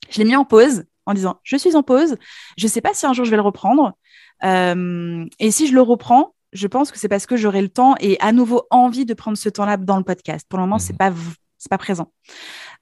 Je 0.09 0.19
l'ai 0.19 0.25
mis 0.25 0.35
en 0.35 0.45
pause 0.45 0.85
en 1.05 1.13
disant 1.13 1.39
je 1.43 1.57
suis 1.57 1.75
en 1.75 1.83
pause, 1.83 2.17
je 2.57 2.65
ne 2.65 2.69
sais 2.69 2.81
pas 2.81 2.93
si 2.93 3.05
un 3.05 3.13
jour 3.13 3.25
je 3.25 3.31
vais 3.31 3.37
le 3.37 3.43
reprendre. 3.43 3.93
Euh, 4.43 5.25
et 5.39 5.51
si 5.51 5.67
je 5.67 5.73
le 5.73 5.81
reprends, 5.81 6.35
je 6.53 6.67
pense 6.67 6.91
que 6.91 6.99
c'est 6.99 7.07
parce 7.07 7.25
que 7.25 7.35
j'aurai 7.35 7.61
le 7.61 7.69
temps 7.69 7.95
et 7.99 8.19
à 8.19 8.31
nouveau 8.31 8.67
envie 8.69 9.05
de 9.05 9.13
prendre 9.13 9.37
ce 9.37 9.49
temps-là 9.49 9.77
dans 9.77 9.97
le 9.97 10.03
podcast. 10.03 10.47
Pour 10.47 10.59
le 10.59 10.65
moment, 10.65 10.79
c'est 10.79 10.93
mhm. 10.93 10.97
pas 10.97 11.13
c'est 11.57 11.69
pas 11.69 11.77
présent. 11.77 12.11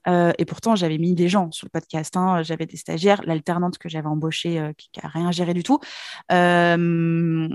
Euh, 0.08 0.32
et 0.40 0.46
pourtant, 0.46 0.76
j'avais 0.76 0.98
mis 0.98 1.14
des 1.14 1.30
gens 1.30 1.52
sur 1.52 1.66
le 1.66 1.70
podcast. 1.70 2.18
Hein. 2.18 2.42
J'avais 2.42 2.66
des 2.66 2.78
stagiaires, 2.78 3.22
l'alternante 3.26 3.78
que 3.78 3.90
j'avais 3.90 4.08
embauchée 4.08 4.60
euh, 4.60 4.74
qui, 4.76 4.90
n'a 5.04 5.10
rien 5.10 5.32
géré 5.32 5.54
du 5.54 5.62
tout. 5.62 5.80
ouais, 6.32 7.48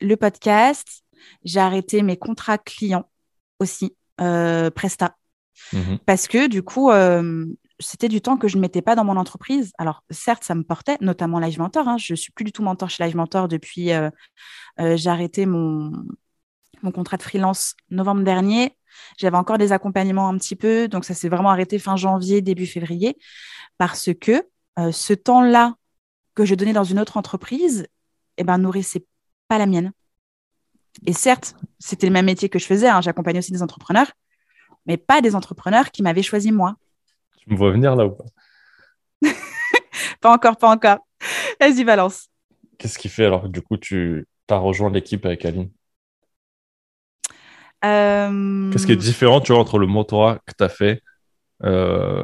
le 0.00 0.14
podcast. 0.14 1.02
J'ai 1.44 1.60
arrêté 1.60 2.02
mes 2.02 2.16
contrats 2.16 2.58
clients 2.58 3.08
aussi, 3.58 3.94
Presta. 4.16 5.16
Mhm. 5.72 5.98
parce 6.04 6.28
que 6.28 6.48
du 6.48 6.62
coup, 6.62 6.90
euh, 6.90 7.46
c'était 7.80 8.08
du 8.08 8.20
temps 8.20 8.36
que 8.36 8.48
je 8.48 8.56
ne 8.56 8.62
mettais 8.62 8.82
pas 8.82 8.94
dans 8.94 9.04
mon 9.04 9.16
entreprise. 9.16 9.72
Alors, 9.78 10.02
certes, 10.10 10.44
ça 10.44 10.54
me 10.54 10.62
portait, 10.62 10.96
notamment 11.00 11.38
Live 11.38 11.58
Mentor. 11.58 11.88
Hein. 11.88 11.96
Je 11.98 12.14
suis 12.14 12.32
plus 12.32 12.44
du 12.44 12.52
tout 12.52 12.62
mentor 12.62 12.90
chez 12.90 13.04
Live 13.04 13.16
Mentor 13.16 13.48
depuis. 13.48 13.92
euh, 13.92 14.10
euh, 14.80 14.96
j'ai 14.96 15.10
arrêté 15.10 15.46
mon, 15.46 15.92
mon 16.82 16.92
contrat 16.92 17.16
de 17.16 17.22
freelance 17.22 17.74
novembre 17.90 18.22
dernier. 18.22 18.76
J'avais 19.18 19.36
encore 19.36 19.58
des 19.58 19.72
accompagnements 19.72 20.28
un 20.28 20.38
petit 20.38 20.56
peu, 20.56 20.88
donc 20.88 21.04
ça 21.04 21.14
s'est 21.14 21.28
vraiment 21.28 21.50
arrêté 21.50 21.78
fin 21.78 21.96
janvier, 21.96 22.42
début 22.42 22.66
février, 22.66 23.18
parce 23.78 24.10
que 24.20 24.46
euh, 24.78 24.92
ce 24.92 25.12
temps-là 25.12 25.74
que 26.34 26.44
je 26.44 26.54
donnais 26.54 26.72
dans 26.72 26.84
une 26.84 27.00
autre 27.00 27.16
entreprise, 27.16 27.86
eh 28.36 28.44
ben, 28.44 28.58
nourrissait 28.58 29.04
pas 29.48 29.58
la 29.58 29.66
mienne. 29.66 29.92
Et 31.06 31.12
certes, 31.12 31.56
c'était 31.78 32.06
le 32.06 32.12
même 32.12 32.26
métier 32.26 32.48
que 32.48 32.58
je 32.58 32.66
faisais. 32.66 32.88
hein. 32.88 33.00
J'accompagnais 33.00 33.40
aussi 33.40 33.52
des 33.52 33.62
entrepreneurs, 33.62 34.12
mais 34.86 34.96
pas 34.96 35.20
des 35.20 35.34
entrepreneurs 35.34 35.90
qui 35.90 36.02
m'avaient 36.02 36.22
choisi 36.22 36.52
moi. 36.52 36.76
Tu 37.38 37.50
me 37.50 37.56
vois 37.56 37.70
venir 37.72 37.94
là 37.96 38.06
ou 38.06 38.10
pas? 38.10 38.24
Pas 40.20 40.32
encore, 40.32 40.56
pas 40.56 40.70
encore. 40.70 40.98
Vas-y, 41.60 41.84
balance. 41.84 42.28
Qu'est-ce 42.78 42.98
qui 42.98 43.08
fait 43.08 43.26
alors 43.26 43.42
que 43.42 43.48
du 43.48 43.62
coup 43.62 43.76
tu 43.76 44.26
as 44.48 44.56
rejoint 44.56 44.90
l'équipe 44.90 45.24
avec 45.26 45.44
Aline 45.44 45.70
Euh, 47.84 48.70
Qu'est-ce 48.72 48.86
qui 48.86 48.92
est 48.92 48.96
différent 48.96 49.40
tu 49.40 49.52
vois, 49.52 49.60
entre 49.60 49.78
le 49.78 49.86
mentorat 49.86 50.38
que 50.46 50.52
tu 50.56 50.64
as 50.64 50.68
fait 50.70 51.02
euh, 51.64 52.22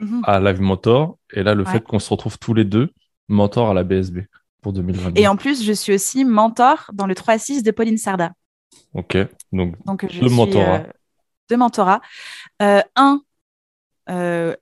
mhm. 0.00 0.22
à 0.24 0.40
Live 0.40 0.60
Mentor 0.60 1.18
et 1.32 1.42
là 1.42 1.54
le 1.54 1.64
Ouais. 1.64 1.72
fait 1.72 1.80
qu'on 1.80 1.98
se 2.00 2.10
retrouve 2.10 2.38
tous 2.38 2.54
les 2.54 2.64
deux 2.64 2.90
mentor 3.28 3.70
à 3.70 3.74
la 3.74 3.84
BSB 3.84 4.20
pour 4.62 4.72
2022 4.72 5.20
Et 5.20 5.28
en 5.28 5.36
plus, 5.36 5.62
je 5.64 5.72
suis 5.72 5.94
aussi 5.94 6.24
mentor 6.24 6.90
dans 6.92 7.06
le 7.06 7.14
3-6 7.14 7.62
de 7.62 7.70
Pauline 7.70 7.98
Sarda. 7.98 8.32
Ok, 8.94 9.16
donc 9.52 9.76
Donc, 9.86 10.06
je 10.10 10.20
De 10.20 10.28
suis, 10.28 10.36
mentorat. 10.36 10.76
euh, 10.80 10.92
de 11.50 11.56
mentorat. 11.56 12.00
Un, 12.60 13.22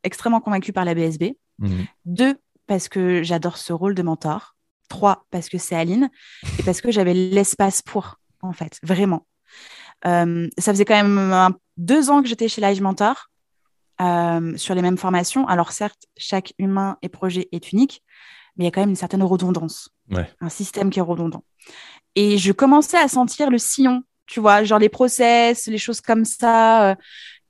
extrêmement 0.02 0.40
convaincu 0.40 0.72
par 0.72 0.84
la 0.84 0.94
BSB. 0.94 1.36
mhm. 1.58 1.86
Deux, 2.04 2.36
parce 2.66 2.88
que 2.88 3.22
j'adore 3.22 3.56
ce 3.58 3.72
rôle 3.72 3.94
de 3.94 4.02
mentor. 4.02 4.54
Trois, 4.88 5.24
parce 5.30 5.48
que 5.48 5.58
c'est 5.58 5.74
Aline. 5.76 6.10
Et 6.58 6.62
parce 6.62 6.80
que 6.80 6.90
j'avais 6.90 7.14
l'espace 7.14 7.82
pour, 7.82 8.18
en 8.40 8.52
fait, 8.52 8.78
vraiment. 8.82 9.26
Euh, 10.06 10.48
ça 10.58 10.72
faisait 10.72 10.84
quand 10.84 10.94
même 11.02 11.18
un- 11.18 11.56
deux 11.76 12.10
ans 12.10 12.22
que 12.22 12.28
j'étais 12.28 12.48
chez 12.48 12.60
Live 12.60 12.82
Mentor 12.82 13.30
euh, 14.00 14.56
sur 14.56 14.74
les 14.74 14.82
mêmes 14.82 14.98
formations. 14.98 15.46
Alors, 15.48 15.72
certes, 15.72 16.06
chaque 16.16 16.52
humain 16.58 16.96
et 17.02 17.08
projet 17.08 17.48
est 17.52 17.72
unique, 17.72 18.02
mais 18.56 18.64
il 18.64 18.66
y 18.66 18.68
a 18.68 18.70
quand 18.70 18.80
même 18.80 18.90
une 18.90 18.96
certaine 18.96 19.22
redondance. 19.22 19.90
Ouais. 20.10 20.28
Un 20.40 20.48
système 20.48 20.90
qui 20.90 20.98
est 20.98 21.02
redondant. 21.02 21.44
Et 22.14 22.36
je 22.38 22.52
commençais 22.52 22.98
à 22.98 23.08
sentir 23.08 23.48
le 23.50 23.58
sillon, 23.58 24.02
tu 24.26 24.40
vois, 24.40 24.64
genre 24.64 24.78
les 24.78 24.88
process, 24.88 25.66
les 25.66 25.78
choses 25.78 26.00
comme 26.00 26.24
ça. 26.24 26.90
euh, 26.90 26.94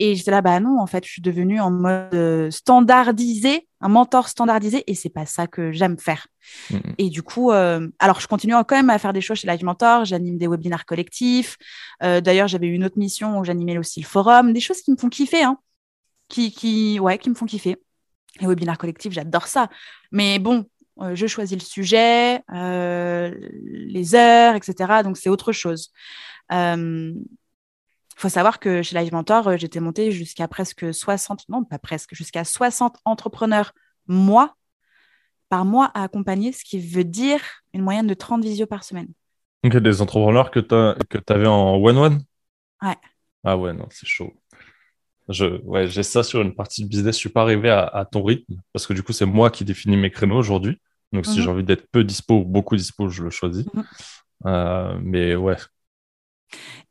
et 0.05 0.17
j'étais 0.17 0.33
là, 0.33 0.43
bah 0.43 0.59
non, 0.59 0.81
en 0.81 0.87
fait, 0.89 1.05
je 1.07 1.11
suis 1.13 1.23
devenue 1.23 1.61
en 1.61 1.71
mode 1.71 2.13
euh, 2.13 2.51
standardisé, 2.51 3.69
un 3.81 3.89
mentor 3.89 4.27
standardisé, 4.27 4.83
et 4.89 4.97
c'est 4.97 5.11
pas 5.11 5.27
ça 5.27 5.47
que 5.47 5.71
j'aime 5.71 5.97
faire. 5.97 6.27
Et 6.99 7.09
du 7.09 7.23
coup, 7.23 7.53
euh, 7.53 7.89
alors 8.01 8.19
je 8.19 8.27
continue 8.27 8.55
quand 8.67 8.75
même 8.75 8.91
à 8.91 8.99
faire 8.99 9.13
des 9.13 9.21
choses 9.21 9.39
chez 9.39 9.47
Live 9.47 9.63
Mentor, 9.63 10.05
j'anime 10.05 10.39
des 10.39 10.49
webinaires 10.49 10.87
collectifs. 10.87 11.57
Euh, 12.03 12.21
D'ailleurs, 12.21 12.49
j'avais 12.49 12.67
eu 12.67 12.73
une 12.73 12.85
autre 12.85 12.99
mission 12.99 13.39
où 13.39 13.45
j'animais 13.45 13.79
aussi 13.79 14.01
le 14.01 14.07
forum, 14.07 14.53
des 14.53 14.59
choses 14.59 14.83
qui 14.83 14.91
me 14.91 14.97
font 14.97 15.09
kiffer, 15.09 15.45
hein, 15.45 15.57
qui, 16.27 16.51
qui, 16.51 16.99
ouais, 16.99 17.17
qui 17.17 17.31
me 17.31 17.37
font 17.37 17.47
kiffer. 17.47 17.77
Les 18.41 18.49
webinaires 18.49 18.79
collectifs, 18.79 19.13
j'adore 19.13 19.47
ça. 19.47 19.69
Mais 20.11 20.41
bon, 20.41 20.67
euh, 21.01 21.15
je 21.15 21.29
choisis 21.29 21.57
le 21.57 21.65
sujet, 21.65 22.43
les 22.51 24.15
heures, 24.17 24.57
etc. 24.57 25.05
Donc 25.05 25.17
c'est 25.17 25.29
autre 25.29 25.53
chose. 25.53 25.93
Il 28.23 28.31
faut 28.31 28.35
savoir 28.35 28.61
que 28.61 28.83
chez 28.83 28.97
Live 28.97 29.13
Mentor, 29.13 29.49
euh, 29.49 29.57
j'étais 29.57 29.81
montée 29.81 30.13
jusqu'à 30.13 30.47
presque 30.47 30.95
60, 30.95 31.49
non 31.49 31.65
pas 31.65 31.81
presque, 31.81 32.15
jusqu'à 32.15 32.45
60 32.45 32.99
entrepreneurs 33.05 33.73
mois 34.07 34.55
par 35.49 35.65
mois 35.65 35.91
à 35.95 36.05
accompagner, 36.05 36.53
ce 36.53 36.63
qui 36.63 36.79
veut 36.79 37.03
dire 37.03 37.41
une 37.75 37.83
moyenne 37.83 38.07
de 38.07 38.15
30 38.15 38.45
visios 38.45 38.69
par 38.69 38.85
semaine. 38.85 39.09
Donc, 39.65 39.73
il 39.73 39.75
y 39.75 39.77
a 39.77 39.81
des 39.81 40.01
entrepreneurs 40.01 40.53
que 40.53 40.61
tu 40.61 40.73
avais 41.33 41.49
en 41.49 41.75
one-one? 41.83 42.23
Ouais. 42.81 42.97
Ah 43.43 43.57
ouais, 43.57 43.73
non, 43.73 43.89
c'est 43.91 44.07
chaud. 44.07 44.33
Je, 45.29 45.61
ouais, 45.63 45.89
j'ai 45.89 46.05
ça 46.05 46.23
sur 46.23 46.43
une 46.43 46.55
partie 46.55 46.85
de 46.85 46.89
business. 46.89 47.17
Je 47.17 47.21
suis 47.23 47.29
pas 47.29 47.43
arrivé 47.43 47.71
à, 47.71 47.83
à 47.87 48.05
ton 48.05 48.23
rythme 48.23 48.55
parce 48.73 48.87
que 48.87 48.93
du 48.93 49.03
coup, 49.03 49.13
c'est 49.13 49.27
moi 49.27 49.51
qui 49.51 49.65
définis 49.65 49.97
mes 49.97 50.13
créneaux 50.13 50.39
aujourd'hui. 50.39 50.81
Donc, 51.13 51.27
si 51.27 51.39
Mhm. 51.39 51.45
j'ai 51.45 51.51
envie 51.51 51.65
d'être 51.65 51.89
peu 51.91 52.05
dispo 52.05 52.37
ou 52.37 52.45
beaucoup 52.45 52.77
dispo, 52.77 53.09
je 53.09 53.25
le 53.25 53.31
choisis. 53.31 53.67
Mhm. 53.75 53.83
Euh, 54.47 54.97
mais 55.03 55.35
ouais, 55.35 55.57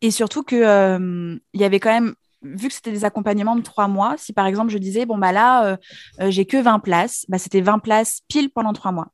Et 0.02 0.12
surtout 0.12 0.44
que 0.44 0.56
euh, 0.56 1.38
il 1.54 1.62
y 1.62 1.64
avait 1.64 1.80
quand 1.80 1.92
même, 1.92 2.16
vu 2.42 2.68
que 2.68 2.74
c'était 2.74 2.92
des 2.92 3.06
accompagnements 3.06 3.56
de 3.56 3.62
trois 3.62 3.88
mois, 3.88 4.16
si 4.18 4.34
par 4.34 4.48
exemple 4.48 4.72
je 4.72 4.78
disais, 4.78 5.06
bon, 5.06 5.18
bah 5.18 5.32
là, 5.32 5.66
euh, 5.66 5.78
euh, 6.22 6.32
j'ai 6.32 6.46
que 6.46 6.58
20 6.58 6.80
places, 6.80 7.26
bah, 7.30 7.38
c'était 7.38 7.62
20 7.62 7.80
places 7.80 8.22
pile 8.28 8.50
pendant 8.50 8.74
trois 8.74 8.92
mois. 8.92 9.08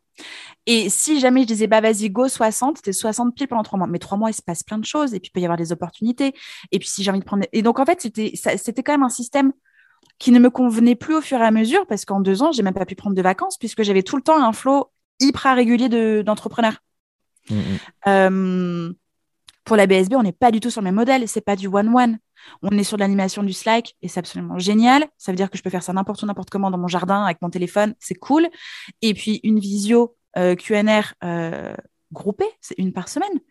Et 0.66 0.90
si 0.90 1.20
jamais 1.20 1.44
je 1.44 1.48
disais, 1.48 1.68
bah 1.68 1.80
vas-y, 1.80 2.10
go 2.10 2.28
60, 2.28 2.78
c'était 2.78 2.92
60 2.92 3.36
pile 3.36 3.48
pendant 3.48 3.64
trois 3.64 3.78
mois. 3.78 3.88
Mais 3.88 4.00
trois 4.00 4.18
mois, 4.18 4.32
il 4.32 4.34
se 4.34 4.42
passe 4.42 4.64
plein 4.64 4.80
de 4.80 4.86
choses, 4.86 5.14
et 5.14 5.20
puis 5.20 5.30
il 5.30 5.32
peut 5.32 5.40
y 5.40 5.46
avoir 5.46 5.58
des 5.58 5.72
opportunités. 5.72 6.34
Et 6.72 6.80
puis 6.80 6.88
si 6.88 7.04
j'ai 7.04 7.12
envie 7.12 7.20
de 7.20 7.26
prendre. 7.26 7.46
Et 7.54 7.62
donc 7.62 7.80
en 7.80 7.86
fait, 7.86 8.02
c'était 8.02 8.34
c'était 8.36 8.84
quand 8.84 8.94
même 8.94 9.04
un 9.04 9.10
système 9.10 9.54
qui 10.20 10.32
ne 10.32 10.40
me 10.40 10.50
convenait 10.50 10.96
plus 10.96 11.16
au 11.16 11.22
fur 11.22 11.38
et 11.40 11.46
à 11.46 11.52
mesure, 11.52 11.86
parce 11.86 12.06
qu'en 12.06 12.20
deux 12.20 12.42
ans, 12.42 12.52
j'ai 12.52 12.64
même 12.64 12.74
pas 12.74 12.86
pu 12.86 12.96
prendre 12.96 13.16
de 13.16 13.22
vacances, 13.22 13.58
puisque 13.58 13.84
j'avais 13.84 14.04
tout 14.04 14.16
le 14.16 14.24
temps 14.24 14.44
un 14.44 14.54
flot 14.54 14.92
hyper 15.20 15.56
régulier 15.56 15.90
de- 15.90 16.24
d'entrepreneurs. 16.26 16.80
Mhm. 17.50 17.78
Euh, 18.08 18.94
pour 19.68 19.76
la 19.76 19.86
BSB, 19.86 20.14
on 20.16 20.24
n'est 20.24 20.32
pas 20.32 20.50
du 20.50 20.62
tout 20.62 20.70
sur 20.70 20.82
le 20.82 20.86
même 20.86 20.96
modèle. 20.96 21.28
C'est 21.28 21.42
pas 21.42 21.58
du 21.58 21.68
one-one. 21.68 22.18
On 22.64 22.70
est 22.78 22.84
sur 22.84 22.96
de 22.96 23.02
l'animation 23.02 23.44
du 23.44 23.52
Slack 23.52 23.96
et 24.02 24.08
c'est 24.08 24.20
absolument 24.20 24.58
génial. 24.58 25.06
Ça 25.18 25.32
veut 25.32 25.36
dire 25.36 25.52
que 25.52 25.58
je 25.58 25.62
peux 25.62 25.70
faire 25.70 25.84
ça 25.84 25.92
n'importe 25.92 26.24
où, 26.24 26.26
n'importe 26.26 26.50
comment 26.50 26.72
dans 26.72 26.78
mon 26.78 26.88
jardin 26.88 27.26
avec 27.26 27.42
mon 27.42 27.50
téléphone. 27.50 27.94
C'est 28.00 28.16
cool. 28.16 28.48
Et 29.02 29.14
puis 29.14 29.42
une 29.44 29.60
visio 29.60 30.16
euh, 30.38 30.56
QNR 30.56 31.14
euh, 31.26 31.76
groupée, 32.14 32.50
c'est 32.62 32.76
une 32.78 32.94
par 32.94 33.10
semaine. 33.10 33.42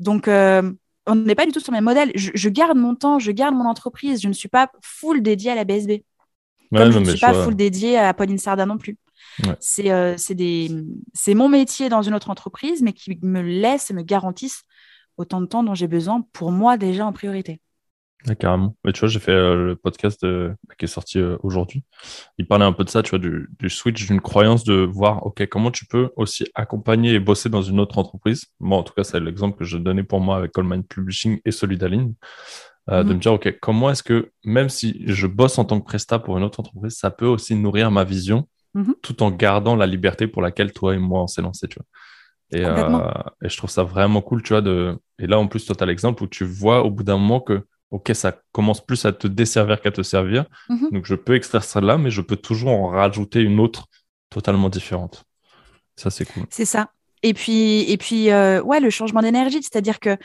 Donc, 0.00 0.26
euh, 0.26 0.72
on 1.06 1.14
n'est 1.14 1.36
pas 1.36 1.46
du 1.46 1.52
tout 1.52 1.60
sur 1.60 1.70
le 1.70 1.76
même 1.76 1.84
modèle. 1.84 2.10
Je, 2.16 2.32
je 2.34 2.48
garde 2.48 2.76
mon 2.76 2.96
temps, 2.96 3.20
je 3.20 3.30
garde 3.30 3.54
mon 3.54 3.66
entreprise. 3.66 4.20
Je 4.20 4.26
ne 4.26 4.32
suis 4.32 4.48
pas 4.48 4.68
full 4.82 5.22
dédiée 5.22 5.52
à 5.52 5.54
la 5.54 5.62
BSB. 5.62 5.90
Ouais, 5.90 6.02
Comme 6.74 6.90
je 6.90 6.98
ne 6.98 7.04
suis 7.04 7.20
pas 7.20 7.34
full 7.34 7.54
dédiée 7.54 7.98
à 7.98 8.12
Pauline 8.14 8.38
Sarda 8.38 8.66
non 8.66 8.78
plus. 8.78 8.98
Ouais. 9.44 9.54
C'est 9.60 9.92
euh, 9.92 10.16
c'est 10.18 11.34
mon 11.34 11.48
métier 11.48 11.88
dans 11.88 12.02
une 12.02 12.14
autre 12.14 12.30
entreprise, 12.30 12.82
mais 12.82 12.92
qui 12.92 13.16
me 13.22 13.42
laisse 13.42 13.90
et 13.90 13.94
me 13.94 14.02
garantissent 14.02 14.64
autant 15.16 15.40
de 15.40 15.46
temps 15.46 15.62
dont 15.62 15.74
j'ai 15.74 15.88
besoin 15.88 16.24
pour 16.32 16.52
moi 16.52 16.76
déjà 16.76 17.06
en 17.06 17.12
priorité. 17.12 17.60
Ouais, 18.28 18.36
carrément. 18.36 18.76
Mais 18.84 18.92
tu 18.92 19.00
vois, 19.00 19.08
j'ai 19.08 19.18
fait 19.18 19.32
euh, 19.32 19.66
le 19.66 19.76
podcast 19.76 20.22
euh, 20.22 20.54
qui 20.78 20.84
est 20.84 20.88
sorti 20.88 21.18
euh, 21.18 21.36
aujourd'hui. 21.42 21.82
Il 22.38 22.46
parlait 22.46 22.64
un 22.64 22.72
peu 22.72 22.84
de 22.84 22.88
ça, 22.88 23.02
tu 23.02 23.10
vois, 23.10 23.18
du, 23.18 23.48
du 23.58 23.68
switch, 23.68 24.06
d'une 24.06 24.20
croyance 24.20 24.62
de 24.62 24.74
voir, 24.74 25.26
OK, 25.26 25.44
comment 25.48 25.72
tu 25.72 25.86
peux 25.86 26.10
aussi 26.14 26.46
accompagner 26.54 27.14
et 27.14 27.18
bosser 27.18 27.48
dans 27.48 27.62
une 27.62 27.80
autre 27.80 27.98
entreprise. 27.98 28.44
Moi, 28.60 28.78
en 28.78 28.84
tout 28.84 28.92
cas, 28.94 29.02
c'est 29.02 29.18
l'exemple 29.18 29.58
que 29.58 29.64
je 29.64 29.76
donnais 29.76 30.04
pour 30.04 30.20
moi 30.20 30.36
avec 30.36 30.52
Coleman 30.52 30.84
Publishing 30.84 31.40
et 31.44 31.50
Solidaline. 31.50 32.14
Euh, 32.90 33.02
De 33.02 33.08
Mhm. 33.08 33.14
me 33.16 33.20
dire, 33.20 33.32
OK, 33.32 33.58
comment 33.60 33.90
est-ce 33.90 34.04
que, 34.04 34.30
même 34.44 34.68
si 34.68 35.02
je 35.06 35.26
bosse 35.26 35.58
en 35.58 35.64
tant 35.64 35.80
que 35.80 35.84
presta 35.84 36.20
pour 36.20 36.38
une 36.38 36.44
autre 36.44 36.60
entreprise, 36.60 36.94
ça 36.94 37.10
peut 37.10 37.26
aussi 37.26 37.56
nourrir 37.56 37.90
ma 37.90 38.04
vision 38.04 38.48
Mhm. 38.74 38.94
tout 39.02 39.22
en 39.24 39.30
gardant 39.32 39.74
la 39.76 39.86
liberté 39.86 40.26
pour 40.28 40.42
laquelle 40.42 40.72
toi 40.72 40.94
et 40.94 40.98
moi 40.98 41.22
on 41.22 41.26
s'est 41.26 41.42
lancé, 41.42 41.66
tu 41.68 41.76
vois. 41.78 41.86
Et, 42.52 42.64
euh, 42.64 42.98
et 43.42 43.48
je 43.48 43.56
trouve 43.56 43.70
ça 43.70 43.82
vraiment 43.82 44.20
cool, 44.20 44.42
tu 44.42 44.52
vois. 44.52 44.60
De... 44.60 44.98
Et 45.18 45.26
là, 45.26 45.38
en 45.38 45.46
plus, 45.48 45.64
toi, 45.64 45.74
tu 45.74 45.82
as 45.82 45.86
l'exemple 45.86 46.22
où 46.22 46.26
tu 46.26 46.44
vois 46.44 46.84
au 46.84 46.90
bout 46.90 47.02
d'un 47.02 47.16
moment 47.16 47.40
que, 47.40 47.64
OK, 47.90 48.10
ça 48.14 48.38
commence 48.52 48.84
plus 48.84 49.04
à 49.06 49.12
te 49.12 49.26
desservir 49.26 49.80
qu'à 49.80 49.90
te 49.90 50.02
servir. 50.02 50.44
Mhm. 50.68 50.90
Donc, 50.92 51.06
je 51.06 51.14
peux 51.14 51.34
extraire 51.34 51.64
ça 51.64 51.80
là, 51.80 51.96
mais 51.96 52.10
je 52.10 52.20
peux 52.20 52.36
toujours 52.36 52.70
en 52.70 52.88
rajouter 52.88 53.40
une 53.40 53.58
autre 53.58 53.86
totalement 54.30 54.68
différente. 54.68 55.24
Ça, 55.96 56.10
c'est 56.10 56.26
cool. 56.26 56.44
C'est 56.50 56.64
ça. 56.64 56.90
Et 57.22 57.34
puis, 57.34 57.82
et 57.90 57.96
puis 57.96 58.30
euh, 58.30 58.60
ouais, 58.62 58.80
le 58.80 58.90
changement 58.90 59.22
d'énergie, 59.22 59.62
c'est-à-dire 59.62 60.00
que 60.00 60.16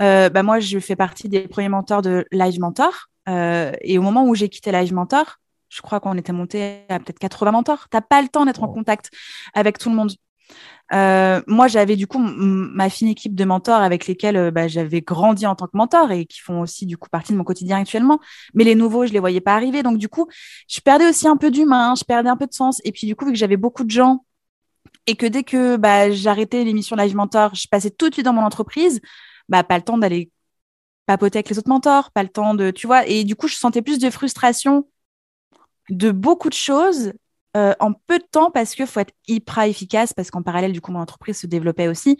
euh, 0.00 0.30
bah, 0.30 0.42
moi, 0.42 0.58
je 0.58 0.78
fais 0.78 0.96
partie 0.96 1.28
des 1.28 1.46
premiers 1.46 1.68
mentors 1.68 2.00
de 2.00 2.24
Live 2.32 2.58
Mentor. 2.58 3.08
et 3.28 3.98
au 3.98 4.02
moment 4.02 4.24
où 4.24 4.34
j'ai 4.34 4.48
quitté 4.48 4.72
Live 4.72 4.94
Mentor, 4.94 5.36
je 5.68 5.82
crois 5.82 6.00
qu'on 6.00 6.16
était 6.16 6.32
monté 6.32 6.84
à 6.88 6.98
peut-être 6.98 7.18
80 7.18 7.50
mentors. 7.50 7.88
Tu 7.90 7.96
n'as 7.96 8.00
pas 8.00 8.22
le 8.22 8.28
temps 8.28 8.44
d'être 8.44 8.62
en 8.62 8.68
contact 8.68 9.10
avec 9.54 9.78
tout 9.78 9.90
le 9.90 9.96
monde. 9.96 10.12
Euh, 10.92 11.42
moi, 11.46 11.66
j'avais 11.68 11.96
du 11.96 12.06
coup 12.06 12.18
ma 12.18 12.88
fine 12.88 13.08
équipe 13.08 13.34
de 13.34 13.44
mentors 13.44 13.80
avec 13.80 14.06
lesquels 14.06 14.36
euh, 14.36 14.50
bah, 14.50 14.68
j'avais 14.68 15.00
grandi 15.00 15.46
en 15.46 15.56
tant 15.56 15.66
que 15.66 15.76
mentor 15.76 16.12
et 16.12 16.26
qui 16.26 16.40
font 16.40 16.60
aussi 16.60 16.86
du 16.86 16.96
coup 16.96 17.08
partie 17.08 17.32
de 17.32 17.38
mon 17.38 17.44
quotidien 17.44 17.80
actuellement. 17.80 18.20
Mais 18.54 18.64
les 18.64 18.74
nouveaux, 18.74 19.06
je 19.06 19.12
les 19.12 19.18
voyais 19.18 19.40
pas 19.40 19.54
arriver. 19.54 19.82
Donc 19.82 19.98
du 19.98 20.08
coup, 20.08 20.28
je 20.68 20.80
perdais 20.80 21.08
aussi 21.08 21.26
un 21.26 21.36
peu 21.36 21.50
d'humain, 21.50 21.94
je 21.96 22.04
perdais 22.04 22.28
un 22.28 22.36
peu 22.36 22.46
de 22.46 22.52
sens. 22.54 22.80
Et 22.84 22.92
puis 22.92 23.06
du 23.06 23.16
coup, 23.16 23.26
vu 23.26 23.32
que 23.32 23.38
j'avais 23.38 23.56
beaucoup 23.56 23.84
de 23.84 23.90
gens 23.90 24.24
et 25.06 25.16
que 25.16 25.26
dès 25.26 25.42
que 25.42 25.76
bah, 25.76 26.10
j'arrêtais 26.10 26.64
l'émission 26.64 26.96
Live 26.96 27.16
Mentor, 27.16 27.54
je 27.54 27.66
passais 27.68 27.90
tout 27.90 28.08
de 28.08 28.14
suite 28.14 28.24
dans 28.24 28.32
mon 28.32 28.42
entreprise, 28.42 29.00
bah, 29.48 29.64
pas 29.64 29.76
le 29.76 29.84
temps 29.84 29.98
d'aller 29.98 30.30
papoter 31.06 31.38
avec 31.38 31.50
les 31.50 31.58
autres 31.58 31.68
mentors, 31.68 32.10
pas 32.10 32.22
le 32.22 32.28
temps 32.28 32.54
de, 32.54 32.70
tu 32.70 32.86
vois, 32.86 33.06
et 33.06 33.24
du 33.24 33.36
coup, 33.36 33.48
je 33.48 33.54
sentais 33.54 33.82
plus 33.82 33.98
de 33.98 34.10
frustration 34.10 34.88
de 35.88 36.10
beaucoup 36.10 36.48
de 36.48 36.54
choses 36.54 37.12
euh, 37.56 37.74
en 37.80 37.92
peu 37.92 38.18
de 38.18 38.24
temps 38.30 38.50
parce 38.50 38.74
qu'il 38.74 38.86
faut 38.86 39.00
être 39.00 39.14
hyper 39.26 39.64
efficace, 39.64 40.12
parce 40.12 40.30
qu'en 40.30 40.42
parallèle, 40.42 40.72
du 40.72 40.80
coup, 40.80 40.92
mon 40.92 41.00
entreprise 41.00 41.38
se 41.40 41.46
développait 41.46 41.88
aussi. 41.88 42.18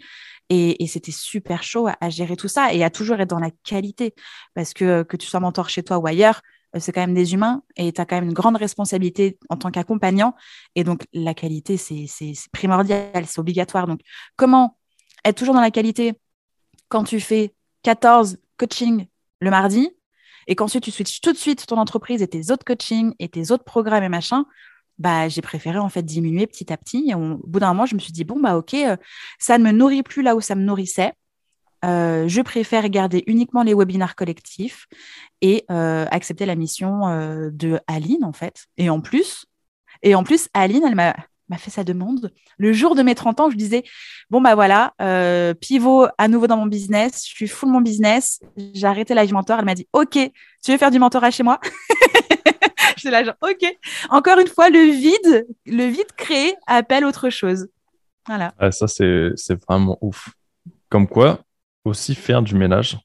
Et, 0.49 0.87
c'était 0.87 1.11
super 1.11 1.63
chaud 1.63 1.87
à, 1.87 1.97
à 2.01 2.09
gérer 2.09 2.35
tout 2.37 2.47
ça 2.47 2.73
et 2.73 2.83
à 2.83 2.89
toujours 2.89 3.19
être 3.19 3.29
dans 3.29 3.39
la 3.39 3.51
qualité. 3.63 4.15
Parce 4.53 4.73
que 4.73 5.03
que 5.03 5.17
tu 5.17 5.27
sois 5.27 5.39
mentor 5.39 5.69
chez 5.69 5.83
toi 5.83 5.97
ou 5.99 6.07
ailleurs, 6.07 6.41
c'est 6.79 6.91
quand 6.91 7.01
même 7.01 7.13
des 7.13 7.33
humains 7.33 7.63
et 7.75 7.91
tu 7.91 8.01
as 8.01 8.05
quand 8.05 8.15
même 8.15 8.25
une 8.25 8.33
grande 8.33 8.57
responsabilité 8.57 9.37
en 9.49 9.57
tant 9.57 9.71
qu'accompagnant. 9.71 10.35
Et 10.75 10.83
donc, 10.83 11.05
la 11.13 11.33
qualité, 11.33 11.77
c'est 11.77 12.07
primordial, 12.51 13.25
c'est 13.25 13.39
obligatoire. 13.39 13.87
Donc, 13.87 14.01
comment 14.35 14.77
être 15.25 15.37
toujours 15.37 15.55
dans 15.55 15.61
la 15.61 15.71
qualité 15.71 16.13
quand 16.89 17.03
tu 17.03 17.19
fais 17.19 17.53
14 17.83 18.37
coachings 18.57 19.07
le 19.39 19.49
mardi 19.49 19.89
et 20.47 20.55
qu'ensuite 20.55 20.83
tu 20.83 20.91
switches 20.91 21.21
tout 21.21 21.33
de 21.33 21.37
suite 21.37 21.65
ton 21.67 21.77
entreprise 21.77 22.21
et 22.21 22.27
tes 22.27 22.51
autres 22.51 22.65
coachings 22.65 23.13
et 23.19 23.29
tes 23.29 23.51
autres 23.51 23.65
programmes 23.65 24.03
et 24.03 24.09
machin, 24.09 24.45
bah, 24.99 25.27
j'ai 25.29 25.41
préféré 25.41 25.77
en 25.77 25.89
fait 25.89 26.03
diminuer 26.03 26.47
petit 26.47 26.71
à 26.71 26.77
petit. 26.77 27.09
Et 27.09 27.15
au 27.15 27.39
bout 27.45 27.59
d'un 27.59 27.69
moment, 27.69 27.85
je 27.85 27.95
me 27.95 27.99
suis 27.99 28.13
dit, 28.13 28.23
bon, 28.23 28.39
bah 28.39 28.57
ok, 28.57 28.73
euh, 28.73 28.97
ça 29.39 29.57
ne 29.57 29.63
me 29.63 29.71
nourrit 29.71 30.03
plus 30.03 30.21
là 30.21 30.35
où 30.35 30.41
ça 30.41 30.55
me 30.55 30.63
nourrissait. 30.63 31.13
Euh, 31.85 32.27
je 32.27 32.41
préfère 32.41 32.89
garder 32.89 33.23
uniquement 33.27 33.61
les 33.61 33.75
webinars 33.75 34.15
collectifs 34.15 34.87
et 35.41 35.65
euh, 35.69 36.05
accepter 36.09 36.45
la 36.45 36.55
mission 36.55 37.01
de 37.51 37.79
Aline, 37.87 38.23
en 38.23 38.33
fait. 38.33 38.65
Et 38.77 38.89
en 38.89 39.01
plus, 39.01 39.45
et 40.01 40.15
en 40.15 40.23
plus 40.23 40.49
Aline, 40.53 40.83
elle 40.87 40.95
m'a 40.95 41.13
fait 41.57 41.69
sa 41.69 41.83
demande. 41.83 42.31
Le 42.57 42.73
jour 42.73 42.95
de 42.95 43.03
mes 43.03 43.13
30 43.13 43.39
ans, 43.39 43.49
je 43.51 43.55
disais, 43.55 43.83
bon, 44.31 44.41
bah 44.41 44.55
voilà, 44.55 44.93
pivot 45.61 46.07
à 46.17 46.27
nouveau 46.27 46.47
dans 46.47 46.57
mon 46.57 46.65
business, 46.65 47.21
je 47.23 47.35
suis 47.35 47.47
full 47.47 47.69
mon 47.69 47.81
business, 47.81 48.39
j'ai 48.73 48.87
arrêté 48.87 49.13
Live 49.13 49.31
Mentor. 49.31 49.59
Elle 49.59 49.65
m'a 49.65 49.75
dit, 49.75 49.87
OK, 49.93 50.17
tu 50.63 50.71
veux 50.71 50.77
faire 50.79 50.91
du 50.91 50.97
mentorat 50.97 51.29
chez 51.29 51.43
moi? 51.43 51.59
J'étais 53.01 53.11
là, 53.11 53.23
genre, 53.23 53.35
OK. 53.41 53.77
Encore 54.09 54.39
une 54.39 54.47
fois, 54.47 54.69
le 54.69 54.91
vide, 54.91 55.47
le 55.65 55.85
vide 55.85 56.11
créé 56.15 56.53
appelle 56.67 57.05
autre 57.05 57.29
chose. 57.29 57.67
Voilà. 58.27 58.53
ça, 58.71 58.87
c'est 58.87 59.65
vraiment 59.67 59.97
ouf. 60.01 60.29
Comme 60.89 61.07
quoi, 61.07 61.39
aussi 61.85 62.15
faire 62.15 62.41
du 62.41 62.55
ménage, 62.55 62.97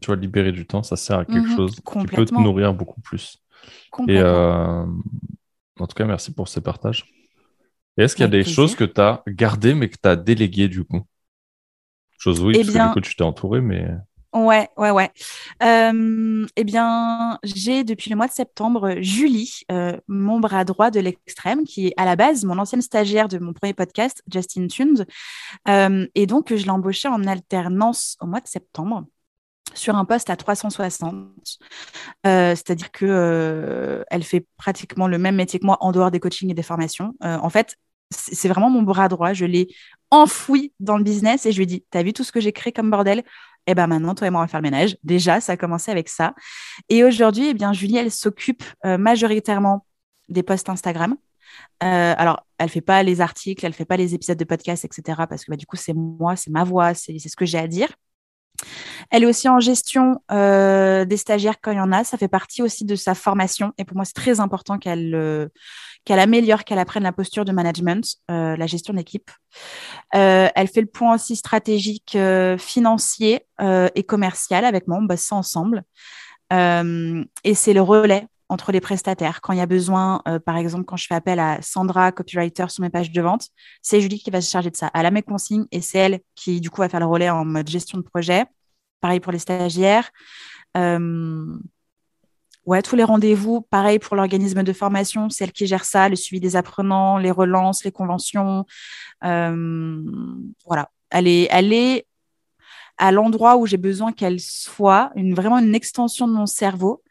tu 0.00 0.06
vois, 0.06 0.16
libérer 0.16 0.52
du 0.52 0.66
temps, 0.66 0.82
ça 0.82 0.96
sert 0.96 1.18
à 1.18 1.24
quelque 1.24 1.48
mhm, 1.48 1.56
chose 1.56 1.76
qui 1.76 2.06
peut 2.06 2.24
te 2.24 2.34
nourrir 2.34 2.74
beaucoup 2.74 3.00
plus. 3.00 3.38
Et 4.06 4.18
euh, 4.18 4.84
en 5.78 5.86
tout 5.86 5.94
cas, 5.94 6.04
merci 6.04 6.32
pour 6.32 6.48
ces 6.48 6.60
partages 6.60 7.06
est-ce 7.98 8.14
qu'il 8.14 8.22
y 8.22 8.26
a 8.26 8.30
des 8.30 8.44
choses 8.44 8.76
que 8.76 8.84
tu 8.84 9.00
as 9.00 9.22
gardées 9.26 9.74
mais 9.74 9.88
que 9.88 9.96
tu 10.00 10.08
as 10.08 10.16
déléguées 10.16 10.68
du 10.68 10.84
coup? 10.84 11.02
Chose 12.16 12.40
oui, 12.40 12.54
eh 12.54 12.64
parce 12.64 12.72
que 12.72 12.88
du 12.88 12.92
coup 12.94 13.00
tu 13.00 13.16
t'es 13.16 13.22
entouré, 13.22 13.60
mais. 13.60 13.88
Ouais, 14.34 14.68
ouais, 14.76 14.90
ouais. 14.90 15.10
Euh, 15.62 16.46
eh 16.56 16.64
bien, 16.64 17.38
j'ai 17.44 17.82
depuis 17.82 18.10
le 18.10 18.16
mois 18.16 18.26
de 18.26 18.32
septembre 18.32 18.96
Julie, 19.00 19.62
euh, 19.72 19.98
mon 20.06 20.38
bras 20.38 20.64
droit 20.64 20.90
de 20.90 21.00
l'extrême, 21.00 21.64
qui 21.64 21.88
est 21.88 21.94
à 21.96 22.04
la 22.04 22.14
base 22.14 22.44
mon 22.44 22.58
ancienne 22.58 22.82
stagiaire 22.82 23.28
de 23.28 23.38
mon 23.38 23.54
premier 23.54 23.72
podcast, 23.72 24.22
Justin 24.30 24.66
Tunes. 24.66 25.06
Euh, 25.68 26.06
et 26.14 26.26
donc, 26.26 26.54
je 26.54 26.62
l'ai 26.62 26.70
embauchée 26.70 27.08
en 27.08 27.24
alternance 27.26 28.18
au 28.20 28.26
mois 28.26 28.40
de 28.40 28.48
septembre 28.48 29.06
sur 29.74 29.96
un 29.96 30.04
poste 30.04 30.28
à 30.28 30.36
360. 30.36 31.58
C'est-à-dire 32.24 32.90
que 32.90 34.04
elle 34.10 34.24
fait 34.24 34.46
pratiquement 34.58 35.08
le 35.08 35.18
même 35.18 35.36
métier 35.36 35.58
que 35.58 35.66
moi 35.66 35.78
en 35.80 35.92
dehors 35.92 36.10
des 36.10 36.20
coachings 36.20 36.50
et 36.50 36.54
des 36.54 36.62
formations. 36.62 37.14
en 37.20 37.50
fait, 37.50 37.76
c'est 38.10 38.48
vraiment 38.48 38.70
mon 38.70 38.82
bras 38.82 39.08
droit. 39.08 39.32
Je 39.32 39.44
l'ai 39.44 39.68
enfoui 40.10 40.72
dans 40.80 40.96
le 40.96 41.04
business 41.04 41.46
et 41.46 41.52
je 41.52 41.58
lui 41.58 41.64
ai 41.64 41.66
dit 41.66 41.84
T'as 41.90 42.02
vu 42.02 42.12
tout 42.12 42.24
ce 42.24 42.32
que 42.32 42.40
j'ai 42.40 42.52
créé 42.52 42.72
comme 42.72 42.90
bordel? 42.90 43.22
Eh 43.70 43.74
ben 43.74 43.86
maintenant, 43.86 44.14
toi 44.14 44.26
et 44.26 44.30
moi, 44.30 44.40
on 44.40 44.44
va 44.44 44.48
faire 44.48 44.60
le 44.60 44.70
ménage. 44.70 44.96
Déjà, 45.04 45.42
ça 45.42 45.52
a 45.52 45.56
commencé 45.58 45.90
avec 45.90 46.08
ça. 46.08 46.34
Et 46.88 47.04
aujourd'hui, 47.04 47.48
eh 47.50 47.54
bien, 47.54 47.74
Julie, 47.74 47.98
elle 47.98 48.10
s'occupe 48.10 48.64
euh, 48.86 48.96
majoritairement 48.96 49.84
des 50.30 50.42
posts 50.42 50.70
Instagram. 50.70 51.16
Euh, 51.82 52.14
alors, 52.16 52.46
elle 52.56 52.70
fait 52.70 52.80
pas 52.80 53.02
les 53.02 53.20
articles, 53.20 53.64
elle 53.66 53.74
fait 53.74 53.84
pas 53.84 53.98
les 53.98 54.14
épisodes 54.14 54.38
de 54.38 54.44
podcast, 54.44 54.86
etc. 54.86 55.26
Parce 55.28 55.44
que 55.44 55.50
bah, 55.50 55.58
du 55.58 55.66
coup, 55.66 55.76
c'est 55.76 55.92
moi, 55.92 56.34
c'est 56.34 56.50
ma 56.50 56.64
voix, 56.64 56.94
c'est 56.94 57.18
ce 57.18 57.36
que 57.36 57.44
j'ai 57.44 57.58
à 57.58 57.66
dire. 57.66 57.88
Elle 59.10 59.22
est 59.22 59.26
aussi 59.26 59.48
en 59.48 59.60
gestion 59.60 60.20
euh, 60.30 61.04
des 61.04 61.16
stagiaires 61.16 61.60
quand 61.60 61.72
il 61.72 61.78
y 61.78 61.80
en 61.80 61.92
a. 61.92 62.04
Ça 62.04 62.18
fait 62.18 62.28
partie 62.28 62.62
aussi 62.62 62.84
de 62.84 62.94
sa 62.94 63.14
formation. 63.14 63.72
Et 63.78 63.84
pour 63.84 63.96
moi, 63.96 64.04
c'est 64.04 64.14
très 64.14 64.40
important 64.40 64.78
qu'elle 64.78 65.14
euh, 65.14 65.48
améliore, 66.08 66.64
qu'elle 66.64 66.78
apprenne 66.78 67.02
la 67.02 67.12
posture 67.12 67.44
de 67.44 67.52
management, 67.52 68.16
euh, 68.30 68.56
la 68.56 68.66
gestion 68.66 68.94
d'équipe. 68.94 69.30
elle 70.12 70.68
fait 70.68 70.80
le 70.80 70.86
point 70.86 71.14
aussi 71.14 71.36
stratégique, 71.36 72.16
financier 72.58 73.46
et 73.60 74.02
commercial 74.04 74.64
avec 74.64 74.88
moi. 74.88 74.98
On 74.98 75.02
bosse 75.02 75.20
ça 75.20 75.36
ensemble. 75.36 75.82
et 76.50 77.54
c'est 77.54 77.72
le 77.72 77.82
relais 77.82 78.26
entre 78.48 78.72
les 78.72 78.80
prestataires. 78.80 79.40
Quand 79.40 79.52
il 79.52 79.58
y 79.58 79.62
a 79.62 79.66
besoin, 79.66 80.22
par 80.44 80.56
exemple, 80.56 80.84
quand 80.84 80.96
je 80.96 81.06
fais 81.06 81.14
appel 81.14 81.38
à 81.38 81.60
Sandra, 81.60 82.12
copywriter 82.12 82.68
sur 82.68 82.82
mes 82.82 82.90
pages 82.90 83.10
de 83.10 83.20
vente, 83.20 83.48
c'est 83.82 84.00
Julie 84.00 84.18
qui 84.18 84.30
va 84.30 84.40
se 84.40 84.50
charger 84.50 84.70
de 84.70 84.76
ça. 84.76 84.90
Elle 84.94 85.06
a 85.06 85.10
mes 85.10 85.22
consignes 85.22 85.66
et 85.70 85.80
c'est 85.80 85.98
elle 85.98 86.20
qui, 86.34 86.60
du 86.60 86.70
coup, 86.70 86.80
va 86.80 86.88
faire 86.88 87.00
le 87.00 87.06
relais 87.06 87.30
en 87.30 87.44
mode 87.44 87.68
gestion 87.68 87.98
de 87.98 88.02
projet. 88.02 88.46
Pareil 89.00 89.20
pour 89.20 89.32
les 89.32 89.38
stagiaires. 89.38 90.10
Euh, 90.76 91.58
ouais, 92.66 92.82
tous 92.82 92.96
les 92.96 93.04
rendez-vous, 93.04 93.62
pareil 93.62 93.98
pour 93.98 94.16
l'organisme 94.16 94.62
de 94.62 94.72
formation, 94.72 95.30
c'est 95.30 95.44
elle 95.44 95.52
qui 95.52 95.66
gère 95.66 95.84
ça, 95.84 96.08
le 96.08 96.16
suivi 96.16 96.40
des 96.40 96.56
apprenants, 96.56 97.18
les 97.18 97.30
relances, 97.30 97.84
les 97.84 97.92
conventions. 97.92 98.66
Euh, 99.24 100.02
voilà, 100.66 100.90
elle 101.10 101.26
est, 101.26 101.48
elle 101.50 101.72
est 101.72 102.06
à 102.98 103.12
l'endroit 103.12 103.56
où 103.56 103.66
j'ai 103.66 103.76
besoin 103.76 104.12
qu'elle 104.12 104.40
soit, 104.40 105.12
une, 105.14 105.34
vraiment 105.34 105.58
une 105.58 105.74
extension 105.74 106.26
de 106.26 106.32
mon 106.32 106.46
cerveau. 106.46 107.02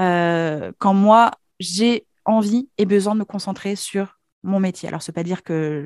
Euh, 0.00 0.72
quand 0.78 0.94
moi, 0.94 1.32
j'ai 1.58 2.06
envie 2.24 2.68
et 2.78 2.86
besoin 2.86 3.14
de 3.14 3.20
me 3.20 3.24
concentrer 3.24 3.76
sur 3.76 4.18
mon 4.42 4.60
métier. 4.60 4.88
Alors, 4.88 5.02
ce 5.02 5.10
n'est 5.10 5.14
pas 5.14 5.22
dire 5.22 5.42
que 5.42 5.84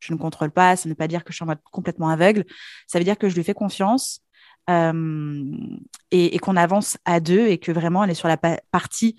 je, 0.00 0.12
ne 0.12 0.18
contrôle 0.18 0.50
pas, 0.50 0.76
ça 0.76 0.88
ne 0.88 0.92
veut 0.92 0.96
pas 0.96 1.08
dire 1.08 1.24
que 1.24 1.32
je 1.32 1.36
suis 1.36 1.42
en 1.42 1.46
mode 1.46 1.60
complètement 1.70 2.08
aveugle, 2.08 2.44
ça 2.86 2.98
veut 2.98 3.04
dire 3.04 3.18
que 3.18 3.28
je 3.28 3.34
lui 3.34 3.44
fais 3.44 3.54
confiance 3.54 4.20
euh, 4.70 5.44
et, 6.10 6.38
qu'on 6.38 6.56
avance 6.56 6.96
à 7.04 7.20
deux 7.20 7.46
et 7.46 7.58
que 7.58 7.72
vraiment 7.72 8.04
elle 8.04 8.10
est 8.10 8.14
sur 8.14 8.28
la 8.28 8.38
partie 8.38 9.16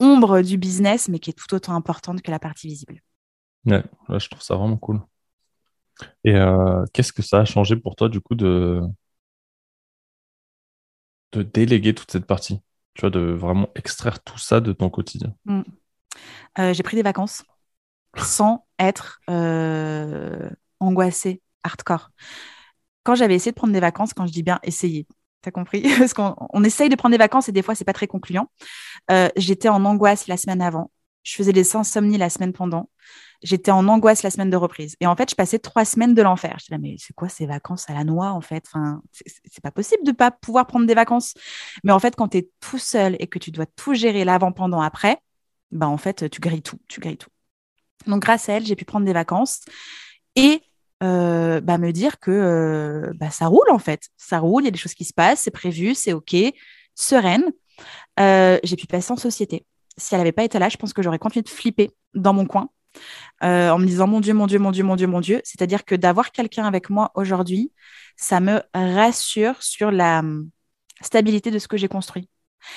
ombre 0.00 0.42
du 0.42 0.58
business, 0.58 1.08
mais 1.08 1.18
qui 1.18 1.30
est 1.30 1.34
tout 1.34 1.52
autant 1.54 1.74
importante 1.74 2.22
que 2.22 2.30
la 2.30 2.38
partie 2.38 2.68
visible. 2.68 3.02
Ouais, 3.64 3.82
je 4.08 4.28
trouve 4.28 4.42
ça 4.42 4.56
vraiment 4.56 4.76
cool. 4.76 5.00
Et 6.24 6.34
euh, 6.34 6.84
qu'est-ce 6.92 7.12
que 7.12 7.22
ça 7.22 7.40
a 7.40 7.44
changé 7.44 7.74
pour 7.76 7.96
toi 7.96 8.08
du 8.08 8.20
coup 8.20 8.34
de 8.34 8.82
déléguer 11.32 11.94
toute 11.94 12.10
cette 12.10 12.26
partie? 12.26 12.60
Tu 12.98 13.02
vois, 13.02 13.10
de 13.10 13.20
vraiment 13.20 13.70
extraire 13.74 14.22
tout 14.22 14.38
ça 14.38 14.60
de 14.60 14.74
ton 14.74 14.90
quotidien 14.90 15.32
mm. 15.46 15.62
euh, 16.58 16.74
J'ai 16.74 16.82
pris 16.82 16.96
des 16.96 17.02
vacances 17.02 17.44
sans 18.16 18.66
être 18.78 19.20
angoissée 20.80 21.40
hardcore 21.62 22.10
quand 23.08 23.14
j'avais 23.14 23.36
essayé 23.36 23.52
de 23.52 23.56
prendre 23.56 23.72
des 23.72 23.80
vacances, 23.80 24.12
quand 24.12 24.26
je 24.26 24.32
dis 24.32 24.42
bien 24.42 24.58
essayer, 24.62 25.06
T'as 25.40 25.50
compris? 25.50 25.82
Parce 25.98 26.14
qu'on 26.14 26.64
essaye 26.64 26.88
de 26.88 26.96
prendre 26.96 27.12
des 27.12 27.18
vacances 27.18 27.48
et 27.48 27.52
des 27.52 27.62
fois, 27.62 27.74
c'est 27.74 27.84
pas 27.84 27.92
très 27.92 28.06
concluant. 28.06 28.50
Euh, 29.10 29.28
j'étais 29.36 29.68
en 29.68 29.84
angoisse 29.84 30.26
la 30.26 30.36
semaine 30.36 30.60
avant. 30.60 30.90
Je 31.22 31.34
faisais 31.34 31.52
des 31.52 31.76
insomnies 31.76 32.18
la 32.18 32.28
semaine 32.28 32.52
pendant. 32.52 32.90
J'étais 33.42 33.70
en 33.70 33.86
angoisse 33.86 34.22
la 34.22 34.30
semaine 34.30 34.50
de 34.50 34.56
reprise. 34.56 34.96
Et 35.00 35.06
en 35.06 35.14
fait, 35.14 35.30
je 35.30 35.36
passais 35.36 35.58
trois 35.58 35.84
semaines 35.84 36.14
de 36.14 36.22
l'enfer. 36.22 36.56
Je 36.58 36.64
disais, 36.66 36.78
mais 36.78 36.96
c'est 36.98 37.14
quoi 37.14 37.28
ces 37.28 37.46
vacances 37.46 37.88
à 37.88 37.94
la 37.94 38.04
noix, 38.04 38.30
en 38.32 38.40
fait? 38.40 38.64
Enfin, 38.66 39.00
C'est 39.12 39.62
pas 39.62 39.70
possible 39.70 40.04
de 40.04 40.12
pas 40.12 40.30
pouvoir 40.30 40.66
prendre 40.66 40.86
des 40.86 40.94
vacances. 40.94 41.34
Mais 41.84 41.92
en 41.92 41.98
fait, 41.98 42.16
quand 42.16 42.28
tu 42.28 42.38
es 42.38 42.50
tout 42.60 42.78
seul 42.78 43.16
et 43.20 43.28
que 43.28 43.38
tu 43.38 43.50
dois 43.50 43.66
tout 43.66 43.94
gérer 43.94 44.24
l'avant, 44.24 44.52
pendant, 44.52 44.80
après, 44.80 45.18
bah, 45.70 45.88
en 45.88 45.98
fait, 45.98 46.28
tu 46.30 46.40
grilles 46.40 46.62
tout. 46.62 46.80
Tu 46.88 47.00
grilles 47.00 47.18
tout. 47.18 47.30
Donc, 48.06 48.22
grâce 48.22 48.48
à 48.48 48.54
elle, 48.54 48.66
j'ai 48.66 48.76
pu 48.76 48.84
prendre 48.84 49.06
des 49.06 49.12
vacances. 49.12 49.60
Et 50.34 50.62
euh, 51.02 51.60
bah, 51.60 51.78
me 51.78 51.92
dire 51.92 52.18
que 52.18 52.30
euh, 52.30 53.12
bah, 53.14 53.30
ça 53.30 53.46
roule 53.46 53.70
en 53.70 53.78
fait. 53.78 54.08
Ça 54.16 54.38
roule, 54.40 54.62
il 54.62 54.66
y 54.66 54.68
a 54.68 54.72
des 54.72 54.78
choses 54.78 54.94
qui 54.94 55.04
se 55.04 55.12
passent, 55.12 55.42
c'est 55.42 55.50
prévu, 55.50 55.94
c'est 55.94 56.12
OK, 56.12 56.34
sereine. 56.94 57.44
Euh, 58.18 58.58
j'ai 58.64 58.76
pu 58.76 58.86
passer 58.86 59.12
en 59.12 59.16
société. 59.16 59.64
Si 59.96 60.14
elle 60.14 60.20
n'avait 60.20 60.32
pas 60.32 60.44
été 60.44 60.58
là, 60.58 60.68
je 60.68 60.76
pense 60.76 60.92
que 60.92 61.02
j'aurais 61.02 61.18
continué 61.18 61.42
de 61.42 61.48
flipper 61.48 61.90
dans 62.14 62.32
mon 62.32 62.46
coin 62.46 62.70
en 63.40 63.78
me 63.78 63.86
disant 63.86 64.06
mon 64.06 64.20
Dieu, 64.20 64.34
mon 64.34 64.46
Dieu, 64.46 64.58
mon 64.58 64.70
Dieu, 64.70 64.84
mon 64.84 64.96
Dieu, 64.96 65.06
mon 65.06 65.20
Dieu. 65.20 65.40
C'est-à-dire 65.44 65.84
que 65.84 65.94
d'avoir 65.94 66.32
quelqu'un 66.32 66.64
avec 66.64 66.90
moi 66.90 67.10
aujourd'hui, 67.14 67.72
ça 68.16 68.40
me 68.40 68.60
rassure 68.74 69.62
sur 69.62 69.90
la 69.90 70.20
hum, 70.20 70.50
stabilité 71.00 71.50
de 71.50 71.58
ce 71.58 71.68
que 71.68 71.76
j'ai 71.76 71.88
construit. 71.88 72.28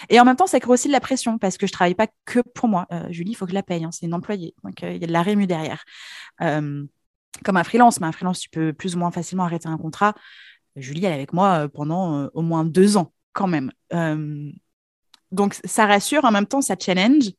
Et 0.10 0.20
en 0.20 0.26
même 0.26 0.36
temps, 0.36 0.48
ça 0.48 0.60
crée 0.60 0.72
aussi 0.72 0.88
de 0.88 0.94
la 0.94 1.00
pression 1.00 1.38
parce 1.38 1.58
que 1.58 1.66
je 1.68 1.72
travaille 1.72 1.96
pas 1.96 2.08
que 2.26 2.40
pour 2.40 2.70
moi. 2.70 2.88
Julie, 3.10 3.32
il 3.32 3.36
faut 3.36 3.46
que 3.46 3.52
je 3.52 3.56
la 3.56 3.64
paye, 3.64 3.84
hein, 3.84 3.90
c'est 3.92 4.06
une 4.06 4.14
employée. 4.14 4.54
Donc, 4.64 4.82
il 4.84 4.98
y 4.98 5.04
a 5.04 5.08
de 5.08 5.12
la 5.12 5.24
rému 5.24 5.48
derrière 5.48 5.84
comme 7.44 7.58
un 7.58 7.64
freelance, 7.64 8.00
mais 8.00 8.08
un 8.08 8.12
freelance, 8.12 8.40
tu 8.40 8.50
peux 8.50 8.74
plus 8.74 8.96
ou 8.96 9.00
moins 9.00 9.12
facilement 9.12 9.44
arrêter 9.44 9.68
un 9.68 9.78
contrat. 9.78 10.14
Julie, 10.76 11.06
elle 11.06 11.12
est 11.12 11.16
avec 11.16 11.34
moi 11.34 11.64
euh, 11.64 11.68
pendant 11.68 12.20
euh, 12.20 12.28
au 12.34 12.42
moins 12.42 12.66
deux 12.66 12.98
ans, 12.98 13.14
quand 13.34 13.48
même. 13.48 13.72
Euh, 13.94 14.52
donc, 15.32 15.56
ça 15.66 15.86
rassure, 15.86 16.26
en 16.26 16.32
même 16.32 16.46
temps, 16.46 16.62
ça 16.62 16.76
challenge. 16.80 17.32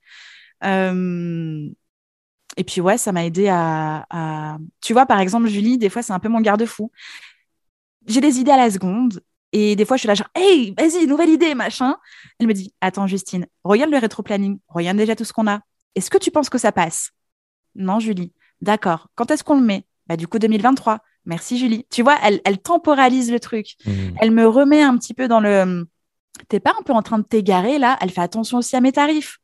Et 2.57 2.64
puis, 2.64 2.80
ouais, 2.80 2.98
ça 2.98 3.12
m'a 3.12 3.24
aidé 3.24 3.48
à, 3.48 4.59
Tu 4.80 4.92
vois, 4.92 5.07
par 5.07 5.20
exemple, 5.20 5.48
Julie, 5.48 5.78
des 5.78 5.88
fois, 5.88 6.03
c'est 6.03 6.12
un 6.12 6.18
peu 6.18 6.28
mon 6.28 6.40
garde-fou. 6.40 6.90
J'ai 8.07 8.20
des 8.20 8.38
idées 8.38 8.50
à 8.50 8.57
la 8.57 8.70
seconde. 8.70 9.22
Et 9.53 9.76
des 9.76 9.84
fois, 9.84 9.96
je 9.96 10.00
suis 10.00 10.09
là, 10.09 10.14
genre, 10.14 10.30
hey, 10.34 10.74
vas-y, 10.78 11.07
nouvelle 11.07 11.28
idée, 11.28 11.55
machin. 11.55 11.96
Elle 12.38 12.46
me 12.46 12.55
dit, 12.55 12.72
attends, 12.80 13.07
Justine, 13.07 13.46
regarde 13.64 13.90
le 13.90 13.98
rétro-planning, 13.98 14.59
regarde 14.68 14.96
déjà 14.96 15.14
tout 15.14 15.24
ce 15.24 15.32
qu'on 15.32 15.46
a. 15.46 15.61
Est-ce 15.94 16.11
que 16.11 16.18
tu 16.18 16.30
penses 16.30 16.48
que 16.48 16.59
ça 16.59 16.72
passe? 16.72 17.11
Non, 17.74 18.00
Julie. 18.00 18.32
D'accord. 18.62 19.09
Quand 19.14 19.30
est-ce 19.30 19.44
qu'on 19.44 19.57
le 19.57 19.64
met? 19.66 19.86
Bah, 20.07 20.16
Du 20.16 20.26
coup, 20.26 20.38
2023. 20.38 21.00
Merci 21.24 21.59
Julie. 21.59 21.86
Tu 21.90 22.03
vois, 22.03 22.16
elle, 22.22 22.59
temporalise 22.59 23.30
le 23.30 23.38
truc. 23.38 23.76
Mmh. 23.86 23.90
Elle 24.20 24.30
me 24.32 24.46
remet 24.48 24.82
un 24.82 24.96
petit 24.96 25.14
peu 25.14 25.28
dans 25.28 25.38
le 25.38 25.86
t'es 26.49 26.61
pas 26.61 26.72
un 26.78 26.83
peu 26.83 26.93
en 26.93 27.03
train 27.03 27.18
de 27.18 27.24
t'égarer 27.24 27.78
là? 27.78 27.97
Elle 28.01 28.11
fait 28.11 28.20
attention 28.20 28.59
aussi 28.59 28.74
à 28.76 28.80
mes 28.80 28.93
tarifs. 28.93 29.39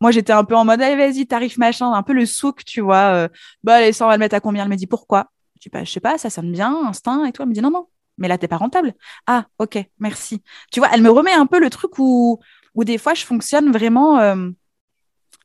Moi, 0.00 0.10
j'étais 0.10 0.32
un 0.32 0.44
peu 0.44 0.56
en 0.56 0.64
mode, 0.64 0.80
allez, 0.80 0.96
vas-y, 0.96 1.26
tarif 1.26 1.58
machin, 1.58 1.92
un 1.92 2.02
peu 2.02 2.12
le 2.12 2.26
souk, 2.26 2.64
tu 2.64 2.80
vois. 2.80 3.14
Euh, 3.14 3.28
bah, 3.62 3.76
allez, 3.76 3.92
ça, 3.92 4.06
on 4.06 4.08
va 4.08 4.18
mettre 4.18 4.34
à 4.34 4.40
combien? 4.40 4.64
Elle 4.64 4.70
me 4.70 4.76
dit, 4.76 4.86
pourquoi? 4.86 5.30
Je 5.62 5.68
bah, 5.70 5.84
sais 5.84 6.00
pas, 6.00 6.16
ça 6.16 6.30
sonne 6.30 6.50
bien, 6.52 6.74
instinct, 6.86 7.24
et 7.26 7.32
toi, 7.32 7.44
elle 7.44 7.50
me 7.50 7.54
dit, 7.54 7.60
non, 7.60 7.70
non, 7.70 7.88
mais 8.16 8.28
là, 8.28 8.38
t'es 8.38 8.48
pas 8.48 8.56
rentable. 8.56 8.94
Ah, 9.26 9.46
ok, 9.58 9.78
merci. 9.98 10.42
Tu 10.72 10.80
vois, 10.80 10.88
elle 10.92 11.02
me 11.02 11.10
remet 11.10 11.32
un 11.32 11.46
peu 11.46 11.60
le 11.60 11.68
truc 11.68 11.98
où, 11.98 12.40
où 12.74 12.84
des 12.84 12.98
fois, 12.98 13.14
je 13.14 13.24
fonctionne 13.24 13.70
vraiment. 13.70 14.18
Euh, 14.18 14.48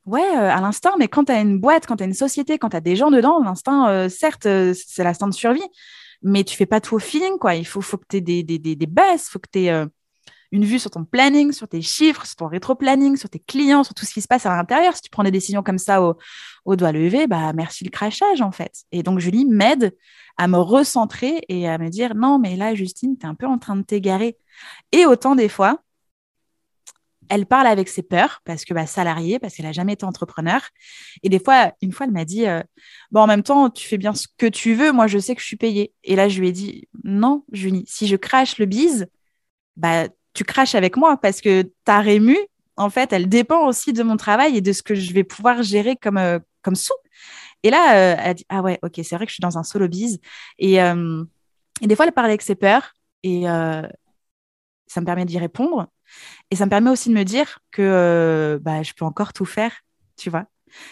ouais, 0.06 0.22
euh, 0.22 0.50
à 0.50 0.60
l'instinct, 0.60 0.94
mais 0.98 1.08
quand 1.08 1.24
tu 1.24 1.32
une 1.32 1.60
boîte, 1.60 1.86
quand 1.86 1.96
tu 1.96 2.04
une 2.04 2.14
société, 2.14 2.58
quand 2.58 2.70
tu 2.70 2.80
des 2.80 2.96
gens 2.96 3.10
dedans, 3.10 3.42
l'instinct, 3.42 4.08
certes, 4.08 4.46
c'est 4.72 5.04
l'instinct 5.04 5.28
de 5.28 5.34
survie, 5.34 5.68
mais 6.22 6.44
tu 6.44 6.56
fais 6.56 6.66
pas 6.66 6.80
tout 6.80 6.94
au 6.94 6.98
feeling, 6.98 7.38
quoi. 7.38 7.54
Il 7.54 7.66
faut, 7.66 7.82
faut 7.82 7.98
que 7.98 8.06
tu 8.08 8.22
des, 8.22 8.42
des, 8.42 8.58
des, 8.58 8.74
des 8.74 8.88
faut 9.18 9.38
que 9.38 9.48
tu 9.52 9.64
aies 9.64 9.86
une 10.56 10.64
vue 10.64 10.78
sur 10.78 10.90
ton 10.90 11.04
planning, 11.04 11.52
sur 11.52 11.68
tes 11.68 11.82
chiffres, 11.82 12.26
sur 12.26 12.36
ton 12.36 12.48
rétro-planning, 12.48 13.16
sur 13.16 13.28
tes 13.28 13.38
clients, 13.38 13.84
sur 13.84 13.94
tout 13.94 14.04
ce 14.04 14.12
qui 14.12 14.22
se 14.22 14.26
passe 14.26 14.46
à 14.46 14.56
l'intérieur. 14.56 14.96
Si 14.96 15.02
tu 15.02 15.10
prends 15.10 15.22
des 15.22 15.30
décisions 15.30 15.62
comme 15.62 15.78
ça 15.78 16.02
au, 16.02 16.16
doigt 16.76 16.92
levé, 16.92 17.26
bah 17.26 17.52
merci 17.52 17.84
le 17.84 17.90
crachage 17.90 18.40
en 18.40 18.50
fait. 18.50 18.84
Et 18.90 19.02
donc 19.02 19.20
Julie 19.20 19.44
m'aide 19.44 19.96
à 20.36 20.48
me 20.48 20.58
recentrer 20.58 21.42
et 21.48 21.68
à 21.68 21.78
me 21.78 21.88
dire 21.88 22.14
non 22.14 22.38
mais 22.38 22.56
là 22.56 22.74
Justine, 22.74 23.16
tu 23.18 23.26
es 23.26 23.28
un 23.28 23.34
peu 23.34 23.46
en 23.46 23.58
train 23.58 23.76
de 23.76 23.82
t'égarer. 23.82 24.36
Et 24.92 25.06
autant 25.06 25.34
des 25.36 25.48
fois, 25.48 25.82
elle 27.28 27.46
parle 27.46 27.66
avec 27.66 27.88
ses 27.88 28.02
peurs 28.02 28.40
parce 28.44 28.64
que 28.64 28.74
bah, 28.74 28.86
salariée, 28.86 29.38
parce 29.38 29.54
qu'elle 29.54 29.66
n'a 29.66 29.72
jamais 29.72 29.94
été 29.94 30.04
entrepreneur. 30.04 30.60
Et 31.22 31.28
des 31.28 31.38
fois, 31.38 31.72
une 31.82 31.92
fois, 31.92 32.06
elle 32.06 32.12
m'a 32.12 32.24
dit 32.24 32.46
euh, 32.46 32.62
Bon, 33.10 33.20
en 33.20 33.26
même 33.26 33.42
temps, 33.42 33.70
tu 33.70 33.86
fais 33.86 33.98
bien 33.98 34.14
ce 34.14 34.26
que 34.38 34.46
tu 34.46 34.74
veux, 34.74 34.92
moi, 34.92 35.06
je 35.06 35.18
sais 35.18 35.34
que 35.34 35.40
je 35.40 35.46
suis 35.46 35.56
payée. 35.56 35.92
Et 36.04 36.16
là, 36.16 36.28
je 36.28 36.40
lui 36.40 36.48
ai 36.48 36.52
dit 36.52 36.88
Non, 37.04 37.44
Julie, 37.52 37.84
si 37.86 38.06
je 38.06 38.16
crache 38.16 38.58
le 38.58 38.66
bise, 38.66 39.06
bah, 39.76 40.08
tu 40.36 40.44
craches 40.44 40.74
avec 40.74 40.96
moi 40.96 41.16
parce 41.16 41.40
que 41.40 41.62
ta 41.84 42.00
rému, 42.00 42.36
en 42.76 42.90
fait, 42.90 43.12
elle 43.12 43.28
dépend 43.28 43.66
aussi 43.66 43.92
de 43.92 44.02
mon 44.02 44.16
travail 44.16 44.56
et 44.56 44.60
de 44.60 44.72
ce 44.72 44.82
que 44.82 44.94
je 44.94 45.12
vais 45.14 45.24
pouvoir 45.24 45.62
gérer 45.62 45.96
comme, 45.96 46.18
euh, 46.18 46.38
comme 46.62 46.76
sous. 46.76 46.92
Et 47.62 47.70
là, 47.70 47.96
euh, 47.96 48.16
elle 48.22 48.34
dit 48.34 48.46
Ah 48.50 48.60
ouais, 48.60 48.78
ok, 48.82 49.00
c'est 49.02 49.16
vrai 49.16 49.24
que 49.24 49.30
je 49.30 49.36
suis 49.36 49.40
dans 49.40 49.56
un 49.56 49.62
solo 49.64 49.88
bise. 49.88 50.20
Et, 50.58 50.80
euh, 50.82 51.24
et 51.80 51.86
des 51.86 51.96
fois, 51.96 52.06
elle 52.06 52.12
parle 52.12 52.26
avec 52.26 52.42
ses 52.42 52.54
peurs 52.54 52.92
et 53.22 53.44
ça 54.88 55.00
me 55.00 55.06
permet 55.06 55.24
d'y 55.24 55.38
répondre. 55.38 55.88
Et 56.50 56.56
ça 56.56 56.66
me 56.66 56.70
permet 56.70 56.90
aussi 56.90 57.08
de 57.08 57.14
me 57.14 57.24
dire 57.24 57.58
que 57.72 58.60
bah, 58.62 58.82
je 58.82 58.92
peux 58.92 59.04
encore 59.04 59.32
tout 59.32 59.46
faire, 59.46 59.72
tu 60.16 60.30
vois. 60.30 60.44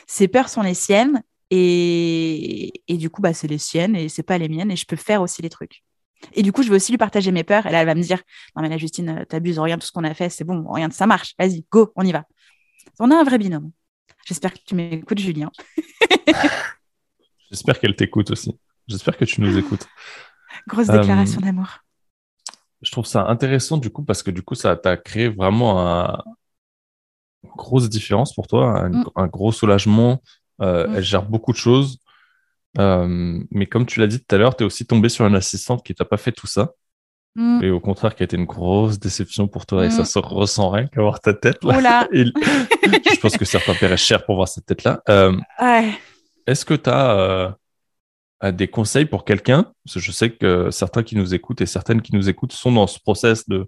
Ses 0.06 0.26
peurs 0.26 0.48
sont 0.48 0.62
les 0.62 0.74
siennes 0.74 1.22
et, 1.50 2.82
et 2.88 2.96
du 2.96 3.10
coup, 3.10 3.22
bah, 3.22 3.34
c'est 3.34 3.46
les 3.46 3.58
siennes 3.58 3.94
et 3.94 4.08
c'est 4.08 4.22
pas 4.24 4.38
les 4.38 4.48
miennes 4.48 4.70
et 4.70 4.76
je 4.76 4.86
peux 4.86 4.96
faire 4.96 5.22
aussi 5.22 5.42
les 5.42 5.50
trucs. 5.50 5.84
Et 6.32 6.42
du 6.42 6.52
coup, 6.52 6.62
je 6.62 6.70
vais 6.70 6.76
aussi 6.76 6.92
lui 6.92 6.98
partager 6.98 7.30
mes 7.32 7.44
peurs. 7.44 7.66
Et 7.66 7.70
là, 7.70 7.80
elle 7.80 7.86
va 7.86 7.94
me 7.94 8.02
dire 8.02 8.20
Non, 8.56 8.62
mais 8.62 8.68
là, 8.68 8.76
Justine, 8.76 9.08
euh, 9.20 9.24
t'abuses, 9.24 9.58
regarde 9.58 9.80
tout 9.80 9.86
ce 9.86 9.92
qu'on 9.92 10.04
a 10.04 10.14
fait, 10.14 10.28
c'est 10.28 10.44
bon, 10.44 10.70
rien 10.72 10.88
de 10.88 10.92
ça 10.92 11.06
marche. 11.06 11.34
Vas-y, 11.38 11.64
go, 11.70 11.92
on 11.96 12.04
y 12.04 12.12
va. 12.12 12.24
On 12.98 13.10
a 13.10 13.16
un 13.16 13.24
vrai 13.24 13.38
binôme. 13.38 13.70
J'espère 14.26 14.52
que 14.54 14.58
tu 14.64 14.74
m'écoutes, 14.74 15.18
Julien. 15.18 15.50
J'espère 17.50 17.78
qu'elle 17.78 17.94
t'écoute 17.94 18.30
aussi. 18.30 18.58
J'espère 18.86 19.16
que 19.16 19.24
tu 19.24 19.40
nous 19.40 19.56
écoutes. 19.56 19.86
Grosse 20.68 20.86
déclaration 20.86 21.40
euh, 21.40 21.44
d'amour. 21.44 21.78
Je 22.82 22.90
trouve 22.90 23.06
ça 23.06 23.26
intéressant 23.26 23.78
du 23.78 23.90
coup 23.90 24.02
parce 24.02 24.22
que 24.22 24.30
du 24.30 24.42
coup, 24.42 24.54
ça 24.54 24.76
t'a 24.76 24.96
créé 24.96 25.28
vraiment 25.28 25.80
un... 25.86 26.22
une 27.42 27.50
grosse 27.50 27.88
différence 27.88 28.34
pour 28.34 28.46
toi, 28.46 28.80
un, 28.80 28.88
mm. 28.90 29.28
gros 29.28 29.52
soulagement. 29.52 30.22
Euh, 30.60 30.86
mm. 30.88 30.94
Elle 30.96 31.04
gère 31.04 31.22
beaucoup 31.22 31.52
de 31.52 31.56
choses. 31.56 31.98
Euh, 32.78 33.40
mais 33.50 33.66
comme 33.66 33.86
tu 33.86 34.00
l'as 34.00 34.06
dit 34.06 34.18
tout 34.18 34.34
à 34.34 34.38
l'heure, 34.38 34.56
tu 34.56 34.64
es 34.64 34.66
aussi 34.66 34.86
tombé 34.86 35.08
sur 35.08 35.26
une 35.26 35.36
assistante 35.36 35.84
qui 35.84 35.94
t'a 35.94 36.04
pas 36.04 36.16
fait 36.16 36.32
tout 36.32 36.46
ça. 36.46 36.72
Mm. 37.36 37.62
Et 37.62 37.70
au 37.70 37.80
contraire, 37.80 38.14
qui 38.14 38.22
a 38.22 38.24
été 38.24 38.36
une 38.36 38.44
grosse 38.44 38.98
déception 38.98 39.48
pour 39.48 39.66
toi. 39.66 39.86
Et 39.86 39.90
ça 39.90 40.02
mm. 40.02 40.06
se 40.06 40.18
ressent 40.18 40.70
rien 40.70 40.86
qu'à 40.86 41.02
voir 41.02 41.20
ta 41.20 41.34
tête. 41.34 41.62
Là. 41.64 42.08
je 42.12 43.20
pense 43.20 43.36
que 43.36 43.44
certains 43.44 43.74
paieraient 43.74 43.96
cher 43.96 44.24
pour 44.24 44.36
voir 44.36 44.48
cette 44.48 44.66
tête-là. 44.66 45.02
Euh, 45.08 45.36
Est-ce 46.46 46.64
que 46.64 46.74
tu 46.74 46.90
as 46.90 47.18
euh, 48.42 48.52
des 48.52 48.68
conseils 48.68 49.06
pour 49.06 49.24
quelqu'un? 49.24 49.72
Parce 49.84 49.94
que 49.94 50.00
je 50.00 50.12
sais 50.12 50.30
que 50.30 50.70
certains 50.70 51.02
qui 51.02 51.16
nous 51.16 51.34
écoutent 51.34 51.60
et 51.60 51.66
certaines 51.66 52.02
qui 52.02 52.14
nous 52.14 52.28
écoutent 52.28 52.52
sont 52.52 52.72
dans 52.72 52.86
ce 52.86 52.98
process 53.00 53.48
de 53.48 53.66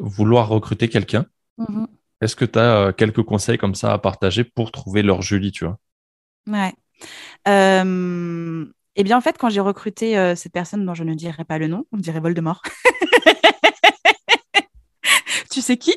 vouloir 0.00 0.48
recruter 0.48 0.88
quelqu'un. 0.88 1.26
Mm-hmm. 1.58 1.86
Est-ce 2.20 2.34
que 2.34 2.46
tu 2.46 2.58
as 2.58 2.92
quelques 2.94 3.22
conseils 3.22 3.58
comme 3.58 3.74
ça 3.74 3.92
à 3.92 3.98
partager 3.98 4.42
pour 4.42 4.72
trouver 4.72 5.02
leur 5.02 5.22
Julie, 5.22 5.52
tu 5.52 5.66
vois? 5.66 5.78
Ouais. 6.46 6.72
Euh, 7.46 8.66
eh 8.96 9.04
bien, 9.04 9.16
en 9.16 9.20
fait, 9.20 9.38
quand 9.38 9.48
j'ai 9.48 9.60
recruté 9.60 10.18
euh, 10.18 10.34
cette 10.34 10.52
personne 10.52 10.84
dont 10.84 10.94
je 10.94 11.04
ne 11.04 11.14
dirai 11.14 11.44
pas 11.44 11.58
le 11.58 11.68
nom, 11.68 11.86
on 11.92 11.98
dirait 11.98 12.18
Voldemort. 12.20 12.62
tu 15.50 15.60
sais 15.60 15.76
qui? 15.76 15.94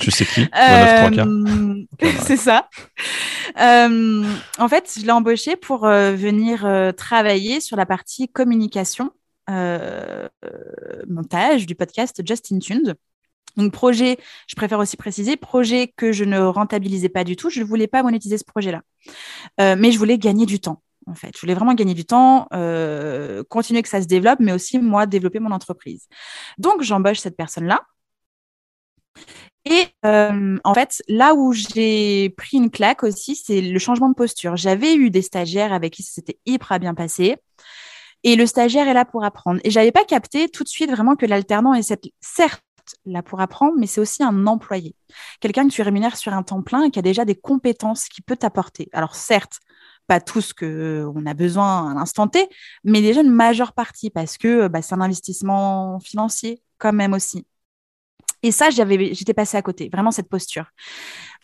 Tu 0.00 0.10
sais 0.10 0.26
qui? 0.26 0.46
Euh, 0.56 1.84
C'est 2.20 2.36
ça. 2.36 2.68
en 3.56 4.68
fait, 4.68 4.92
je 4.98 5.04
l'ai 5.04 5.12
embauché 5.12 5.56
pour 5.56 5.86
venir 5.86 6.92
travailler 6.96 7.60
sur 7.60 7.76
la 7.76 7.86
partie 7.86 8.28
communication, 8.28 9.10
montage 11.08 11.66
du 11.66 11.74
podcast 11.74 12.20
Justin 12.26 12.58
Tuned. 12.58 12.96
Donc, 13.56 13.72
projet, 13.72 14.18
je 14.46 14.54
préfère 14.54 14.78
aussi 14.78 14.96
préciser, 14.96 15.36
projet 15.36 15.92
que 15.96 16.12
je 16.12 16.24
ne 16.24 16.40
rentabilisais 16.40 17.08
pas 17.08 17.24
du 17.24 17.36
tout. 17.36 17.50
Je 17.50 17.60
ne 17.60 17.64
voulais 17.64 17.86
pas 17.86 18.02
monétiser 18.02 18.38
ce 18.38 18.44
projet-là. 18.44 18.82
Euh, 19.60 19.76
mais 19.78 19.92
je 19.92 19.98
voulais 19.98 20.18
gagner 20.18 20.46
du 20.46 20.60
temps, 20.60 20.82
en 21.06 21.14
fait. 21.14 21.30
Je 21.34 21.40
voulais 21.40 21.54
vraiment 21.54 21.74
gagner 21.74 21.94
du 21.94 22.04
temps, 22.04 22.48
euh, 22.52 23.42
continuer 23.48 23.82
que 23.82 23.88
ça 23.88 24.02
se 24.02 24.06
développe, 24.06 24.40
mais 24.40 24.52
aussi, 24.52 24.78
moi, 24.78 25.06
développer 25.06 25.40
mon 25.40 25.52
entreprise. 25.52 26.06
Donc, 26.58 26.82
j'embauche 26.82 27.18
cette 27.18 27.36
personne-là. 27.36 27.80
Et 29.64 29.86
euh, 30.04 30.58
en 30.62 30.74
fait, 30.74 31.02
là 31.08 31.34
où 31.34 31.52
j'ai 31.52 32.30
pris 32.30 32.56
une 32.56 32.70
claque 32.70 33.02
aussi, 33.02 33.34
c'est 33.34 33.60
le 33.60 33.78
changement 33.80 34.08
de 34.08 34.14
posture. 34.14 34.56
J'avais 34.56 34.94
eu 34.94 35.10
des 35.10 35.22
stagiaires 35.22 35.72
avec 35.72 35.94
qui 35.94 36.04
c'était 36.04 36.38
hyper 36.46 36.78
bien 36.78 36.94
passé. 36.94 37.36
Et 38.22 38.36
le 38.36 38.46
stagiaire 38.46 38.86
est 38.86 38.94
là 38.94 39.04
pour 39.04 39.24
apprendre. 39.24 39.60
Et 39.64 39.70
j'avais 39.70 39.92
pas 39.92 40.04
capté 40.04 40.48
tout 40.48 40.62
de 40.62 40.68
suite 40.68 40.90
vraiment 40.90 41.16
que 41.16 41.26
l'alternant 41.26 41.74
est 41.74 41.82
cette, 41.82 42.04
certes 42.20 42.62
là 43.04 43.22
pour 43.22 43.40
apprendre, 43.40 43.74
mais 43.76 43.86
c'est 43.86 44.00
aussi 44.00 44.22
un 44.22 44.46
employé. 44.46 44.94
Quelqu'un 45.40 45.68
que 45.68 45.72
tu 45.72 45.82
rémunères 45.82 46.16
sur 46.16 46.32
un 46.32 46.42
temps 46.42 46.62
plein 46.62 46.84
et 46.84 46.90
qui 46.90 46.98
a 46.98 47.02
déjà 47.02 47.24
des 47.24 47.36
compétences 47.36 48.08
qui 48.08 48.22
peut 48.22 48.36
t'apporter. 48.36 48.88
Alors 48.92 49.14
certes, 49.14 49.60
pas 50.06 50.20
tout 50.20 50.40
ce 50.40 50.54
qu'on 50.54 51.26
a 51.26 51.34
besoin 51.34 51.90
à 51.90 51.94
l'instant 51.94 52.28
T, 52.28 52.48
mais 52.84 53.00
déjà 53.00 53.22
une 53.22 53.30
majeure 53.30 53.72
partie 53.72 54.10
parce 54.10 54.38
que 54.38 54.68
bah, 54.68 54.82
c'est 54.82 54.94
un 54.94 55.00
investissement 55.00 55.98
financier 56.00 56.62
quand 56.78 56.92
même 56.92 57.12
aussi. 57.12 57.46
Et 58.42 58.52
ça, 58.52 58.70
j'avais, 58.70 59.14
j'étais 59.14 59.34
passée 59.34 59.56
à 59.56 59.62
côté, 59.62 59.88
vraiment 59.92 60.10
cette 60.10 60.28
posture. 60.28 60.66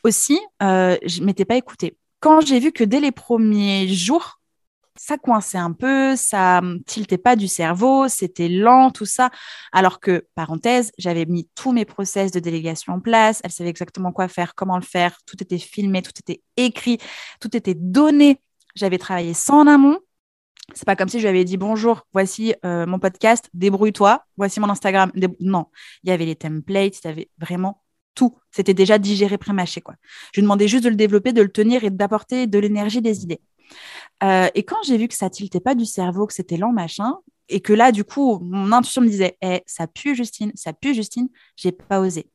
Aussi, 0.04 0.38
euh, 0.62 0.96
je 1.04 1.20
ne 1.20 1.26
m'étais 1.26 1.44
pas 1.44 1.56
écoutée. 1.56 1.96
Quand 2.20 2.40
j'ai 2.40 2.60
vu 2.60 2.70
que 2.72 2.84
dès 2.84 3.00
les 3.00 3.12
premiers 3.12 3.88
jours, 3.88 4.40
ça 4.96 5.18
coinçait 5.18 5.58
un 5.58 5.72
peu, 5.72 6.16
ça 6.16 6.60
tiltait 6.86 7.18
pas 7.18 7.36
du 7.36 7.48
cerveau, 7.48 8.08
c'était 8.08 8.48
lent, 8.48 8.90
tout 8.90 9.06
ça. 9.06 9.30
Alors 9.72 10.00
que, 10.00 10.26
parenthèse, 10.34 10.92
j'avais 10.98 11.26
mis 11.26 11.48
tous 11.54 11.72
mes 11.72 11.84
process 11.84 12.30
de 12.30 12.40
délégation 12.40 12.94
en 12.94 13.00
place, 13.00 13.40
elle 13.44 13.50
savait 13.50 13.70
exactement 13.70 14.12
quoi 14.12 14.28
faire, 14.28 14.54
comment 14.54 14.76
le 14.76 14.84
faire, 14.84 15.18
tout 15.26 15.42
était 15.42 15.58
filmé, 15.58 16.02
tout 16.02 16.12
était 16.18 16.42
écrit, 16.56 16.98
tout 17.40 17.56
était 17.56 17.74
donné. 17.74 18.40
J'avais 18.74 18.98
travaillé 18.98 19.34
sans 19.34 19.60
en 19.62 19.66
amont. 19.66 19.98
C'est 20.74 20.86
pas 20.86 20.96
comme 20.96 21.08
si 21.08 21.18
je 21.18 21.24
lui 21.24 21.28
avais 21.28 21.44
dit 21.44 21.56
bonjour, 21.56 22.06
voici 22.12 22.54
euh, 22.64 22.86
mon 22.86 22.98
podcast, 22.98 23.50
débrouille-toi, 23.52 24.24
voici 24.36 24.60
mon 24.60 24.68
Instagram. 24.70 25.10
Non, 25.40 25.66
il 26.02 26.10
y 26.10 26.12
avait 26.12 26.24
les 26.24 26.36
templates, 26.36 27.00
il 27.00 27.06
y 27.06 27.10
avait 27.10 27.30
vraiment 27.38 27.82
tout. 28.14 28.38
C'était 28.50 28.74
déjà 28.74 28.98
digéré, 28.98 29.38
pré-mâché, 29.38 29.80
quoi. 29.80 29.94
Je 30.32 30.40
lui 30.40 30.42
demandais 30.42 30.68
juste 30.68 30.84
de 30.84 30.88
le 30.88 30.96
développer, 30.96 31.32
de 31.32 31.42
le 31.42 31.50
tenir 31.50 31.84
et 31.84 31.90
d'apporter 31.90 32.46
de 32.46 32.58
l'énergie, 32.58 33.02
des 33.02 33.22
idées. 33.22 33.40
Euh, 34.22 34.48
et 34.54 34.62
quand 34.62 34.82
j'ai 34.84 34.96
vu 34.98 35.08
que 35.08 35.14
ça 35.14 35.30
tiltait 35.30 35.60
pas 35.60 35.74
du 35.74 35.84
cerveau, 35.86 36.26
que 36.26 36.34
c'était 36.34 36.56
lent, 36.56 36.72
machin, 36.72 37.16
et 37.48 37.60
que 37.60 37.72
là, 37.72 37.92
du 37.92 38.04
coup, 38.04 38.38
mon 38.40 38.72
intuition 38.72 39.02
me 39.02 39.08
disait, 39.08 39.36
eh, 39.42 39.62
ça 39.66 39.86
pue 39.86 40.14
Justine, 40.14 40.52
ça 40.54 40.72
pue 40.72 40.94
Justine, 40.94 41.28
j'ai 41.56 41.72
pas 41.72 42.00
osé. 42.00 42.30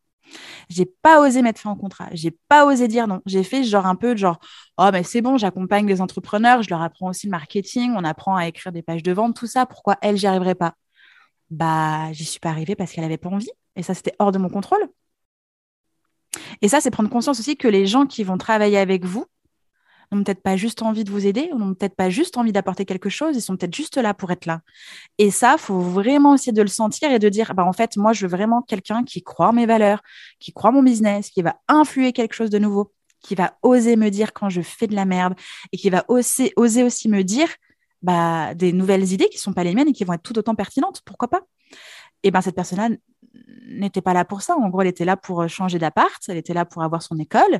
J'ai 0.69 0.85
pas 0.85 1.21
osé 1.21 1.41
mettre 1.41 1.61
fin 1.61 1.71
au 1.71 1.75
contrat. 1.75 2.09
J'ai 2.11 2.31
pas 2.49 2.65
osé 2.65 2.87
dire 2.87 3.07
non. 3.07 3.21
J'ai 3.25 3.43
fait 3.43 3.63
genre 3.63 3.85
un 3.85 3.95
peu 3.95 4.13
de 4.13 4.19
genre, 4.19 4.39
oh, 4.77 4.89
mais 4.91 5.03
c'est 5.03 5.21
bon, 5.21 5.37
j'accompagne 5.37 5.87
les 5.87 6.01
entrepreneurs, 6.01 6.61
je 6.63 6.69
leur 6.69 6.81
apprends 6.81 7.09
aussi 7.09 7.27
le 7.27 7.31
marketing, 7.31 7.93
on 7.95 8.03
apprend 8.03 8.35
à 8.35 8.47
écrire 8.47 8.71
des 8.73 8.81
pages 8.81 9.03
de 9.03 9.11
vente, 9.13 9.35
tout 9.35 9.47
ça. 9.47 9.65
Pourquoi 9.65 9.97
elle, 10.01 10.17
j'y 10.17 10.27
arriverai 10.27 10.55
pas? 10.55 10.75
Bah, 11.49 12.11
j'y 12.13 12.25
suis 12.25 12.39
pas 12.39 12.49
arrivée 12.49 12.75
parce 12.75 12.91
qu'elle 12.91 13.05
avait 13.05 13.17
pas 13.17 13.29
envie. 13.29 13.51
Et 13.75 13.83
ça, 13.83 13.93
c'était 13.93 14.13
hors 14.19 14.31
de 14.31 14.37
mon 14.37 14.49
contrôle. 14.49 14.87
Et 16.61 16.67
ça, 16.67 16.81
c'est 16.81 16.91
prendre 16.91 17.09
conscience 17.09 17.39
aussi 17.39 17.57
que 17.57 17.67
les 17.67 17.85
gens 17.85 18.05
qui 18.05 18.23
vont 18.23 18.37
travailler 18.37 18.77
avec 18.77 19.05
vous, 19.05 19.25
n'ont 20.11 20.23
peut-être 20.23 20.41
pas 20.41 20.55
juste 20.55 20.81
envie 20.81 21.03
de 21.03 21.11
vous 21.11 21.25
aider, 21.25 21.49
n'ont 21.55 21.73
peut-être 21.73 21.95
pas 21.95 22.09
juste 22.09 22.37
envie 22.37 22.51
d'apporter 22.51 22.85
quelque 22.85 23.09
chose, 23.09 23.35
ils 23.35 23.41
sont 23.41 23.57
peut-être 23.57 23.75
juste 23.75 23.97
là 23.97 24.13
pour 24.13 24.31
être 24.31 24.45
là. 24.45 24.61
Et 25.17 25.31
ça, 25.31 25.57
faut 25.57 25.79
vraiment 25.79 26.35
essayer 26.35 26.53
de 26.53 26.61
le 26.61 26.67
sentir 26.67 27.11
et 27.11 27.19
de 27.19 27.29
dire, 27.29 27.53
bah, 27.53 27.65
en 27.65 27.73
fait, 27.73 27.97
moi, 27.97 28.13
je 28.13 28.25
veux 28.25 28.31
vraiment 28.31 28.61
quelqu'un 28.61 29.03
qui 29.03 29.21
croit 29.21 29.49
en 29.49 29.53
mes 29.53 29.65
valeurs, 29.65 30.01
qui 30.39 30.53
croit 30.53 30.69
en 30.69 30.73
mon 30.73 30.83
business, 30.83 31.29
qui 31.29 31.41
va 31.41 31.59
influer 31.67 32.13
quelque 32.13 32.33
chose 32.33 32.49
de 32.49 32.59
nouveau, 32.59 32.93
qui 33.21 33.35
va 33.35 33.57
oser 33.63 33.95
me 33.95 34.09
dire 34.09 34.33
quand 34.33 34.49
je 34.49 34.61
fais 34.61 34.87
de 34.87 34.95
la 34.95 35.05
merde 35.05 35.33
et 35.71 35.77
qui 35.77 35.89
va 35.89 36.05
oser, 36.07 36.53
oser 36.55 36.83
aussi 36.83 37.09
me 37.09 37.23
dire 37.23 37.49
bah, 38.01 38.53
des 38.53 38.73
nouvelles 38.73 39.11
idées 39.11 39.27
qui 39.29 39.37
ne 39.37 39.41
sont 39.41 39.53
pas 39.53 39.63
les 39.63 39.73
miennes 39.73 39.89
et 39.89 39.93
qui 39.93 40.03
vont 40.03 40.13
être 40.13 40.23
tout 40.23 40.37
autant 40.37 40.55
pertinentes. 40.55 41.01
Pourquoi 41.03 41.27
pas? 41.27 41.41
Et 42.23 42.31
ben 42.31 42.41
cette 42.41 42.55
personne-là 42.55 42.89
n'était 43.67 44.01
pas 44.01 44.13
là 44.13 44.25
pour 44.25 44.41
ça. 44.41 44.55
En 44.55 44.69
gros, 44.69 44.81
elle 44.81 44.87
était 44.87 45.05
là 45.05 45.17
pour 45.17 45.47
changer 45.49 45.79
d'appart, 45.79 46.21
elle 46.27 46.37
était 46.37 46.53
là 46.53 46.65
pour 46.65 46.83
avoir 46.83 47.01
son 47.01 47.17
école, 47.19 47.59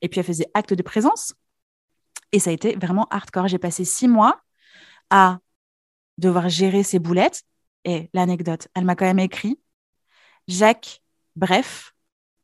et 0.00 0.08
puis 0.08 0.20
elle 0.20 0.26
faisait 0.26 0.50
acte 0.54 0.74
de 0.74 0.82
présence. 0.82 1.34
Et 2.32 2.38
ça 2.38 2.50
a 2.50 2.52
été 2.52 2.76
vraiment 2.76 3.06
hardcore. 3.10 3.48
J'ai 3.48 3.58
passé 3.58 3.84
six 3.84 4.08
mois 4.08 4.40
à 5.10 5.38
devoir 6.18 6.48
gérer 6.48 6.82
ses 6.82 6.98
boulettes. 6.98 7.42
Et 7.84 8.10
l'anecdote, 8.12 8.68
elle 8.74 8.84
m'a 8.84 8.96
quand 8.96 9.06
même 9.06 9.18
écrit 9.18 9.58
Jacques 10.46 11.02
Bref 11.36 11.94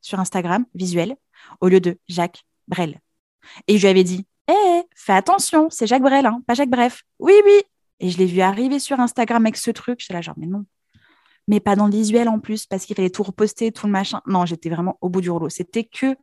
sur 0.01 0.19
Instagram, 0.19 0.65
visuel, 0.73 1.17
au 1.59 1.67
lieu 1.67 1.79
de 1.79 1.99
Jacques 2.07 2.45
Brel. 2.67 3.01
Et 3.67 3.77
je 3.77 3.81
lui 3.81 3.89
avais 3.89 4.03
dit 4.03 4.25
Hé, 4.47 4.83
fais 4.95 5.13
attention, 5.13 5.69
c'est 5.69 5.87
Jacques 5.87 6.01
Brel, 6.01 6.25
hein, 6.25 6.41
pas 6.47 6.53
Jacques 6.53 6.69
Bref. 6.69 7.03
Oui, 7.19 7.33
oui. 7.43 7.61
Et 7.99 8.09
je 8.09 8.17
l'ai 8.17 8.25
vu 8.25 8.41
arriver 8.41 8.79
sur 8.79 8.99
Instagram 8.99 9.45
avec 9.45 9.57
ce 9.57 9.71
truc. 9.71 9.99
J'étais 9.99 10.13
là, 10.13 10.21
genre, 10.21 10.35
mais 10.37 10.47
non. 10.47 10.65
Mais 11.47 11.59
pas 11.59 11.75
dans 11.75 11.85
le 11.85 11.91
visuel 11.91 12.27
en 12.29 12.39
plus, 12.39 12.65
parce 12.65 12.85
qu'il 12.85 12.95
fallait 12.95 13.09
tout 13.09 13.23
reposter, 13.23 13.71
tout 13.71 13.85
le 13.85 13.91
machin. 13.91 14.21
Non, 14.25 14.45
j'étais 14.45 14.69
vraiment 14.69 14.97
au 15.01 15.09
bout 15.09 15.21
du 15.21 15.29
rouleau. 15.29 15.49
C'était 15.49 15.83
que 15.83 16.15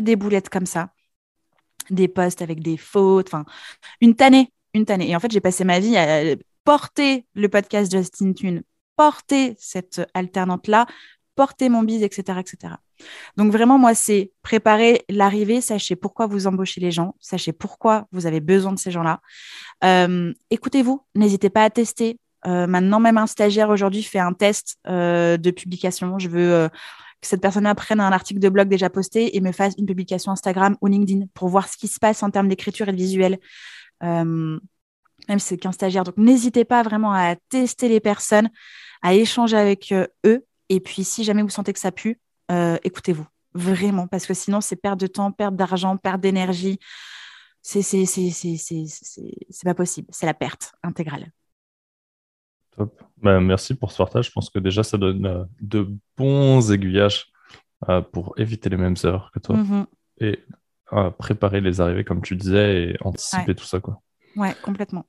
des 0.00 0.16
boulettes 0.16 0.48
comme 0.48 0.66
ça. 0.66 0.90
Des 1.90 2.08
posts 2.08 2.42
avec 2.42 2.62
des 2.62 2.76
fautes. 2.76 3.28
Enfin, 3.28 3.44
une 4.00 4.14
tannée. 4.14 4.52
Une 4.74 4.84
tannée. 4.84 5.10
Et 5.10 5.16
en 5.16 5.20
fait, 5.20 5.30
j'ai 5.30 5.40
passé 5.40 5.64
ma 5.64 5.80
vie 5.80 5.96
à 5.96 6.36
porter 6.64 7.26
le 7.34 7.48
podcast 7.48 7.90
Justin 7.90 8.32
Tune, 8.32 8.62
porter 8.96 9.56
cette 9.58 10.02
alternante-là, 10.14 10.86
porter 11.34 11.68
mon 11.68 11.82
bise, 11.82 12.02
etc., 12.02 12.38
etc. 12.38 12.74
Donc 13.36 13.52
vraiment, 13.52 13.78
moi, 13.78 13.94
c'est 13.94 14.32
préparer 14.42 15.04
l'arrivée, 15.08 15.60
sachez 15.60 15.96
pourquoi 15.96 16.26
vous 16.26 16.46
embauchez 16.46 16.80
les 16.80 16.90
gens, 16.90 17.14
sachez 17.18 17.52
pourquoi 17.52 18.06
vous 18.12 18.26
avez 18.26 18.40
besoin 18.40 18.72
de 18.72 18.78
ces 18.78 18.90
gens-là. 18.90 19.20
Euh, 19.84 20.32
écoutez-vous, 20.50 21.02
n'hésitez 21.14 21.50
pas 21.50 21.64
à 21.64 21.70
tester. 21.70 22.18
Euh, 22.46 22.66
maintenant, 22.66 23.00
même 23.00 23.18
un 23.18 23.26
stagiaire 23.26 23.70
aujourd'hui 23.70 24.02
fait 24.02 24.18
un 24.18 24.32
test 24.32 24.76
euh, 24.86 25.36
de 25.36 25.50
publication. 25.50 26.18
Je 26.18 26.28
veux 26.28 26.68
cette 27.22 27.40
personne-là 27.40 27.74
prenne 27.74 28.00
un 28.00 28.12
article 28.12 28.40
de 28.40 28.48
blog 28.48 28.68
déjà 28.68 28.90
posté 28.90 29.36
et 29.36 29.40
me 29.40 29.52
fasse 29.52 29.74
une 29.78 29.86
publication 29.86 30.32
Instagram 30.32 30.76
ou 30.80 30.86
LinkedIn 30.86 31.26
pour 31.34 31.48
voir 31.48 31.68
ce 31.68 31.76
qui 31.76 31.88
se 31.88 31.98
passe 31.98 32.22
en 32.22 32.30
termes 32.30 32.48
d'écriture 32.48 32.88
et 32.88 32.92
de 32.92 32.96
visuel. 32.96 33.38
même 34.02 34.60
si 35.38 35.46
c'est 35.46 35.58
qu'un 35.58 35.72
stagiaire. 35.72 36.04
Donc, 36.04 36.16
n'hésitez 36.16 36.64
pas 36.64 36.82
vraiment 36.82 37.12
à 37.12 37.36
tester 37.50 37.88
les 37.88 38.00
personnes, 38.00 38.48
à 39.02 39.14
échanger 39.14 39.56
avec 39.56 39.94
eux. 40.24 40.46
Et 40.68 40.80
puis, 40.80 41.04
si 41.04 41.24
jamais 41.24 41.42
vous 41.42 41.50
sentez 41.50 41.72
que 41.72 41.78
ça 41.78 41.92
pue, 41.92 42.18
euh, 42.50 42.78
écoutez-vous, 42.84 43.26
vraiment, 43.54 44.06
parce 44.06 44.26
que 44.26 44.34
sinon, 44.34 44.60
c'est 44.60 44.76
perte 44.76 45.00
de 45.00 45.06
temps, 45.06 45.32
perte 45.32 45.56
d'argent, 45.56 45.96
perte 45.96 46.20
d'énergie. 46.20 46.78
C'est 47.62 47.82
pas 49.64 49.74
possible. 49.74 50.08
C'est 50.10 50.26
la 50.26 50.34
perte 50.34 50.72
intégrale. 50.82 51.30
Top. 52.76 53.02
Ben, 53.22 53.40
merci 53.40 53.74
pour 53.74 53.92
ce 53.92 53.98
partage. 53.98 54.26
Je 54.26 54.32
pense 54.32 54.50
que 54.50 54.58
déjà, 54.58 54.82
ça 54.82 54.98
donne 54.98 55.26
euh, 55.26 55.44
de 55.60 55.88
bons 56.16 56.72
aiguillages 56.72 57.26
euh, 57.88 58.00
pour 58.00 58.34
éviter 58.36 58.68
les 58.68 58.76
mêmes 58.76 58.96
erreurs 59.04 59.30
que 59.32 59.38
toi 59.38 59.56
mm-hmm. 59.56 59.86
et 60.20 60.44
préparer 61.18 61.60
les 61.60 61.80
arrivées, 61.80 62.02
comme 62.02 62.20
tu 62.20 62.34
disais, 62.34 62.82
et 62.82 62.96
anticiper 63.02 63.54
tout 63.54 63.64
ça. 63.64 63.78
Quoi. 63.78 64.00
Ouais, 64.34 64.56
complètement. 64.60 65.06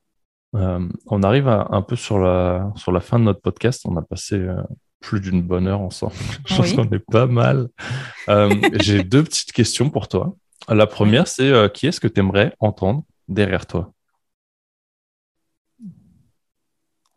on 0.52 1.22
arrive 1.24 1.48
un 1.48 1.82
peu 1.82 1.96
sur 1.96 2.20
la, 2.20 2.72
sur 2.76 2.92
la 2.92 3.00
fin 3.00 3.18
de 3.18 3.24
notre 3.24 3.40
podcast. 3.40 3.82
On 3.84 3.96
a 3.96 4.02
passé 4.02 4.38
plus 5.02 5.20
d'une 5.20 5.42
bonne 5.42 5.66
heure 5.66 5.82
ensemble. 5.82 6.14
Je 6.46 6.56
pense 6.56 6.72
qu'on 6.72 6.88
est 6.88 7.04
pas 7.10 7.26
mal. 7.26 7.68
Euh, 8.30 8.54
j'ai 8.80 9.02
deux 9.02 9.22
petites 9.22 9.52
questions 9.52 9.90
pour 9.90 10.08
toi. 10.08 10.34
La 10.68 10.86
première, 10.86 11.28
c'est 11.28 11.50
euh, 11.50 11.68
qui 11.68 11.88
est-ce 11.88 12.00
que 12.00 12.08
tu 12.08 12.20
aimerais 12.20 12.54
entendre 12.60 13.02
derrière 13.28 13.66
toi? 13.66 13.92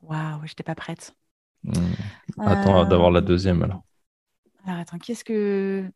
Waouh, 0.09 0.39
je 0.43 0.51
n'étais 0.51 0.63
pas 0.63 0.75
prête. 0.75 1.13
Hmm. 1.63 1.93
Attends 2.39 2.81
euh, 2.81 2.85
d'avoir 2.85 3.11
la 3.11 3.21
deuxième 3.21 3.63
alors. 3.63 3.83
Alors 4.65 4.79
attends, 4.79 4.97
qui 4.97 5.11
est-ce 5.11 5.23
que. 5.23 5.89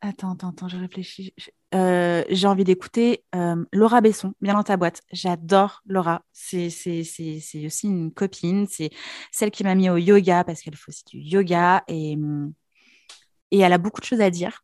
Attends, 0.00 0.32
attends, 0.32 0.50
attends, 0.50 0.68
je 0.68 0.76
réfléchis. 0.76 1.34
Euh, 1.74 2.22
j'ai 2.28 2.46
envie 2.46 2.64
d'écouter 2.64 3.24
euh, 3.34 3.64
Laura 3.72 4.02
Besson, 4.02 4.34
bien 4.40 4.54
dans 4.54 4.62
ta 4.62 4.76
boîte. 4.76 5.00
J'adore 5.12 5.80
Laura. 5.86 6.22
C'est 6.32 6.66
aussi 6.66 7.86
une 7.86 8.12
copine. 8.12 8.66
C'est 8.68 8.90
celle 9.32 9.50
qui 9.50 9.64
m'a 9.64 9.74
mis 9.74 9.88
au 9.88 9.96
yoga 9.96 10.44
parce 10.44 10.60
qu'elle 10.60 10.76
fait 10.76 10.88
aussi 10.88 11.04
du 11.06 11.18
yoga 11.18 11.82
et, 11.88 12.18
et 13.50 13.58
elle 13.58 13.72
a 13.72 13.78
beaucoup 13.78 14.00
de 14.00 14.06
choses 14.06 14.20
à 14.20 14.30
dire 14.30 14.62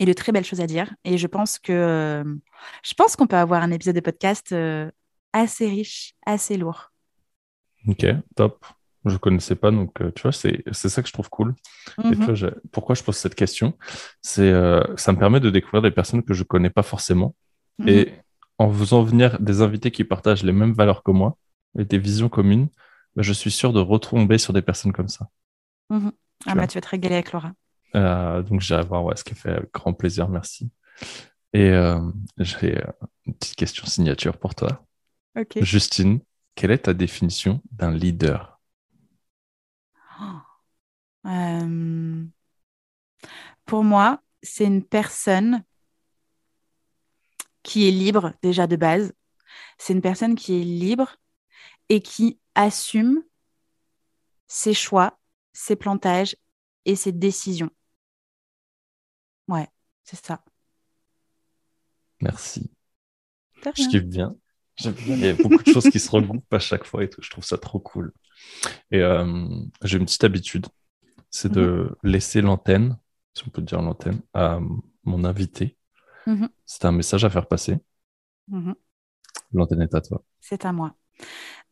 et 0.00 0.06
de 0.06 0.12
très 0.14 0.32
belles 0.32 0.44
choses 0.44 0.60
à 0.60 0.66
dire. 0.66 0.92
Et 1.04 1.18
je 1.18 1.26
pense 1.26 1.58
que 1.58 2.24
je 2.82 2.94
pense 2.94 3.14
qu'on 3.14 3.26
peut 3.26 3.36
avoir 3.36 3.62
un 3.62 3.70
épisode 3.70 3.94
de 3.94 4.00
podcast 4.00 4.50
euh, 4.52 4.90
assez 5.32 5.68
riche, 5.68 6.14
assez 6.26 6.56
lourd. 6.56 6.89
Ok, 7.86 8.06
top. 8.36 8.64
Je 9.06 9.12
ne 9.12 9.18
connaissais 9.18 9.54
pas, 9.54 9.70
donc 9.70 10.02
euh, 10.02 10.12
tu 10.14 10.22
vois, 10.22 10.32
c'est 10.32 10.62
ça 10.72 11.00
que 11.00 11.08
je 11.08 11.12
trouve 11.12 11.30
cool. 11.30 11.54
Et 12.04 12.10
tu 12.10 12.18
mhm. 12.18 12.34
vois, 12.34 12.50
pourquoi 12.70 12.94
je 12.94 13.02
pose 13.02 13.16
cette 13.16 13.34
question? 13.34 13.78
C'est 14.20 14.50
euh, 14.50 14.82
ça 14.96 15.12
me 15.12 15.18
permet 15.18 15.40
de 15.40 15.48
découvrir 15.48 15.80
des 15.80 15.90
personnes 15.90 16.22
que 16.22 16.34
je 16.34 16.42
ne 16.42 16.46
connais 16.46 16.68
pas 16.68 16.82
forcément. 16.82 17.34
Mhm. 17.78 17.88
Et 17.88 18.12
en 18.58 18.70
faisant 18.70 19.02
venir 19.02 19.40
des 19.40 19.62
invités 19.62 19.90
qui 19.90 20.04
partagent 20.04 20.42
les 20.42 20.52
mêmes 20.52 20.74
valeurs 20.74 21.02
que 21.02 21.12
moi 21.12 21.38
et 21.78 21.86
des 21.86 21.96
visions 21.96 22.28
communes, 22.28 22.68
bah, 23.16 23.22
je 23.22 23.32
suis 23.32 23.50
sûr 23.50 23.72
de 23.72 23.80
retomber 23.80 24.36
sur 24.36 24.52
des 24.52 24.60
personnes 24.60 24.92
comme 24.92 25.08
ça. 25.08 25.28
Mhm. 25.88 26.12
Ah, 26.46 26.54
bah, 26.54 26.66
tu 26.66 26.76
vas 26.76 26.82
te 26.82 26.88
régaler 26.88 27.14
avec 27.14 27.32
Laura. 27.32 27.52
Euh, 27.96 28.42
donc, 28.42 28.60
j'irai 28.60 28.82
voir 28.82 29.02
ouais, 29.04 29.16
ce 29.16 29.24
qui 29.24 29.34
fait 29.34 29.50
avec 29.50 29.72
grand 29.72 29.94
plaisir, 29.94 30.28
merci. 30.28 30.70
Et 31.54 31.72
j'ai 32.38 32.84
une 33.26 33.34
petite 33.34 33.56
question 33.56 33.86
signature 33.86 34.36
pour 34.36 34.54
toi. 34.54 34.86
Justine, 35.62 36.20
quelle 36.54 36.70
est 36.70 36.78
ta 36.84 36.94
définition 36.94 37.62
d'un 37.72 37.92
leader? 37.92 38.60
Euh, 41.26 42.24
pour 43.66 43.84
moi, 43.84 44.22
c'est 44.42 44.64
une 44.64 44.82
personne 44.82 45.62
qui 47.62 47.86
est 47.86 47.90
libre 47.90 48.32
déjà 48.42 48.66
de 48.66 48.76
base. 48.76 49.12
C'est 49.78 49.92
une 49.92 50.00
personne 50.00 50.34
qui 50.34 50.60
est 50.60 50.64
libre 50.64 51.16
et 51.90 52.00
qui 52.00 52.40
assume 52.54 53.22
ses 54.46 54.74
choix, 54.74 55.18
ses 55.52 55.76
plantages 55.76 56.36
et 56.84 56.96
ses 56.96 57.12
décisions. 57.12 57.70
Ouais, 59.48 59.68
c'est 60.04 60.24
ça. 60.24 60.42
Merci. 62.20 62.70
Je 63.62 63.88
kiffe 63.88 64.04
bien. 64.04 64.36
Il 64.84 65.18
y 65.18 65.28
a 65.28 65.34
beaucoup 65.34 65.62
de 65.62 65.72
choses 65.72 65.88
qui 65.90 65.98
se 65.98 66.10
regroupent 66.10 66.52
à 66.52 66.58
chaque 66.58 66.84
fois 66.84 67.04
et 67.04 67.10
tout. 67.10 67.22
Je 67.22 67.30
trouve 67.30 67.44
ça 67.44 67.58
trop 67.58 67.78
cool. 67.78 68.12
Et 68.90 69.00
euh, 69.00 69.46
j'ai 69.82 69.98
une 69.98 70.04
petite 70.04 70.24
habitude 70.24 70.66
c'est 71.30 71.50
de 71.50 71.88
mhm. 72.02 72.10
laisser 72.10 72.40
l'antenne, 72.42 72.98
si 73.34 73.44
on 73.46 73.50
peut 73.50 73.62
dire 73.62 73.80
l'antenne, 73.80 74.20
à 74.34 74.58
mon 75.04 75.24
invité. 75.24 75.76
Mhm. 76.26 76.48
C'est 76.66 76.84
un 76.84 76.92
message 76.92 77.24
à 77.24 77.30
faire 77.30 77.46
passer. 77.46 77.78
Mhm. 78.48 78.74
L'antenne 79.52 79.82
est 79.82 79.94
à 79.94 80.00
toi. 80.00 80.22
C'est 80.40 80.64
à 80.64 80.72
moi. 80.72 80.94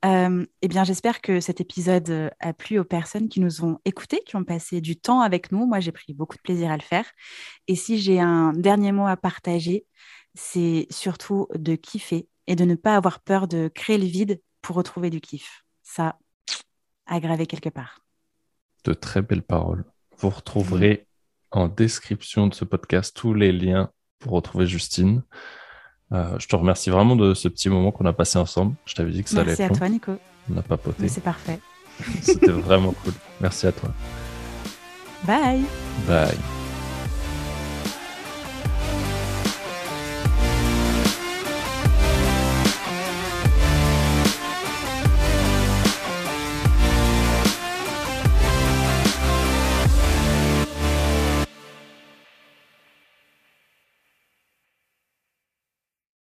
Euh, 0.05 0.47
eh 0.63 0.69
bien, 0.69 0.85
j'espère 0.85 1.21
que 1.21 1.41
cet 1.41 1.61
épisode 1.61 2.31
a 2.39 2.53
plu 2.53 2.79
aux 2.79 2.85
personnes 2.85 3.29
qui 3.29 3.41
nous 3.41 3.65
ont 3.65 3.81
écoutés, 3.85 4.23
qui 4.25 4.37
ont 4.37 4.45
passé 4.45 4.81
du 4.81 4.97
temps 4.97 5.21
avec 5.21 5.51
nous. 5.51 5.67
Moi, 5.67 5.81
j'ai 5.81 5.91
pris 5.91 6.15
beaucoup 6.15 6.37
de 6.37 6.43
plaisir 6.43 6.71
à 6.71 6.77
le 6.77 6.83
faire. 6.83 7.05
Et 7.67 7.75
si 7.75 7.99
j'ai 7.99 8.21
un 8.21 8.53
dernier 8.53 8.93
mot 8.93 9.07
à 9.07 9.17
partager, 9.17 9.87
c'est 10.35 10.87
surtout 10.91 11.49
de 11.55 11.75
kiffer 11.75 12.29
et 12.49 12.57
de 12.57 12.65
ne 12.65 12.75
pas 12.75 12.97
avoir 12.97 13.21
peur 13.21 13.47
de 13.47 13.71
créer 13.73 13.99
le 13.99 14.07
vide 14.07 14.43
pour 14.61 14.75
retrouver 14.75 15.11
du 15.11 15.21
kiff. 15.21 15.65
Ça, 15.85 16.19
aggraver 17.07 17.47
quelque 17.47 17.69
part 17.69 18.01
de 18.85 18.95
très 18.95 19.23
belles 19.23 19.43
paroles. 19.43 19.85
Vous 20.19 20.31
retrouverez 20.31 21.07
en 21.51 21.69
description 21.69 22.47
de 22.47 22.55
ce 22.55 22.65
podcast 22.65 23.17
tous 23.17 23.35
les 23.35 23.53
liens 23.53 23.91
pour 24.19 24.33
retrouver 24.33 24.67
Justine. 24.67 25.23
Euh, 26.13 26.39
je 26.39 26.49
te 26.49 26.57
remercie 26.57 26.91
vraiment 26.91 27.17
de 27.17 27.35
ce 27.35 27.49
petit 27.49 27.69
moment 27.69 27.93
qu'on 27.93 28.07
a 28.07 28.13
passé 28.13 28.39
ensemble. 28.39 28.75
Je 28.87 28.95
t'avais 28.95 29.11
dit 29.11 29.23
que 29.23 29.31
ça 29.31 29.41
allait 29.41 29.53
être. 29.53 29.59
Merci 29.59 29.75
à 29.75 29.77
toi, 29.77 29.89
Nico. 29.89 30.13
On 30.51 30.55
n'a 30.55 30.63
pas 30.63 30.79
poté. 30.79 31.09
C'est 31.09 31.21
parfait. 31.21 31.61
C'était 32.23 32.49
vraiment 32.49 32.93
cool. 33.05 33.13
Merci 33.41 33.67
à 33.67 33.73
toi. 33.73 33.91
Bye. 35.27 35.65
Bye. 36.07 36.58